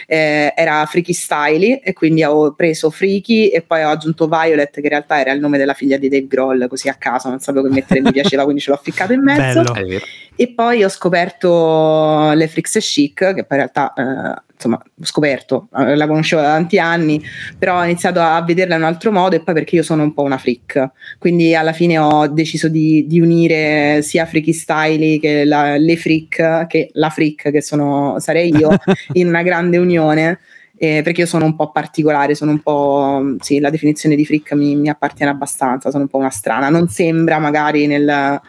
eh, 0.07 0.51
era 0.53 0.85
Freaky 0.87 1.13
Styly 1.13 1.75
e 1.75 1.93
quindi 1.93 2.21
ho 2.25 2.51
preso 2.51 2.89
Freaky 2.89 3.47
e 3.47 3.61
poi 3.61 3.83
ho 3.83 3.89
aggiunto 3.89 4.27
Violet 4.27 4.71
che 4.71 4.81
in 4.81 4.89
realtà 4.89 5.21
era 5.21 5.31
il 5.31 5.39
nome 5.39 5.57
della 5.57 5.73
figlia 5.73 5.95
di 5.95 6.09
Dave 6.09 6.27
Grohl 6.27 6.67
così 6.67 6.89
a 6.89 6.95
caso, 6.95 7.29
non 7.29 7.39
sapevo 7.39 7.69
che 7.69 7.73
mettere 7.73 8.01
mi 8.01 8.11
piaceva 8.11 8.43
quindi 8.43 8.59
ce 8.59 8.71
l'ho 8.71 8.79
ficcato 8.83 9.13
in 9.13 9.21
mezzo. 9.23 9.61
Bello. 9.71 10.00
E 10.35 10.53
poi 10.53 10.83
ho 10.83 10.89
scoperto 10.89 12.31
le 12.33 12.47
Frix 12.47 12.79
Chic, 12.79 13.13
che 13.13 13.43
poi 13.43 13.57
in 13.59 13.69
realtà 13.69 13.93
eh, 13.93 14.41
insomma 14.55 14.77
ho 14.77 15.05
scoperto, 15.05 15.67
eh, 15.77 15.95
la 15.95 16.07
conoscevo 16.07 16.41
da 16.41 16.49
tanti 16.49 16.79
anni, 16.79 17.21
però 17.57 17.79
ho 17.79 17.83
iniziato 17.83 18.21
a 18.21 18.41
vederla 18.43 18.75
in 18.75 18.81
un 18.81 18.87
altro 18.87 19.11
modo 19.11 19.35
e 19.35 19.41
poi 19.41 19.53
perché 19.53 19.75
io 19.75 19.83
sono 19.83 20.03
un 20.03 20.13
po' 20.13 20.21
una 20.21 20.37
freak, 20.37 20.89
quindi 21.17 21.53
alla 21.55 21.73
fine 21.73 21.97
ho 21.97 22.27
deciso 22.27 22.69
di, 22.69 23.05
di 23.07 23.19
unire 23.19 24.01
sia 24.03 24.25
Freaky 24.25 24.53
Style 24.53 25.19
che 25.19 25.45
la, 25.45 25.77
le 25.77 25.97
freak, 25.97 26.67
che 26.67 26.89
la 26.93 27.09
freak 27.09 27.51
che 27.51 27.61
sono, 27.61 28.17
sarei 28.19 28.55
io, 28.55 28.69
in 29.13 29.27
una 29.27 29.43
grande 29.43 29.77
unione. 29.77 30.39
Eh, 30.81 31.03
perché 31.03 31.21
io 31.21 31.27
sono 31.27 31.45
un 31.45 31.55
po' 31.55 31.69
particolare, 31.69 32.33
sono 32.33 32.49
un 32.49 32.59
po', 32.59 33.35
sì, 33.39 33.59
la 33.59 33.69
definizione 33.69 34.15
di 34.15 34.25
freak 34.25 34.53
mi, 34.53 34.75
mi 34.75 34.89
appartiene 34.89 35.31
abbastanza, 35.31 35.91
sono 35.91 36.05
un 36.05 36.09
po' 36.09 36.17
una 36.17 36.31
strana, 36.31 36.69
non 36.69 36.87
sembra 36.87 37.37
magari 37.37 37.85
nel 37.85 38.41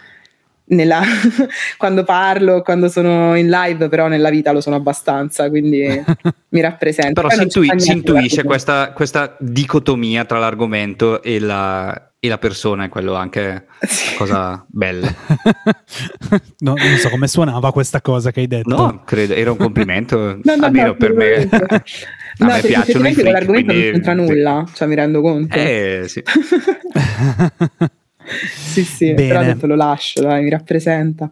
nella, 0.72 1.02
quando 1.76 2.04
parlo, 2.04 2.62
quando 2.62 2.88
sono 2.88 3.36
in 3.36 3.48
live, 3.48 3.88
però 3.88 4.08
nella 4.08 4.30
vita 4.30 4.52
lo 4.52 4.60
sono 4.60 4.76
abbastanza, 4.76 5.48
quindi 5.48 5.86
mi 6.50 6.60
rappresenta. 6.60 7.20
Però 7.20 7.32
si, 7.32 7.42
intui- 7.42 7.80
si 7.80 7.92
intuisce 7.92 8.42
questa, 8.42 8.92
questa, 8.92 9.36
dicotomia 9.38 10.24
tra 10.24 10.38
l'argomento 10.38 11.22
e 11.22 11.38
la, 11.38 12.12
e 12.18 12.28
la 12.28 12.38
persona, 12.38 12.84
è 12.84 12.88
quello 12.88 13.14
anche 13.14 13.66
sì. 13.80 14.16
cosa 14.16 14.64
bella. 14.68 15.06
no, 16.60 16.74
non 16.74 16.96
so 16.98 17.08
come 17.08 17.28
suonava 17.28 17.72
questa 17.72 18.00
cosa 18.00 18.30
che 18.30 18.40
hai 18.40 18.48
detto. 18.48 18.74
No, 18.74 19.02
credo, 19.04 19.34
era 19.34 19.50
un 19.50 19.58
complimento, 19.58 20.38
no, 20.42 20.56
no, 20.56 20.66
almeno 20.66 20.86
no, 20.88 20.96
per 20.96 21.14
me. 21.14 21.48
A 22.38 22.46
no, 22.46 22.52
me 22.54 22.60
piacciono 22.62 23.08
i 23.08 23.12
freak, 23.12 23.30
l'argomento 23.30 23.72
quindi... 23.72 23.90
non 23.90 23.92
c'entra 23.92 24.14
nulla, 24.14 24.64
cioè 24.72 24.88
mi 24.88 24.94
rendo 24.94 25.20
conto. 25.20 25.54
Eh, 25.54 26.04
sì. 26.06 26.22
Sì, 28.26 28.84
sì, 28.84 29.14
Bene. 29.14 29.28
però 29.28 29.56
te 29.56 29.66
lo 29.66 29.74
lascio, 29.74 30.20
dai, 30.20 30.42
mi 30.42 30.50
rappresenta. 30.50 31.30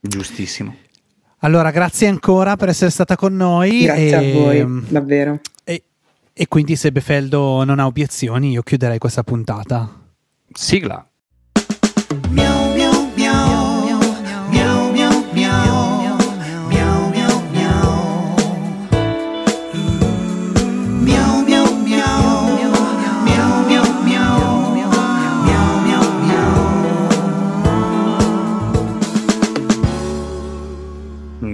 Giustissimo. 0.00 0.76
Allora, 1.38 1.70
grazie 1.70 2.08
ancora 2.08 2.56
per 2.56 2.68
essere 2.68 2.90
stata 2.90 3.16
con 3.16 3.34
noi. 3.36 3.82
Grazie 3.82 4.10
e, 4.10 4.14
a 4.14 4.32
voi, 4.32 4.84
davvero. 4.88 5.40
E, 5.64 5.82
e 6.32 6.48
quindi 6.48 6.76
se 6.76 6.90
Befeldo 6.90 7.62
non 7.64 7.78
ha 7.78 7.86
obiezioni, 7.86 8.50
io 8.50 8.62
chiuderei 8.62 8.98
questa 8.98 9.22
puntata. 9.22 9.88
Sigla. 10.52 11.07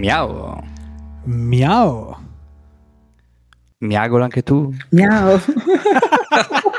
Miau. 0.05 0.60
Miau. 1.24 2.12
Miagolo 3.81 4.24
anche 4.24 4.43
tu? 4.44 4.68
Miau. 4.93 5.40